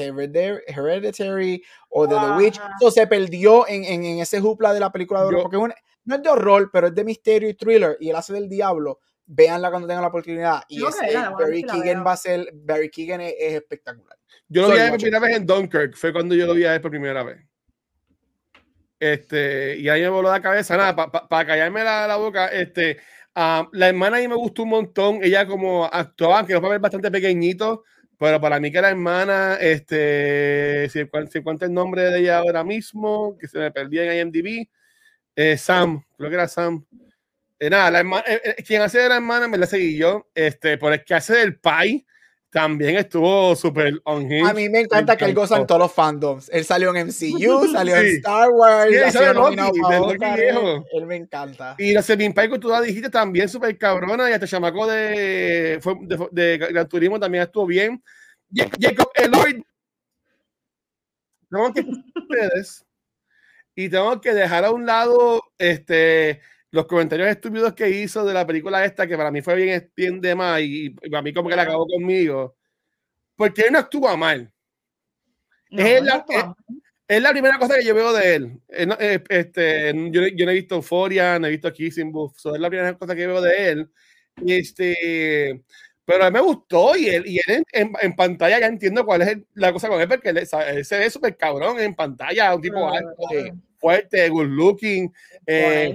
Hereditary, 0.69 1.63
o 1.89 2.07
de 2.07 2.15
The 2.15 2.31
Witch, 2.37 2.61
so, 2.81 2.91
se 2.91 3.07
perdió 3.07 3.67
en, 3.67 3.85
en, 3.85 4.05
en 4.05 4.19
ese 4.21 4.41
jupla 4.41 4.73
de 4.75 4.81
la 4.81 4.93
película 4.93 5.21
de 5.21 5.27
horror, 5.27 5.39
Yo- 5.41 5.43
porque 5.45 5.57
es 5.75 5.81
no 6.07 6.15
es 6.17 6.23
de 6.23 6.29
horror, 6.29 6.71
pero 6.73 6.89
es 6.89 6.95
de 6.95 7.03
misterio 7.05 7.49
y 7.49 7.55
thriller, 7.55 7.97
y 7.99 8.11
él 8.11 8.17
hace 8.17 8.35
del 8.35 8.49
diablo, 8.49 9.01
véanla 9.27 9.71
cuando 9.71 9.89
tengan 9.89 10.03
la 10.03 10.09
oportunidad. 10.09 10.63
Y 10.69 10.85
ese 10.85 11.07
ver 11.07 11.31
Barry 11.39 11.63
Keegan 11.65 12.05
va 12.07 12.13
a 12.13 12.17
ser, 12.19 12.51
Barry 12.53 12.91
Keegan 12.91 13.23
es, 13.23 13.35
es 13.39 13.55
espectacular. 13.55 14.19
Yo 14.49 14.63
lo 14.63 14.69
Sorry, 14.69 14.81
vi 14.81 14.87
a 14.87 14.91
por 14.91 15.01
primera 15.01 15.21
vez 15.21 15.37
en 15.37 15.47
Dunkirk, 15.47 15.97
fue 15.97 16.13
cuando 16.13 16.35
yo 16.35 16.47
lo 16.47 16.55
vi 16.55 16.65
a 16.65 16.73
ver 16.73 16.81
por 16.81 16.91
primera 16.91 17.23
vez. 17.23 17.45
Este, 19.01 19.77
y 19.77 19.89
ahí 19.89 20.01
me 20.03 20.09
voló 20.09 20.31
la 20.31 20.41
cabeza, 20.41 20.77
nada, 20.77 20.95
para 20.95 21.47
callarme 21.47 21.85
la, 21.85 22.07
la 22.07 22.17
boca, 22.17 22.49
este, 22.49 22.99
ah, 23.35 23.69
la 23.73 23.89
hermana 23.89 24.19
ahí 24.19 24.29
me 24.29 24.35
gustó 24.35 24.63
un 24.63 24.71
montón, 24.71 25.21
ella 25.23 25.47
como 25.47 25.85
actuaba, 25.85 26.39
aunque 26.39 26.55
los 26.55 26.63
papeles 26.63 26.81
bastante 26.81 27.11
pequeñitos, 27.11 27.81
pero 28.19 28.41
para 28.41 28.61
mí 28.61 28.71
que 28.71 28.81
la 28.81 28.91
hermana, 28.91 29.57
este, 29.61 30.89
si, 30.89 31.43
cuenta 31.43 31.67
el 31.67 31.75
nombre 31.75 32.03
de 32.11 32.21
ella 32.21 32.39
ahora 32.39 32.65
mismo, 32.65 33.37
que 33.39 33.49
se 33.49 33.59
me 33.59 33.71
perdía 33.71 34.15
en 34.15 34.29
IMDb, 34.29 34.69
eh, 35.37 35.57
Sam, 35.59 36.03
creo 36.17 36.31
que 36.31 36.35
era 36.37 36.49
Sam. 36.49 36.87
Eh, 37.59 37.71
nada, 37.71 37.91
la 37.91 37.99
hermana, 38.01 38.25
eh, 38.27 38.41
eh, 38.45 38.63
quien 38.63 38.83
hace 38.83 38.99
de 39.01 39.09
la 39.09 39.17
hermana 39.17 39.49
me 39.49 39.59
la 39.59 39.67
seguí 39.67 39.97
yo, 39.97 40.29
este, 40.35 40.79
por 40.79 40.93
el 40.93 41.05
que 41.05 41.15
hace 41.15 41.35
del 41.35 41.59
pai, 41.59 42.07
también 42.55 42.95
estuvo 42.95 43.57
súper 43.57 44.01
on 44.05 44.31
him. 44.31 44.47
A 44.47 44.55
mí 44.55 44.69
me 44.69 44.79
encanta 44.83 45.17
que 45.17 45.25
él 45.25 45.35
goza 45.35 45.57
en 45.59 45.67
todos 45.67 45.81
los 45.81 45.93
fandoms. 45.93 46.49
Él 46.53 46.65
salió 46.65 46.95
en 46.95 47.09
MCU, 47.09 47.67
salió 47.73 47.97
en. 47.97 48.07
Star 48.07 48.49
Wars, 48.51 48.89
Sí, 48.93 49.11
salió 49.11 49.33
Loki, 49.33 49.81
Oscar, 49.83 50.39
él, 50.41 50.57
él 50.93 51.07
me 51.07 51.17
encanta. 51.17 51.75
Y 51.79 51.93
la 51.93 52.01
Semin 52.03 52.33
Paico, 52.33 52.61
tú 52.61 52.69
la 52.69 52.81
dijiste 52.81 53.11
también 53.11 53.49
súper 53.49 53.77
cabrona. 53.77 54.31
Y 54.31 54.33
hasta 54.35 54.47
chamaco 54.47 54.87
de, 54.87 55.81
fue- 55.83 55.97
de, 56.03 56.29
de 56.31 56.59
Gran 56.59 56.89
Turismo 56.89 57.19
también 57.19 57.43
estuvo 57.43 57.67
bien. 57.67 58.01
Ja- 58.55 58.71
Jacob 58.81 59.11
Eloy. 59.17 59.65
Tengo 61.51 61.73
que 61.73 61.81
ustedes. 62.15 62.85
Y 63.75 63.89
tengo 63.89 64.21
que 64.21 64.33
dejar 64.33 64.65
a 64.65 64.71
un 64.71 64.87
lado 64.87 65.43
este, 65.59 66.41
los 66.75 66.87
comentarios 66.87 67.29
estúpidos 67.29 67.73
que 67.73 67.89
hizo 67.89 68.25
de 68.27 68.35
la 68.35 68.45
película 68.47 68.85
esta, 68.85 69.07
que 69.07 69.17
para 69.17 69.31
mí 69.31 69.41
fue 69.43 69.55
bien, 69.55 69.91
bien 69.97 70.21
de 70.21 70.35
más. 70.35 70.61
Y, 70.61 70.87
y 70.87 71.11
para 71.11 71.23
mí, 71.23 71.33
como 71.33 71.49
que 71.49 71.55
la 71.57 71.63
acabó 71.63 71.87
conmigo. 71.87 72.57
Porque 73.37 73.63
él 73.63 73.73
no 73.73 73.79
actúa 73.79 74.17
mal. 74.17 74.53
No, 75.71 75.83
Es 75.87 76.01
no 76.01 76.07
la- 76.07 76.15
actúa. 76.17 76.57
Es 77.07 77.23
la 77.23 77.31
primera 77.33 77.59
cosa 77.59 77.77
que 77.79 77.85
yo 77.85 77.95
veo 77.95 78.13
de 78.13 78.35
él. 78.35 78.61
Eh, 78.69 78.87
no, 78.87 78.97
este, 78.99 79.93
yo, 80.11 80.23
yo 80.35 80.45
no 80.47 80.51
he 80.51 80.55
visto 80.55 80.75
Euphoria, 80.77 81.39
no 81.39 81.47
he 81.47 81.51
visto 81.51 81.73
Kissing 81.73 82.11
Booth. 82.11 82.37
so 82.39 82.55
es 82.55 82.61
la 82.61 82.69
primera 82.69 82.95
cosa 82.99 83.15
que 83.15 83.27
veo 83.27 83.41
de 83.43 83.69
él. 83.71 83.91
Este, 84.47 85.63
pero 86.05 86.25
a 86.25 86.31
mí 86.31 86.35
me 86.35 86.41
gustó 86.41 86.97
y 86.97 87.07
él, 87.09 87.25
y 87.27 87.37
él 87.37 87.43
en, 87.47 87.65
en- 87.73 87.93
en 88.01 88.17
pantalla 88.17 88.59
ya 88.59 88.67
entiendo 88.67 89.05
cuál 89.05 89.23
es 89.23 89.29
el- 89.29 89.47
la 89.55 89.73
cosa 89.73 89.89
con 89.89 90.01
él, 90.01 90.09
porque 90.09 90.31
él, 90.31 90.39
él 90.39 90.85
se 90.85 90.99
ve 90.99 91.11
súper 91.11 91.37
cabrón 91.37 91.79
en 91.79 91.95
pantalla, 91.95 92.55
un 92.55 92.63
tipo 92.63 92.89
alto, 92.91 93.11
fuerte, 93.79 94.29
good 94.31 94.47
looking. 94.49 95.13
eh. 95.47 95.95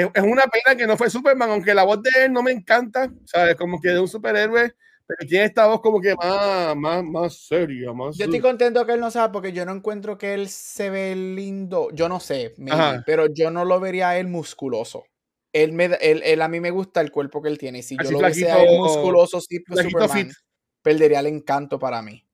Es, 0.00 0.08
es 0.14 0.22
una 0.22 0.44
pena 0.46 0.76
que 0.76 0.86
no 0.86 0.96
fue 0.96 1.10
Superman, 1.10 1.50
aunque 1.50 1.74
la 1.74 1.84
voz 1.84 2.02
de 2.02 2.10
él 2.24 2.32
no 2.32 2.42
me 2.42 2.52
encanta, 2.52 3.10
¿sabes? 3.24 3.56
Como 3.56 3.80
que 3.80 3.88
de 3.90 4.00
un 4.00 4.08
superhéroe, 4.08 4.74
pero 5.06 5.28
tiene 5.28 5.44
esta 5.46 5.66
voz 5.66 5.80
como 5.80 6.00
que 6.00 6.14
más, 6.14 6.76
más, 6.76 7.04
más 7.04 7.46
seria, 7.46 7.92
más... 7.92 8.16
Yo 8.18 8.24
estoy 8.24 8.40
contento 8.40 8.84
que 8.86 8.92
él 8.92 9.00
no 9.00 9.10
sabe 9.10 9.32
porque 9.32 9.52
yo 9.52 9.64
no 9.64 9.72
encuentro 9.72 10.18
que 10.18 10.34
él 10.34 10.48
se 10.48 10.90
ve 10.90 11.14
lindo. 11.14 11.88
Yo 11.92 12.08
no 12.08 12.20
sé, 12.20 12.54
maybe, 12.58 13.00
pero 13.06 13.26
yo 13.32 13.50
no 13.50 13.64
lo 13.64 13.80
vería 13.80 14.10
a 14.10 14.18
él 14.18 14.28
musculoso. 14.28 15.04
Él, 15.52 15.72
me, 15.72 15.86
él, 16.00 16.22
él- 16.24 16.42
a 16.42 16.48
mí 16.48 16.60
me 16.60 16.70
gusta 16.70 17.00
el 17.00 17.10
cuerpo 17.10 17.40
que 17.40 17.48
él 17.48 17.56
tiene. 17.58 17.78
y 17.78 17.82
Si 17.82 17.96
Así 17.98 18.12
yo 18.12 18.20
lo 18.20 18.26
viese 18.26 18.50
a 18.50 18.62
él 18.62 18.78
musculoso, 18.78 19.40
sí, 19.40 19.60
pues 19.60 19.80
Superman, 19.80 20.28
fit. 20.28 20.36
perdería 20.82 21.20
el 21.20 21.26
encanto 21.26 21.78
para 21.78 22.02
mí. 22.02 22.25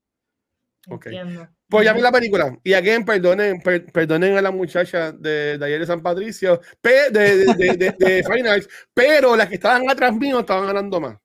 Ok. 0.89 1.07
Entiendo. 1.07 1.49
Pues 1.69 1.85
ya 1.87 1.93
vi 1.93 2.01
la 2.03 2.13
película. 2.13 2.59
Y 2.65 2.75
again, 2.75 3.05
perdonen, 3.05 3.61
per- 3.63 3.87
perdonen 3.93 4.37
a 4.37 4.43
la 4.43 4.51
muchacha 4.51 5.13
de, 5.13 5.57
de 5.59 5.65
ayer 5.65 5.81
de 5.81 5.87
San 5.87 6.03
Patricio, 6.03 6.61
pe- 6.81 7.11
de, 7.11 7.37
de, 7.37 7.55
de, 7.77 7.95
de- 7.99 8.67
pero 8.95 9.37
las 9.37 9.49
que 9.49 9.55
estaban 9.55 9.89
atrás 9.89 10.15
mío 10.15 10.41
estaban 10.41 10.67
ganando 10.67 11.01
más. 11.01 11.17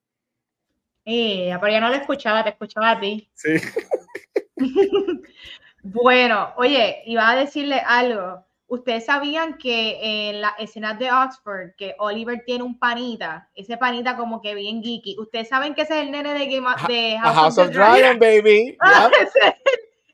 Eh, 1.04 1.56
pero 1.62 1.74
yo 1.74 1.82
no 1.82 1.90
lo 1.90 1.96
escuchaba, 1.96 2.44
te 2.44 2.50
escuchaba 2.52 2.92
a 2.92 3.00
ti. 3.00 3.30
Sí. 3.34 3.50
Bueno, 5.84 6.54
oye, 6.58 7.02
iba 7.06 7.30
a 7.30 7.36
decirle 7.36 7.80
algo. 7.80 8.46
Ustedes 8.70 9.06
sabían 9.06 9.58
que 9.58 10.30
en 10.30 10.42
las 10.42 10.52
escenas 10.60 11.00
de 11.00 11.10
Oxford, 11.12 11.72
que 11.78 11.96
Oliver 12.00 12.44
tiene 12.46 12.64
un 12.64 12.78
panita, 12.78 13.50
ese 13.56 13.78
panita 13.78 14.18
como 14.18 14.42
que 14.42 14.54
bien 14.56 14.84
geeky. 14.84 15.16
Ustedes 15.20 15.48
saben 15.48 15.74
que 15.74 15.84
ese 15.84 15.98
es 16.00 16.06
el 16.06 16.12
nene 16.12 16.34
de, 16.34 16.46
Game 16.48 16.68
of- 16.68 16.88
de 16.88 17.18
House, 17.22 17.36
House 17.36 17.58
of 17.58 17.70
Dragon. 17.72 18.00
Dragon, 18.00 18.20
baby. 18.20 18.78
Ah, 18.82 19.10
Yep. 19.10 19.28
ese 19.28 19.56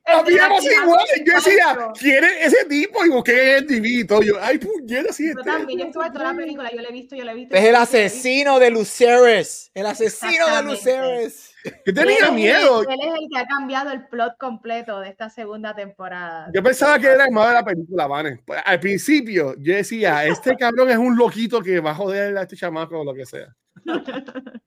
Habíamos 0.05 0.63
nene 0.63 0.75
de 0.75 0.81
igual. 0.83 0.99
House 0.99 1.09
of 1.11 1.25
Yo 1.25 1.33
decía. 1.35 1.77
¿quién 1.99 2.23
es 2.25 2.53
ese 2.53 2.65
tipo? 2.65 3.05
Y 3.05 3.09
busqué 3.09 3.57
el 3.57 4.07
todo. 4.07 4.21
Yo, 4.21 4.35
ay, 4.41 4.57
puñeta, 4.59 5.13
sí. 5.13 5.25
Yo 5.25 5.31
este 5.39 5.43
también, 5.43 5.79
yo 5.79 5.85
es 5.85 5.89
estuve 5.89 6.11
toda 6.11 6.31
la 6.33 6.37
película, 6.37 6.71
yo 6.71 6.81
la 6.81 6.89
he 6.89 6.91
visto, 6.91 7.15
yo 7.15 7.23
la 7.23 7.31
he 7.31 7.35
visto. 7.35 7.55
Es 7.55 7.63
el 7.63 7.75
asesino 7.75 8.59
de 8.59 8.69
Luceres. 8.69 9.71
El 9.73 9.85
asesino 9.85 10.55
de. 10.57 10.63
Luceres. 10.63 11.52
Yo 11.85 11.93
tenía 11.93 12.31
miedo. 12.31 12.81
Él 12.83 12.99
es 13.01 13.13
el 13.21 13.29
que 13.31 13.39
ha 13.39 13.45
cambiado 13.45 13.91
el 13.91 14.07
plot 14.07 14.37
completo 14.37 14.99
de 14.99 15.09
esta 15.09 15.29
segunda 15.29 15.73
temporada. 15.73 16.49
Yo 16.53 16.61
pensaba 16.61 16.99
que 16.99 17.07
era 17.07 17.25
el 17.25 17.31
malo 17.31 17.49
de 17.49 17.53
la 17.53 17.65
película, 17.65 18.07
Vane. 18.07 18.39
Pues, 18.45 18.61
Al 18.65 18.79
principio, 18.79 19.55
yo 19.57 19.75
decía, 19.75 20.25
este 20.25 20.55
cabrón 20.57 20.89
es 20.89 20.97
un 20.97 21.15
loquito 21.15 21.61
que 21.61 21.79
va 21.79 21.91
a 21.91 21.95
joder 21.95 22.37
a 22.37 22.41
este 22.41 22.57
chamaco 22.57 22.99
o 22.99 23.03
lo 23.03 23.13
que 23.13 23.25
sea. 23.25 23.47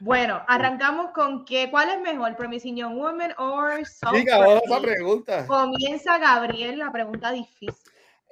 Bueno, 0.00 0.42
arrancamos 0.48 1.12
con 1.12 1.44
que, 1.44 1.70
¿cuál 1.70 1.88
es 1.88 2.00
mejor, 2.00 2.36
Promising 2.36 2.76
Young 2.76 2.96
Woman 2.96 3.32
o 3.38 3.62
Soft 3.84 4.28
ahora 4.32 4.60
esa 4.62 4.80
pregunta. 4.80 5.46
Comienza 5.46 6.18
Gabriel 6.18 6.78
la 6.78 6.90
pregunta 6.90 7.30
difícil. 7.30 7.72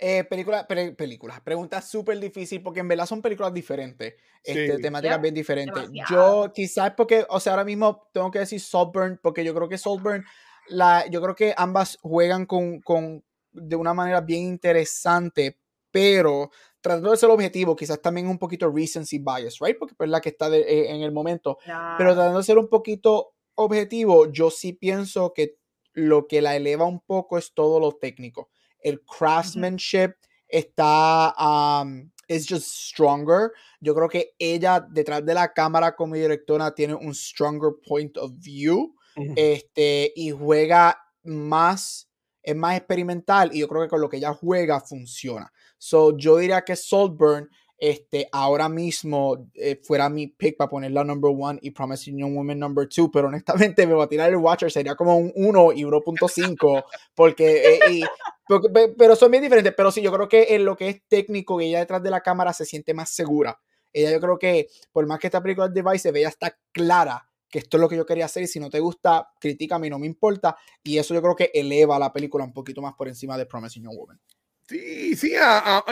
Eh, 0.04 0.24
película, 0.24 0.66
pre- 0.66 0.92
películas, 0.96 1.40
pregunta 1.42 1.80
súper 1.80 2.18
difícil 2.18 2.60
porque 2.60 2.80
en 2.80 2.88
verdad 2.88 3.06
son 3.06 3.22
películas 3.22 3.54
diferentes, 3.54 4.14
este, 4.42 4.74
Sí. 4.76 4.82
temáticas 4.82 5.14
Yep, 5.18 5.22
bien 5.22 5.34
diferentes. 5.34 5.80
demasiado. 5.92 6.46
Yo 6.46 6.52
quizás 6.52 6.92
porque, 6.96 7.24
o 7.28 7.38
sea, 7.38 7.52
ahora 7.52 7.64
mismo 7.64 8.08
tengo 8.12 8.28
que 8.32 8.40
decir 8.40 8.60
Saltburn 8.60 9.20
porque 9.22 9.44
yo 9.44 9.54
creo 9.54 9.68
que 9.68 9.78
Saltburn, 9.78 10.24
la, 10.66 11.06
yo 11.08 11.22
creo 11.22 11.36
que 11.36 11.54
ambas 11.56 11.98
juegan 12.02 12.46
con, 12.46 12.80
con 12.80 13.24
de 13.52 13.76
una 13.76 13.94
manera 13.94 14.20
bien 14.22 14.42
interesante, 14.42 15.60
pero 15.92 16.50
tratando 16.80 17.12
de 17.12 17.16
ser 17.16 17.30
objetivo, 17.30 17.76
quizás 17.76 18.02
también 18.02 18.26
un 18.26 18.38
poquito 18.40 18.68
recency 18.72 19.18
bias, 19.20 19.58
right? 19.60 19.78
Porque 19.78 19.94
es 20.00 20.08
la 20.10 20.20
que 20.20 20.30
está 20.30 20.50
de- 20.50 20.62
eh, 20.62 20.90
en 20.90 21.02
el 21.02 21.12
momento. 21.12 21.58
Pero 21.96 22.14
tratando 22.14 22.38
de 22.38 22.44
ser 22.44 22.58
un 22.58 22.68
poquito 22.68 23.34
objetivo, 23.54 24.32
yo 24.32 24.50
sí 24.50 24.72
pienso 24.72 25.32
que 25.32 25.58
lo 25.92 26.26
que 26.26 26.42
la 26.42 26.56
eleva 26.56 26.86
un 26.86 26.98
poco 27.00 27.38
es 27.38 27.52
todo 27.54 27.78
lo 27.78 27.92
técnico. 27.92 28.50
El 28.82 29.00
craftsmanship 29.02 30.14
está, 30.48 31.34
um, 31.38 32.10
es 32.28 32.46
just 32.46 32.66
stronger. 32.66 33.52
Yo 33.80 33.94
creo 33.94 34.08
que 34.08 34.34
ella 34.38 34.80
detrás 34.80 35.24
de 35.24 35.34
la 35.34 35.52
cámara 35.52 35.94
como 35.94 36.14
directora 36.14 36.74
tiene 36.74 36.94
un 36.94 37.14
stronger 37.14 37.72
point 37.86 38.16
of 38.16 38.32
view 38.38 38.94
este, 39.36 40.12
y 40.16 40.30
juega 40.30 40.98
más, 41.24 42.08
es 42.42 42.56
más 42.56 42.76
experimental 42.76 43.54
y 43.54 43.60
yo 43.60 43.68
creo 43.68 43.82
que 43.82 43.88
con 43.88 44.00
lo 44.00 44.08
que 44.08 44.16
ella 44.16 44.32
juega 44.32 44.80
funciona. 44.80 45.52
So, 45.78 46.16
yo 46.16 46.38
diría 46.38 46.62
que 46.62 46.76
Saltburn 46.76 47.48
este, 47.84 48.28
ahora 48.30 48.68
mismo 48.68 49.48
eh, 49.54 49.80
fuera 49.82 50.08
mi 50.08 50.28
pick 50.28 50.56
para 50.56 50.70
ponerla 50.70 51.02
number 51.02 51.32
one 51.36 51.58
y 51.62 51.72
Promising 51.72 52.16
Young 52.16 52.36
Woman 52.36 52.60
number 52.60 52.88
two, 52.88 53.10
pero 53.10 53.26
honestamente 53.26 53.84
me 53.88 53.94
va 53.94 54.04
a 54.04 54.08
tirar 54.08 54.30
el 54.30 54.36
Watcher, 54.36 54.70
sería 54.70 54.94
como 54.94 55.16
un 55.18 55.32
1 55.34 55.72
y 55.72 55.82
1.5, 55.84 56.84
porque, 57.12 57.78
eh, 57.84 58.02
porque- 58.46 58.68
pe- 58.68 58.94
pero 58.96 59.16
son 59.16 59.32
bien 59.32 59.42
diferentes, 59.42 59.74
pero 59.76 59.90
sí, 59.90 60.00
yo 60.00 60.12
creo 60.12 60.28
que 60.28 60.54
en 60.54 60.64
lo 60.64 60.76
que 60.76 60.88
es 60.90 61.02
técnico, 61.08 61.60
ella 61.60 61.80
detrás 61.80 62.00
de 62.04 62.10
la 62.10 62.20
cámara 62.20 62.52
se 62.52 62.64
siente 62.64 62.94
más 62.94 63.10
segura. 63.10 63.58
Ella 63.92 64.12
yo 64.12 64.20
creo 64.20 64.38
que, 64.38 64.68
por 64.92 65.04
más 65.08 65.18
que 65.18 65.26
esta 65.26 65.42
película 65.42 65.66
es 65.66 65.74
divisive, 65.74 66.20
ella 66.20 66.28
está 66.28 66.56
clara 66.70 67.28
que 67.50 67.58
esto 67.58 67.76
es 67.78 67.80
lo 67.80 67.88
que 67.88 67.96
yo 67.96 68.06
quería 68.06 68.26
hacer 68.26 68.44
y 68.44 68.46
si 68.46 68.60
no 68.60 68.70
te 68.70 68.78
gusta, 68.78 69.28
critícame, 69.40 69.90
no 69.90 69.98
me 69.98 70.06
importa. 70.06 70.56
Y 70.84 70.98
eso 70.98 71.12
yo 71.14 71.20
creo 71.20 71.34
que 71.36 71.50
eleva 71.52 71.98
la 71.98 72.12
película 72.12 72.44
un 72.44 72.52
poquito 72.54 72.80
más 72.80 72.94
por 72.94 73.08
encima 73.08 73.36
de 73.36 73.44
Promising 73.44 73.82
Young 73.82 73.96
Woman. 73.98 74.20
Sí, 74.68 75.16
sí, 75.16 75.34
a- 75.38 75.84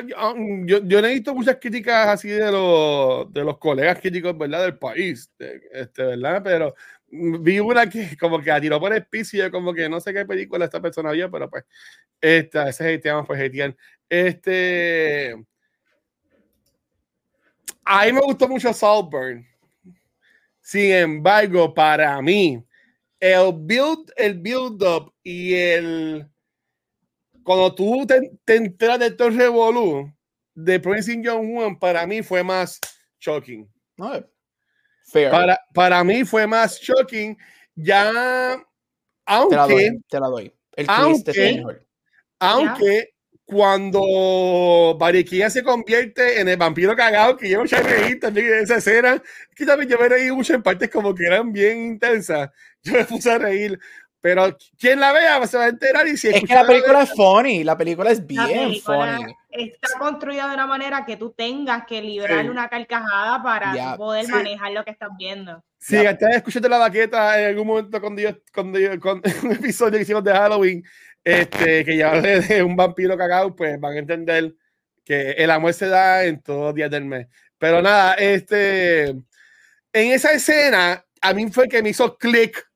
yo, 0.64 0.78
yo 0.84 0.98
he 1.00 1.12
visto 1.14 1.34
muchas 1.34 1.56
críticas 1.60 2.08
así 2.08 2.28
de 2.28 2.50
los, 2.50 3.30
de 3.32 3.44
los 3.44 3.58
colegas 3.58 3.98
críticos, 4.00 4.36
¿verdad? 4.38 4.62
Del 4.62 4.78
país, 4.78 5.30
este, 5.72 6.02
¿verdad? 6.04 6.40
Pero 6.42 6.74
mm, 7.10 7.42
vi 7.42 7.60
una 7.60 7.88
que 7.90 8.16
como 8.16 8.40
que 8.40 8.50
la 8.50 8.60
tiró 8.60 8.80
por 8.80 8.92
el 8.94 9.04
piso 9.06 9.36
y 9.36 9.40
yo 9.40 9.50
como 9.50 9.74
que 9.74 9.88
no 9.88 10.00
sé 10.00 10.14
qué 10.14 10.24
película 10.24 10.64
esta 10.64 10.80
persona 10.80 11.10
vio, 11.12 11.30
pero 11.30 11.50
pues, 11.50 11.64
esta, 12.20 12.68
ese 12.70 12.94
hateamos, 12.94 13.26
pues 13.26 13.40
hatean. 13.42 13.76
Este, 14.08 15.34
a 17.84 18.06
mí 18.06 18.12
me 18.12 18.20
gustó 18.20 18.48
mucho 18.48 18.72
Saltburn. 18.72 19.46
Sin 20.60 20.92
embargo, 20.92 21.72
para 21.74 22.20
mí, 22.22 22.62
el 23.20 23.52
build, 23.54 24.12
el 24.16 24.38
build 24.40 24.82
up 24.84 25.14
y 25.24 25.54
el 25.54 26.29
cuando 27.44 27.74
tú 27.74 28.06
te, 28.06 28.32
te 28.44 28.56
enteras 28.56 28.98
de 28.98 29.10
todo 29.10 29.28
el 29.28 29.36
revolú 29.36 30.12
de 30.54 30.80
Promising 30.80 31.22
Young 31.22 31.46
Woman, 31.54 31.78
para 31.78 32.06
mí 32.06 32.22
fue 32.22 32.42
más 32.42 32.78
shocking. 33.18 33.68
No, 33.96 34.12
fair. 35.04 35.30
Para, 35.30 35.60
para 35.74 36.02
mí 36.04 36.24
fue 36.24 36.46
más 36.46 36.78
shocking. 36.80 37.36
Ya, 37.74 38.10
te 38.12 38.16
la 38.16 38.64
aunque, 39.26 39.56
doy, 39.56 40.00
te 40.08 40.20
la 40.20 40.26
doy. 40.26 40.54
El 40.76 40.86
twist 40.86 41.28
aunque- 41.28 41.52
mejor. 41.54 41.86
aunque 42.38 43.10
cuando 43.44 44.96
Bariquilla 44.98 45.50
se 45.50 45.64
convierte 45.64 46.40
en 46.40 46.48
el 46.48 46.56
vampiro 46.56 46.94
cagado, 46.94 47.36
que 47.36 47.48
yo 47.48 47.62
me 47.62 47.66
reír 47.66 48.20
también 48.20 48.46
en 48.46 48.60
esa 48.60 48.76
escena, 48.76 49.20
que 49.56 49.66
también 49.66 49.90
yo 49.90 49.98
me 49.98 50.08
reí 50.08 50.30
mucho 50.30 50.54
en 50.54 50.62
partes 50.62 50.88
como 50.88 51.12
que 51.14 51.26
eran 51.26 51.52
bien 51.52 51.78
intensas. 51.84 52.50
Yo 52.82 52.92
me 52.94 53.04
puse 53.04 53.30
a 53.30 53.38
reír. 53.38 53.78
Pero 54.22 54.56
quien 54.78 55.00
la 55.00 55.12
vea 55.12 55.46
se 55.46 55.56
va 55.56 55.64
a 55.64 55.68
enterar 55.68 56.06
y 56.06 56.16
si 56.16 56.28
Es 56.28 56.42
que 56.44 56.54
la 56.54 56.66
película 56.66 57.02
es 57.02 57.08
vez- 57.08 57.16
funny, 57.16 57.64
la 57.64 57.76
película 57.78 58.10
es 58.10 58.18
La 58.20 58.24
bien 58.46 58.68
película 58.68 59.16
funny. 59.18 59.34
está 59.50 59.98
construida 59.98 60.46
de 60.48 60.54
una 60.54 60.66
manera 60.66 61.06
que 61.06 61.16
tú 61.16 61.30
tengas 61.32 61.84
que 61.86 62.02
librar 62.02 62.42
Sí. 62.42 62.48
una 62.50 62.68
carcajada 62.68 63.42
para 63.42 63.72
tú 63.72 63.96
poder 63.96 64.26
Sí. 64.26 64.32
manejar 64.32 64.72
lo 64.72 64.84
que 64.84 64.90
estás 64.90 65.08
viendo. 65.18 65.64
Si 65.78 65.94
Ya. 66.02 66.10
estás 66.10 66.36
escuchando 66.36 66.68
la 66.68 66.76
baqueta 66.78 67.40
en 67.40 67.46
algún 67.48 67.66
momento 67.66 67.98
cuando 68.00 68.20
yo, 68.20 68.30
cuando 68.54 68.78
yo- 68.78 69.00
con 69.00 69.22
un 69.44 69.52
episodio 69.52 69.92
que 69.96 70.02
hicimos 70.02 70.22
de 70.24 70.32
Halloween, 70.32 70.82
este, 71.24 71.84
que 71.84 71.96
ya 71.96 72.12
hablé 72.12 72.40
de 72.40 72.62
un 72.62 72.76
vampiro 72.76 73.16
cagado, 73.16 73.56
pues 73.56 73.80
van 73.80 73.94
a 73.94 73.98
entender 73.98 74.54
que 75.04 75.30
el 75.32 75.50
amor 75.50 75.72
se 75.72 75.88
da 75.88 76.24
en 76.24 76.42
todos 76.42 76.60
los 76.66 76.74
días 76.74 76.90
del 76.90 77.06
mes. 77.06 77.26
Pero 77.58 77.80
nada, 77.80 78.14
este, 78.14 79.08
en 79.08 79.22
esa 79.92 80.32
escena, 80.32 81.04
a 81.22 81.32
mí 81.32 81.50
fue 81.50 81.68
que 81.68 81.82
me 81.82 81.88
hizo 81.90 82.16
click, 82.16 82.69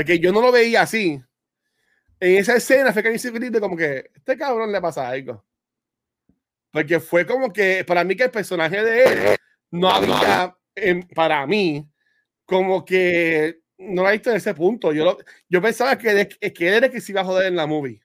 porque 0.00 0.18
yo 0.18 0.32
no 0.32 0.40
lo 0.40 0.50
veía 0.50 0.80
así. 0.80 1.22
En 2.18 2.36
esa 2.38 2.56
escena 2.56 2.90
fue 2.90 3.02
que 3.02 3.10
me 3.10 3.50
de 3.50 3.60
como 3.60 3.76
que 3.76 4.10
este 4.14 4.34
cabrón 4.38 4.72
le 4.72 4.80
pasa 4.80 5.06
algo. 5.06 5.44
Porque 6.70 7.00
fue 7.00 7.26
como 7.26 7.52
que 7.52 7.84
para 7.84 8.02
mí 8.02 8.16
que 8.16 8.24
el 8.24 8.30
personaje 8.30 8.82
de 8.82 9.04
él 9.04 9.36
no 9.70 9.90
había, 9.90 10.56
em, 10.74 11.02
para 11.02 11.46
mí, 11.46 11.86
como 12.46 12.82
que 12.82 13.60
no 13.76 14.02
lo 14.04 14.08
he 14.08 14.12
visto 14.12 14.30
en 14.30 14.36
ese 14.36 14.54
punto. 14.54 14.90
Yo, 14.90 15.04
lo- 15.04 15.18
yo 15.50 15.60
pensaba 15.60 15.98
que, 15.98 16.14
de- 16.14 16.28
que 16.28 16.68
él 16.68 16.74
era 16.74 16.86
el 16.86 16.92
que 16.92 17.02
se 17.02 17.12
iba 17.12 17.20
a 17.20 17.24
joder 17.24 17.48
en 17.48 17.56
la 17.56 17.66
movie. 17.66 18.00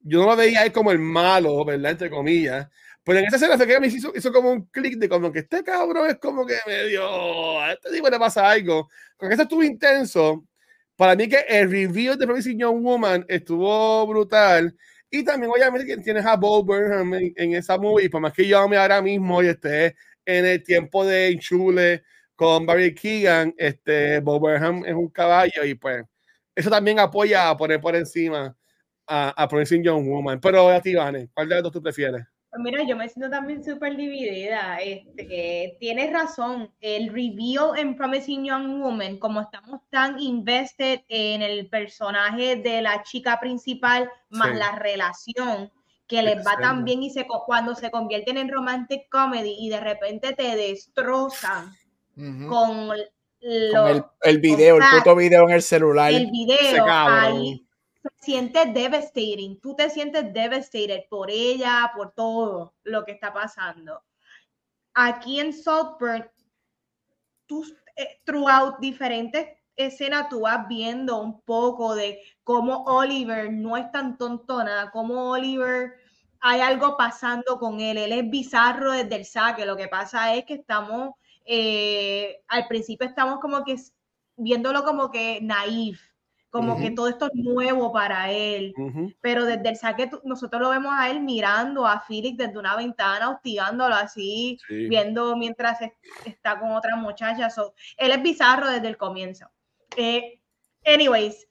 Yo 0.00 0.20
no 0.20 0.28
lo 0.30 0.36
veía 0.36 0.62
ahí 0.62 0.70
como 0.70 0.92
el 0.92 0.98
malo, 0.98 1.62
¿verdad? 1.62 1.90
Entre 1.92 2.08
comillas. 2.08 2.68
Pero 3.04 3.18
en 3.18 3.26
esa 3.26 3.36
escena 3.36 3.58
fue 3.58 3.66
que 3.66 3.80
me 3.80 3.88
hizo, 3.88 4.12
hizo 4.16 4.32
como 4.32 4.50
un 4.50 4.64
clic 4.68 4.96
de 4.96 5.10
como 5.10 5.30
que 5.30 5.40
este 5.40 5.62
cabrón 5.62 6.08
es 6.08 6.16
como 6.18 6.46
que 6.46 6.56
medio, 6.66 7.60
a 7.60 7.74
este 7.74 7.90
tipo 7.90 8.08
le 8.08 8.18
pasa 8.18 8.48
algo. 8.50 8.88
Con 9.18 9.30
eso 9.30 9.42
estuvo 9.42 9.62
intenso. 9.62 10.46
Para 10.96 11.14
mí 11.14 11.28
que 11.28 11.44
el 11.48 11.70
review 11.70 12.16
de 12.16 12.26
Promising 12.26 12.58
Young 12.58 12.82
Woman 12.82 13.24
estuvo 13.28 14.06
brutal. 14.06 14.74
Y 15.10 15.24
también 15.24 15.52
obviamente 15.52 15.86
que 15.86 16.02
tienes 16.02 16.24
a 16.26 16.36
Bo 16.36 16.64
Burnham 16.64 17.14
en, 17.14 17.32
en 17.36 17.54
esa 17.54 17.78
movie. 17.78 18.10
Por 18.10 18.20
más 18.20 18.32
que 18.32 18.46
yo 18.46 18.58
ame 18.58 18.76
ahora 18.76 19.00
mismo 19.02 19.42
y 19.42 19.48
esté 19.48 19.94
en 20.24 20.46
el 20.46 20.62
tiempo 20.62 21.04
de 21.04 21.28
Enchule 21.28 22.02
con 22.34 22.66
Barry 22.66 22.94
Keegan, 22.94 23.54
este, 23.56 24.20
Bo 24.20 24.38
Burnham 24.38 24.84
es 24.84 24.94
un 24.94 25.08
caballo 25.08 25.64
y 25.64 25.74
pues 25.74 26.04
eso 26.54 26.70
también 26.70 26.98
apoya 26.98 27.50
a 27.50 27.56
poner 27.56 27.80
por 27.80 27.94
encima 27.96 28.56
a, 29.06 29.44
a 29.44 29.48
Young 29.48 30.08
Woman. 30.08 30.40
Pero 30.40 30.68
a 30.68 30.80
ti, 30.80 30.94
Vane, 30.94 31.28
¿cuál 31.32 31.48
de 31.48 31.54
las 31.54 31.64
dos 31.64 31.72
tú 31.72 31.82
prefieres? 31.82 32.24
Pues 32.50 32.62
mira, 32.62 32.84
yo 32.88 32.96
me 32.96 33.08
siento 33.08 33.28
también 33.30 33.62
súper 33.62 33.96
dividida. 33.96 34.78
Este, 34.78 35.76
tienes 35.78 36.12
razón, 36.12 36.72
el 36.80 37.08
reveal 37.08 37.76
en 37.76 37.96
Promising 37.96 38.44
Young 38.46 38.80
Woman, 38.82 39.18
como 39.18 39.42
estamos 39.42 39.80
tan 39.90 40.18
invested 40.20 41.00
en 41.08 41.42
el 41.42 41.68
personaje 41.68 42.56
de 42.56 42.80
la 42.82 43.02
chica 43.02 43.38
principal, 43.40 44.10
más 44.30 44.52
Sí. 44.52 44.56
la 44.58 44.72
relación 44.78 45.70
que 46.06 46.22
les 46.22 46.46
va 46.46 46.56
tan 46.56 46.84
bien 46.84 47.02
y 47.02 47.10
se, 47.10 47.26
cuando 47.46 47.74
se 47.74 47.90
convierten 47.90 48.38
en 48.38 48.48
romantic 48.48 49.08
comedy 49.10 49.56
y 49.58 49.68
de 49.68 49.80
repente 49.80 50.32
te 50.34 50.54
destrozan 50.56 51.72
con, 52.14 52.46
Con 52.48 52.96
lo- 53.40 53.88
el, 53.88 54.04
el 54.22 54.38
video, 54.38 54.76
el 54.76 54.84
puto 54.98 55.14
video 55.16 55.48
en 55.48 55.54
el 55.56 55.62
celular. 55.62 56.12
el 56.12 56.30
video 56.30 56.84
cabrón. 56.86 57.36
ahí 57.42 57.65
se 58.16 58.24
siente 58.24 58.66
devastating. 58.66 59.60
Tú 59.60 59.74
te 59.74 59.90
sientes 59.90 60.32
devastated 60.32 61.04
por 61.08 61.30
ella, 61.30 61.90
por 61.94 62.12
todo 62.12 62.74
lo 62.84 63.04
que 63.04 63.12
está 63.12 63.32
pasando. 63.32 64.02
Aquí 64.94 65.40
en 65.40 65.52
Saltburn, 65.52 66.28
tú 67.46 67.64
eh, 67.96 68.20
throughout 68.24 68.78
diferentes 68.78 69.46
escenas, 69.76 70.28
tú 70.28 70.40
vas 70.40 70.66
viendo 70.68 71.20
un 71.20 71.40
poco 71.42 71.94
de 71.94 72.20
cómo 72.42 72.84
Oliver 72.84 73.52
no 73.52 73.76
es 73.76 73.90
tan 73.92 74.16
tontona, 74.16 74.90
cómo 74.90 75.30
Oliver 75.30 75.94
hay 76.40 76.60
algo 76.60 76.96
pasando 76.96 77.58
con 77.58 77.80
él. 77.80 77.98
Él 77.98 78.12
es 78.12 78.30
bizarro 78.30 78.92
desde 78.92 79.16
el 79.16 79.24
saque. 79.24 79.66
Lo 79.66 79.76
que 79.76 79.88
pasa 79.88 80.34
es 80.34 80.44
que 80.44 80.54
estamos, 80.54 81.14
eh, 81.44 82.42
al 82.48 82.66
principio 82.68 83.06
estamos 83.06 83.40
como 83.40 83.64
que 83.64 83.76
viéndolo 84.36 84.84
como 84.84 85.10
que 85.10 85.40
naif, 85.42 86.00
como 86.56 86.76
que 86.78 86.90
todo 86.90 87.08
esto 87.08 87.26
es 87.26 87.34
nuevo 87.34 87.92
para 87.92 88.30
él. 88.30 88.74
Pero 89.20 89.44
desde 89.44 89.68
el 89.68 89.76
saque 89.76 90.10
nosotros 90.24 90.60
lo 90.60 90.70
vemos 90.70 90.92
a 90.96 91.10
él 91.10 91.20
mirando 91.20 91.86
a 91.86 92.00
Felix 92.00 92.36
desde 92.36 92.58
una 92.58 92.76
ventana, 92.76 93.30
hostigándolo 93.30 93.94
así, 93.94 94.58
Sí. 94.66 94.88
viendo 94.88 95.36
mientras 95.36 95.80
es- 95.82 95.92
está 96.24 96.58
con 96.58 96.72
otra 96.72 96.96
muchacha. 96.96 97.50
So, 97.50 97.74
él 97.96 98.10
es 98.10 98.22
bizarro 98.22 98.68
desde 98.70 98.88
el 98.88 98.96
comienzo. 98.96 99.46
Eh, 99.96 100.40
anyways, 100.84 101.46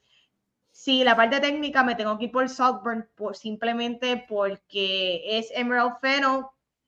sí, 0.71 1.03
la 1.03 1.15
parte 1.15 1.39
técnica 1.39 1.83
me 1.83 1.95
tengo 1.95 2.17
que 2.17 2.25
ir 2.25 2.31
por 2.31 2.47
Saltburn 2.49 3.07
por, 3.15 3.35
simplemente 3.35 4.25
porque 4.27 5.21
es 5.37 5.49
Emerald 5.55 5.95
Fennel. 6.01 6.43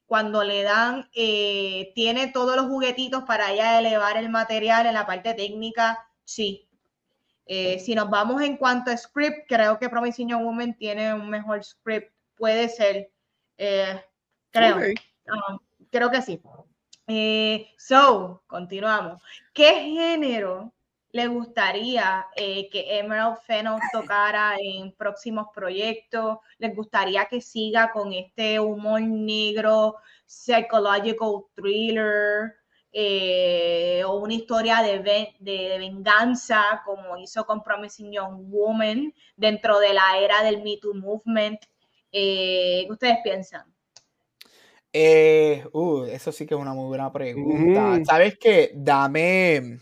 Cuando 0.06 0.42
le 0.44 0.64
dan, 0.64 1.10
eh, 1.14 1.92
tiene 1.94 2.28
todos 2.28 2.56
los 2.56 2.68
juguetitos 2.68 3.24
para 3.24 3.52
ella 3.52 3.78
elevar 3.78 4.16
el 4.16 4.30
material 4.30 4.86
en 4.86 4.94
la 4.94 5.06
parte 5.06 5.34
técnica, 5.34 6.00
sí. 6.24 6.67
Eh, 7.48 7.80
si 7.80 7.96
nos 7.96 8.10
vamos 8.10 8.42
en 8.42 8.58
cuanto 8.58 8.92
a 8.92 8.98
script, 8.98 9.48
creo 9.48 9.80
que 9.80 9.90
Promising 9.90 10.30
Young 10.30 10.44
Woman 10.44 10.78
tiene 10.78 11.14
un 11.14 11.30
mejor 11.30 11.64
script. 11.64 12.12
Puede 12.36 12.70
ser. 12.70 13.10
eh, 13.58 14.02
creo. 14.52 14.78
Ah, 15.28 15.58
creo 15.90 16.12
que 16.12 16.22
sí. 16.22 16.42
Eh, 17.08 17.74
so, 17.78 18.44
continuamos. 18.48 19.22
¿Qué 19.54 19.74
género 19.82 20.74
le 21.12 21.28
gustaría 21.28 22.28
eh, 22.36 22.70
que 22.70 23.00
Emerald 23.00 23.38
Fennel 23.46 23.80
tocara 23.94 24.58
en 24.60 24.92
próximos 24.92 25.48
proyectos? 25.54 26.40
¿Les 26.58 26.76
gustaría 26.76 27.26
que 27.26 27.40
siga 27.40 27.92
con 27.92 28.12
este 28.12 28.60
humor 28.60 29.02
negro, 29.02 29.96
psychological 30.26 31.46
thriller, 31.56 32.56
eh, 32.92 34.04
o 34.06 34.18
una 34.20 34.34
historia 34.34 34.82
de, 34.82 35.00
ve- 35.00 35.36
de- 35.40 35.70
de 35.70 35.78
venganza, 35.78 36.82
como 36.86 37.18
hizo 37.18 37.46
con 37.46 37.64
Promising 37.64 38.12
Young 38.12 38.50
Woman, 38.50 39.14
dentro 39.36 39.80
de 39.80 39.94
la 39.94 40.18
era 40.20 40.44
del 40.44 40.64
Me 40.64 40.78
Too 40.78 40.94
Movement? 40.94 41.60
Eh, 42.12 42.84
¿Qué 42.88 42.92
ustedes 42.92 43.18
piensan? 43.24 43.74
Eh, 44.94 45.64
uh, 45.74 46.06
eso 46.06 46.32
sí 46.32 46.46
que 46.48 46.56
es 46.56 46.60
una 46.60 46.74
muy 46.74 46.88
buena 46.88 47.12
pregunta. 47.12 48.00
¿Sabes 48.06 48.38
qué? 48.40 48.72
Dame. 48.74 49.80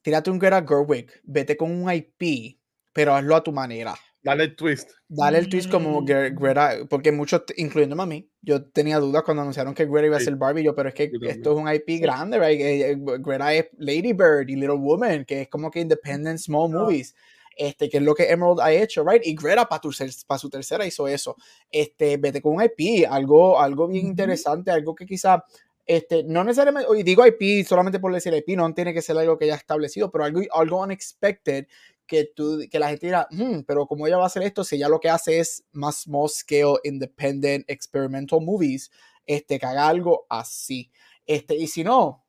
Tírate 0.00 0.30
un 0.30 0.38
Greta 0.38 0.64
Gerwig. 0.66 1.12
Vete 1.22 1.56
con 1.56 1.70
un 1.70 1.92
IP, 1.92 2.58
pero 2.92 3.14
hazlo 3.14 3.36
a 3.36 3.42
tu 3.42 3.52
manera. 3.52 3.94
Dale 4.22 4.44
el 4.44 4.56
twist. 4.56 4.90
Dale 5.08 5.38
el 5.38 5.48
twist 5.48 5.70
como 5.70 6.00
Mm. 6.00 6.04
Gre- 6.06 6.34
Greta, 6.38 6.76
porque 6.88 7.10
muchos, 7.12 7.42
incluyéndome 7.56 8.02
a 8.02 8.06
mí, 8.06 8.30
yo 8.40 8.64
tenía 8.64 8.98
dudas 8.98 9.22
cuando 9.24 9.42
anunciaron 9.42 9.74
que 9.74 9.86
Greta 9.86 10.06
iba 10.06 10.16
a 10.16 10.20
ser 10.20 10.36
Barbie, 10.36 10.62
yo, 10.64 10.74
pero 10.74 10.88
es 10.88 10.94
que 10.94 11.10
esto 11.28 11.52
es 11.52 11.56
un 11.58 11.68
IP 11.72 12.00
grande, 12.00 12.38
right? 12.38 12.60
Eh, 12.60 12.90
eh, 12.92 12.96
Greta 12.98 13.52
es 13.52 13.66
Lady 13.78 14.12
Bird 14.12 14.48
y 14.48 14.54
Little 14.56 14.76
Woman, 14.78 15.24
que 15.24 15.42
es 15.42 15.48
como 15.48 15.70
que 15.70 15.80
independent 15.80 16.38
small 16.38 16.70
movies, 16.70 17.14
este, 17.56 17.90
que 17.90 17.96
es 17.98 18.02
lo 18.02 18.14
que 18.14 18.30
Emerald 18.30 18.60
ha 18.60 18.72
hecho, 18.72 19.04
right? 19.04 19.22
Y 19.26 19.34
Greta 19.34 19.68
para 19.68 20.38
su 20.38 20.48
tercera 20.48 20.86
hizo 20.86 21.06
eso. 21.08 21.36
Este, 21.70 22.16
vete 22.16 22.40
con 22.40 22.54
un 22.56 22.62
IP, 22.62 23.04
algo, 23.08 23.60
algo 23.60 23.88
bien 23.88 24.06
interesante, 24.06 24.70
algo 24.70 24.94
que 24.94 25.04
quizá 25.04 25.44
este, 25.84 26.22
no 26.22 26.44
necesariamente, 26.44 26.88
y 26.96 27.02
digo 27.02 27.24
IP 27.26 27.66
solamente 27.66 27.98
por 27.98 28.14
decir 28.14 28.32
IP, 28.32 28.56
no 28.56 28.72
tiene 28.72 28.94
que 28.94 29.02
ser 29.02 29.18
algo 29.18 29.36
que 29.36 29.48
ya 29.48 29.56
establecido, 29.56 30.12
pero 30.12 30.24
algo, 30.24 30.40
algo 30.52 30.80
unexpected 30.80 31.66
que, 32.06 32.24
tú, 32.34 32.60
que 32.70 32.78
la 32.78 32.88
gente 32.90 33.06
dirá, 33.06 33.26
"Hmm, 33.30 33.60
pero 33.66 33.86
¿cómo 33.86 34.06
ella 34.06 34.16
va 34.18 34.24
a 34.24 34.26
hacer 34.26 34.42
esto 34.42 34.64
si 34.64 34.76
ella 34.76 34.88
lo 34.88 35.00
que 35.00 35.08
hace 35.10 35.38
es 35.40 35.64
más 35.72 36.02
small 36.02 36.28
scale, 36.28 36.76
independent, 36.84 37.64
experimental 37.68 38.40
movies? 38.40 38.90
Este, 39.26 39.58
que 39.58 39.66
haga 39.66 39.88
algo 39.88 40.26
así. 40.28 40.90
Este, 41.26 41.56
y 41.56 41.66
si 41.68 41.84
no, 41.84 42.24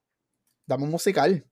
dame 0.67 0.83
un 0.85 0.91
musical. 0.91 1.45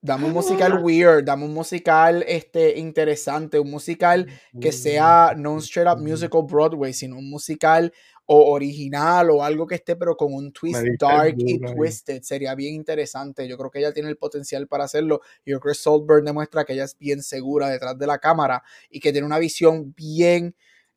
Dame 0.00 0.26
un 0.26 0.32
musical 0.32 0.78
weird, 0.84 1.24
dame 1.24 1.44
un 1.44 1.52
musical 1.54 2.24
este, 2.28 2.78
interesante, 2.78 3.58
un 3.58 3.68
musical 3.68 4.26
que 4.60 4.70
sea 4.70 5.34
no 5.36 5.54
un 5.54 5.58
straight 5.60 5.88
up 5.92 5.98
musical 6.00 6.44
Broadway, 6.44 6.92
sino 6.92 7.18
un 7.18 7.28
musical 7.28 7.92
o 8.30 8.52
original 8.52 9.30
o 9.30 9.42
algo 9.42 9.66
que 9.66 9.76
esté, 9.76 9.96
pero 9.96 10.14
con 10.14 10.34
un 10.34 10.52
twist 10.52 10.82
dark 11.00 11.34
y 11.38 11.58
twisted. 11.58 12.22
Sería 12.22 12.54
bien 12.54 12.74
interesante. 12.74 13.48
Yo 13.48 13.56
creo 13.56 13.70
que 13.70 13.78
ella 13.78 13.92
tiene 13.92 14.10
el 14.10 14.18
potencial 14.18 14.68
para 14.68 14.84
hacerlo. 14.84 15.22
Yo 15.46 15.58
creo 15.58 15.72
que 15.72 15.78
Saltburn 15.78 16.26
demuestra 16.26 16.64
que 16.64 16.74
ella 16.74 16.84
es 16.84 16.98
bien 16.98 17.22
segura 17.22 17.70
detrás 17.70 17.98
de 17.98 18.06
la 18.06 18.18
cámara 18.18 18.62
y 18.90 19.00
que 19.00 19.12
tiene 19.12 19.26
una 19.26 19.38
visión 19.38 19.94
bien 19.96 20.54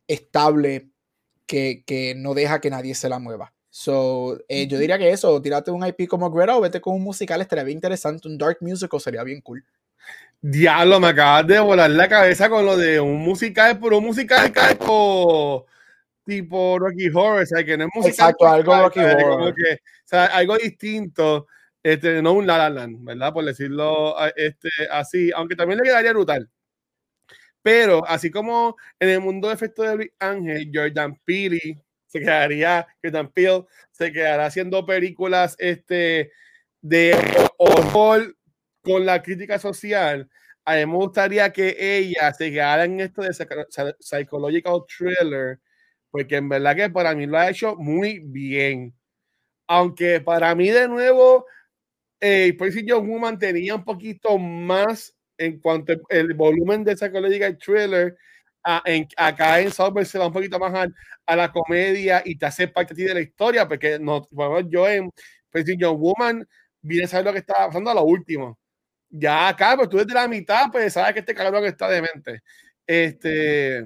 estable 0.07 0.89
que, 1.45 1.83
que 1.85 2.15
no 2.15 2.33
deja 2.33 2.59
que 2.59 2.69
nadie 2.69 2.95
se 2.95 3.07
la 3.07 3.19
mueva. 3.19 3.53
So, 3.69 4.37
eh, 4.49 4.67
yo 4.67 4.77
diría 4.77 4.97
que 4.97 5.11
eso, 5.11 5.41
tírate 5.41 5.71
un 5.71 5.87
IP 5.87 6.09
como 6.09 6.29
Greta 6.29 6.57
o 6.57 6.61
vete 6.61 6.81
con 6.81 6.95
un 6.95 7.03
musical, 7.03 7.39
estaría 7.39 7.63
bien 7.63 7.77
interesante. 7.77 8.27
Un 8.27 8.37
dark 8.37 8.57
musical 8.59 8.99
sería 8.99 9.23
bien 9.23 9.39
cool. 9.39 9.63
Diablo, 10.41 10.99
me 10.99 11.07
acabas 11.07 11.47
de 11.47 11.61
volar 11.61 11.89
la 11.91 12.09
cabeza 12.09 12.49
con 12.49 12.65
lo 12.65 12.75
de 12.75 12.99
un 12.99 13.21
musical, 13.21 13.79
pero 13.79 13.99
un 13.99 14.05
musical 14.05 14.51
tipo, 14.51 15.65
tipo 16.23 16.77
Rocky 16.79 17.07
Horror, 17.09 17.41
o 17.41 17.45
sea, 17.45 17.63
que 17.63 17.77
no 17.77 17.85
es 17.85 17.89
musical. 17.93 18.29
Exacto, 18.29 18.47
algo 18.47 18.75
Rocky 18.75 18.99
Horror. 18.99 19.53
que, 19.55 19.73
o 19.73 19.77
sea, 20.05 20.25
algo 20.25 20.57
distinto, 20.57 21.47
este, 21.83 22.21
no 22.21 22.33
un 22.33 22.45
La 22.47 22.57
La 22.57 22.69
Land, 22.69 23.03
¿verdad? 23.03 23.33
Por 23.33 23.45
decirlo 23.45 24.15
este, 24.35 24.69
así, 24.91 25.31
aunque 25.35 25.55
también 25.55 25.79
le 25.79 25.85
quedaría 25.85 26.13
brutal. 26.13 26.49
Pero 27.63 28.03
así 28.07 28.31
como 28.31 28.75
en 28.99 29.09
el 29.09 29.19
mundo 29.19 29.47
de 29.47 29.53
efectos 29.53 29.87
de 29.87 29.95
Luis 29.95 30.11
Ángel, 30.19 30.71
Jordan 30.73 31.15
Peele 31.23 31.83
se 32.07 32.19
quedaría, 32.19 32.87
Jordan 33.03 33.31
Peele 33.31 33.65
se 33.91 34.11
quedará 34.11 34.47
haciendo 34.47 34.85
películas 34.85 35.55
este, 35.59 36.31
de 36.81 37.15
horror 37.57 38.35
con 38.81 39.05
la 39.05 39.21
crítica 39.21 39.59
social. 39.59 40.27
A 40.65 40.75
mí 40.75 40.85
me 40.85 40.95
gustaría 40.95 41.51
que 41.53 41.75
ella 41.79 42.33
se 42.33 42.51
quedara 42.51 42.85
en 42.85 42.99
esto 42.99 43.21
de 43.21 43.29
psycho- 43.29 43.67
psy- 43.69 43.95
psychological 43.99 44.81
thriller, 44.87 45.59
porque 46.11 46.37
en 46.37 46.49
verdad 46.49 46.75
que 46.75 46.89
para 46.89 47.15
mí 47.15 47.25
lo 47.27 47.37
ha 47.39 47.49
hecho 47.49 47.75
muy 47.77 48.19
bien. 48.19 48.93
Aunque 49.67 50.21
para 50.21 50.53
mí, 50.55 50.69
de 50.69 50.87
nuevo, 50.87 51.45
eh, 52.19 52.53
Percy 52.57 52.85
John 52.87 53.07
Woman 53.09 53.37
tenía 53.39 53.75
un 53.75 53.83
poquito 53.83 54.37
más 54.37 55.15
en 55.37 55.59
cuanto 55.59 55.93
el 56.09 56.33
volumen 56.33 56.83
de 56.83 56.95
psychological 56.97 57.57
thriller. 57.57 58.17
a- 58.63 58.81
en- 58.85 59.07
acá 59.17 59.59
en 59.61 59.71
Southwest 59.71 60.11
se 60.11 60.19
va 60.19 60.27
un 60.27 60.33
poquito 60.33 60.59
más 60.59 60.73
a, 60.75 60.87
a 61.25 61.35
la 61.35 61.51
comedia 61.51 62.21
y 62.25 62.37
te 62.37 62.45
hace 62.45 62.67
parte 62.67 62.93
de 62.93 63.13
la 63.13 63.21
historia, 63.21 63.67
porque 63.67 63.97
no, 63.99 64.27
menos 64.31 64.65
yo 64.69 64.87
en 64.87 65.09
Percy 65.49 65.77
John 65.79 65.97
Woman 65.99 66.47
vine 66.81 67.05
a 67.05 67.07
saber 67.07 67.25
lo 67.25 67.33
que 67.33 67.39
estaba 67.39 67.67
pasando 67.67 67.89
a 67.91 67.95
lo 67.95 68.03
último. 68.03 68.59
Ya 69.09 69.49
acá, 69.49 69.75
pues 69.77 69.89
tú 69.89 69.97
desde 69.97 70.13
la 70.13 70.27
mitad, 70.27 70.67
pues 70.71 70.93
sabes 70.93 71.13
que 71.13 71.19
este 71.21 71.35
cabrón 71.35 71.65
está 71.65 71.89
demente. 71.89 72.41
Este, 72.87 73.85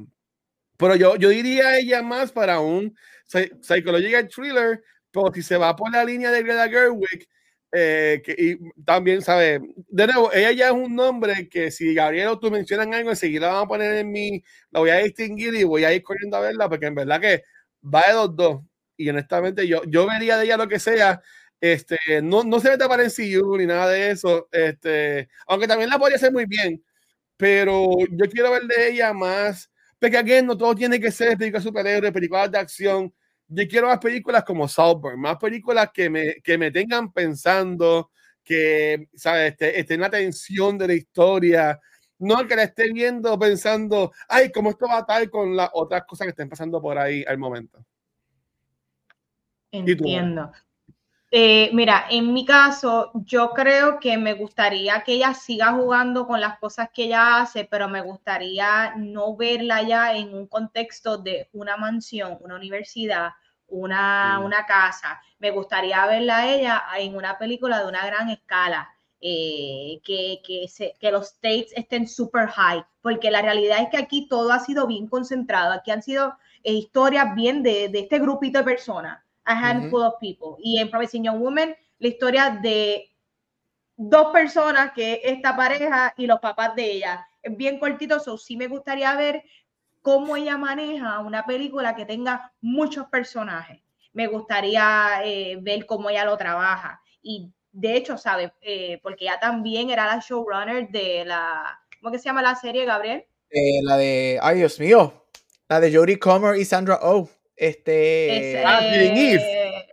pero 0.77 0.95
yo, 0.95 1.15
yo 1.15 1.29
diría 1.29 1.77
ella 1.77 2.01
más 2.03 2.31
para 2.31 2.59
un 2.59 2.95
psy- 3.27 3.51
psychological 3.61 4.27
thriller, 4.29 4.83
pero 5.11 5.31
si 5.33 5.41
se 5.43 5.57
va 5.57 5.75
por 5.75 5.91
la 5.91 6.03
línea 6.05 6.31
de 6.31 6.43
Greta 6.43 6.69
Gerwig, 6.69 7.27
eh, 7.71 8.21
que, 8.23 8.57
también, 8.85 9.21
¿sabes? 9.21 9.59
De 9.89 10.07
nuevo, 10.07 10.31
ella 10.33 10.51
ya 10.51 10.67
es 10.67 10.71
un 10.73 10.95
nombre 10.95 11.49
que 11.49 11.71
si 11.71 11.93
Gabriel 11.93 12.29
o 12.29 12.39
tú 12.39 12.49
mencionan 12.51 12.93
algo, 12.93 13.09
enseguida 13.09 13.47
la 13.47 13.53
vamos 13.53 13.65
a 13.65 13.67
poner 13.69 13.95
en 13.97 14.11
mi, 14.11 14.43
la 14.71 14.79
voy 14.79 14.89
a 14.91 14.97
distinguir 14.97 15.53
y 15.55 15.63
voy 15.63 15.83
a 15.83 15.93
ir 15.93 16.01
corriendo 16.03 16.37
a 16.37 16.41
verla, 16.41 16.69
porque 16.69 16.85
en 16.87 16.95
verdad 16.95 17.19
que 17.19 17.43
va 17.83 18.03
de 18.07 18.13
los 18.13 18.35
dos. 18.35 18.61
Y 18.97 19.09
honestamente, 19.09 19.67
yo, 19.67 19.83
yo 19.85 20.05
vería 20.07 20.37
de 20.37 20.45
ella 20.45 20.57
lo 20.57 20.67
que 20.67 20.79
sea. 20.79 21.21
Este, 21.59 21.97
no, 22.21 22.43
no 22.43 22.59
se 22.59 22.69
mete 22.69 22.87
para 22.87 23.03
en 23.03 23.09
CU 23.09 23.57
ni 23.57 23.65
nada 23.65 23.89
de 23.89 24.11
eso. 24.11 24.47
Este, 24.51 25.27
aunque 25.47 25.67
también 25.67 25.89
la 25.89 25.97
podría 25.99 26.15
hacer 26.17 26.31
muy 26.31 26.45
bien. 26.45 26.81
Pero 27.37 27.89
yo 28.11 28.29
quiero 28.31 28.51
ver 28.51 28.63
de 28.63 28.89
ella 28.91 29.13
más. 29.13 29.71
Porque 30.05 30.17
aquí 30.19 30.39
no 30.45 30.55
todo 30.55 30.75
tiene 30.75 30.99
que 30.99 31.09
ser 31.09 31.35
películas 31.35 31.63
superhéroes, 31.63 32.13
películas 32.13 32.51
de 32.51 32.59
acción. 32.59 33.11
Yo 33.47 33.67
quiero 33.67 33.87
más 33.87 33.97
películas 33.97 34.43
como 34.43 34.67
Saltburn, 34.67 35.19
más 35.19 35.37
películas 35.37 35.89
que 35.91 36.11
me, 36.11 36.35
que 36.43 36.59
me 36.59 36.69
tengan 36.69 37.11
pensando, 37.11 38.11
que 38.43 39.07
¿sabes? 39.15 39.53
Este, 39.53 39.79
estén 39.79 39.95
en 39.95 40.01
la 40.01 40.11
tensión 40.11 40.77
de 40.77 40.87
la 40.89 40.93
historia. 40.93 41.79
No 42.19 42.47
que 42.47 42.55
la 42.55 42.65
esté 42.65 42.93
viendo 42.93 43.39
pensando, 43.39 44.11
ay, 44.29 44.51
¿cómo 44.51 44.69
esto 44.69 44.85
va 44.85 44.97
a 44.97 44.99
estar 44.99 45.27
con 45.31 45.55
las 45.55 45.71
otras 45.73 46.03
cosas 46.05 46.25
que 46.25 46.29
estén 46.29 46.49
pasando 46.49 46.79
por 46.79 46.99
ahí 46.99 47.23
al 47.27 47.39
momento? 47.39 47.83
Entiendo. 49.71 50.51
Eh, 51.31 51.69
mira, 51.73 52.05
en 52.09 52.33
mi 52.33 52.45
caso, 52.45 53.11
yo 53.25 53.49
creo 53.51 53.99
que 53.99 54.17
me 54.17 54.33
gustaría 54.33 55.03
que 55.03 55.13
ella 55.13 55.33
siga 55.33 55.73
jugando 55.73 56.27
con 56.27 56.39
las 56.39 56.57
cosas 56.59 56.89
que 56.93 57.05
ella 57.05 57.41
hace, 57.41 57.65
pero 57.65 57.89
me 57.89 58.01
gustaría 58.01 58.93
no 58.95 59.35
verla 59.35 59.81
ya 59.83 60.15
en 60.15 60.33
un 60.33 60.47
contexto 60.47 61.17
de 61.17 61.49
una 61.53 61.75
mansión, 61.77 62.37
una 62.41 62.55
universidad, 62.55 63.31
una, 63.67 64.39
una 64.39 64.65
casa. 64.65 65.21
Me 65.39 65.51
gustaría 65.51 66.05
verla 66.05 66.37
a 66.39 66.47
ella 66.49 66.83
en 66.99 67.15
una 67.15 67.37
película 67.37 67.79
de 67.81 67.87
una 67.87 68.05
gran 68.05 68.29
escala. 68.29 68.89
eh, 69.21 70.01
que, 70.03 70.41
que, 70.45 70.67
se- 70.67 70.93
que 70.99 71.11
los 71.11 71.27
stakes 71.29 71.69
estén 71.75 72.07
super 72.07 72.47
high, 72.49 72.83
porque 73.01 73.31
la 73.31 73.41
realidad 73.41 73.79
es 73.81 73.89
que 73.89 73.97
aquí 73.97 74.27
todo 74.27 74.51
ha 74.51 74.59
sido 74.59 74.85
bien 74.87 75.07
concentrado, 75.07 75.73
aquí 75.73 75.89
han 75.91 76.03
sido 76.03 76.37
eh, 76.63 76.73
historias 76.73 77.33
bien 77.35 77.63
de, 77.63 77.89
de 77.89 77.99
este 78.01 78.19
grupito 78.19 78.59
de 78.59 78.65
personas, 78.65 79.19
a 79.45 79.53
handful 79.53 80.01
of 80.01 80.15
people. 80.19 80.55
Y 80.59 80.79
en 80.79 80.89
Promising 80.89 81.23
Young 81.23 81.39
Woman, 81.39 81.75
la 81.99 82.07
historia 82.07 82.59
de 82.61 83.09
dos 83.95 84.27
personas, 84.33 84.91
que 84.93 85.13
es 85.13 85.19
esta 85.23 85.55
pareja 85.55 86.13
y 86.17 86.27
los 86.27 86.39
papás 86.39 86.75
de 86.75 86.91
ella. 86.91 87.27
Es 87.41 87.55
bien 87.55 87.79
cortito, 87.79 88.19
so 88.19 88.37
sí 88.37 88.57
me 88.57 88.67
gustaría 88.67 89.15
ver 89.15 89.43
cómo 90.01 90.35
ella 90.35 90.57
maneja 90.57 91.19
una 91.19 91.45
película 91.45 91.95
que 91.95 92.05
tenga 92.05 92.51
muchos 92.61 93.07
personajes. 93.07 93.81
Me 94.13 94.27
gustaría 94.27 95.21
eh, 95.23 95.57
ver 95.61 95.85
cómo 95.85 96.09
ella 96.09 96.25
lo 96.25 96.37
trabaja. 96.37 97.01
Y 97.21 97.51
de 97.71 97.97
hecho, 97.97 98.17
¿sabes? 98.17 98.51
Eh, 98.61 98.99
porque 99.03 99.25
ella 99.25 99.39
también 99.39 99.89
era 99.89 100.05
la 100.05 100.19
showrunner 100.19 100.89
de 100.89 101.25
la, 101.25 101.79
¿cómo 101.99 102.11
que 102.11 102.19
se 102.19 102.25
llama 102.25 102.41
la 102.41 102.55
serie, 102.55 102.85
Gabriel? 102.85 103.25
Eh, 103.49 103.81
la 103.83 103.97
de, 103.97 104.39
ay 104.41 104.57
Dios 104.57 104.79
mío, 104.79 105.25
la 105.67 105.79
de 105.79 105.95
Jodie 105.95 106.19
Comer 106.19 106.57
y 106.57 106.65
Sandra 106.65 106.99
Oh. 107.01 107.29
Este, 107.55 108.59
Es, 108.59 108.65
Ah, 108.65 108.79
Killing 108.81 109.17
Eve. 109.17 109.85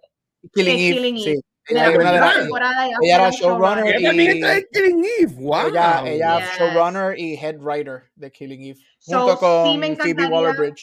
Killing 0.55 0.77
sí, 0.79 0.87
Eve. 0.89 0.95
Killing 0.97 1.19
sí. 1.19 1.31
Eve. 1.31 1.41
de 1.69 1.75
Ella, 1.75 1.87
la 1.87 1.95
primera 1.97 2.21
las- 2.27 2.39
temporada, 2.41 2.87
ella 2.87 2.97
era 3.15 3.25
la 3.25 3.31
showrunner 3.31 3.87
Ella 3.87 3.99
y- 4.01 4.03
también 4.05 4.31
está 4.31 4.57
en 4.57 4.67
Killing 4.73 5.05
Eve. 5.21 5.33
¡Wow! 5.37 5.69
ella, 5.69 6.03
ella 6.07 6.39
Yes. 6.41 6.49
showrunner 6.59 7.19
y 7.19 7.35
head 7.37 7.57
writer 7.61 8.03
de 8.17 8.33
Killing 8.33 8.63
Eve. 8.63 8.81
So, 8.99 9.19
junto 9.21 9.39
con 9.39 9.67
sí 9.73 9.79
me 9.79 9.87
Phoebe 9.95 10.11
encantaría- 10.11 10.29
Waller-Bridge. 10.31 10.83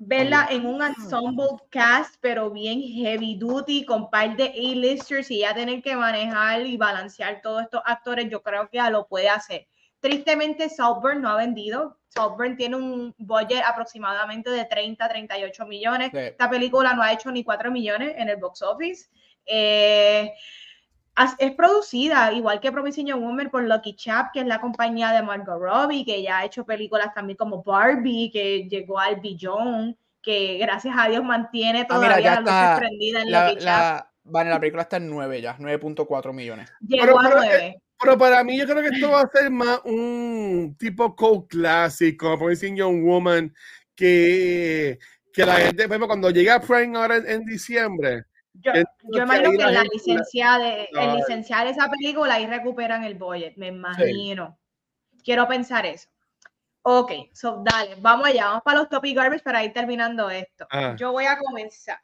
verla 0.00 0.46
en 0.50 0.64
un 0.66 0.80
ensemble 0.82 1.46
cast, 1.70 2.16
pero 2.20 2.50
bien 2.50 2.80
heavy 2.80 3.36
duty, 3.36 3.84
con 3.84 4.08
par 4.10 4.36
de 4.36 4.44
A-listers 4.44 5.28
y 5.30 5.40
ya 5.40 5.54
tener 5.54 5.82
que 5.82 5.96
manejar 5.96 6.64
y 6.66 6.76
balancear 6.76 7.40
todos 7.42 7.62
estos 7.62 7.80
actores, 7.84 8.28
yo 8.30 8.40
creo 8.42 8.68
que 8.70 8.76
ya 8.76 8.90
lo 8.90 9.08
puede 9.08 9.28
hacer. 9.28 9.66
Tristemente, 10.00 10.68
Saltburn 10.68 11.20
no 11.22 11.30
ha 11.30 11.36
vendido. 11.38 11.97
Saltburn 12.08 12.56
tiene 12.56 12.76
un 12.76 13.14
budget 13.18 13.62
aproximadamente 13.66 14.50
de 14.50 14.64
30, 14.64 15.08
38 15.08 15.66
millones. 15.66 16.10
Sí. 16.12 16.18
Esta 16.18 16.48
película 16.50 16.94
no 16.94 17.02
ha 17.02 17.12
hecho 17.12 17.30
ni 17.30 17.44
4 17.44 17.70
millones 17.70 18.14
en 18.16 18.28
el 18.28 18.36
box 18.36 18.62
office. 18.62 19.08
Eh, 19.46 20.32
es 21.38 21.52
producida, 21.54 22.32
igual 22.32 22.60
que 22.60 22.70
Promising 22.70 23.06
Young 23.08 23.22
Woman, 23.22 23.50
por 23.50 23.64
Lucky 23.64 23.96
Chap, 23.96 24.32
que 24.32 24.40
es 24.40 24.46
la 24.46 24.60
compañía 24.60 25.10
de 25.10 25.22
Margot 25.22 25.58
Robbie, 25.60 26.04
que 26.04 26.22
ya 26.22 26.38
ha 26.38 26.44
hecho 26.44 26.64
películas 26.64 27.12
también 27.12 27.36
como 27.36 27.62
Barbie, 27.62 28.30
que 28.32 28.68
llegó 28.68 29.00
al 29.00 29.16
billón, 29.20 29.96
que 30.22 30.58
gracias 30.58 30.94
a 30.96 31.08
Dios 31.08 31.24
mantiene 31.24 31.80
Ah, 31.82 31.86
todavía 31.88 32.16
mira, 32.16 32.30
la 32.34 32.40
luz 32.40 32.50
está 32.50 32.76
prendida 32.78 33.22
en 33.22 33.30
La, 33.32 33.48
Lucky 33.48 33.64
Chap. 33.64 33.66
la, 33.66 34.10
vale, 34.24 34.50
la 34.50 34.60
película 34.60 34.82
está 34.82 34.96
en 34.98 35.10
9 35.10 35.40
ya, 35.42 35.56
9.4 35.58 36.32
millones. 36.32 36.72
Llegó 36.86 37.04
Pero- 37.06 37.18
a 37.18 37.22
pero, 37.24 37.36
9. 37.40 37.82
Pero 38.00 38.16
para 38.16 38.44
mí, 38.44 38.56
yo 38.58 38.66
creo 38.66 38.82
que 38.82 38.94
esto 38.94 39.10
va 39.10 39.22
a 39.22 39.28
ser 39.28 39.50
más 39.50 39.80
un 39.84 40.76
tipo 40.78 41.16
cult 41.16 41.48
classic, 41.50 42.16
como 42.16 42.38
Promising 42.38 42.76
Young 42.76 43.02
Woman, 43.04 43.54
que, 43.94 44.98
que 45.32 45.44
la 45.44 45.56
gente, 45.56 45.82
por 45.84 45.92
ejemplo, 45.92 46.06
cuando 46.06 46.30
llega 46.30 46.56
a 46.56 46.60
Prime 46.60 46.96
ahora 46.96 47.16
en, 47.16 47.28
en 47.28 47.44
diciembre, 47.44 48.24
Yo, 48.54 48.72
imagino 49.10 49.50
que 49.50 49.72
la 49.72 49.82
licencia 49.82 50.58
de, 50.58 50.88
el 50.92 51.16
licenciar 51.16 51.66
esa 51.66 51.90
película 51.90 52.34
ahí 52.34 52.46
recuperan 52.46 53.02
el 53.04 53.14
budget, 53.14 53.56
me 53.56 53.68
imagino. 53.68 54.58
Quiero 55.24 55.48
pensar 55.48 55.84
eso. 55.84 56.08
Ok, 56.82 57.12
so 57.34 57.62
dale, 57.64 57.96
vamos 58.00 58.26
allá, 58.26 58.46
vamos 58.46 58.62
para 58.64 58.78
los 58.78 58.88
topic 58.88 59.16
garbage 59.16 59.42
para 59.42 59.64
ir 59.64 59.72
terminando 59.72 60.30
esto. 60.30 60.66
Ah. 60.70 60.94
Yo 60.96 61.12
voy 61.12 61.26
a 61.26 61.36
comenzar. 61.36 61.98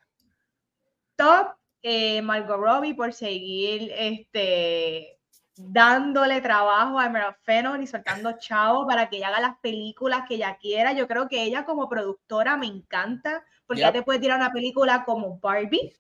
Top, 1.16 1.54
eh, 1.80 2.20
Margot 2.20 2.58
Robbie 2.58 2.94
por 2.94 3.12
seguir 3.12 3.92
este, 3.96 5.13
dándole 5.56 6.40
trabajo 6.40 6.98
a 6.98 7.06
Emerald 7.06 7.36
Fennell 7.42 7.82
y 7.82 7.86
soltando 7.86 8.32
chavo 8.38 8.86
para 8.86 9.08
que 9.08 9.16
ella 9.18 9.28
haga 9.28 9.40
las 9.40 9.58
películas 9.58 10.22
que 10.28 10.34
ella 10.36 10.56
quiera. 10.60 10.92
Yo 10.92 11.06
creo 11.08 11.28
que 11.28 11.42
ella 11.42 11.64
como 11.64 11.88
productora 11.88 12.56
me 12.56 12.66
encanta 12.66 13.44
porque 13.66 13.80
Yep. 13.80 13.84
ella 13.84 13.92
te 13.92 14.02
puede 14.02 14.18
tirar 14.20 14.38
una 14.38 14.52
película 14.52 15.04
como 15.04 15.38
Barbie 15.38 15.94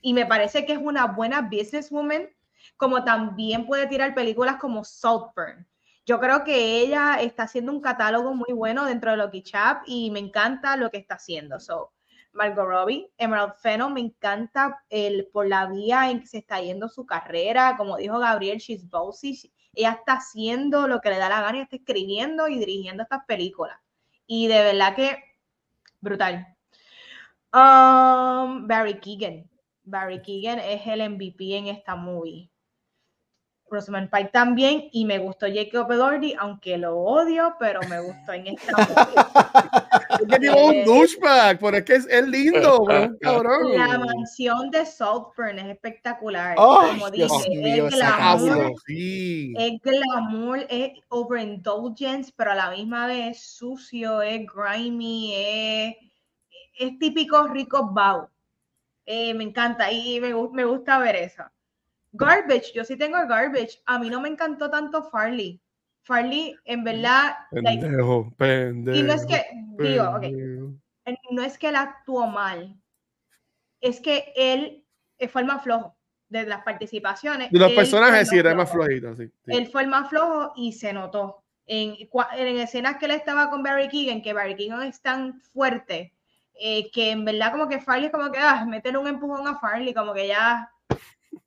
y 0.00 0.14
me 0.14 0.26
parece 0.26 0.66
que 0.66 0.72
es 0.74 0.78
una 0.78 1.06
buena 1.06 1.42
businesswoman, 1.42 2.28
como 2.76 3.04
también 3.04 3.66
puede 3.66 3.86
tirar 3.86 4.14
películas 4.14 4.56
como 4.56 4.84
Saltburn. 4.84 5.66
Yo 6.06 6.20
creo 6.20 6.44
que 6.44 6.80
ella 6.80 7.16
está 7.20 7.44
haciendo 7.44 7.72
un 7.72 7.80
catálogo 7.80 8.34
muy 8.34 8.52
bueno 8.52 8.84
dentro 8.84 9.10
de 9.12 9.16
Lucky 9.16 9.42
Chap 9.42 9.82
y 9.86 10.10
me 10.10 10.18
encanta 10.20 10.76
lo 10.76 10.90
que 10.90 10.98
está 10.98 11.14
haciendo. 11.14 11.58
So, 11.58 11.92
Margot 12.34 12.66
Robbie, 12.66 13.10
Emerald 13.16 13.54
Fennell, 13.54 13.92
me 13.92 14.00
encanta 14.00 14.82
el, 14.90 15.28
por 15.32 15.48
la 15.48 15.66
vía 15.66 16.10
en 16.10 16.20
que 16.20 16.26
se 16.26 16.38
está 16.38 16.60
yendo 16.60 16.88
su 16.88 17.06
carrera. 17.06 17.76
Como 17.76 17.96
dijo 17.96 18.18
Gabriel, 18.18 18.58
she's 18.58 18.88
bossy. 18.88 19.34
She- 19.34 19.52
ella 19.74 19.92
está 19.92 20.14
haciendo 20.14 20.86
lo 20.86 21.00
que 21.00 21.10
le 21.10 21.18
da 21.18 21.28
la 21.28 21.40
gana 21.40 21.58
y 21.58 21.60
está 21.62 21.76
escribiendo 21.76 22.48
y 22.48 22.58
dirigiendo 22.58 23.02
estas 23.02 23.24
películas. 23.26 23.76
Y 24.26 24.46
de 24.46 24.62
verdad 24.62 24.94
que 24.94 25.18
brutal. 26.00 26.46
Um, 27.52 28.66
Barry 28.66 28.98
Keegan. 29.00 29.48
Barry 29.84 30.22
Keegan 30.22 30.58
es 30.58 30.86
el 30.86 31.08
MVP 31.10 31.56
en 31.56 31.66
esta 31.68 31.94
movie. 31.96 32.50
Rosamund 33.70 34.10
Pike 34.10 34.30
también, 34.30 34.88
y 34.92 35.04
me 35.04 35.18
gustó 35.18 35.46
Jacob 35.52 35.90
Elordi, 35.90 36.34
aunque 36.38 36.78
lo 36.78 36.96
odio, 36.96 37.56
pero 37.58 37.80
me 37.88 38.00
gustó 38.00 38.32
en 38.32 38.46
esta 38.48 38.72
Es 39.80 39.83
que 40.18 40.26
tiene 40.26 40.50
un 40.50 40.74
Eh, 40.74 40.84
douchebag, 40.84 41.58
pero 41.58 41.76
es 41.76 41.84
que 41.84 41.94
es, 41.94 42.06
es 42.06 42.26
lindo, 42.28 42.84
pero 42.86 43.04
es 43.04 43.10
un 43.10 43.18
cabrón. 43.18 43.72
La 43.72 43.98
mansión 43.98 44.70
de 44.70 44.86
Saltburn 44.86 45.58
es 45.58 45.66
espectacular. 45.66 46.56
Como 46.56 47.10
Dios 47.10 47.32
dije, 47.44 47.60
mío, 47.60 47.86
es 47.88 47.94
esa 47.94 48.16
glamour, 48.16 48.72
sí. 48.86 49.52
es 49.56 49.80
glamour, 49.80 50.66
es 50.68 50.92
overindulgence, 51.08 52.32
pero 52.36 52.52
a 52.52 52.54
la 52.54 52.70
misma 52.70 53.06
vez 53.06 53.36
es 53.36 53.42
sucio, 53.44 54.22
es 54.22 54.40
grimy, 54.46 55.34
es, 55.34 55.96
es 56.78 56.98
típico 56.98 57.46
rico 57.48 57.90
Bau. 57.92 58.28
Eh, 59.06 59.34
me 59.34 59.44
encanta 59.44 59.92
y 59.92 60.20
me, 60.20 60.34
me 60.52 60.64
gusta 60.64 60.98
ver 60.98 61.16
eso. 61.16 61.44
Garbage, 62.12 62.72
yo 62.74 62.84
sí 62.84 62.96
tengo 62.96 63.18
Garbage. 63.26 63.82
A 63.86 63.98
mí 63.98 64.08
no 64.08 64.20
me 64.20 64.28
encantó 64.28 64.70
tanto 64.70 65.02
Farley. 65.10 65.60
Farley, 66.04 66.54
en 66.64 66.84
verdad, 66.84 67.34
like, 67.50 67.80
Pendejo, 67.80 68.32
pendejo. 68.36 68.98
y 68.98 69.02
no 69.02 69.12
es 69.14 69.26
que, 69.26 69.42
digo, 69.78 70.20
pendejo. 70.20 70.72
eh, 71.06 71.16
no 71.30 71.42
es 71.42 71.58
que 71.58 71.68
él 71.68 71.76
actuó 71.76 72.26
mal, 72.26 72.76
es 73.80 74.00
que 74.00 74.32
él 74.36 74.84
eh, 75.18 75.28
fue 75.28 75.42
el 75.42 75.46
más 75.46 75.62
flojo 75.62 75.96
de 76.28 76.44
las 76.44 76.62
participaciones. 76.62 77.50
De 77.50 77.58
los 77.58 77.72
personajes 77.72 78.28
sí, 78.28 78.38
era 78.38 78.54
más 78.54 78.70
flojito, 78.70 79.14
sí. 79.16 79.26
sí. 79.26 79.52
Él 79.52 79.66
fue 79.68 79.82
el 79.82 79.88
más 79.88 80.08
flojo 80.08 80.52
y 80.56 80.72
se 80.72 80.92
notó. 80.92 81.42
En, 81.66 81.96
en 82.36 82.56
escenas 82.58 82.98
que 82.98 83.06
él 83.06 83.12
estaba 83.12 83.48
con 83.48 83.62
Barry 83.62 83.88
Keegan, 83.88 84.20
que 84.20 84.34
Barry 84.34 84.54
Keegan 84.56 84.82
es 84.82 85.00
tan 85.00 85.40
fuerte, 85.40 86.12
eh, 86.60 86.90
que 86.90 87.10
en 87.12 87.24
verdad 87.24 87.52
como 87.52 87.68
que 87.68 87.80
Farley 87.80 88.06
es 88.06 88.12
como 88.12 88.30
que, 88.30 88.38
ah, 88.38 88.64
meter 88.66 88.96
un 88.98 89.08
empujón 89.08 89.46
a 89.48 89.58
Farley, 89.58 89.94
como 89.94 90.12
que 90.12 90.28
ya... 90.28 90.70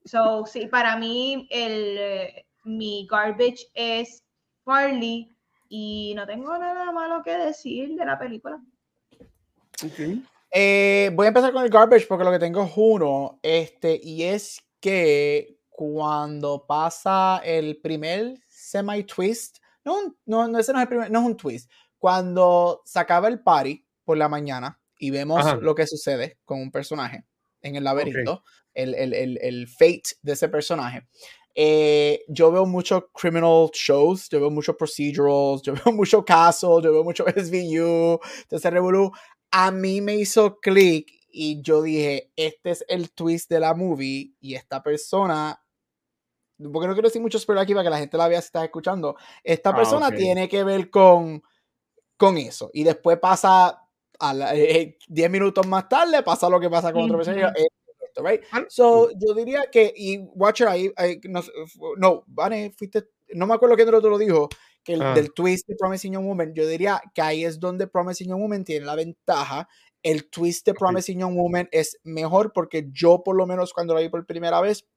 So, 0.04 0.46
sí, 0.46 0.68
para 0.68 0.96
mí 0.98 1.48
el, 1.52 1.98
eh, 2.00 2.46
mi 2.64 3.08
garbage 3.10 3.68
es 3.74 4.24
Farley 4.68 5.34
y 5.70 6.14
no 6.16 6.28
tengo 6.28 6.58
nada 6.58 6.92
malo 6.92 7.24
que 7.24 7.38
decir 7.38 7.96
de 7.96 8.06
la 8.06 8.20
película. 8.20 8.62
Ok. 9.84 10.20
Eh, 10.52 11.12
voy 11.14 11.26
a 11.26 11.30
empezar 11.30 11.54
con 11.54 11.64
el 11.64 11.70
garbage 11.70 12.06
porque 12.06 12.26
lo 12.26 12.32
que 12.32 12.40
tengo 12.40 12.64
es 12.64 12.72
uno, 12.76 13.40
este, 13.42 14.00
y 14.02 14.24
es 14.24 14.62
que 14.82 15.58
cuando 15.70 16.66
pasa 16.68 17.42
el 17.44 17.78
primer 17.78 18.40
semi-twist, 18.48 19.60
no, 19.86 20.16
no, 20.26 20.48
no, 20.48 20.60
ese 20.60 20.74
no 20.74 20.80
es 20.80 20.84
el 20.84 20.90
primer, 20.90 21.12
no 21.12 21.20
es 21.20 21.26
un 21.26 21.38
twist, 21.38 21.72
cuando 21.98 22.82
se 22.86 23.00
acaba 23.00 23.28
el 23.28 23.42
party 23.42 23.86
por 24.04 24.18
la 24.18 24.28
mañana 24.30 24.80
y 25.00 25.12
vemos 25.12 25.46
Ajá. 25.46 25.56
lo 25.56 25.76
que 25.76 25.88
sucede 25.88 26.40
con 26.44 26.60
un 26.60 26.72
personaje 26.72 27.26
en 27.62 27.76
el 27.76 27.84
laberinto, 27.84 28.44
el, 28.74 28.96
el, 28.96 29.14
el, 29.14 29.38
el 29.42 29.68
fate 29.68 30.16
de 30.22 30.34
ese 30.34 30.50
personaje. 30.50 31.08
Eh, 31.60 32.24
yo 32.28 32.52
veo 32.52 32.66
muchos 32.68 33.06
criminal 33.20 33.70
shows, 33.74 34.30
yo 34.30 34.40
veo 34.40 34.52
muchos 34.52 34.76
procedurals, 34.76 35.64
yo 35.64 35.74
veo 35.86 35.94
muchos 35.94 36.24
casos, 36.24 36.84
yo 36.84 36.92
veo 36.94 37.04
mucho 37.04 37.26
SVU, 37.36 38.20
entonces 38.44 38.72
revolú 38.72 39.12
a 39.52 39.72
mí 39.72 40.02
me 40.02 40.16
hizo 40.16 40.60
clic 40.60 41.10
y 41.30 41.62
yo 41.64 41.82
dije, 41.82 42.32
este 42.36 42.72
es 42.72 42.86
el 42.88 43.12
twist 43.12 43.50
de 43.50 43.60
la 43.62 43.74
movie 43.74 44.34
y 44.40 44.56
esta 44.56 44.84
persona, 44.84 45.60
porque 46.74 46.88
no 46.88 46.94
quiero 46.94 47.08
decir 47.08 47.22
mucho 47.22 47.40
spoiler 47.40 47.64
aquí 47.64 47.74
para 47.74 47.84
que 47.84 47.90
la 47.92 48.00
gente 48.00 48.18
la 48.18 48.28
vea 48.28 48.42
si 48.42 48.48
estás 48.48 48.64
escuchando, 48.64 49.16
esta 49.44 49.72
Ah, 49.72 49.76
persona 49.76 50.08
ok. 50.08 50.16
tiene 50.16 50.50
que 50.50 50.64
ver 50.64 50.90
con, 50.90 51.42
con 52.18 52.38
eso 52.38 52.72
y 52.74 52.84
después 52.84 53.20
pasa 53.20 53.82
a 54.20 54.34
la- 54.34 54.56
eh, 54.56 54.98
10 55.08 55.30
minutos 55.32 55.68
más 55.68 55.90
tarde, 55.90 56.24
pasa 56.24 56.50
lo 56.50 56.60
que 56.60 56.70
pasa 56.70 56.94
con 56.94 57.04
otra 57.04 57.18
persona. 57.18 57.38
y 57.38 57.42
yo. 57.42 57.48
"Eh, 57.56 57.68
right? 58.24 58.42
Ah, 58.52 58.66
So, 58.70 59.10
yo 59.20 59.34
diría 59.34 59.66
que, 59.72 59.94
y 59.96 60.18
Watcher 60.36 60.68
ahí, 60.68 60.92
ahí, 60.96 61.20
no, 61.24 61.42
no, 61.98 62.24
Vane, 62.28 62.74
fuiste, 62.78 63.06
no 63.34 63.46
me 63.48 63.54
acuerdo 63.54 63.76
quién 63.76 63.86
de 63.88 63.92
los 63.92 64.00
otros 64.00 64.12
lo 64.14 64.18
dijo, 64.18 64.50
que 64.84 64.94
el, 64.94 65.02
Ah. 65.02 65.14
del 65.14 65.34
twist 65.34 65.68
de 65.68 65.76
Promising 65.76 66.14
Young 66.14 66.26
Woman, 66.26 66.54
yo 66.54 66.66
diría 66.68 67.02
que 67.14 67.22
ahí 67.22 67.44
es 67.44 67.60
donde 67.60 67.88
Promising 67.88 68.30
Young 68.30 68.42
Woman 68.42 68.64
tiene 68.64 68.86
la 68.86 68.96
ventaja. 68.96 69.68
El 70.04 70.30
twist 70.30 70.66
de. 70.66 70.74
Promising 70.74 71.20
Young 71.20 71.36
Woman 71.36 71.68
es 71.72 72.00
mejor 72.04 72.54
porque 72.54 72.88
yo, 72.92 73.22
por 73.24 73.36
lo 73.36 73.46
menos, 73.46 73.74
cuando 73.74 73.94
lo 73.94 74.00
vi 74.00 74.08
por 74.10 74.26
primera 74.26 74.62
vez, 74.62 74.88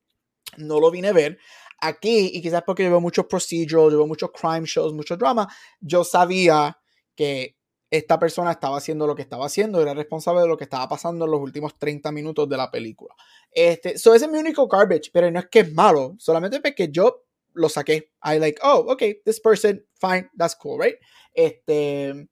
no 0.59 0.79
lo 0.79 0.91
vine 0.91 1.09
a 1.09 1.13
ver. 1.13 1.39
Aquí, 1.81 2.31
y 2.35 2.43
quizás 2.43 2.63
porque 2.65 2.85
yo 2.85 2.91
veo 2.91 3.01
muchos 3.01 3.25
procedurals, 3.27 3.93
yo 3.93 3.99
veo 3.99 4.07
muchos 4.07 4.31
crime 4.33 4.67
shows, 4.67 4.93
mucho 4.93 5.17
drama, 5.17 5.49
yo 5.81 6.05
sabía 6.05 6.79
que 7.17 7.57
esta 7.91 8.19
persona 8.19 8.53
estaba 8.53 8.77
haciendo 8.79 9.07
lo 9.07 9.15
que 9.17 9.23
estaba 9.23 9.47
haciendo, 9.47 9.81
era 9.81 9.95
responsable 9.95 10.43
de 10.43 10.49
lo 10.49 10.57
que 10.57 10.65
estaba 10.65 10.89
pasando 10.89 11.25
en 11.25 11.31
los 11.33 11.41
últimos 11.41 11.77
30 11.79 12.13
minutos 12.13 12.49
de 12.49 12.57
la 12.57 12.71
película. 12.71 13.15
Este, 13.51 13.99
so 13.99 14.15
ese 14.15 14.27
es 14.27 14.31
mi 14.31 14.39
único 14.39 14.69
garbage, 14.69 15.11
pero 15.13 15.31
no 15.31 15.41
es 15.41 15.49
que 15.49 15.61
es 15.61 15.73
malo, 15.75 16.15
solamente 16.19 16.61
porque 16.61 16.89
yo 16.91 17.25
lo 17.55 17.69
saqué. 17.69 18.13
I 18.25 18.39
like, 18.39 18.61
oh, 18.63 18.87
okay, 18.93 19.21
this 19.25 19.41
person, 19.41 19.85
fine, 20.01 20.31
that's 20.39 20.55
cool, 20.55 20.81
right? 20.81 20.97
Este, 21.35 22.29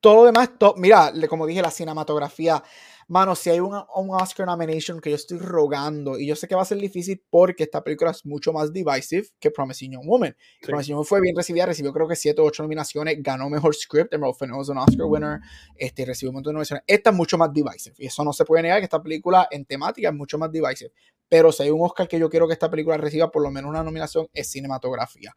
todo 0.00 0.16
lo 0.16 0.24
demás, 0.26 0.50
to- 0.58 0.74
mira, 0.76 1.12
como 1.28 1.46
dije, 1.46 1.62
la 1.62 1.70
cinematografía. 1.70 2.62
Mano, 3.10 3.34
si 3.34 3.50
hay 3.50 3.58
un, 3.58 3.74
un 3.96 4.10
Oscar 4.14 4.46
nomination 4.46 5.00
que 5.00 5.10
yo 5.10 5.16
estoy 5.16 5.38
rogando, 5.38 6.16
y 6.16 6.28
yo 6.28 6.36
sé 6.36 6.46
que 6.46 6.54
va 6.54 6.62
a 6.62 6.64
ser 6.64 6.78
difícil 6.78 7.20
porque 7.28 7.64
esta 7.64 7.82
película 7.82 8.12
es 8.12 8.24
mucho 8.24 8.52
más 8.52 8.72
divisive 8.72 9.26
que 9.40 9.50
Promising 9.50 9.94
Young 9.94 10.06
Woman. 10.06 10.36
Sí. 10.60 10.66
Promising 10.68 10.90
Young 10.92 10.98
Woman 10.98 11.06
fue 11.08 11.20
bien 11.20 11.34
recibida, 11.34 11.66
recibió 11.66 11.92
creo 11.92 12.06
que 12.06 12.14
7 12.14 12.40
o 12.40 12.44
8 12.44 12.62
nominaciones, 12.62 13.16
ganó 13.20 13.50
mejor 13.50 13.74
script, 13.74 14.14
Emerald 14.14 14.36
Fennell 14.36 14.60
es 14.60 14.68
un 14.68 14.78
Oscar 14.78 15.06
winner, 15.06 15.40
este, 15.74 16.04
recibió 16.04 16.30
un 16.30 16.34
montón 16.34 16.52
de 16.52 16.54
nominaciones. 16.54 16.84
Esta 16.86 17.10
es 17.10 17.16
mucho 17.16 17.36
más 17.36 17.52
divisive, 17.52 17.96
y 17.98 18.06
eso 18.06 18.22
no 18.22 18.32
se 18.32 18.44
puede 18.44 18.62
negar 18.62 18.78
que 18.78 18.84
esta 18.84 19.02
película 19.02 19.48
en 19.50 19.64
temática 19.64 20.08
es 20.08 20.14
mucho 20.14 20.38
más 20.38 20.52
divisive. 20.52 20.92
Pero 21.28 21.52
si 21.52 21.62
hay 21.62 21.70
un 21.70 21.80
Oscar 21.84 22.08
que 22.08 22.18
yo 22.18 22.28
quiero 22.28 22.46
que 22.48 22.54
esta 22.54 22.68
película 22.70 22.96
reciba 22.96 23.30
por 23.30 23.40
lo 23.42 23.50
menos 23.52 23.70
una 23.70 23.84
nominación, 23.84 24.28
es 24.32 24.50
cinematografía. 24.50 25.32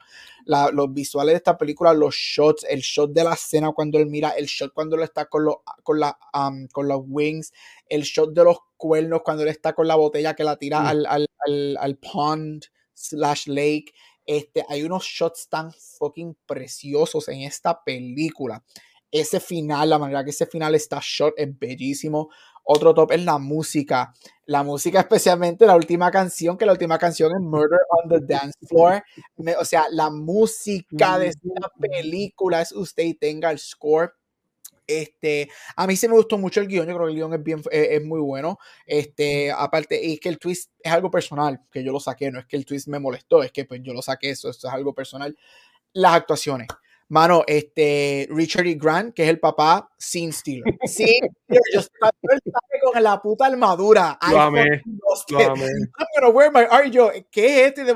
La- 0.45 0.72
los 0.72 0.91
visuales 0.91 1.34
de 1.34 1.38
esta 1.38 1.56
película, 1.56 1.94
los 1.94 2.16
shots, 2.16 2.66
el 2.68 2.82
shot 2.82 3.12
de 3.14 3.24
la 3.24 3.34
escena 3.34 3.72
cuando 3.74 4.00
él 4.00 4.08
mira, 4.08 4.30
el 4.32 4.45
shot 4.45 4.74
cuando 4.74 4.95
él 4.95 5.04
está 5.04 5.26
con 5.26 5.45
los, 5.45 5.58
con 5.84 6.00
la, 6.00 6.18
um, 6.34 6.68
con 6.68 6.88
los 6.88 7.02
wings, 7.08 7.54
el 7.88 8.03
shot 8.03 8.34
de 8.34 8.44
los 8.44 8.57
cuernos 8.77 9.22
cuando 9.23 9.44
él 9.44 9.49
está 9.49 9.73
con 9.73 9.88
la 9.88 9.95
botella 9.95 10.34
que 10.35 10.44
la 10.44 10.57
tira 10.57 10.81
Mm. 10.81 10.85
al, 10.88 11.06
al, 11.06 11.27
al, 11.48 11.77
al 11.80 11.98
pond 11.98 12.64
slash 12.94 13.48
lake. 13.48 13.94
Este, 14.26 14.65
hay 14.69 14.84
unos 14.84 15.03
shots 15.03 15.49
tan 15.49 15.72
fucking 15.73 16.38
preciosos 16.45 17.27
en 17.27 17.41
esta 17.41 17.84
película. 17.84 18.64
Ese 19.11 19.40
final, 19.40 19.90
la 19.90 19.99
manera 19.99 20.23
que 20.23 20.30
ese 20.31 20.45
final 20.48 20.73
está 20.76 20.99
shot 21.02 21.34
es 21.38 21.48
bellísimo. 21.60 22.30
Otro 22.65 22.94
top 22.94 23.11
es 23.11 23.23
la 23.26 23.38
música. 23.38 24.14
La 24.45 24.64
música, 24.64 25.02
especialmente 25.02 25.65
la 25.65 25.76
última 25.76 26.10
canción, 26.10 26.57
que 26.57 26.65
la 26.65 26.72
última 26.72 26.98
canción 26.98 27.31
es 27.35 27.41
Murder 27.41 27.80
on 27.90 28.10
the 28.10 28.22
Dance 28.26 28.57
Floor. 28.65 29.03
Me- 29.35 29.57
o 29.57 29.65
sea, 29.65 29.85
la 29.91 30.10
música 30.10 31.19
de 31.19 31.27
esta 31.27 31.69
película 31.77 32.61
es 32.61 32.72
usted 32.72 33.03
y 33.03 33.14
tenga 33.15 33.52
el 33.52 33.60
score. 33.60 34.14
Este, 34.88 35.50
a 35.76 35.88
mí 35.88 35.96
sí 35.96 36.08
me 36.08 36.16
gustó 36.16 36.38
mucho 36.38 36.60
el 36.60 36.68
guion, 36.68 36.88
yo 36.88 36.96
creo 36.96 37.08
que 37.08 37.14
el 37.14 37.18
guion 37.18 37.34
es, 37.34 37.44
bien, 37.44 37.62
eh, 37.72 37.90
es 37.92 38.04
muy 38.04 38.20
bueno. 38.20 38.58
Este, 38.86 39.52
aparte, 39.52 40.12
es 40.12 40.20
que 40.20 40.30
el 40.30 40.40
twist 40.40 40.72
es 40.80 40.92
algo 40.92 41.10
personal, 41.12 41.62
que 41.72 41.84
yo 41.84 41.92
lo 41.92 42.00
saqué, 42.00 42.32
no 42.32 42.40
es 42.40 42.46
que 42.46 42.58
el 42.58 42.66
twist 42.66 42.88
me 42.88 43.00
molestó, 43.00 43.44
es 43.44 43.52
que 43.52 43.66
pues 43.66 43.82
yo 43.84 43.94
lo 43.94 44.02
saqué, 44.02 44.32
eso, 44.32 44.50
eso 44.50 44.68
es 44.68 44.74
algo 44.74 44.94
personal. 44.94 45.38
Las 45.94 46.14
actuaciones. 46.14 46.68
Mano, 47.10 47.44
este, 47.46 48.28
Richard 48.32 48.66
E. 48.66 48.76
Grant, 48.76 49.14
que 49.14 49.24
es 49.24 49.30
el 49.30 49.40
papá, 49.40 49.92
sin 49.98 50.34
Steeler. 50.34 50.64
Sí, 50.88 51.20
yo 51.48 51.80
estaba 51.80 52.12
con 52.92 53.04
la 53.04 53.22
puta 53.22 53.46
armadura. 53.46 54.18
Lo 54.32 54.42
amé, 54.42 54.82
Lo. 55.30 55.40
I'm 55.40 56.08
gonna 56.16 56.30
wear 56.30 56.52
my. 56.52 56.90
Yo, 56.90 57.12
¿qué 57.30 57.62
es 57.62 57.68
este 57.68 57.84
de 57.84 57.94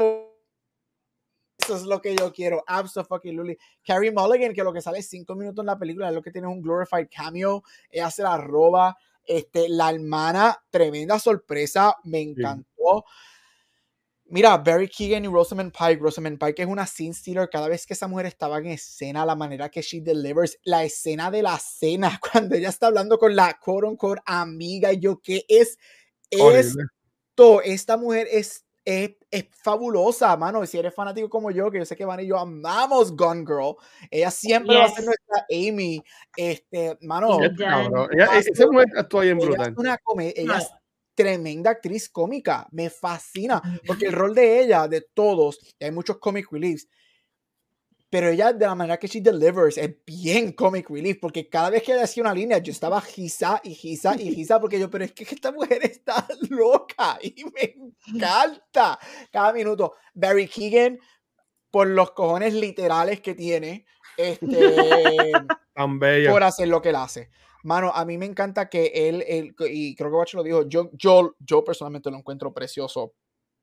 Eso 1.57 1.75
es 1.75 1.83
lo 1.83 2.01
que 2.01 2.15
yo 2.15 2.31
quiero. 2.31 2.63
Absolutely. 2.67 3.57
Carrie 3.83 4.11
Mulligan, 4.11 4.53
que 4.53 4.63
lo 4.63 4.73
que 4.73 4.81
sale 4.81 5.01
cinco 5.01 5.35
minutos 5.35 5.63
en 5.63 5.67
la 5.67 5.77
película, 5.77 6.09
es 6.09 6.15
lo 6.15 6.21
que 6.21 6.31
tiene 6.31 6.47
un 6.47 6.61
glorified 6.61 7.07
cameo. 7.13 7.63
Ella 7.89 8.11
se 8.11 8.23
la 8.23 8.37
roba. 8.37 8.95
Este, 9.23 9.67
la 9.67 9.89
hermana, 9.89 10.57
tremenda 10.69 11.19
sorpresa. 11.19 11.95
Me 12.03 12.21
encantó. 12.21 13.05
Mira, 14.29 14.57
Barry 14.57 14.89
Keegan 14.89 15.23
y 15.23 15.27
Rosamund 15.27 15.71
Pike. 15.71 16.01
Rosamund 16.01 16.37
Pike 16.37 16.63
es 16.63 16.67
una 16.67 16.85
scene 16.85 17.13
stealer. 17.13 17.49
Cada 17.49 17.69
vez 17.69 17.85
que 17.85 17.93
esa 17.93 18.07
mujer 18.07 18.25
estaba 18.25 18.57
en 18.57 18.67
escena, 18.67 19.25
la 19.25 19.35
manera 19.35 19.69
que 19.69 19.81
she 19.81 20.01
delivers, 20.01 20.57
la 20.63 20.83
escena 20.83 21.31
de 21.31 21.41
la 21.43 21.57
cena, 21.59 22.19
cuando 22.31 22.55
ella 22.55 22.69
está 22.69 22.87
hablando 22.87 23.17
con 23.17 23.35
la 23.35 23.57
quote 23.57 23.87
unquote 23.87 24.21
amiga, 24.25 24.91
y 24.91 24.99
yo, 24.99 25.21
¿qué 25.21 25.45
es 25.47 25.77
Horrible. 26.37 26.83
esto? 27.31 27.61
Esta 27.61 27.95
mujer 27.95 28.27
es, 28.29 28.65
es, 28.89 29.11
es 29.29 29.45
fabulosa, 29.61 30.37
mano. 30.37 30.63
Y 30.63 30.67
si 30.67 30.77
eres 30.77 30.93
fanático 30.95 31.29
como 31.29 31.51
yo, 31.51 31.69
que 31.69 31.79
yo 31.79 31.85
sé 31.85 31.95
que 31.97 32.05
Van 32.05 32.21
y 32.21 32.27
yo 32.27 32.37
amamos 32.39 33.13
Gone 33.17 33.41
Girl, 33.45 33.75
ella 34.09 34.31
siempre 34.31 34.77
va 34.77 34.85
a 34.85 34.87
ser 34.87 34.99
Yes. 34.99 35.05
nuestra 35.07 35.45
Amy. 35.51 36.01
Este, 36.37 36.97
mano, 37.01 37.37
Y 37.41 37.45
Esta 37.47 37.57
Ya. 37.63 37.69
cabrón. 37.69 38.09
Ella- 38.13 38.37
Esa 38.37 38.65
mujer 38.67 38.87
actúa 38.95 39.21
bien 39.23 39.37
ella 39.39 39.45
brutal. 39.47 39.71
es 39.73 39.77
una 39.77 39.97
come- 39.97 40.33
ella 40.37 40.53
No. 40.53 40.57
es 40.59 40.69
tremenda 41.15 41.71
actriz 41.71 42.09
cómica, 42.09 42.67
me 42.71 42.89
fascina, 42.89 43.61
porque 43.85 44.05
el 44.05 44.13
rol 44.13 44.33
de 44.35 44.61
ella, 44.61 44.87
de 44.87 45.01
todos, 45.01 45.59
y 45.79 45.83
hay 45.83 45.91
muchos 45.91 46.17
comic 46.19 46.47
reliefs, 46.51 46.87
pero 48.09 48.29
ella 48.29 48.53
de 48.53 48.65
la 48.65 48.75
manera 48.75 48.97
que 48.97 49.07
she 49.07 49.21
delivers 49.21 49.77
es 49.77 49.93
bien 50.05 50.53
comic 50.53 50.89
relief, 50.89 51.17
porque 51.19 51.49
cada 51.49 51.69
vez 51.69 51.83
que 51.83 51.91
ella 51.91 52.01
decía 52.01 52.23
una 52.23 52.33
línea 52.33 52.57
yo 52.59 52.71
estaba 52.71 53.01
gisa 53.01 53.59
y 53.63 53.73
gisa 53.73 54.15
y 54.17 54.33
gisa, 54.33 54.59
porque 54.61 54.79
yo, 54.79 54.89
pero 54.89 55.03
es 55.03 55.11
que 55.11 55.23
esta 55.23 55.51
mujer 55.51 55.79
está 55.83 56.25
loca 56.49 57.19
y 57.21 57.43
me 57.45 57.75
encanta 58.15 58.97
cada 59.31 59.51
minuto. 59.51 59.95
Barry 60.13 60.47
Keegan, 60.47 60.99
por 61.69 61.87
los 61.87 62.11
cojones 62.11 62.53
literales 62.53 63.19
que 63.19 63.35
tiene, 63.35 63.85
este, 64.15 64.47
Tan 65.73 65.99
bella. 65.99 66.31
por 66.31 66.43
hacer 66.43 66.69
lo 66.69 66.81
que 66.81 66.89
él 66.89 66.95
hace. 66.95 67.29
Mano, 67.63 67.91
a 67.93 68.05
mí 68.05 68.17
me 68.17 68.25
encanta 68.25 68.69
que 68.69 68.91
él, 68.93 69.23
él 69.27 69.53
y 69.69 69.95
creo 69.95 70.09
que 70.09 70.17
Bacho 70.17 70.37
lo 70.37 70.43
dijo, 70.43 70.67
yo, 70.69 70.89
yo, 70.93 71.35
yo 71.39 71.63
personalmente 71.65 72.09
lo 72.09 72.17
encuentro 72.17 72.53
precioso, 72.53 73.15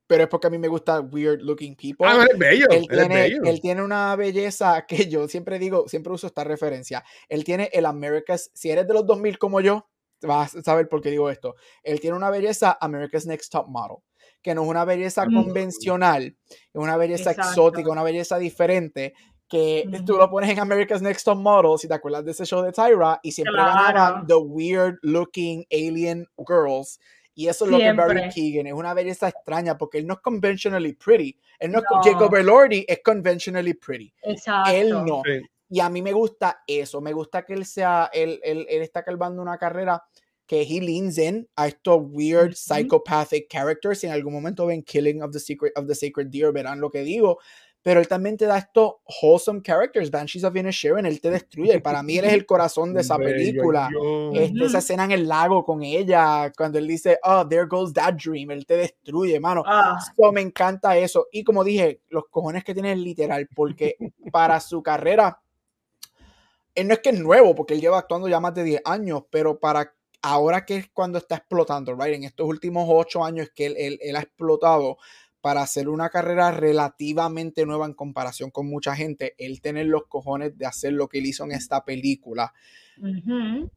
pero 0.07 0.23
es 0.23 0.29
porque 0.29 0.47
a 0.47 0.49
mí 0.49 0.57
me 0.57 0.67
gusta 0.67 0.99
weird 1.01 1.41
looking 1.41 1.75
people. 1.75 2.05
Ah, 2.07 2.13
no, 2.15 2.23
eres 2.23 2.37
bello. 2.37 2.67
Él 2.69 2.87
tiene, 2.87 3.07
bello. 3.15 3.41
él 3.45 3.61
tiene 3.61 3.81
una 3.83 4.15
belleza 4.15 4.85
que 4.87 5.07
yo 5.09 5.27
siempre 5.27 5.59
digo, 5.59 5.87
siempre 5.87 6.13
uso 6.13 6.27
esta 6.27 6.43
referencia. 6.43 7.03
Él 7.29 7.43
tiene 7.43 7.69
el 7.73 7.85
America's, 7.85 8.51
si 8.53 8.69
eres 8.69 8.87
de 8.87 8.93
los 8.93 9.05
2000 9.05 9.37
como 9.37 9.61
yo, 9.61 9.87
vas 10.21 10.55
a 10.55 10.61
saber 10.63 10.87
por 10.89 11.01
qué 11.01 11.09
digo 11.11 11.29
esto. 11.29 11.55
Él 11.83 11.99
tiene 11.99 12.15
una 12.17 12.29
belleza 12.29 12.77
America's 12.81 13.25
Next 13.25 13.51
Top 13.51 13.67
Model, 13.67 13.97
que 14.41 14.55
no 14.55 14.63
es 14.63 14.67
una 14.69 14.85
belleza 14.85 15.25
Mm. 15.25 15.33
convencional, 15.43 16.23
es 16.49 16.57
una 16.73 16.97
belleza 16.97 17.31
Exacto. 17.31 17.49
exótica, 17.51 17.89
una 17.91 18.03
belleza 18.03 18.37
diferente, 18.37 19.13
que 19.47 19.87
tú 20.07 20.13
Ujú. 20.13 20.21
lo 20.21 20.29
pones 20.31 20.49
en 20.49 20.59
America's 20.59 21.01
Next 21.03 21.23
Top 21.25 21.37
Model, 21.37 21.77
si 21.77 21.87
te 21.87 21.93
acuerdas 21.93 22.25
de 22.25 22.31
ese 22.31 22.45
show 22.45 22.63
de 22.63 22.71
Tyra, 22.71 23.19
y 23.21 23.31
siempre 23.31 23.53
Claro. 23.53 23.73
ganaban 23.93 24.25
the 24.27 24.35
weird 24.35 24.97
looking 25.03 25.65
alien 25.71 26.25
girls. 26.47 26.99
Y 27.35 27.47
eso 27.47 27.65
es 27.65 27.71
lo 27.71 27.77
que 27.77 27.91
Barry 27.91 28.17
Siempre. 28.19 28.33
Keegan 28.33 28.67
es 28.67 28.73
una 28.73 28.93
belleza 28.93 29.27
extraña 29.27 29.77
porque 29.77 29.97
él 29.97 30.07
no 30.07 30.13
es 30.15 30.19
conventionally 30.21 30.93
pretty. 30.93 31.37
Él 31.59 31.71
no 31.71 31.79
es 31.79 31.85
No. 31.91 32.01
Jacob 32.01 32.33
Elordi, 32.33 32.85
es 32.87 33.01
conventionally 33.03 33.73
pretty. 33.73 34.13
Exacto. 34.23 34.71
Él 34.71 34.89
no. 34.89 35.21
Sí. 35.25 35.41
Y 35.69 35.79
a 35.81 35.89
mí 35.89 36.01
me 36.01 36.13
gusta 36.13 36.63
eso. 36.65 37.01
Me 37.01 37.11
gusta 37.11 37.43
que 37.45 37.53
él 37.53 37.65
sea, 37.65 38.09
él, 38.13 38.39
él, 38.43 38.65
él 38.69 38.81
está 38.81 39.03
calvando 39.03 39.41
una 39.41 39.57
carrera 39.57 40.01
que 40.47 40.61
he 40.61 40.79
leans 40.79 41.17
in 41.17 41.49
a 41.55 41.67
estos 41.67 42.01
weird 42.11 42.51
Ujú. 42.51 42.55
psychopathic 42.55 43.47
characters. 43.49 43.99
Si 43.99 44.07
en 44.07 44.13
algún 44.13 44.31
momento 44.31 44.67
ven 44.67 44.83
Killing 44.83 45.23
of 45.23 45.31
the 45.31 45.39
Secret 45.39 45.73
of 45.75 45.87
the 45.87 45.95
Sacred 45.95 46.27
Deer, 46.27 46.51
verán 46.53 46.79
lo 46.79 46.89
que 46.91 47.01
digo. 47.01 47.39
Pero 47.85 47.99
él 47.99 48.07
también 48.07 48.35
te 48.35 48.45
da 48.47 48.57
estos 48.57 48.93
wholesome 49.21 49.61
characters. 49.61 50.09
Banshees 50.09 50.43
of 50.43 50.55
Inisherin, 50.55 51.05
él 51.05 51.21
te 51.21 51.29
destruye. 51.29 51.79
Para 51.79 52.01
mí 52.01 52.17
él 52.17 52.25
es 52.25 52.33
el 52.33 52.43
corazón 52.47 52.95
de 52.95 53.01
esa 53.01 53.15
película. 53.37 53.89
Este, 54.33 54.65
esa 54.65 54.79
escena 54.79 55.03
en 55.05 55.11
el 55.11 55.27
lago 55.27 55.63
con 55.63 55.83
ella, 55.83 56.51
cuando 56.57 56.79
él 56.79 56.87
dice, 56.87 57.19
oh, 57.21 57.47
there 57.47 57.67
goes 57.67 57.93
that 57.93 58.15
dream, 58.15 58.49
él 58.49 58.65
te 58.65 58.75
destruye, 58.75 59.39
mano. 59.39 59.61
Ah, 59.67 59.99
So, 60.17 60.31
me 60.31 60.41
encanta 60.41 60.97
eso. 60.97 61.27
Y 61.31 61.43
como 61.43 61.63
dije, 61.63 62.01
los 62.09 62.23
cojones 62.31 62.63
que 62.63 62.73
tiene 62.73 62.91
es 62.91 62.97
literal, 62.97 63.47
porque 63.55 63.97
para 64.31 64.59
su 64.59 64.81
carrera, 64.81 65.39
él 66.73 66.87
no 66.87 66.93
es 66.95 66.99
que 67.01 67.09
es 67.09 67.19
nuevo, 67.19 67.53
porque 67.53 67.75
él 67.75 67.81
lleva 67.81 67.99
actuando 67.99 68.27
ya 68.27 68.39
más 68.39 68.55
de 68.55 68.63
10 68.63 68.81
años, 68.85 69.25
pero 69.29 69.59
para 69.59 69.93
ahora 70.23 70.65
que 70.65 70.77
es 70.77 70.89
cuando 70.91 71.19
está 71.19 71.35
explotando, 71.35 71.93
right? 71.93 72.15
En 72.15 72.23
estos 72.23 72.47
últimos 72.47 72.87
8 72.89 73.23
años 73.23 73.49
que 73.55 73.67
él, 73.67 73.75
él- 73.77 73.99
él 74.01 74.15
ha 74.15 74.21
explotado 74.21 74.97
para 75.45 75.61
hacer 75.61 75.89
una 75.89 76.09
carrera 76.09 76.49
relativamente 76.49 77.67
nueva 77.67 77.85
en 77.85 77.93
comparación 77.93 78.49
con 78.49 78.67
mucha 78.67 78.95
gente, 78.95 79.35
él 79.37 79.61
tener 79.61 79.85
los 79.85 80.07
cojones 80.07 80.57
de 80.57 80.65
hacer 80.65 80.93
lo 80.93 81.07
que 81.07 81.19
él 81.19 81.27
hizo 81.27 81.43
en 81.43 81.51
esta 81.51 81.85
película, 81.85 82.51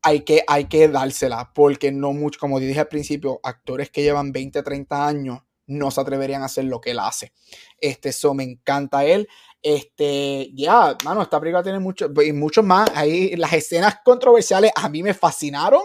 hay 0.01 0.20
que, 0.23 0.45
hay 0.49 0.65
que 0.65 0.89
dársela, 0.89 1.53
porque 1.55 1.93
no 1.93 2.15
mucho, 2.15 2.40
como 2.40 2.59
dije 2.59 2.81
al 2.81 2.89
principio, 2.89 3.39
actores 3.43 3.90
que 3.90 4.01
llevan 4.01 4.32
20, 4.32 4.62
30 4.62 5.07
años 5.07 5.40
no 5.66 5.90
se 5.90 6.01
atreverían 6.01 6.40
a 6.40 6.47
hacer 6.47 6.65
lo 6.65 6.81
que 6.81 6.93
él 6.93 7.01
hace. 7.01 7.35
Este, 7.78 8.09
eso 8.09 8.32
me 8.32 8.45
encanta 8.45 9.05
él. 9.05 9.28
Este, 9.61 10.51
ya, 10.55 10.97
mano, 11.05 11.20
esta 11.20 11.39
película 11.39 11.62
tiene 11.62 11.81
mucho, 11.81 12.11
y 12.24 12.32
mucho 12.32 12.62
más. 12.62 12.89
Ahí 12.95 13.36
las 13.36 13.53
escenas 13.53 13.99
controversiales 14.03 14.70
a 14.74 14.89
mí 14.89 15.03
me 15.03 15.12
fascinaron. 15.12 15.82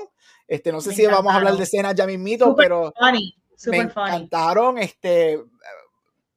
Este, 0.48 0.72
no 0.72 0.80
sé 0.80 0.92
Me 0.92 0.96
si 0.96 1.06
vamos 1.08 1.34
a 1.34 1.36
hablar 1.36 1.54
encantaron. 1.54 1.58
de 1.58 1.64
escenas 1.66 1.96
ya 1.96 2.08
mismito, 2.08 2.46
Súper 2.46 2.68
pero 2.68 2.94
Funny, 2.98 3.36
me 3.72 3.78
super 3.80 3.92
funny. 3.94 4.08
encantaron. 4.10 4.78
Este, 4.78 5.40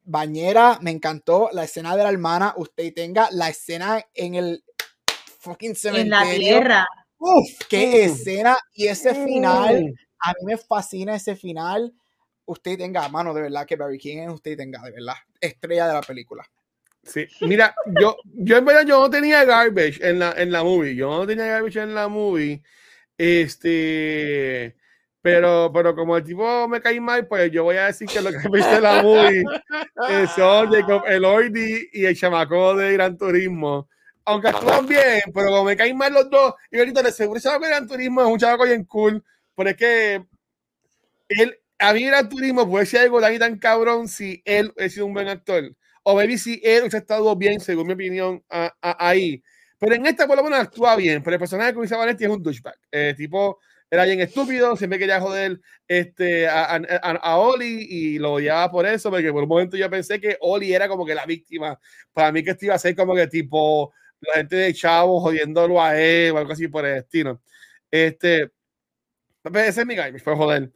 Bañera, 0.05 0.79
me 0.83 0.91
encantó 0.93 1.49
la 1.53 1.65
escena 1.65 1.97
de 1.97 2.03
la 2.05 2.11
hermana. 2.11 2.55
Usted 2.57 2.93
tenga 2.95 3.29
la 3.33 3.49
escena 3.49 4.05
en 4.15 4.35
el 4.37 4.65
fucking 5.41 5.71
En 5.71 5.77
cementerio. 5.77 6.21
la 6.21 6.39
tierra. 6.39 6.87
Uf, 7.19 7.59
qué 7.69 7.87
Mm. 7.87 8.11
escena 8.11 8.59
y 8.75 8.87
ese 8.89 9.15
final, 9.15 9.83
Mm. 9.83 9.95
a 10.21 10.29
mí 10.35 10.45
me 10.45 10.57
fascina 10.59 11.15
ese 11.17 11.35
final. 11.35 11.93
Usted 12.45 12.79
tenga, 12.79 13.09
mano, 13.09 13.35
de 13.35 13.43
verdad 13.43 13.67
que 13.67 13.75
Barry 13.75 13.99
King 13.99 14.19
es 14.19 14.31
usted 14.33 14.57
tenga, 14.57 14.81
de 14.83 14.93
verdad, 14.93 15.15
estrella 15.41 15.89
de 15.89 15.95
la 15.95 16.01
película. 16.03 16.45
Sí, 17.03 17.27
mira, 17.41 17.75
yo, 18.01 18.17
yo 18.25 18.57
en 18.59 18.65
verdad 18.65 18.85
yo 18.87 19.01
no 19.01 19.09
tenía 19.11 19.45
garbage 19.45 19.99
en 20.09 20.19
la, 20.19 20.33
en 20.33 20.51
la 20.53 20.63
movie, 20.65 20.95
yo 20.95 21.09
no 21.09 21.27
tenía 21.27 21.47
garbage 21.47 21.81
en 21.81 21.95
la 21.95 22.07
movie, 22.09 22.63
este, 23.17 24.77
pero, 25.33 25.73
pero 25.73 25.95
como 25.97 26.17
el 26.17 26.23
tipo 26.23 26.69
me 26.69 26.81
cae 26.81 27.01
mal, 27.01 27.27
pues 27.27 27.51
yo 27.51 27.65
voy 27.65 27.77
a 27.77 27.87
decir 27.87 28.07
que 28.09 28.21
lo 28.23 28.31
que 28.31 28.49
me 28.49 28.59
de 28.65 28.81
la 28.81 29.03
movie 29.03 29.43
son 30.37 30.71
Jacob 30.71 31.03
Elordi 31.07 31.89
y 31.93 32.05
el 32.05 32.17
chamaco 32.17 32.77
de 32.77 32.93
Gran 32.93 33.19
Turismo, 33.19 33.89
aunque 34.25 34.49
actúan 34.49 34.87
bien, 34.87 35.21
pero 35.35 35.49
como 35.49 35.65
me 35.65 35.77
caen 35.77 35.97
mal 35.97 36.13
los 36.13 36.31
dos, 36.31 36.55
y 36.71 36.79
ahorita 36.79 37.03
de 37.03 37.11
seguro 37.11 37.41
de 37.41 37.69
Gran 37.69 37.89
Turismo 37.89 38.23
es 38.23 38.29
un 38.29 38.39
chamaco 38.39 38.65
bien 38.65 38.85
cool, 38.85 39.25
pero 39.57 39.71
es 39.71 39.77
que 39.77 40.25
él, 41.29 41.59
a 41.81 41.93
mí 41.93 42.05
Gran 42.05 42.29
Turismo 42.29 42.69
puede 42.69 42.87
ser 42.87 43.01
algo 43.01 43.21
tan 43.21 43.37
tan 43.39 43.59
cabrón 43.59 44.07
si 44.07 44.43
él 44.45 44.73
hubiese 44.77 44.95
sido 44.95 45.07
un 45.07 45.15
buen 45.15 45.27
actor 45.29 45.75
o 46.05 46.15
maybe 46.15 46.39
si 46.39 46.61
él 46.63 46.83
hubiese 46.83 46.99
estado 46.99 47.35
bien, 47.35 47.59
según 47.59 47.89
mi 47.89 47.95
opinión, 47.95 48.45
a- 48.49 48.73
a- 48.81 49.09
ahí. 49.09 49.43
Pero 49.79 49.97
en 49.97 50.07
esta, 50.07 50.27
por 50.27 50.37
lo 50.37 50.45
menos, 50.45 50.61
actúa 50.61 50.95
bien. 50.95 51.21
Pero 51.23 51.35
el 51.35 51.41
personaje 51.41 51.73
que 51.73 51.81
usa 51.81 51.99
Vanetti 51.99 52.25
es 52.25 52.31
un 52.31 52.41
douchebag. 52.43 52.77
Eh, 52.93 53.13
tipo, 53.17 53.59
era 53.91 54.05
bien 54.05 54.21
estúpido, 54.21 54.77
siempre 54.77 54.99
quería 54.99 55.21
joder 55.21 55.61
este, 55.89 56.49
a, 56.49 56.75
a, 56.77 56.77
a- 57.13 57.37
Oli 57.39 57.87
y 57.89 58.19
lo 58.19 58.35
odiaba 58.35 58.71
por 58.71 58.87
eso, 58.87 59.11
porque 59.11 59.33
por 59.33 59.43
un 59.45 59.49
momento 59.49 59.77
yo 59.77 59.89
pensé 59.91 60.21
que 60.21 60.37
Oli 60.41 60.75
era 60.75 60.89
como 60.89 61.07
que 61.07 61.15
la 61.15 61.27
víctima. 61.27 61.79
Para 62.13 62.33
mí 62.33 62.43
que 62.43 62.51
esto 62.51 62.65
iba 62.67 62.75
a 62.75 62.79
ser 62.79 62.97
como 62.97 63.15
que 63.15 63.27
tipo 63.29 63.93
la 64.21 64.35
gente 64.35 64.57
de 64.57 64.75
Chavo 64.75 65.21
jodiéndolo 65.21 65.81
a 65.83 65.99
él 66.01 66.33
o 66.33 66.39
algo 66.39 66.53
así 66.53 66.69
por 66.69 66.85
el 66.87 66.99
estilo. 66.99 67.41
Este, 67.91 68.51
pues 69.43 69.69
ese 69.69 69.83
es 69.83 69.87
mi 69.87 69.97
guy, 69.97 70.19
fue 70.19 70.35
joder. 70.37 70.73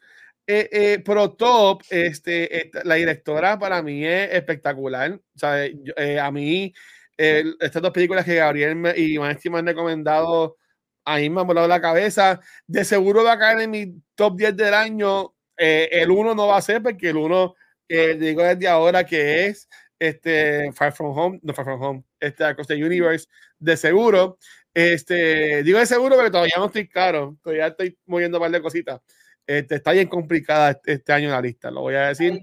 Eh, 0.46 0.68
eh, 0.72 1.02
pero 1.04 1.32
Top, 1.34 1.82
este, 1.90 2.70
la 2.84 2.94
directora 2.96 3.58
para 3.58 3.82
mí 3.82 4.04
es 4.04 4.32
espectacular. 4.34 5.12
O 5.14 5.38
sea, 5.38 5.66
yo- 5.66 5.94
eh, 5.96 6.18
a 6.20 6.30
mí, 6.30 6.72
estas 7.16 7.82
dos 7.82 7.90
películas 7.92 8.24
que 8.24 8.36
Gabriel 8.36 8.76
me- 8.76 8.94
y 8.96 9.16
Vanesti 9.18 9.50
me 9.50 9.58
han 9.58 9.66
recomendado, 9.66 10.56
a 11.04 11.18
mí 11.18 11.30
me 11.30 11.40
han 11.40 11.46
volado 11.46 11.68
la 11.68 11.80
cabeza. 11.80 12.40
De 12.66 12.84
seguro 12.84 13.24
va 13.24 13.32
a 13.32 13.38
caer 13.38 13.60
en 13.60 13.70
mi 13.70 14.02
top 14.14 14.36
10 14.36 14.56
del 14.56 14.74
año. 14.74 15.34
Eh, 15.56 15.88
el 15.92 16.10
1 16.10 16.34
no 16.34 16.46
va 16.46 16.56
a 16.56 16.62
ser 16.62 16.82
porque 16.82 17.10
el 17.10 17.16
1, 17.16 17.54
eh, 17.88 18.14
digo 18.18 18.42
desde 18.42 18.68
ahora 18.68 19.04
que 19.04 19.46
es 19.46 19.68
este, 19.98 20.72
Far 20.72 20.92
From 20.92 21.16
Home, 21.16 21.40
no 21.42 21.52
Far 21.52 21.66
From 21.66 21.82
Home, 21.82 22.04
este, 22.18 22.44
Across 22.44 22.68
the 22.68 22.84
Universe, 22.84 23.28
de 23.58 23.76
seguro. 23.76 24.38
Este, 24.72 25.62
digo 25.62 25.78
de 25.78 25.86
seguro 25.86 26.16
porque 26.16 26.30
todavía 26.30 26.54
no 26.56 26.66
estoy 26.66 26.88
claro, 26.88 27.36
todavía 27.42 27.68
estoy 27.68 27.98
moviendo 28.06 28.38
un 28.38 28.42
par 28.42 28.50
de 28.50 28.62
cositas. 28.62 29.00
Este, 29.46 29.76
está 29.76 29.92
bien 29.92 30.08
complicada 30.08 30.70
este, 30.70 30.92
este 30.92 31.12
año 31.12 31.30
la 31.30 31.40
lista, 31.40 31.70
lo 31.70 31.82
voy 31.82 31.94
a 31.94 32.08
decir. 32.08 32.40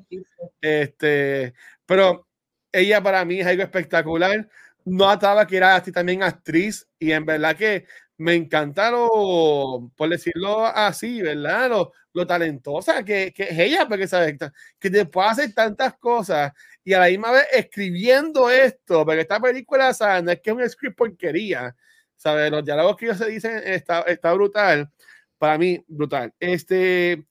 Este, 0.61 1.53
pero 1.85 2.27
ella 2.71 3.01
para 3.01 3.23
mí 3.25 3.39
es 3.39 3.47
algo 3.47 3.63
espectacular. 3.63 4.47
No 4.85 5.09
ataba 5.09 5.47
que 5.47 5.57
era 5.57 5.75
así 5.75 5.91
también 5.91 6.23
actriz 6.23 6.87
y 6.99 7.11
en 7.11 7.25
verdad 7.25 7.55
que 7.55 7.85
me 8.17 8.35
encanta 8.35 8.91
lo, 8.91 9.91
por 9.95 10.09
decirlo 10.09 10.65
así, 10.65 11.21
¿verdad? 11.21 11.69
Lo, 11.69 11.93
lo 12.13 12.25
talentosa 12.27 13.03
que, 13.03 13.31
que 13.33 13.43
es 13.43 13.59
ella, 13.59 13.87
porque 13.87 14.07
sabes 14.07 14.35
que 14.79 14.89
te 14.89 15.05
puede 15.05 15.29
hacer 15.29 15.53
tantas 15.53 15.95
cosas 15.97 16.51
y 16.83 16.93
a 16.93 16.99
la 16.99 17.07
misma 17.07 17.31
vez 17.31 17.45
escribiendo 17.53 18.49
esto, 18.49 19.05
porque 19.05 19.21
esta 19.21 19.39
película, 19.39 19.93
¿sabes? 19.93 20.23
No 20.23 20.31
es 20.31 20.41
que 20.41 20.49
es 20.49 20.55
un 20.55 20.69
script 20.69 20.97
porquería, 20.97 21.75
¿sabes? 22.15 22.49
Los 22.51 22.65
diálogos 22.65 22.97
que 22.97 23.05
ellos 23.05 23.17
se 23.17 23.29
dicen 23.29 23.61
está, 23.65 24.01
está 24.01 24.33
brutal, 24.33 24.89
para 25.37 25.57
mí, 25.57 25.83
brutal. 25.87 26.33
Este, 26.39 27.23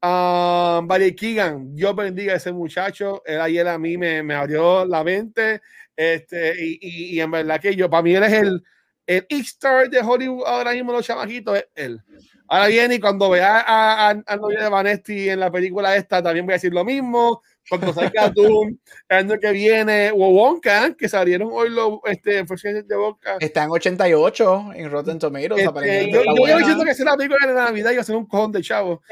Um, 0.00 0.86
Barry 0.86 1.12
Keegan, 1.16 1.74
Dios 1.74 1.94
bendiga 1.96 2.34
a 2.34 2.36
ese 2.36 2.52
muchacho. 2.52 3.20
Él 3.26 3.40
ayer 3.40 3.66
a 3.66 3.78
mí 3.78 3.96
me, 3.98 4.22
me 4.22 4.34
abrió 4.34 4.84
la 4.84 5.02
mente. 5.02 5.60
Este, 5.96 6.54
y, 6.64 6.78
y, 6.80 7.16
y 7.16 7.20
en 7.20 7.30
verdad 7.32 7.60
que 7.60 7.74
yo, 7.74 7.90
para 7.90 8.02
mí, 8.04 8.14
él 8.14 8.22
es 8.22 8.32
el, 8.32 8.62
el 9.08 9.40
star 9.40 9.88
de 9.88 10.00
Hollywood 10.00 10.44
ahora 10.46 10.72
mismo, 10.72 10.92
los 10.92 11.06
chamaquitos, 11.06 11.56
es 11.56 11.66
él. 11.74 12.02
Ahora 12.46 12.66
viene 12.68 12.94
y 12.94 13.00
cuando 13.00 13.28
vea 13.28 13.60
a, 13.60 14.10
a, 14.10 14.22
a 14.26 14.36
novia 14.36 14.62
de 14.62 14.68
Vanesti 14.68 15.28
en 15.28 15.40
la 15.40 15.50
película 15.50 15.96
esta, 15.96 16.22
también 16.22 16.46
voy 16.46 16.52
a 16.52 16.56
decir 16.56 16.72
lo 16.72 16.84
mismo. 16.84 17.42
Cuando 17.68 17.92
salga 17.92 18.28
Doom, 18.34 18.78
el 19.08 19.16
año 19.16 19.38
que 19.38 19.52
viene, 19.52 20.10
o 20.10 20.28
Wonka, 20.28 20.94
que 20.94 21.08
salieron 21.08 21.50
hoy 21.52 21.68
los 21.70 22.00
este, 22.04 22.42
versiones 22.42 22.88
de 22.88 22.96
Wonka. 22.96 23.36
Está 23.40 23.64
en 23.64 23.70
88 23.70 24.70
en 24.74 24.90
Rotten 24.90 25.18
Tomatoes. 25.18 25.58
Este, 25.58 25.66
aparentemente 25.66 26.24
yo, 26.24 26.46
yo 26.46 26.58
diciendo 26.58 26.84
que 26.84 26.90
es 26.90 27.00
la 27.00 27.16
película 27.16 27.46
de 27.46 27.54
Navidad 27.54 27.90
y 27.90 27.96
va 27.96 28.00
a 28.00 28.04
ser 28.04 28.16
un 28.16 28.26
cojón 28.26 28.52
de 28.52 28.62
chavo. 28.62 29.02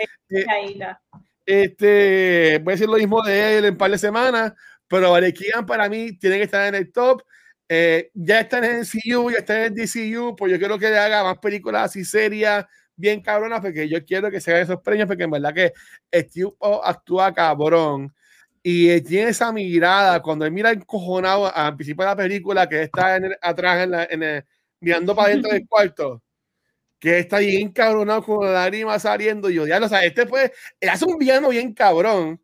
Caída. 0.46 1.02
Este, 1.44 2.58
voy 2.62 2.72
a 2.72 2.74
decir 2.74 2.88
lo 2.88 2.96
mismo 2.96 3.22
de 3.22 3.58
él 3.58 3.64
en 3.66 3.72
un 3.72 3.78
par 3.78 3.90
de 3.90 3.98
semanas, 3.98 4.52
pero 4.88 5.12
Varekian 5.12 5.64
para 5.64 5.88
mí 5.88 6.16
tiene 6.18 6.38
que 6.38 6.44
estar 6.44 6.66
en 6.66 6.74
el 6.74 6.90
top. 6.90 7.22
Eh, 7.68 8.10
ya 8.14 8.40
está 8.40 8.58
en 8.58 8.64
el 8.64 8.70
MCU, 8.84 9.30
ya 9.30 9.38
está 9.38 9.58
en 9.58 9.72
el 9.72 9.74
DCU, 9.74 10.36
pues 10.36 10.52
yo 10.52 10.58
quiero 10.58 10.78
que 10.78 10.88
le 10.88 10.98
haga 10.98 11.24
más 11.24 11.38
películas 11.38 11.84
así 11.86 12.04
serias, 12.04 12.64
bien 12.94 13.20
cabronas, 13.20 13.60
porque 13.60 13.88
yo 13.88 14.04
quiero 14.04 14.30
que 14.30 14.40
se 14.40 14.52
hagan 14.52 14.62
esos 14.64 14.80
premios, 14.82 15.08
porque 15.08 15.24
en 15.24 15.30
verdad 15.32 15.52
que 15.54 15.72
Steve 16.14 16.52
O 16.58 16.84
actúa 16.84 17.34
cabrón. 17.34 18.14
Y 18.62 19.00
tiene 19.02 19.30
esa 19.30 19.52
mirada, 19.52 20.22
cuando 20.22 20.44
él 20.44 20.52
mira 20.52 20.70
encojonado 20.72 21.54
al 21.54 21.76
principio 21.76 22.04
de 22.04 22.10
la 22.10 22.16
película, 22.16 22.68
que 22.68 22.82
está 22.82 23.16
en 23.16 23.24
el- 23.26 23.36
atrás, 23.42 23.84
en 23.84 23.90
la- 23.92 24.04
en 24.04 24.22
el- 24.22 24.44
mirando 24.80 25.14
para 25.16 25.30
dentro 25.30 25.50
del 25.52 25.66
cuarto, 25.68 26.22
que 27.00 27.18
está 27.20 27.38
bien 27.40 27.72
cabronado 27.72 28.22
con 28.24 28.44
la 28.46 28.52
lágrima 28.52 28.98
saliendo. 28.98 29.50
Y 29.50 29.54
yo, 29.56 29.66
ya, 29.66 29.78
o 29.84 29.88
sea, 29.88 30.04
este 30.04 30.26
pues, 30.26 30.52
hace 30.90 31.04
un 31.06 31.18
villano 31.18 31.50
bien 31.50 31.74
cabrón, 31.74 32.40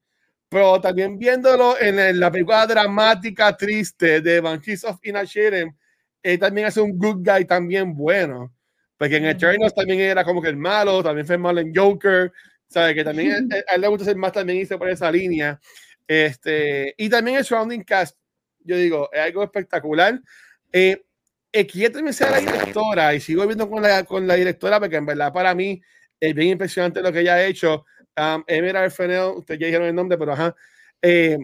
pero 0.52 0.78
también 0.82 1.18
viéndolo 1.18 1.80
en, 1.80 2.20
la 2.20 2.30
película 2.30 2.66
dramática 2.66 3.56
triste 3.56 4.20
de 4.20 4.38
Banshees 4.38 4.84
of 4.84 4.98
Inisherin, 5.02 5.74
él 6.22 6.38
también 6.38 6.66
hace 6.66 6.82
un 6.82 6.98
good 6.98 7.26
guy 7.26 7.46
también 7.46 7.94
bueno. 7.94 8.54
Porque 8.98 9.16
en. 9.16 9.24
Eternals 9.24 9.74
también 9.74 10.00
era 10.00 10.22
como 10.24 10.42
que 10.42 10.50
el 10.50 10.58
malo, 10.58 11.02
también 11.02 11.26
fue 11.26 11.38
malo 11.38 11.58
en 11.58 11.74
Joker, 11.74 12.30
¿sabes? 12.68 12.94
Que 12.94 13.02
también 13.02 13.48
a, 13.50 13.74
él 13.74 13.80
le 13.80 13.88
gusta 13.88 14.04
ser 14.04 14.16
más, 14.16 14.32
también 14.32 14.58
hizo 14.58 14.78
por 14.78 14.90
esa 14.90 15.10
línea. 15.10 15.58
Este, 16.06 16.94
y 16.98 17.08
también 17.08 17.38
el 17.38 17.44
surrounding 17.46 17.82
cast, 17.82 18.18
yo 18.60 18.76
digo, 18.76 19.08
es 19.10 19.20
algo 19.20 19.42
espectacular. 19.42 20.20
Eh, 20.70 21.02
que 21.50 21.60
ella 21.60 21.92
también 21.92 22.12
sea 22.12 22.30
la 22.30 22.40
directora, 22.40 23.14
y 23.14 23.20
sigo 23.20 23.46
viendo 23.46 23.70
con 23.70 23.82
la, 23.82 24.04
con 24.04 24.26
la 24.26 24.34
directora, 24.34 24.78
porque 24.78 24.96
en 24.96 25.06
verdad 25.06 25.32
para 25.32 25.54
mí 25.54 25.80
es 26.20 26.34
bien 26.34 26.50
impresionante 26.50 27.00
lo 27.00 27.10
que 27.10 27.20
ella 27.20 27.36
ha 27.36 27.44
hecho. 27.44 27.86
Um, 28.16 28.44
Emerald 28.47 28.93
Fennell, 28.93 29.36
ustedes 29.36 29.60
ya 29.60 29.66
dijeron 29.66 29.89
el 29.89 29.94
nombre, 29.94 30.18
pero 30.18 30.32
ajá. 30.32 30.55
Eh, 31.01 31.39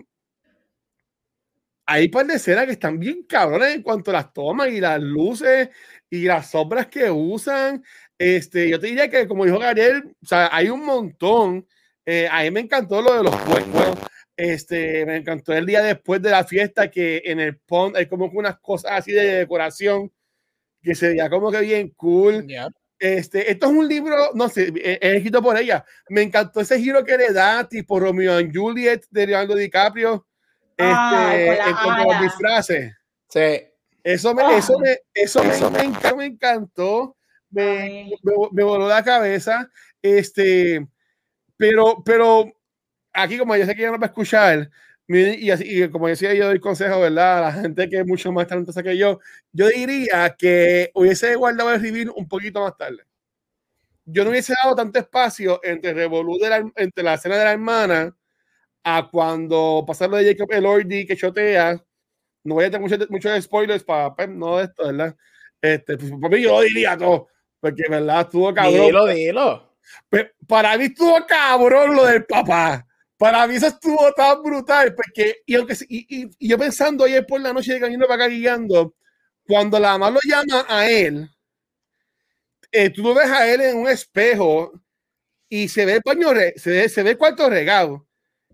hay 1.86 2.08
par 2.08 2.26
de 2.26 2.34
escenas 2.34 2.66
que 2.66 2.72
están 2.72 2.98
bien 2.98 3.22
cabrones 3.22 3.74
en 3.74 3.82
cuanto 3.82 4.10
a 4.10 4.14
las 4.14 4.32
tomas 4.34 4.68
y 4.68 4.78
las 4.78 5.00
luces 5.00 5.70
y 6.10 6.24
las 6.24 6.50
sombras 6.50 6.86
que 6.88 7.10
usan. 7.10 7.82
Este, 8.18 8.68
yo 8.68 8.78
te 8.78 8.88
diría 8.88 9.08
que, 9.08 9.26
como 9.26 9.46
dijo 9.46 9.58
Gabriel, 9.58 10.14
o 10.22 10.26
sea, 10.26 10.50
hay 10.52 10.68
un 10.68 10.84
montón. 10.84 11.66
Eh, 12.04 12.28
a 12.30 12.42
mí 12.42 12.50
me 12.50 12.60
encantó 12.60 13.00
lo 13.00 13.14
de 13.14 13.22
los 13.22 13.36
puestos. 13.42 13.98
Este, 14.36 15.06
me 15.06 15.16
encantó 15.16 15.54
el 15.54 15.64
día 15.64 15.82
después 15.82 16.20
de 16.20 16.30
la 16.30 16.44
fiesta 16.44 16.90
que 16.90 17.22
en 17.24 17.40
el 17.40 17.56
pond 17.58 17.96
hay 17.96 18.06
como 18.06 18.26
unas 18.26 18.58
cosas 18.60 18.92
así 18.92 19.12
de 19.12 19.24
decoración 19.38 20.12
que 20.82 20.94
se 20.94 21.08
veía 21.08 21.30
como 21.30 21.50
que 21.50 21.60
bien 21.60 21.90
cool. 21.96 22.46
Yeah. 22.46 22.68
Este, 22.98 23.50
esto 23.50 23.66
es 23.66 23.72
un 23.72 23.86
libro, 23.88 24.30
no 24.34 24.48
sé, 24.48 24.72
es 24.76 24.98
escrito 25.00 25.40
por 25.42 25.56
ella. 25.56 25.84
Me 26.08 26.22
encantó 26.22 26.60
ese 26.60 26.80
giro 26.80 27.04
que 27.04 27.16
le 27.16 27.32
da, 27.32 27.68
tipo 27.68 28.00
Romeo 28.00 28.36
and 28.38 28.54
Juliet 28.56 29.04
de 29.10 29.26
Leonardo 29.28 29.54
DiCaprio. 29.54 30.26
Este, 30.76 30.86
con 30.86 30.96
la 30.96 31.64
en 31.68 31.74
cuanto 31.82 32.02
a 32.02 32.04
los 32.14 32.22
disfraces. 32.22 32.92
Sí. 33.28 33.62
Eso 34.02 34.34
me, 34.34 34.42
Ah. 34.42 34.56
eso 34.56 34.78
me, 34.78 34.98
eso, 35.14 35.42
eso 35.42 35.70
me, 35.70 35.80
enc- 35.80 36.16
me 36.16 36.24
encantó. 36.26 37.16
Me, 37.50 38.10
me, 38.22 38.32
me 38.52 38.62
voló 38.64 38.88
la 38.88 39.02
cabeza. 39.04 39.68
Este, 40.02 40.86
pero, 41.56 42.02
pero 42.04 42.52
aquí, 43.12 43.38
como 43.38 43.56
yo 43.56 43.66
sé 43.66 43.74
que 43.74 43.82
ella 43.82 43.90
no 43.92 43.98
va 43.98 44.06
a 44.06 44.08
escuchar, 44.08 44.70
y, 45.08 45.50
así, 45.50 45.64
y 45.66 45.88
como 45.88 46.06
decía, 46.08 46.34
yo 46.34 46.46
doy 46.46 46.60
consejo, 46.60 47.00
¿verdad? 47.00 47.38
A 47.38 47.40
la 47.40 47.52
gente 47.52 47.88
que 47.88 47.98
es 48.00 48.06
mucho 48.06 48.30
más 48.30 48.46
talentosa 48.46 48.82
que 48.82 48.96
yo, 48.96 49.20
yo 49.52 49.68
diría 49.68 50.36
que 50.38 50.90
hubiese 50.94 51.34
guardado 51.34 51.72
el 51.72 51.80
review 51.80 52.12
un 52.14 52.28
poquito 52.28 52.60
más 52.60 52.76
tarde. 52.76 53.02
Yo 54.04 54.24
no 54.24 54.30
hubiese 54.30 54.54
dado 54.62 54.74
tanto 54.74 54.98
espacio 54.98 55.60
entre 55.62 55.94
Revolú 55.94 56.38
de 56.38 56.48
la, 56.50 56.72
entre 56.76 57.04
la 57.04 57.14
escena 57.14 57.36
de 57.36 57.44
la 57.44 57.52
hermana 57.52 58.16
a 58.84 59.08
cuando 59.10 59.84
pasar 59.86 60.08
lo 60.10 60.16
de 60.16 60.32
Jacob 60.32 60.52
Elordi 60.52 61.06
que 61.06 61.16
chotea. 61.16 61.82
No 62.44 62.54
voy 62.54 62.64
a 62.64 62.70
tener 62.70 62.80
muchos 62.80 63.10
muchos 63.10 63.44
spoilers 63.44 63.84
para 63.84 64.14
no 64.26 64.58
de 64.58 64.64
esto, 64.64 64.86
¿verdad? 64.86 65.16
Este, 65.60 65.98
pues, 65.98 66.10
para 66.10 66.36
mí 66.36 66.42
yo 66.42 66.50
lo 66.52 66.60
diría 66.62 66.96
todo, 66.96 67.28
porque 67.60 67.82
¿verdad? 67.88 68.22
Estuvo 68.22 68.54
cabrón. 68.54 68.86
Dilo, 68.86 69.06
dilo. 69.06 69.76
Pe- 70.08 70.32
para 70.46 70.78
mí 70.78 70.84
estuvo 70.84 71.26
cabrón 71.26 71.96
lo 71.96 72.06
del 72.06 72.24
papá. 72.24 72.86
Para 73.18 73.46
mí 73.46 73.56
eso 73.56 73.66
estuvo 73.68 74.12
tan 74.14 74.42
brutal. 74.42 74.94
Porque, 74.94 75.36
y, 75.46 75.54
aunque, 75.56 75.74
se- 75.74 75.86
y, 75.88 76.06
y- 76.24 76.30
y 76.38 76.48
yo 76.48 76.58
pensando 76.58 77.04
ayer 77.04 77.26
por 77.26 77.40
la 77.40 77.52
noche 77.52 77.74
de 77.74 77.80
camino 77.80 78.06
para 78.06 78.24
acá 78.26 78.32
guiando, 78.34 78.94
cuando 79.46 79.78
la 79.78 79.98
mamá 79.98 80.10
lo 80.10 80.20
llama 80.24 80.66
a 80.68 80.88
él, 80.90 81.28
eh, 82.72 82.90
tú 82.90 83.02
lo 83.02 83.14
ves 83.14 83.30
a 83.30 83.50
él 83.50 83.60
en 83.60 83.76
un 83.78 83.88
espejo 83.88 84.72
y 85.50 85.68
se 85.68 85.86
ve 85.86 85.94
el 85.94 86.02
paño, 86.02 86.28
se 86.56 86.70
ve, 86.70 86.88
se 86.90 87.02
ve 87.02 87.12
el 87.12 87.18
cuarto 87.18 87.50
regado 87.50 88.08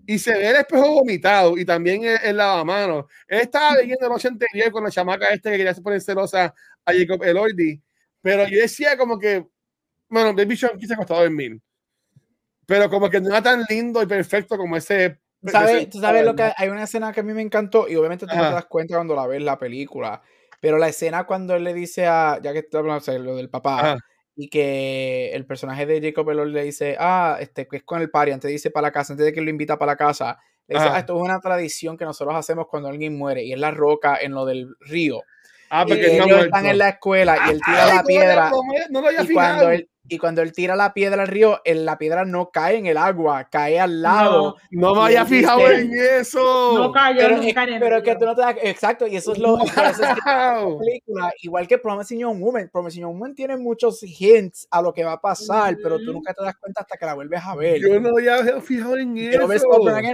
y 0.07 0.19
se 0.19 0.33
ve 0.35 0.51
el 0.51 0.57
espejo 0.57 0.91
vomitado 0.95 1.59
y 1.59 1.67
también 1.67 2.05
el, 2.05 2.19
el 2.25 2.39
lavamanos. 2.39 3.07
Él 3.29 3.41
estaba 3.41 3.77
leyendo 3.77 4.03
la 4.09 4.11
noche 4.15 4.29
anterior 4.29 4.73
con 4.73 4.85
la 4.85 4.91
chamaca 4.93 5.29
este 5.29 5.51
que 5.53 5.59
quería 5.59 5.75
poner 5.75 6.03
celosa 6.03 6.55
a 6.87 6.93
Jacob 6.95 7.23
Elordi, 7.25 7.83
pero 8.23 8.49
yo 8.49 8.61
decía 8.61 8.97
como 8.99 9.19
que, 9.19 9.47
bueno, 10.11 10.35
Baby 10.35 10.57
Sean 10.57 10.79
quise 10.79 10.97
costado 10.97 11.23
dormir, 11.23 11.61
pero 12.67 12.89
como 12.91 13.11
que 13.11 13.21
no 13.21 13.29
era 13.29 13.43
tan 13.43 13.65
lindo 13.69 14.03
y 14.03 14.07
perfecto 14.07 14.57
como 14.57 14.77
ese. 14.77 15.19
¿Tú 15.41 15.51
sabes, 15.51 15.91
tú 15.91 16.01
sabes 16.01 16.25
lo 16.25 16.35
que 16.35 16.51
hay 16.57 16.69
una 16.69 16.85
escena 16.85 17.13
que 17.13 17.21
a 17.21 17.23
mí 17.23 17.35
me 17.35 17.43
encantó 17.43 17.87
y 17.89 17.97
obviamente 17.97 18.27
tú 18.27 18.35
no 18.35 18.43
te 18.49 18.55
das 18.55 18.65
cuenta 18.67 18.95
cuando 18.95 19.15
la 19.15 19.27
ves 19.27 19.43
la 19.43 19.59
película, 19.59 20.23
pero 20.61 20.79
la 20.79 20.89
escena 20.89 21.25
cuando 21.25 21.55
él 21.55 21.65
le 21.65 21.75
dice 21.75 22.07
a, 22.07 22.41
ya 22.43 22.53
que 22.55 22.61
estoy 22.61 22.79
hablando 22.81 23.01
sea, 23.01 23.19
lo 23.19 23.37
del 23.37 23.51
papá, 23.51 23.79
Ajá. 23.81 23.99
y 24.35 24.49
que 24.49 25.33
el 25.35 25.45
personaje 25.45 25.85
de 25.85 26.01
Jacob 26.01 26.31
Elord 26.31 26.49
le 26.49 26.65
dice, 26.65 26.97
ah, 26.99 27.37
este, 27.41 27.69
que 27.69 27.77
es 27.77 27.83
con 27.83 28.01
el 28.01 28.11
party, 28.11 28.33
antes 28.33 28.51
dice 28.51 28.71
para 28.71 28.89
la 28.89 28.93
casa, 28.93 29.13
antes 29.13 29.27
de 29.27 29.33
que 29.35 29.43
lo 29.43 29.51
invita 29.51 29.77
para 29.79 29.93
la 29.93 29.97
casa, 29.97 30.39
le 30.67 30.77
dice, 30.77 30.89
ah, 30.91 30.99
esto 30.99 31.15
es 31.15 31.21
una 31.23 31.39
tradición 31.41 31.99
que 31.99 32.07
nosotros 32.07 32.35
hacemos 32.35 32.67
cuando 32.71 32.89
alguien 32.89 33.15
muere, 33.19 33.45
y 33.45 33.53
es 33.53 33.59
la 33.59 33.71
roca 33.71 34.17
en 34.17 34.33
lo 34.33 34.47
del 34.47 34.75
río. 34.81 35.21
Ah, 35.69 35.85
Y 35.87 35.91
porque 35.91 36.17
no 36.17 36.25
ha 36.25 36.27
ellos 36.27 36.45
están 36.45 36.63
muerto. 36.63 36.69
en 36.71 36.79
la 36.79 36.89
escuela 36.89 37.37
y 37.47 37.51
él 37.51 37.61
tira 37.65 37.85
Ay, 37.85 37.89
la 37.91 37.97
no, 37.97 38.07
piedra. 38.07 38.51
No, 38.51 38.63
no, 38.91 39.13
no 39.13 39.23
Y 39.23 39.33
cuando, 39.35 39.71
él, 39.71 39.91
y 40.07 40.19
cuando 40.19 40.43
él 40.43 40.53
tira 40.53 40.77
la 40.77 40.93
piedra 40.93 41.23
al 41.23 41.29
río, 41.29 41.61
el- 41.65 41.85
la 41.87 41.97
piedra 41.97 42.25
no 42.25 42.51
cae 42.51 42.77
en 42.77 42.87
el 42.87 42.97
agua, 42.99 43.49
cae 43.51 43.81
al 43.81 44.03
lado. 44.03 44.57
No 44.71 44.95
me 44.95 45.01
y 45.01 45.05
había 45.05 45.25
fijado 45.25 45.61
dice- 45.61 45.81
en 45.81 45.93
eso. 46.21 46.73
No 46.79 46.93
cayó 46.93 47.19
Pero, 47.21 47.37
nunca 47.39 47.63
en 47.65 47.73
el 47.75 47.81
pero 47.81 48.03
que 48.03 48.15
tú 48.17 48.25
no 48.27 48.35
te 48.35 48.43
das. 48.43 48.57
Exacto, 48.63 49.07
y 49.07 49.17
eso 49.17 49.33
es 49.33 49.39
lo. 49.39 49.57
por 49.59 49.67
eso 49.67 50.03
es 50.03 50.15
que 50.15 50.21
la 50.27 50.61
Wow. 50.63 50.79
película, 50.79 51.33
igual 51.43 51.67
que 51.67 51.79
Promising 51.79 52.19
Young 52.21 52.41
Woman, 52.41 52.69
Promising 52.73 53.03
Young 53.03 53.13
Woman 53.15 53.35
tiene 53.35 53.57
muchos 53.57 54.03
hints 54.03 54.67
a 54.71 54.83
lo 54.83 54.93
que 54.93 55.05
va 55.05 55.13
a 55.13 55.21
pasar, 55.21 55.77
pero 55.83 55.99
tú 55.99 56.13
nunca 56.13 56.35
te 56.35 56.45
das 56.45 56.57
cuenta 56.57 56.83
hasta 56.83 56.97
que 56.97 57.07
la 57.07 57.15
vuelves 57.15 57.41
a 57.43 57.55
ver. 57.57 57.81
Yo 57.81 57.99
no 57.99 58.11
había 58.11 58.61
fijado 58.61 58.99
en 58.99 59.17
Y 59.17 59.27
eso. 59.29 59.39
lo 59.41 59.49
ves 59.49 59.63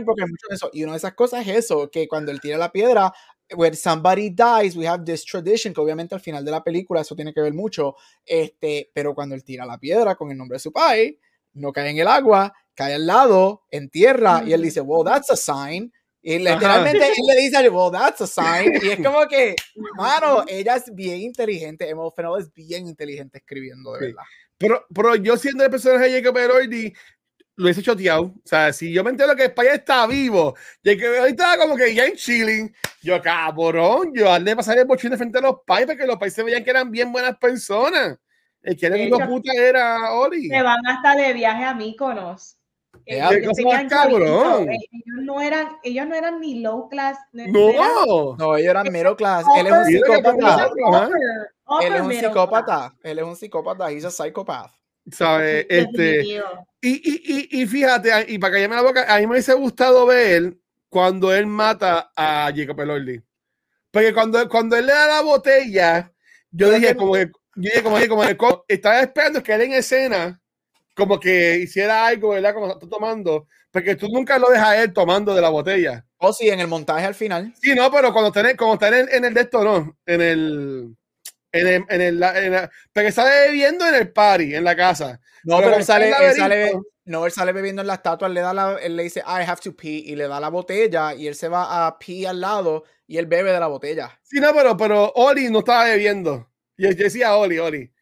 porque 0.05 0.23
mucho 0.23 0.47
de 0.49 0.55
eso. 0.55 0.71
Y 0.73 0.85
una 0.85 0.93
de 0.93 0.99
esas 0.99 1.15
cosas 1.15 1.47
es 1.47 1.57
eso, 1.57 1.91
que 1.91 2.07
cuando 2.07 2.31
él 2.31 2.41
tira 2.41 2.57
la 2.59 2.71
piedra, 2.71 3.13
when 3.57 3.75
somebody 3.75 4.31
dies, 4.31 4.77
we 4.77 4.87
have 4.87 5.05
this 5.05 5.25
tradition, 5.25 5.73
que 5.75 5.81
obviamente 5.81 6.15
al 6.15 6.21
final 6.21 6.45
de 6.45 6.51
la 6.51 6.63
película 6.63 7.01
eso 7.01 7.15
tiene 7.17 7.33
que 7.33 7.41
ver 7.41 7.53
mucho, 7.55 7.97
este, 8.25 8.91
pero 8.95 9.15
cuando 9.15 9.35
él 9.35 9.45
tira 9.45 9.65
la 9.67 9.79
piedra 9.79 10.15
con 10.15 10.31
el 10.31 10.37
nombre 10.39 10.57
de 10.57 10.61
su 10.61 10.73
padre, 10.73 11.19
no 11.55 11.73
cae 11.73 11.91
en 11.91 11.99
el 11.99 12.07
agua, 12.09 12.53
cae 12.75 12.95
al 12.95 13.07
lado, 13.07 13.65
en 13.71 13.91
tierra, 13.91 14.43
y 14.47 14.53
él 14.53 14.63
dice, 14.63 14.81
well, 14.81 15.05
that's 15.05 15.31
a 15.31 15.37
sign. 15.37 15.93
Y 16.23 16.39
literalmente 16.39 17.07
él 17.07 17.15
le 17.27 17.41
dice, 17.41 17.69
well, 17.71 17.91
that's 17.91 18.21
a 18.21 18.27
sign. 18.27 18.75
Y 18.83 18.91
es 18.91 18.97
como 19.03 19.27
que, 19.27 19.57
mano, 19.97 20.45
ella 20.47 20.77
es 20.77 20.95
bien 20.95 21.21
inteligente. 21.23 21.89
Emma 21.89 22.11
Fennell 22.15 22.39
es 22.41 22.53
bien 22.53 22.87
inteligente 22.87 23.39
escribiendo, 23.39 23.93
de 23.95 23.99
Sí. 23.99 24.05
verdad. 24.07 24.23
Pero, 24.59 24.85
pero 24.95 25.17
yo 25.17 25.39
siendo 25.39 25.65
el 25.65 25.71
personaje 25.71 26.11
de 26.11 26.21
Jacob 26.21 26.37
Elordi, 26.37 26.93
lo 27.61 27.67
hubiese 27.67 27.83
choteado. 27.83 28.23
O 28.23 28.35
sea, 28.45 28.73
si 28.73 28.93
yo 28.93 29.05
me 29.05 29.11
entero 29.11 29.37
que 29.37 29.45
España 29.45 29.75
está 29.75 30.07
vivo, 30.07 30.55
Jacob 30.85 31.05
Elordi 31.15 31.31
estaba 31.31 31.57
como 31.59 31.77
que 31.77 31.95
ya 31.95 32.07
en 32.07 32.15
chilling. 32.17 32.75
Yo, 33.03 33.21
cabrón, 33.21 34.13
yo 34.15 34.31
hazle 34.33 34.57
pasar 34.57 34.79
el 34.79 34.87
bochín 34.87 35.11
de 35.11 35.17
frente 35.17 35.39
a 35.39 35.43
los 35.43 35.57
pais 35.67 35.87
para 35.87 35.99
que 35.99 36.07
los 36.07 36.17
pais 36.17 36.33
se 36.33 36.43
veían 36.43 36.65
que 36.65 36.71
eran 36.71 36.91
bien 36.91 37.13
buenas 37.13 37.37
personas. 37.39 38.19
El 38.63 38.77
que 38.77 38.87
era 38.87 38.97
De 38.97 39.09
de 39.11 39.27
puta 39.27 39.53
era 39.55 40.13
Oli. 40.15 40.49
Se 40.49 40.63
van 40.63 40.79
hasta 40.87 41.15
de 41.17 41.33
viaje 41.33 41.65
a 41.65 41.75
Míconos. 41.75 42.57
Ellos 43.07 43.57
chavitos, 43.89 44.61
eh, 44.61 44.67
Ellos 44.71 45.25
no 45.25 45.41
eran, 45.41 45.69
ellos 45.83 46.07
no 46.07 46.15
eran 46.15 46.41
ni 46.41 46.61
low 46.61 46.89
class. 46.89 47.17
no 47.33 47.43
eran 47.43 47.53
No. 47.53 48.37
No, 48.39 48.57
ellos 48.57 48.71
eran 48.71 48.93
middle 48.93 49.17
class. 49.17 49.45
Él 49.57 49.67
es 49.67 49.73
un 49.73 49.79
upper- 49.79 49.87
que 49.87 49.99
psicópata. 49.99 50.69
upper- 50.69 51.11
upper 51.67 51.87
Él 51.87 51.95
es 51.95 52.01
un 52.03 52.13
psicópata. 52.13 52.95
Él 53.03 53.19
es 53.19 53.25
un 53.25 53.37
psicópata. 53.37 53.91
He's 53.93 54.05
a 54.05 54.11
psychopath. 54.11 54.73
¿Sabes? 55.13 55.67
Este, 55.71 56.23
y, 56.83 56.91
y, 56.91 57.49
y, 57.51 57.63
y 57.63 57.67
fíjate, 57.67 58.11
y 58.29 58.39
para 58.39 58.55
callarme 58.55 58.77
la 58.77 58.83
boca, 58.83 59.05
a 59.15 59.19
mí 59.19 59.27
me 59.27 59.33
hubiese 59.33 59.53
gustado 59.55 60.07
ver 60.07 60.57
cuando 60.89 61.33
él 61.35 61.47
mata 61.47 62.11
a 62.17 62.51
Jacob 62.55 62.81
Elordi. 62.81 63.21
Porque 63.91 64.13
cuando, 64.15 64.49
cuando 64.49 64.77
él 64.77 64.87
le 64.87 64.93
da 64.93 65.07
la 65.09 65.21
botella, 65.23 66.13
yo 66.51 66.69
Pero 66.69 66.73
dije 66.79 66.89
que- 66.89 66.97
como 66.97 67.13
que, 67.15 67.27
yo 67.57 67.63
dije 67.71 67.83
como, 67.83 67.97
que- 67.99 68.09
como 68.09 68.23
que 68.23 68.37
co- 68.37 68.65
estaba 68.69 69.01
esperando 69.01 69.43
que 69.43 69.53
él 69.55 69.63
en 69.63 69.73
escena 69.75 70.41
como 70.95 71.19
que 71.19 71.59
hiciera 71.59 72.07
algo, 72.07 72.31
¿verdad? 72.31 72.55
Como 72.55 72.73
está 72.73 72.89
tomando, 72.89 73.47
porque 73.71 73.95
tú 73.97 74.09
nunca 74.09 74.39
lo 74.39 74.51
dejas 74.51 74.69
a 74.69 74.83
él 74.83 74.93
tomando 74.93 75.35
de 75.35 75.41
la 75.41 75.49
botella. 75.49 76.05
Oh, 76.19 76.33
sí, 76.33 76.49
en 76.49 76.61
el 76.61 76.67
montaje 76.69 77.07
al 77.07 77.15
final. 77.15 77.55
Sí, 77.61 77.75
no, 77.75 77.91
pero 77.91 78.13
cuando 78.13 78.29
está 78.29 78.41
en 78.41 78.47
el, 78.47 78.57
cuando 78.57 78.75
está 78.75 78.89
en 78.89 78.95
el, 78.95 79.15
en 79.15 79.25
el 79.25 79.35
de 79.35 79.41
esto, 79.43 79.65
no, 79.65 79.97
en 80.07 80.21
el, 80.21 80.97
en 81.53 81.67
el, 81.67 81.85
en 81.89 82.01
el, 82.01 82.23
en 82.23 82.53
la- 82.53 82.71
porque 82.93 83.13
sale 83.13 83.49
bebiendo 83.49 83.87
en 83.89 83.95
el 83.95 84.13
party, 84.13 84.55
en 84.55 84.65
la 84.65 84.77
casa. 84.77 85.21
No, 85.45 85.57
Pero 85.57 85.69
pero 85.69 85.77
él 85.79 85.85
sale, 85.85 86.09
el 86.11 86.23
él 86.23 86.35
sale. 86.37 86.73
No, 87.07 87.27
él 87.27 87.33
sale 87.33 87.53
bebiendo 87.53 87.81
en 87.83 87.89
la 87.89 87.95
estatua, 87.95 88.29
él 88.29 88.35
le, 88.35 88.41
da 88.41 88.55
la, 88.55 88.77
él 88.81 88.95
le 88.97 89.03
dice, 89.03 89.21
I 89.21 89.43
have 89.45 89.61
to 89.63 89.75
pee, 89.75 90.05
y 90.07 90.15
le 90.15 90.29
da 90.29 90.39
la 90.39 90.49
botella, 90.49 91.15
y 91.15 91.27
él 91.27 91.35
se 91.35 91.49
va 91.49 91.87
a 91.87 91.99
pee 91.99 92.27
al 92.27 92.41
lado, 92.41 92.85
y 93.07 93.17
él 93.19 93.27
bebe 93.27 93.51
de 93.53 93.59
la 93.59 93.67
botella. 93.67 94.17
Sí, 94.23 94.39
no, 94.39 94.53
pero, 94.55 94.77
pero 94.77 95.11
Oli 95.17 95.51
no 95.51 95.61
estaba 95.61 95.85
bebiendo. 95.87 96.49
Yo, 96.77 96.91
yo 96.91 97.05
decía 97.05 97.35
Oli, 97.35 97.59
Oli. 97.59 97.93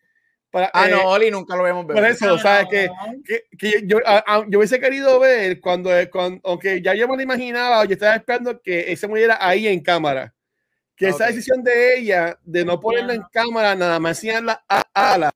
Para, 0.50 0.70
Ah, 0.74 0.88
eh, 0.88 0.90
no, 0.90 1.08
Oli 1.10 1.30
nunca 1.30 1.56
lo 1.56 1.62
vemos 1.62 1.86
Por 1.86 1.94
beber. 1.94 2.10
eso, 2.10 2.38
¿sabes? 2.38 2.66
Que, 2.70 2.88
que, 3.24 3.44
que 3.58 3.82
yo, 3.86 3.98
a- 4.04 4.24
a- 4.26 4.44
yo 4.48 4.58
hubiese 4.58 4.80
querido 4.80 5.18
ver 5.20 5.60
cuando, 5.60 5.90
cuando, 6.10 6.40
aunque 6.44 6.82
ya 6.82 6.94
yo 6.94 7.06
me 7.08 7.16
lo 7.16 7.22
imaginaba, 7.22 7.84
yo 7.84 7.92
estaba 7.92 8.16
esperando 8.16 8.60
que 8.60 8.90
ese 8.92 9.06
muriera 9.06 9.38
ahí 9.40 9.68
en 9.68 9.80
cámara. 9.82 10.34
Que 10.98 11.08
esa 11.08 11.26
decisión 11.28 11.62
de 11.62 11.98
ella 11.98 12.38
de 12.42 12.64
no 12.64 12.80
ponerlo 12.80 13.12
en 13.12 13.22
cámara, 13.32 13.74
nada 13.74 14.00
más 14.00 14.18
enseñar 14.18 14.42
la 14.42 14.64
a- 14.68 14.84
ala. 15.12 15.30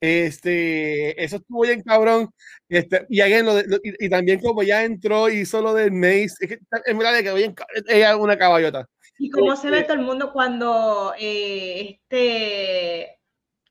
Este, 0.00 1.22
eso 1.22 1.36
estuvo 1.36 1.62
bien 1.62 1.82
cabrón. 1.82 2.30
Este, 2.68 3.06
y, 3.08 3.20
again, 3.20 3.44
lo 3.46 3.54
de- 3.54 3.64
lo- 3.66 3.76
y, 3.82 4.06
y 4.06 4.08
también 4.10 4.40
como 4.40 4.62
ya 4.62 4.84
entró 4.84 5.28
y 5.28 5.40
hizo 5.40 5.62
lo 5.62 5.74
del 5.74 5.92
Mace, 5.92 6.34
es 6.40 6.48
que 6.48 6.58
en 6.86 6.98
verdad 6.98 7.20
quedó 7.20 7.34
bien, 7.34 7.54
ella 7.88 8.10
es 8.10 8.16
una 8.16 8.36
caballota. 8.38 8.86
Y 9.18 9.30
cómo 9.30 9.56
se 9.56 9.70
ve 9.70 9.78
Este- 9.78 9.88
todo 9.88 9.98
el 10.00 10.04
mundo 10.06 10.32
cuando 10.32 11.14
eh, 11.18 11.98
este 12.02 13.12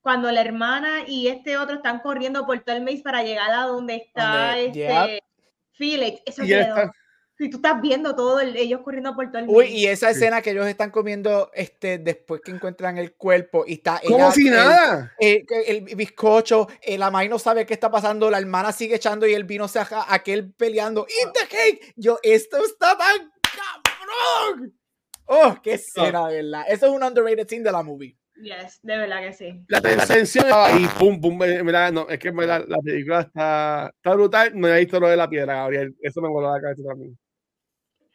cuando 0.02 0.32
la 0.32 0.42
hermana 0.42 1.04
y 1.08 1.28
este 1.30 1.58
otro 1.58 1.76
están 1.78 2.00
corriendo 2.00 2.46
por 2.46 2.60
todo 2.60 2.76
el 2.76 2.84
maíz 2.84 3.02
para 3.02 3.24
llegar 3.24 3.52
a 3.52 3.64
donde 3.64 3.96
está 3.96 4.56
Donde- 4.56 4.66
este 4.66 5.20
Felix. 5.74 6.22
Eso 6.26 6.44
quedó. 6.44 6.60
está- 6.60 6.92
Si 7.38 7.50
tú 7.50 7.58
estás 7.58 7.82
viendo 7.82 8.16
todo 8.16 8.40
el- 8.40 8.56
ellos 8.56 8.80
corriendo 8.82 9.14
por 9.14 9.30
todo 9.30 9.40
el 9.40 9.50
Uy, 9.50 9.66
maíz. 9.66 9.72
y 9.74 9.88
esa 9.88 10.10
escena 10.10 10.42
que 10.42 10.52
ellos 10.52 10.68
están 10.68 10.90
comiendo 10.90 11.52
este, 11.54 11.98
después 11.98 12.40
que 12.42 12.52
encuentran 12.52 12.98
el 12.98 13.14
cuerpo 13.16 13.66
y 13.68 13.74
está 13.74 14.00
como 14.06 14.18
ella- 14.18 14.32
si 14.32 14.48
el- 14.48 14.54
nada. 14.54 15.14
el, 15.20 15.46
el 15.68 15.82
bizcocho, 15.96 16.68
eh, 16.82 16.98
la 16.98 17.12
May 17.12 17.28
no 17.28 17.38
sabe 17.38 17.66
qué 17.66 17.74
está 17.74 17.92
pasando, 17.92 18.30
la 18.32 18.38
hermana 18.40 18.72
sigue 18.72 18.96
echando 18.96 19.28
y 19.28 19.34
el 19.34 19.44
vino 19.44 19.68
se 19.68 19.80
aja- 19.80 20.06
aquel 20.08 20.54
peleando. 20.54 21.06
¡Eat 21.24 21.34
the 21.34 21.48
cake! 21.50 21.94
Yo, 21.98 22.20
esto 22.24 22.58
está 22.64 22.98
tan 22.98 23.32
cabrón. 23.42 24.74
Oh, 25.26 25.56
qué 25.62 25.74
escena, 25.74 26.28
de 26.30 26.42
verdad. 26.44 26.64
Eso 26.70 26.86
es 26.86 26.92
un 26.92 27.04
underrated 27.04 27.48
scene 27.48 27.64
de 27.64 27.72
la 27.72 27.84
movie. 27.84 28.18
Yes, 28.36 28.80
de 28.84 28.98
verdad 28.98 29.22
que 29.22 29.34
sí. 29.34 29.62
La 29.70 29.82
tensión 29.82 30.46
estaba 30.46 30.68
ahí, 30.68 30.88
pum, 31.00 31.20
pum. 31.22 31.42
eh, 31.44 31.64
mira, 31.64 31.90
no, 31.90 32.08
es 32.10 32.20
que 32.20 32.32
la 32.32 32.78
película 32.84 33.22
está, 33.22 33.92
está 33.96 34.14
brutal. 34.14 34.52
No 34.54 34.68
he 34.68 34.80
visto 34.82 35.00
lo 35.00 35.08
de 35.08 35.16
la 35.16 35.30
piedra, 35.30 35.56
Gabriel. 35.56 35.96
Eso 36.02 36.22
me 36.22 36.28
voló 36.30 36.54
la 36.54 36.62
cabeza 36.62 36.84
también. 36.88 37.18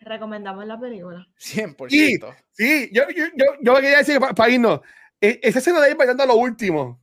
Recomendamos 0.00 0.66
la 0.66 0.78
película. 0.78 1.26
100%. 1.36 2.34
Sí, 2.52 2.90
yo, 2.92 3.02
yo, 3.14 3.24
yo, 3.36 3.44
yo 3.60 3.74
quería 3.76 3.98
decir 3.98 4.18
para 4.18 4.50
irnos. 4.50 4.80
e- 5.20 5.40
Esa 5.42 5.58
escena 5.58 5.80
de 5.80 5.88
ahí 5.88 5.94
bailando 5.94 6.22
a 6.22 6.26
lo 6.26 6.36
último. 6.36 7.00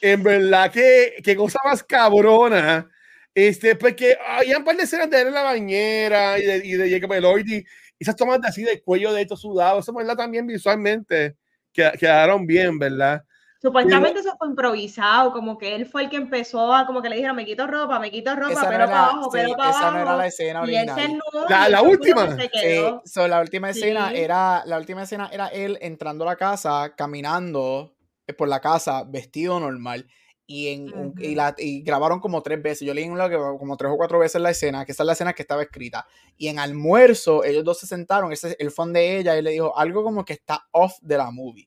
En 0.00 0.22
verdad, 0.22 0.70
que, 0.70 1.14
qué 1.22 1.34
cosa 1.36 1.58
más 1.64 1.82
cabrona. 1.82 2.90
Este, 3.34 3.74
porque 3.76 4.16
había 4.26 4.58
un 4.58 4.64
par 4.64 4.76
de 4.76 4.84
escenas 4.84 5.10
de 5.10 5.20
él 5.22 5.28
en 5.28 5.34
la 5.34 5.42
bañera 5.42 6.38
y 6.38 6.42
de, 6.44 6.56
y 6.66 6.72
de 6.72 6.90
Jacob 6.90 7.12
Elordi. 7.14 7.64
Esas 7.98 8.16
tomas 8.16 8.40
de 8.40 8.48
así 8.48 8.62
del 8.62 8.82
cuello 8.82 9.12
de 9.12 9.22
estos 9.22 9.40
sudados. 9.40 9.84
Eso, 9.84 9.94
¿verdad? 9.94 10.16
También 10.16 10.46
visualmente 10.46 11.36
que- 11.72 11.92
quedaron 11.98 12.46
bien, 12.46 12.78
¿verdad? 12.78 13.24
Supuestamente 13.64 14.20
eso 14.20 14.34
fue 14.38 14.48
improvisado, 14.48 15.32
como 15.32 15.56
que 15.56 15.74
él 15.74 15.86
fue 15.86 16.02
el 16.02 16.10
que 16.10 16.16
empezó 16.16 16.74
a, 16.74 16.84
como 16.86 17.00
que 17.00 17.08
le 17.08 17.16
dijeron, 17.16 17.34
me 17.34 17.46
quito 17.46 17.66
ropa, 17.66 17.98
me 17.98 18.10
quito 18.10 18.34
ropa, 18.36 18.52
Esa 18.52 18.62
no 18.64 18.68
pero 18.68 18.74
era- 18.84 18.86
para 18.86 19.04
abajo, 19.04 19.22
sí, 19.24 19.28
pero 19.32 19.56
para 19.56 19.70
esa 19.70 19.80
no 19.80 19.86
abajo. 19.86 20.02
era 20.02 20.16
la 20.16 20.26
escena 20.26 20.60
y 20.66 20.76
él 20.76 20.84
se 20.86 20.92
original. 20.92 21.20
La- 21.48 21.68
y 21.68 21.72
la 21.72 21.82
última. 21.82 22.36
se 22.36 22.50
Sí, 22.52 22.84
so, 23.06 23.26
la 23.26 23.40
última 23.40 23.70
escena 23.70 24.10
Sí. 24.10 24.16
era 24.18 24.62
la 24.66 24.76
última 24.76 25.02
escena 25.04 25.30
era 25.32 25.48
él 25.48 25.78
entrando 25.80 26.24
a 26.24 26.26
la 26.32 26.36
casa, 26.36 26.94
caminando 26.94 27.94
eh, 28.26 28.34
por 28.34 28.48
la 28.48 28.60
casa, 28.60 29.04
vestido 29.04 29.58
normal. 29.60 30.06
Y, 30.46 30.68
en, 30.68 30.92
un- 30.94 31.14
y, 31.18 31.28
Ujú. 31.28 31.36
la, 31.36 31.54
y 31.56 31.80
grabaron 31.82 32.20
como 32.20 32.42
tres 32.42 32.60
veces. 32.62 32.86
Yo 32.86 32.92
leí 32.92 33.04
en 33.04 33.16
como 33.58 33.78
tres 33.78 33.90
o 33.90 33.96
cuatro 33.96 34.18
veces 34.18 34.42
la 34.42 34.50
escena, 34.50 34.84
que 34.84 34.92
esa 34.92 35.02
es 35.02 35.06
la 35.06 35.12
escena 35.14 35.32
que 35.32 35.40
estaba 35.40 35.62
escrita. 35.62 36.06
Y 36.36 36.48
en 36.48 36.58
almuerzo, 36.58 37.44
ellos 37.44 37.64
dos 37.64 37.78
se 37.80 37.86
sentaron, 37.86 38.30
ese 38.30 38.48
es 38.50 38.56
el 38.58 38.70
fan 38.70 38.92
de 38.92 39.16
ella, 39.18 39.38
y 39.38 39.42
le 39.42 39.52
dijo 39.52 39.74
algo 39.78 40.02
como 40.04 40.22
que 40.22 40.34
está 40.34 40.66
off 40.72 40.98
de 41.00 41.16
la 41.16 41.30
movie. 41.30 41.66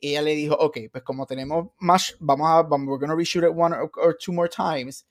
Y 0.00 0.10
ella 0.10 0.22
le 0.22 0.34
dijo, 0.34 0.54
ok, 0.54 0.78
pues 0.92 1.04
como 1.04 1.26
tenemos 1.26 1.68
más, 1.78 2.16
vamos 2.20 2.48
a, 2.48 2.62
vamos, 2.62 2.88
we're 2.88 3.00
gonna 3.00 3.14
reshoot 3.14 3.44
it 3.44 3.50
one 3.54 3.74
or, 3.74 3.90
or 3.96 4.16
two 4.16 4.32
more 4.32 4.48
times. 4.48 5.06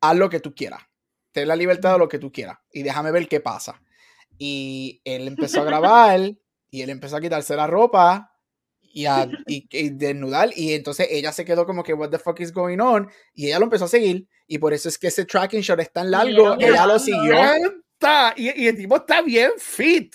Haz 0.00 0.16
lo 0.16 0.28
que 0.28 0.40
tú 0.40 0.54
quieras. 0.54 0.82
Ten 1.32 1.48
la 1.48 1.56
libertad 1.56 1.92
de 1.92 1.98
lo 1.98 2.08
que 2.08 2.18
tú 2.18 2.32
quieras. 2.32 2.58
Y 2.72 2.82
déjame 2.82 3.10
ver 3.10 3.28
qué 3.28 3.40
pasa. 3.40 3.80
Y 4.38 5.00
él 5.04 5.28
empezó 5.28 5.62
a 5.62 5.64
grabar 5.64 6.20
y 6.70 6.82
él 6.82 6.90
empezó 6.90 7.16
a 7.16 7.20
quitarse 7.20 7.54
la 7.54 7.66
ropa 7.66 8.32
y 8.80 9.06
a 9.06 9.28
y, 9.46 9.68
y 9.70 9.90
desnudar. 9.90 10.50
Y 10.54 10.72
entonces 10.72 11.08
ella 11.10 11.32
se 11.32 11.44
quedó 11.44 11.66
como 11.66 11.82
que, 11.82 11.94
what 11.94 12.10
the 12.10 12.18
fuck 12.18 12.40
is 12.40 12.52
going 12.52 12.78
on? 12.78 13.08
Y 13.34 13.46
ella 13.46 13.58
lo 13.58 13.64
empezó 13.64 13.84
a 13.84 13.88
seguir. 13.88 14.28
Y 14.46 14.58
por 14.58 14.72
eso 14.72 14.88
es 14.88 14.98
que 14.98 15.08
ese 15.08 15.24
tracking 15.24 15.60
shot 15.60 15.80
es 15.80 15.92
tan 15.92 16.10
largo. 16.10 16.56
Ella 16.58 16.86
lo 16.86 16.98
siguió. 16.98 17.34
Está, 17.92 18.34
y, 18.36 18.62
y 18.62 18.68
el 18.68 18.76
tipo 18.76 18.96
está 18.96 19.22
bien 19.22 19.52
fit. 19.58 20.14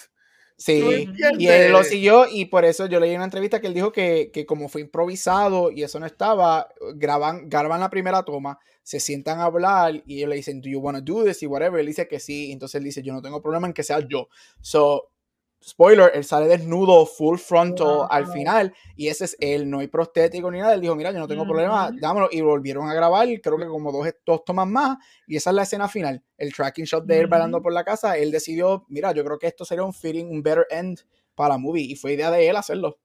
Sí. 0.62 1.08
¿Tú 1.08 1.14
Y 1.40 1.48
él 1.48 1.72
lo 1.72 1.84
siguió 1.84 2.28
y 2.32 2.46
por 2.46 2.66
eso 2.66 2.86
yo 2.86 3.00
leí 3.00 3.16
una 3.16 3.24
entrevista 3.24 3.60
que 3.60 3.66
él 3.66 3.74
dijo 3.74 3.92
que, 3.92 4.30
que 4.32 4.46
como 4.46 4.70
fue 4.70 4.82
improvisado 4.82 5.72
y 5.72 5.82
eso 5.82 6.00
no 6.00 6.06
estaba, 6.06 6.70
graban, 6.94 7.50
graban 7.50 7.80
la 7.80 7.90
primera 7.90 8.22
toma, 8.22 8.60
se 8.84 9.00
sientan 9.00 9.40
a 9.40 9.46
hablar 9.46 10.04
y 10.06 10.18
ellos 10.18 10.30
le 10.30 10.36
dicen, 10.36 10.62
do 10.62 10.70
you 10.70 10.80
want 10.80 11.00
to 11.00 11.14
do 11.14 11.24
this? 11.24 11.42
Y 11.42 11.48
whatever, 11.48 11.80
él 11.80 11.88
dice 11.88 12.08
que 12.08 12.20
sí, 12.20 12.52
entonces 12.52 12.76
él 12.76 12.84
dice, 12.84 13.02
yo 13.02 13.12
no 13.12 13.24
tengo 13.24 13.42
problema 13.42 13.66
en 13.66 13.74
que 13.74 13.82
sea 13.82 14.08
yo. 14.08 14.28
So, 14.62 15.10
spoiler, 15.64 16.12
él 16.14 16.24
sale 16.24 16.48
desnudo, 16.48 17.06
full 17.06 17.38
frontal 17.38 18.06
al 18.10 18.26
Wow. 18.26 18.34
final 18.34 18.74
y 18.96 19.08
ese 19.10 19.26
es 19.26 19.38
él, 19.40 19.70
no 19.70 19.80
hay 19.80 19.88
prostético 19.88 20.50
ni 20.52 20.60
nada, 20.60 20.74
él 20.74 20.82
dijo, 20.82 20.96
mira, 20.96 21.12
yo 21.12 21.20
no 21.20 21.28
tengo 21.28 21.46
problema, 21.48 21.92
dámelo 22.00 22.30
y 22.32 22.42
volvieron 22.42 22.90
a 22.90 22.94
grabar, 22.94 23.28
creo 23.42 23.58
que 23.58 23.66
como 23.68 23.92
dos, 23.92 24.08
dos 24.26 24.44
tomas 24.46 24.68
más 24.68 24.98
y 25.28 25.36
esa 25.38 25.52
es 25.52 25.56
la 25.56 25.64
escena 25.64 25.88
final, 25.88 26.24
el 26.38 26.54
tracking 26.54 26.86
shot 26.86 27.06
de 27.06 27.20
él 27.20 27.28
bailando 27.28 27.62
por 27.62 27.74
la 27.74 27.84
casa, 27.84 28.18
él 28.18 28.32
decidió, 28.32 28.86
mira, 28.90 29.12
yo 29.14 29.24
creo 29.24 29.38
que 29.40 29.48
esto 29.48 29.66
sería 29.66 29.84
un 29.84 29.94
fitting, 29.94 30.28
un 30.30 30.42
better 30.44 30.66
end 30.70 31.00
para 31.36 31.50
la 31.50 31.58
movie 31.58 31.84
y 31.84 31.96
fue 31.96 32.14
idea 32.14 32.32
de 32.32 32.50
él 32.50 32.56
hacerlo. 32.56 33.00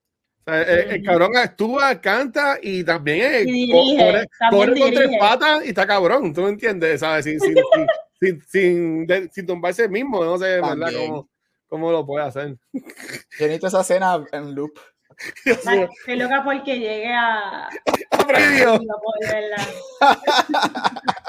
O 0.47 0.51
sea, 0.53 0.62
el, 0.62 0.87
el 0.93 1.03
cabrón 1.03 1.37
actúa, 1.37 2.01
canta 2.01 2.59
y 2.62 2.85
también 2.85 3.33
eh, 3.35 3.43
Y 3.43 3.69
co- 3.69 3.83
dirige, 3.83 3.97
corre, 4.05 4.27
también 4.39 4.69
corre 4.69 4.78
con 4.78 4.93
tres 4.93 5.11
patas 5.19 5.65
y 5.65 5.69
está 5.69 5.87
cabrón, 5.87 6.33
¿tú 6.33 6.43
me 6.43 6.51
entiendes? 6.51 7.01
¿Sabes? 7.01 7.24
Sin, 7.24 7.41
sin, 7.41 7.57
sin, 8.20 8.41
sin, 8.47 9.31
sin, 9.33 9.47
tumbarse 9.47 9.85
el 9.85 9.91
mismo, 9.91 10.24
no 10.24 10.39
sé, 10.39 10.45
¿verdad? 10.62 10.93
También. 10.93 11.27
¿Cómo, 11.77 11.93
lo 11.93 12.07
puede 12.07 12.24
hacer? 12.24 12.57
Yo 12.73 12.81
necesito 13.39 13.66
esa 13.66 13.82
escena 13.82 14.24
en 14.32 14.55
loop. 14.55 14.73
Mío. 15.44 15.90
Estoy 15.98 16.16
loca 16.16 16.43
porque 16.43 16.78
llegue 16.78 17.12
a, 17.12 17.69
a. 17.69 17.70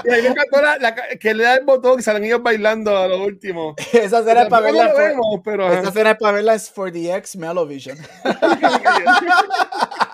Y 0.03 0.09
ahí 0.09 0.21
me 0.21 0.27
encantó 0.29 0.61
la, 0.61 0.77
la 0.77 0.95
que 0.95 1.33
le 1.33 1.43
da 1.43 1.55
el 1.55 1.65
botón 1.65 1.99
y 1.99 2.03
salen 2.03 2.23
ellos 2.23 2.41
bailando 2.41 2.97
a 2.97 3.09
lo 3.09 3.23
último. 3.23 3.75
esa 3.91 4.19
escena 4.19 4.43
es 4.43 4.49
para 4.49 4.71
verla. 4.71 4.93
vemos, 4.93 5.41
pero 5.43 5.69
esa 5.71 5.89
escena 5.89 6.11
es 6.11 6.17
para 6.17 6.33
verla 6.33 6.53
es 6.53 6.71
for 6.71 6.89
the 6.91 7.13
ex 7.13 7.35
Melovision. 7.35 7.97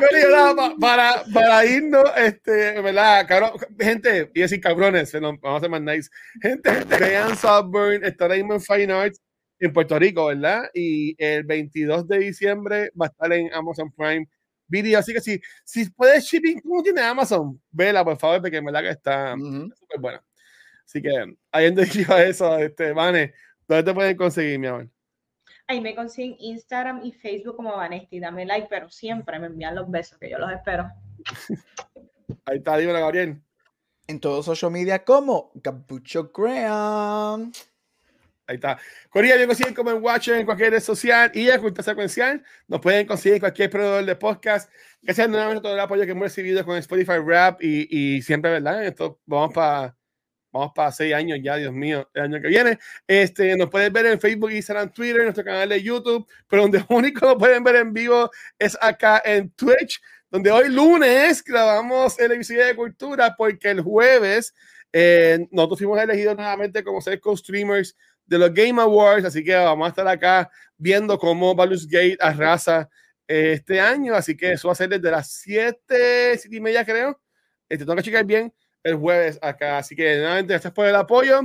Oye, 0.00 0.08
Corillo, 0.08 0.30
nada, 0.30 0.54
pa- 0.56 0.76
para, 0.80 1.24
para 1.32 1.64
irnos, 1.66 2.04
este, 2.16 2.80
¿verdad? 2.80 3.26
Cabrón, 3.28 3.52
gente, 3.78 4.30
y 4.34 4.40
decir 4.40 4.60
cabrones, 4.60 5.12
vamos 5.20 5.40
a 5.42 5.60
ser 5.60 5.70
más 5.70 5.82
nice. 5.82 6.10
Gente, 6.40 6.70
vean 6.98 7.36
Southburn, 7.36 8.04
está 8.04 8.24
ahora 8.24 8.36
mismo 8.36 8.54
en 8.54 8.60
Fine 8.60 8.92
Arts 8.92 9.20
en 9.58 9.72
Puerto 9.72 9.98
Rico, 9.98 10.26
¿verdad? 10.26 10.62
Y 10.74 11.14
el 11.22 11.44
22 11.44 12.08
de 12.08 12.18
diciembre 12.18 12.90
va 13.00 13.06
a 13.06 13.08
estar 13.10 13.32
en 13.32 13.52
Amazon 13.52 13.92
Prime 13.92 14.26
Video. 14.66 14.98
Así 14.98 15.12
que 15.12 15.20
si, 15.20 15.40
si 15.64 15.90
puedes 15.90 16.24
shipping, 16.24 16.60
¿cómo 16.60 16.82
tiene 16.82 17.02
Amazon? 17.02 17.60
Vela, 17.70 18.02
por 18.04 18.18
favor, 18.18 18.40
porque 18.40 18.56
en 18.56 18.64
verdad 18.64 18.80
que 18.82 18.90
está 18.90 19.34
Ujú. 19.34 19.68
súper 19.78 20.00
buena. 20.00 20.24
Así 20.86 21.02
que, 21.02 21.10
habiendo 21.52 21.82
dicho 21.82 22.16
eso, 22.18 22.56
este, 22.58 22.92
Vane, 22.92 23.34
¿dónde 23.68 23.84
te 23.84 23.94
pueden 23.94 24.16
conseguir, 24.16 24.58
mi 24.58 24.66
amor? 24.68 24.88
Ahí 25.70 25.80
me 25.80 25.94
consiguen 25.94 26.34
Instagram 26.40 27.00
y 27.04 27.12
Facebook 27.12 27.54
como 27.54 27.76
Vanesti. 27.76 28.18
Dame 28.18 28.44
like, 28.44 28.66
pero 28.68 28.90
siempre 28.90 29.38
me 29.38 29.46
envían 29.46 29.76
los 29.76 29.88
besos, 29.88 30.18
que 30.18 30.28
yo 30.28 30.36
los 30.36 30.50
espero. 30.50 30.90
Ahí 32.44 32.58
está, 32.58 32.76
dímelo, 32.76 32.98
Gabriel. 32.98 33.40
En 34.08 34.18
todos 34.18 34.46
social 34.46 34.72
media 34.72 35.04
como 35.04 35.52
Gabucho 35.54 36.32
Graham. 36.34 37.52
Ahí 38.48 38.56
está. 38.56 38.80
Corilla, 39.10 39.36
me 39.36 39.46
consiguen 39.46 39.72
como 39.72 39.92
en 39.92 40.02
Watcher 40.02 40.38
en 40.38 40.44
cualquier 40.44 40.72
red 40.72 40.80
social 40.80 41.30
y 41.34 41.48
en 41.48 41.60
Cultura 41.60 41.84
Secuencial. 41.84 42.44
Nos 42.66 42.80
pueden 42.80 43.06
conseguir 43.06 43.34
en 43.34 43.40
cualquier 43.40 43.70
proveedor 43.70 44.04
de 44.04 44.16
podcast. 44.16 44.68
Gracias 45.00 45.28
nuevamente 45.28 45.60
a 45.60 45.62
todo 45.62 45.74
el 45.74 45.80
apoyo 45.80 46.04
que 46.04 46.10
hemos 46.10 46.24
recibido 46.24 46.64
con 46.64 46.78
Spotify 46.78 47.18
Rap 47.24 47.62
y, 47.62 48.16
y 48.16 48.22
siempre, 48.22 48.50
¿verdad? 48.50 48.84
Esto 48.84 49.20
vamos 49.24 49.54
para 49.54 49.96
vamos 50.52 50.72
para 50.74 50.92
seis 50.92 51.14
años 51.14 51.38
ya, 51.42 51.56
Dios 51.56 51.72
mío, 51.72 52.08
el 52.14 52.22
año 52.22 52.40
que 52.40 52.48
viene. 52.48 52.78
Este, 53.06 53.56
nos 53.56 53.70
pueden 53.70 53.92
ver 53.92 54.06
en 54.06 54.20
Facebook, 54.20 54.50
Instagram, 54.50 54.92
Twitter, 54.92 55.18
en 55.18 55.24
nuestro 55.24 55.44
canal 55.44 55.68
de 55.68 55.82
YouTube, 55.82 56.26
pero 56.48 56.62
donde 56.62 56.84
único 56.88 57.26
lo 57.26 57.38
pueden 57.38 57.62
ver 57.64 57.76
en 57.76 57.92
vivo 57.92 58.30
es 58.58 58.76
acá 58.80 59.22
en 59.24 59.50
Twitch, 59.50 60.00
donde 60.30 60.50
hoy 60.50 60.68
lunes 60.68 61.42
grabamos 61.42 62.18
el 62.18 62.32
episodio 62.32 62.66
de 62.66 62.76
cultura 62.76 63.34
porque 63.36 63.70
el 63.70 63.80
jueves 63.80 64.54
eh, 64.92 65.46
nosotros 65.50 65.78
fuimos 65.78 66.00
elegidos 66.00 66.36
nuevamente 66.36 66.82
como 66.82 67.00
ser 67.00 67.20
co-streamers 67.20 67.96
de 68.26 68.38
los 68.38 68.52
Game 68.52 68.80
Awards, 68.80 69.24
así 69.24 69.42
que 69.44 69.54
vamos 69.54 69.86
a 69.86 69.90
estar 69.90 70.06
acá 70.06 70.50
viendo 70.76 71.18
cómo 71.18 71.54
Baldur's 71.54 71.86
Gate 71.86 72.16
arrasa 72.20 72.88
este 73.26 73.80
año, 73.80 74.14
así 74.14 74.36
que 74.36 74.52
eso 74.52 74.66
va 74.68 74.72
a 74.72 74.76
ser 74.76 74.88
desde 74.88 75.10
las 75.10 75.30
7, 75.30 76.36
7 76.36 76.56
y 76.56 76.60
media 76.60 76.84
creo, 76.84 77.20
Este, 77.68 77.84
tengo 77.84 77.96
que 77.96 78.02
checar 78.02 78.24
bien 78.24 78.52
el 78.82 78.96
jueves 78.96 79.38
acá. 79.42 79.78
Así 79.78 79.94
que 79.94 80.16
nuevamente, 80.16 80.52
gracias 80.52 80.72
por 80.72 80.86
el 80.86 80.96
apoyo. 80.96 81.40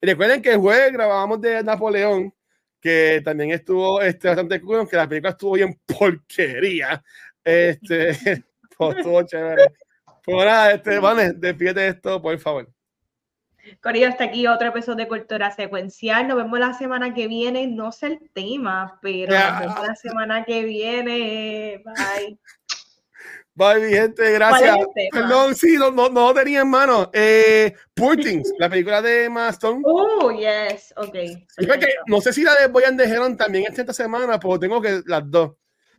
Y 0.00 0.06
recuerden 0.06 0.42
que 0.42 0.52
el 0.52 0.58
jueves 0.58 0.92
grabamos 0.92 1.40
de 1.40 1.62
Napoleón, 1.62 2.34
que 2.80 3.20
también 3.24 3.50
estuvo 3.50 4.00
este, 4.00 4.28
bastante 4.28 4.60
cool, 4.60 4.88
que 4.88 4.96
la 4.96 5.08
película 5.08 5.30
estuvo 5.30 5.52
bien 5.52 5.78
porquería. 5.98 7.02
Este, 7.44 8.16
pues, 8.78 8.96
estuvo 8.96 9.22
chévere. 9.22 9.72
Pues 10.24 10.46
nada, 10.46 10.72
este, 10.72 10.98
vale, 10.98 11.32
despídete 11.32 11.80
de 11.80 11.88
esto, 11.88 12.20
por 12.20 12.38
favor. 12.38 12.68
Corillo, 13.82 14.08
hasta 14.08 14.24
aquí 14.24 14.46
otro 14.46 14.68
episodio 14.68 14.96
de 15.04 15.08
Cultura 15.08 15.50
Secuencial. 15.50 16.26
Nos 16.26 16.38
vemos 16.38 16.58
la 16.58 16.72
semana 16.72 17.14
que 17.14 17.28
viene. 17.28 17.66
No 17.66 17.92
sé 17.92 18.06
el 18.06 18.30
tema, 18.32 18.98
pero 19.02 19.32
nos 19.32 19.60
vemos 19.60 19.86
la 19.86 19.94
semana 19.94 20.44
que 20.44 20.64
viene. 20.64 21.82
Bye. 21.84 22.38
Bye, 23.60 23.86
mi 23.86 23.92
gente, 23.92 24.22
¿Cuál 24.22 24.32
gracias. 24.32 24.76
es 24.78 24.86
el? 24.96 25.08
Perdón, 25.12 25.54
sí, 25.54 25.76
no, 25.76 25.90
no, 25.90 26.08
no 26.08 26.32
tenía 26.32 26.62
en 26.62 26.68
mano. 26.70 27.10
Eh, 27.12 27.74
Poor 27.94 28.16
Things, 28.16 28.50
la 28.58 28.70
película 28.70 29.02
de 29.02 29.24
Emma 29.26 29.50
Stone. 29.50 29.82
Oh, 29.84 30.30
yes. 30.30 30.94
Ok. 30.96 31.14
Yo 31.58 31.68
creo 31.68 31.78
que, 31.78 31.88
no 32.06 32.22
sé 32.22 32.32
si 32.32 32.42
la 32.42 32.54
de 32.54 32.68
Boyan 32.68 32.96
de 32.96 33.04
Heron 33.04 33.36
también 33.36 33.64
está 33.68 33.82
esta 33.82 33.92
semana, 33.92 34.40
pero 34.40 34.58
tengo 34.58 34.80
que 34.80 35.02
las 35.04 35.22
dos. 35.30 35.52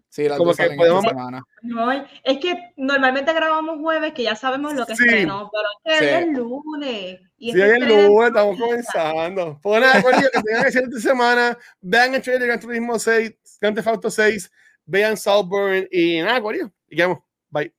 Sí, 0.09 0.27
las 0.27 0.39
Como 0.39 0.49
dos 0.49 0.57
que 0.57 0.63
salen 0.63 0.77
podemos- 0.77 1.03
esta 1.05 1.09
semana. 1.15 1.43
No, 1.61 1.91
es 1.91 2.37
que 2.39 2.73
normalmente 2.77 3.31
grabamos 3.31 3.77
jueves, 3.79 4.11
que 4.13 4.23
ya 4.23 4.35
sabemos 4.35 4.73
lo 4.73 4.85
que 4.87 4.95
Sí. 4.95 5.03
estrenó, 5.05 5.49
pero 5.53 5.63
es 5.85 5.99
que 5.99 6.05
Sí. 6.05 6.11
es 6.13 6.21
el 6.23 6.31
lunes. 6.33 7.19
Y 7.37 7.51
Sí, 7.53 7.61
es 7.61 7.65
es 7.67 7.73
estrena- 7.73 8.07
lunes, 8.07 8.27
estamos 8.27 8.59
comenzando. 8.59 9.59
Pues 9.61 9.81
nada, 9.81 10.01
corillo, 10.01 10.29
que 10.33 10.41
tengan 10.41 10.63
excelente 10.65 10.99
semana. 10.99 11.57
Vean 11.79 12.15
el 12.15 12.21
trailer 12.21 12.41
de 12.41 12.47
Gran 12.47 12.59
Turismo 12.59 12.97
6, 12.99 13.33
Grand 13.61 13.75
Theft 13.75 13.87
Auto 13.87 14.09
6, 14.11 14.51
vean 14.83 15.15
Saltburn 15.15 15.87
y 15.91 16.19
nada, 16.21 16.41
corillo. 16.41 16.69
Y 16.89 16.95
quedamos. 16.97 17.19
Bye. 17.51 17.71